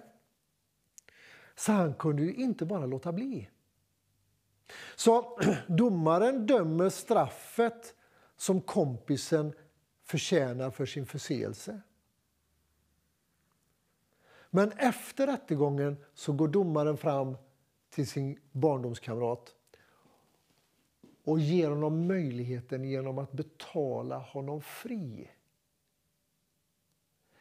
Så 1.55 1.73
han 1.73 1.95
kunde 1.95 2.23
ju 2.23 2.35
inte 2.35 2.65
bara 2.65 2.87
låta 2.87 3.13
bli. 3.13 3.51
Så 4.97 5.41
domaren 5.69 6.47
dömer 6.47 6.89
straffet 6.89 7.95
som 8.37 8.61
kompisen 8.61 9.53
förtjänar 10.05 10.71
för 10.71 10.87
sin 10.87 11.07
förseelse. 11.07 11.81
Men 14.51 14.73
efter 14.73 15.27
rättegången 15.27 15.97
så 16.15 16.33
går 16.33 16.49
domaren 16.49 16.97
fram 16.97 17.37
till 17.91 18.09
sin 18.09 18.39
barndomskamrat 18.53 19.56
och 21.27 21.41
ger 21.41 21.69
honom 21.69 22.07
möjligheten 22.07 22.85
genom 22.85 23.19
att 23.19 23.33
betala 23.33 24.19
honom 24.19 24.63
fri. 24.63 25.31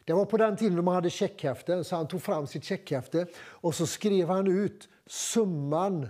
Det 0.04 0.14
var 0.14 0.26
på 0.26 0.38
den 0.38 0.58
tiden 0.58 0.84
man 0.84 0.96
hade 0.96 1.10
checkhäften, 1.10 1.84
så 1.84 1.96
han 1.96 2.08
tog 2.08 2.22
fram 2.22 2.48
sitt 2.48 2.64
checkhäfte 2.64 3.28
och 3.38 3.76
så 3.76 3.88
skrev 3.88 4.28
han 4.28 4.48
ut 4.48 4.90
summan 5.06 6.10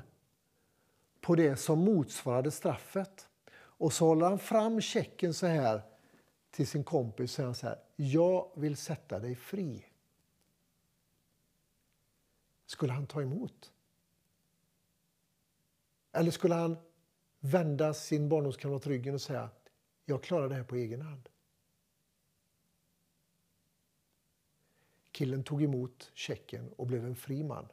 på 1.21 1.35
det 1.35 1.55
som 1.55 1.79
motsvarade 1.79 2.51
straffet. 2.51 3.29
Och 3.55 3.93
så 3.93 4.05
håller 4.05 4.25
han 4.25 4.39
fram 4.39 4.81
checken 4.81 5.33
så 5.33 5.47
här 5.47 5.81
till 6.51 6.67
sin 6.67 6.83
kompis 6.83 7.31
och 7.31 7.35
säger 7.35 7.53
så 7.53 7.67
här, 7.67 7.79
jag 7.95 8.51
vill 8.55 8.77
sätta 8.77 9.19
dig 9.19 9.35
fri. 9.35 9.85
Skulle 12.65 12.93
han 12.93 13.07
ta 13.07 13.21
emot? 13.21 13.71
Eller 16.11 16.31
skulle 16.31 16.55
han 16.55 16.77
vända 17.45 17.93
sin 17.93 18.29
barndomskamrat 18.29 18.87
ryggen 18.87 19.13
och 19.13 19.21
säga 19.21 19.49
jag 20.05 20.23
klarar 20.23 20.49
det 20.49 20.55
här 20.55 20.63
på 20.63 20.75
egen 20.75 21.01
hand. 21.01 21.29
Killen 25.11 25.43
tog 25.43 25.63
emot 25.63 26.11
checken 26.13 26.73
och 26.77 26.87
blev 26.87 27.05
en 27.05 27.15
fri 27.15 27.43
man. 27.43 27.67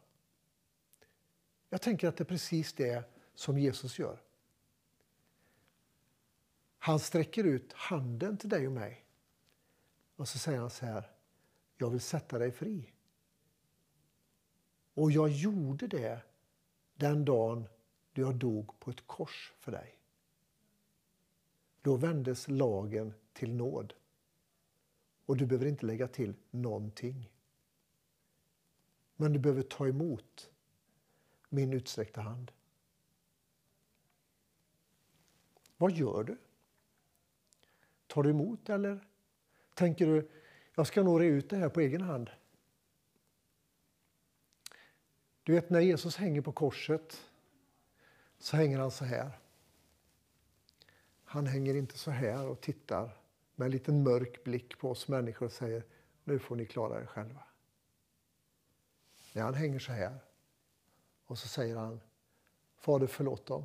Jag 1.68 1.82
tänker 1.82 2.08
att 2.08 2.16
det 2.16 2.22
är 2.22 2.26
precis 2.26 2.72
det 2.72 3.04
som 3.34 3.58
Jesus 3.58 3.98
gör. 3.98 4.22
Han 6.78 6.98
sträcker 6.98 7.44
ut 7.44 7.72
handen 7.72 8.38
till 8.38 8.48
dig 8.48 8.66
och 8.66 8.72
mig. 8.72 9.04
Och 10.16 10.28
så 10.28 10.38
säger 10.38 10.58
han 10.58 10.70
så 10.70 10.86
här. 10.86 11.10
Jag 11.76 11.90
vill 11.90 12.00
sätta 12.00 12.38
dig 12.38 12.52
fri. 12.52 12.92
Och 14.94 15.12
jag 15.12 15.28
gjorde 15.28 15.86
det 15.86 16.20
den 16.94 17.24
dagen 17.24 17.68
då 18.12 18.22
jag 18.22 18.34
dog 18.34 18.80
på 18.80 18.90
ett 18.90 19.06
kors 19.06 19.52
för 19.58 19.72
dig. 19.72 19.98
Då 21.82 21.96
vändes 21.96 22.48
lagen 22.48 23.14
till 23.32 23.54
nåd. 23.54 23.94
Och 25.26 25.36
du 25.36 25.46
behöver 25.46 25.66
inte 25.66 25.86
lägga 25.86 26.08
till 26.08 26.34
någonting. 26.50 27.30
Men 29.16 29.32
du 29.32 29.38
behöver 29.38 29.62
ta 29.62 29.88
emot 29.88 30.50
min 31.48 31.72
utsträckta 31.72 32.20
hand. 32.20 32.52
Vad 35.76 35.92
gör 35.92 36.24
du? 36.24 36.38
Tar 38.06 38.22
du 38.22 38.30
emot 38.30 38.68
eller 38.68 39.06
tänker 39.74 40.06
du 40.06 40.30
jag 40.74 40.86
ska 40.86 41.02
nog 41.02 41.22
ut 41.22 41.50
det 41.50 41.56
här 41.56 41.68
på 41.68 41.80
egen 41.80 42.00
hand? 42.00 42.30
Du 45.42 45.52
vet 45.52 45.70
när 45.70 45.80
Jesus 45.80 46.16
hänger 46.16 46.40
på 46.40 46.52
korset 46.52 47.31
så 48.42 48.56
hänger 48.56 48.78
han 48.78 48.90
så 48.90 49.04
här. 49.04 49.38
Han 51.24 51.46
hänger 51.46 51.74
inte 51.74 51.98
så 51.98 52.10
här 52.10 52.46
och 52.46 52.60
tittar 52.60 53.16
med 53.54 53.66
en 53.66 53.72
liten 53.72 54.02
mörk 54.02 54.44
blick 54.44 54.78
på 54.78 54.90
oss 54.90 55.08
människor 55.08 55.46
och 55.46 55.52
säger 55.52 55.84
nu 56.24 56.38
får 56.38 56.56
ni 56.56 56.66
klara 56.66 57.00
er 57.02 57.06
själva. 57.06 57.42
Nej, 59.32 59.44
han 59.44 59.54
hänger 59.54 59.78
så 59.78 59.92
här 59.92 60.18
och 61.26 61.38
så 61.38 61.48
säger 61.48 61.76
han 61.76 62.00
Fader 62.76 63.06
förlåt 63.06 63.46
dem. 63.46 63.64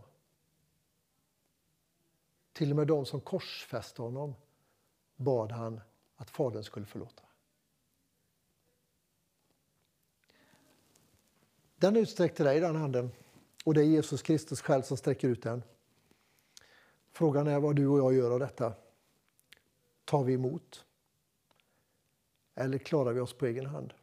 Till 2.53 2.71
och 2.71 2.75
med 2.75 2.87
de 2.87 3.05
som 3.05 3.21
korsfäste 3.21 4.01
honom 4.01 4.35
bad 5.15 5.51
han 5.51 5.81
att 6.15 6.29
Fadern 6.29 6.63
skulle 6.63 6.85
förlåta. 6.85 7.23
Den 11.75 11.95
utsträckte 11.95 12.43
dig 12.43 12.59
den 12.59 12.75
handen. 12.75 13.11
Och 13.67 13.73
det 13.73 13.81
är 13.81 13.85
Jesus 13.85 14.21
Kristus 14.21 14.61
själv 14.61 14.81
som 14.81 14.97
sträcker 14.97 15.27
ut 15.27 15.43
den. 15.43 15.63
Frågan 17.11 17.47
är 17.47 17.59
vad 17.59 17.75
du 17.75 17.87
och 17.87 17.99
jag 17.99 18.13
gör 18.13 18.31
av 18.31 18.39
detta. 18.39 18.73
Tar 20.05 20.23
vi 20.23 20.33
emot? 20.33 20.85
Eller 22.55 22.77
klarar 22.77 23.13
vi 23.13 23.19
oss 23.19 23.33
på 23.33 23.45
egen 23.45 23.65
hand? 23.65 23.93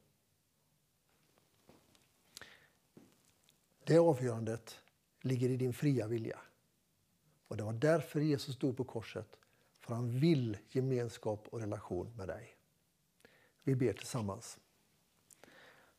Det 3.84 3.98
avgörandet 3.98 4.80
ligger 5.20 5.48
i 5.48 5.56
din 5.56 5.72
fria 5.72 6.06
vilja. 6.06 6.38
Och 7.48 7.56
Det 7.56 7.62
var 7.62 7.72
därför 7.72 8.20
Jesus 8.20 8.58
dog 8.58 8.76
på 8.76 8.84
korset. 8.84 9.38
För 9.80 9.94
han 9.94 10.20
vill 10.20 10.58
gemenskap 10.68 11.48
och 11.50 11.60
relation 11.60 12.12
med 12.16 12.28
dig. 12.28 12.56
Vi 13.62 13.74
ber 13.74 13.92
tillsammans. 13.92 14.58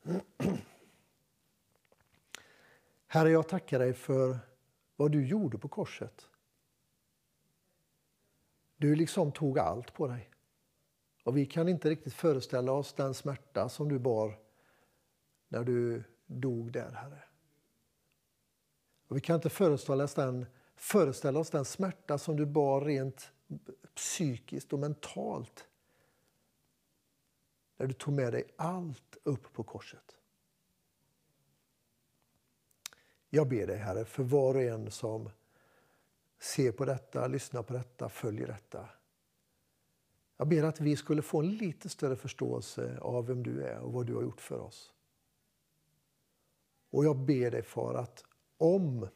Herre, 3.16 3.30
jag 3.30 3.48
tackar 3.48 3.78
dig 3.78 3.94
för 3.94 4.38
vad 4.96 5.12
du 5.12 5.26
gjorde 5.26 5.58
på 5.58 5.68
korset. 5.68 6.28
Du 8.76 8.94
liksom 8.94 9.32
tog 9.32 9.58
allt 9.58 9.94
på 9.94 10.06
dig. 10.06 10.30
Och 11.24 11.36
Vi 11.36 11.46
kan 11.46 11.68
inte 11.68 11.90
riktigt 11.90 12.14
föreställa 12.14 12.72
oss 12.72 12.94
den 12.94 13.14
smärta 13.14 13.68
som 13.68 13.88
du 13.88 13.98
bar 13.98 14.38
när 15.48 15.64
du 15.64 16.04
dog 16.26 16.72
där, 16.72 16.90
Herre. 16.90 17.22
Och 19.08 19.16
vi 19.16 19.20
kan 19.20 19.36
inte 19.36 19.50
föreställa 19.50 20.04
oss, 20.04 20.14
den, 20.14 20.46
föreställa 20.74 21.40
oss 21.40 21.50
den 21.50 21.64
smärta 21.64 22.18
som 22.18 22.36
du 22.36 22.46
bar 22.46 22.80
rent 22.80 23.32
psykiskt 23.94 24.72
och 24.72 24.78
mentalt 24.78 25.68
när 27.76 27.86
du 27.86 27.92
tog 27.92 28.14
med 28.14 28.32
dig 28.32 28.44
allt 28.56 29.16
upp 29.22 29.52
på 29.52 29.64
korset. 29.64 30.16
Jag 33.30 33.48
ber 33.48 33.66
dig, 33.66 33.76
Herre, 33.76 34.04
för 34.04 34.22
var 34.22 34.54
och 34.54 34.62
en 34.62 34.90
som 34.90 35.30
ser 36.38 36.72
på 36.72 36.84
detta, 36.84 37.26
lyssnar 37.26 37.62
på 37.62 37.72
detta, 37.72 38.08
följer 38.08 38.46
detta. 38.46 38.88
Jag 40.36 40.48
ber 40.48 40.62
att 40.62 40.80
vi 40.80 40.96
skulle 40.96 41.22
få 41.22 41.40
en 41.40 41.56
lite 41.56 41.88
större 41.88 42.16
förståelse 42.16 42.98
av 42.98 43.26
vem 43.26 43.42
du 43.42 43.62
är 43.62 43.78
och 43.78 43.92
vad 43.92 44.06
du 44.06 44.14
har 44.14 44.22
gjort 44.22 44.40
för 44.40 44.58
oss. 44.58 44.92
Och 46.90 47.04
jag 47.04 47.16
ber 47.16 47.50
dig, 47.50 47.62
Far, 47.62 47.94
att 47.94 48.24
om 48.58 49.08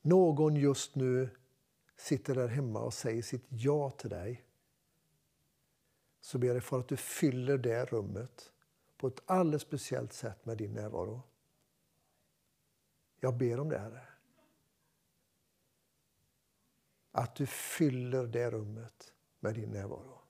någon 0.00 0.56
just 0.56 0.94
nu 0.94 1.30
sitter 1.96 2.34
där 2.34 2.48
hemma 2.48 2.80
och 2.80 2.94
säger 2.94 3.22
sitt 3.22 3.44
ja 3.48 3.90
till 3.90 4.10
dig 4.10 4.44
så 6.20 6.38
ber 6.38 6.46
jag 6.46 6.56
dig, 6.56 6.60
Far, 6.60 6.78
att 6.78 6.88
du 6.88 6.96
fyller 6.96 7.58
det 7.58 7.84
rummet 7.84 8.52
på 8.96 9.06
ett 9.06 9.22
alldeles 9.26 9.62
speciellt 9.62 10.12
sätt 10.12 10.44
med 10.44 10.58
din 10.58 10.72
närvaro. 10.72 11.22
Jag 13.24 13.36
ber 13.36 13.60
om 13.60 13.68
det, 13.68 13.78
Herre. 13.78 14.06
Att 17.10 17.36
du 17.36 17.46
fyller 17.46 18.26
det 18.26 18.50
rummet 18.50 19.12
med 19.40 19.54
din 19.54 19.70
närvaro. 19.70 20.20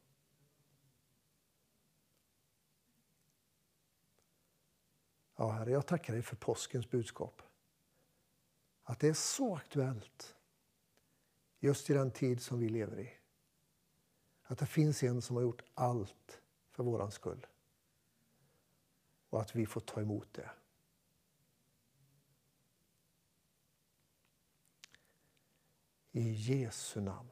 Ja, 5.36 5.50
Herre, 5.50 5.70
jag 5.70 5.86
tackar 5.86 6.12
dig 6.12 6.22
för 6.22 6.36
påskens 6.36 6.90
budskap. 6.90 7.42
Att 8.82 9.00
det 9.00 9.08
är 9.08 9.14
så 9.14 9.56
aktuellt 9.56 10.36
just 11.58 11.90
i 11.90 11.92
den 11.92 12.10
tid 12.10 12.42
som 12.42 12.58
vi 12.58 12.68
lever 12.68 13.00
i. 13.00 13.12
Att 14.42 14.58
det 14.58 14.66
finns 14.66 15.02
en 15.02 15.22
som 15.22 15.36
har 15.36 15.42
gjort 15.42 15.62
allt 15.74 16.42
för 16.70 16.84
våran 16.84 17.10
skull. 17.10 17.46
Och 19.28 19.40
att 19.40 19.54
vi 19.54 19.66
får 19.66 19.80
ta 19.80 20.00
emot 20.00 20.28
det. 20.32 20.50
I 26.12 26.32
Jesu 26.32 27.00
namn. 27.00 27.28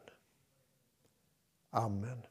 Amen. 1.70 2.22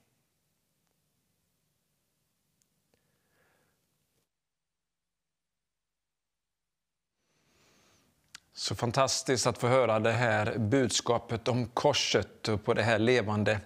Så 8.53 8.75
fantastiskt 8.75 9.47
att 9.47 9.57
få 9.57 9.67
höra 9.67 9.99
det 9.99 10.11
här 10.11 10.57
budskapet 10.57 11.47
om 11.47 11.67
korset 11.67 12.47
och 12.47 12.63
på 12.63 12.73
det 12.73 12.83
här 12.83 12.99
levande 12.99 13.59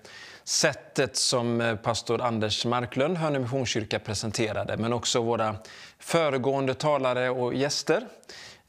sättet 0.44 1.16
som 1.16 1.62
eh, 1.62 1.76
pastor 1.76 2.22
Anders 2.22 2.66
Marklund, 2.66 3.18
Hönö 3.18 3.40
Missionskyrka, 3.40 4.00
presenterade. 4.00 4.78
Men 4.78 4.94
också 4.94 5.22
våra 5.22 5.56
föregående 6.00 6.74
talare 6.74 7.30
och 7.30 7.54
gäster 7.54 8.08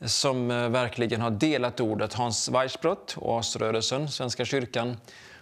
som 0.01 0.51
eh, 0.51 0.69
verkligen 0.69 1.21
har 1.21 1.31
delat 1.31 1.81
ordet. 1.81 2.15
Hans 2.15 2.49
Weissbrott, 2.49 3.15
Oasrörelsen, 3.19 4.09
Svenska 4.09 4.45
kyrkan 4.45 4.97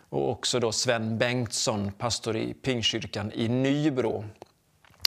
och 0.08 0.30
också 0.30 0.60
då 0.60 0.72
Sven 0.72 1.18
Bengtsson, 1.18 1.92
pastor 1.92 2.36
i 2.36 2.54
Pingkyrkan 2.54 3.32
i 3.34 3.48
Nybro. 3.48 4.24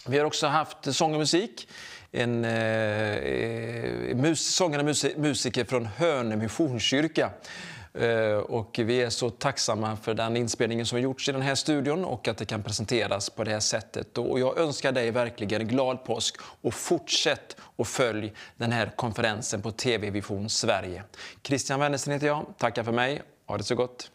Vi 0.07 0.17
har 0.17 0.25
också 0.25 0.47
haft 0.47 0.95
sång 0.95 1.13
och 1.13 1.19
musik 1.19 1.67
en 2.11 2.45
eh, 2.45 2.51
eh 2.51 4.15
mus, 4.15 4.55
sångare 4.55 4.81
och 4.81 5.19
musiker 5.19 5.65
från 5.65 5.85
Hönö 5.85 6.35
Missionskyrka. 6.35 7.29
Eh, 7.97 8.37
och 8.37 8.79
vi 8.83 9.01
är 9.01 9.09
så 9.09 9.29
tacksamma 9.29 9.95
för 9.95 10.13
den 10.13 10.37
inspelningen 10.37 10.85
som 10.85 10.95
har 10.95 11.03
gjorts 11.03 11.29
i 11.29 11.31
den 11.31 11.41
här 11.41 11.55
studion 11.55 12.05
och 12.05 12.27
att 12.27 12.37
det 12.37 12.45
kan 12.45 12.63
presenteras 12.63 13.29
på 13.29 13.43
det 13.43 13.51
här 13.51 13.59
sättet. 13.59 14.17
Och 14.17 14.39
jag 14.39 14.57
önskar 14.57 14.91
dig 14.91 15.11
verkligen 15.11 15.67
glad 15.67 16.03
påsk 16.03 16.35
och 16.61 16.73
fortsätt 16.73 17.57
att 17.77 17.87
följ 17.87 18.33
den 18.57 18.71
här 18.71 18.91
konferensen 18.95 19.61
på 19.61 19.71
TV 19.71 20.09
Vision 20.09 20.49
Sverige. 20.49 21.03
Christian 21.43 21.79
Wennersten 21.79 22.13
heter 22.13 22.27
jag. 22.27 22.45
Tackar 22.57 22.83
för 22.83 22.91
mig. 22.91 23.21
Ha 23.45 23.57
det 23.57 23.63
så 23.63 23.75
gott. 23.75 24.11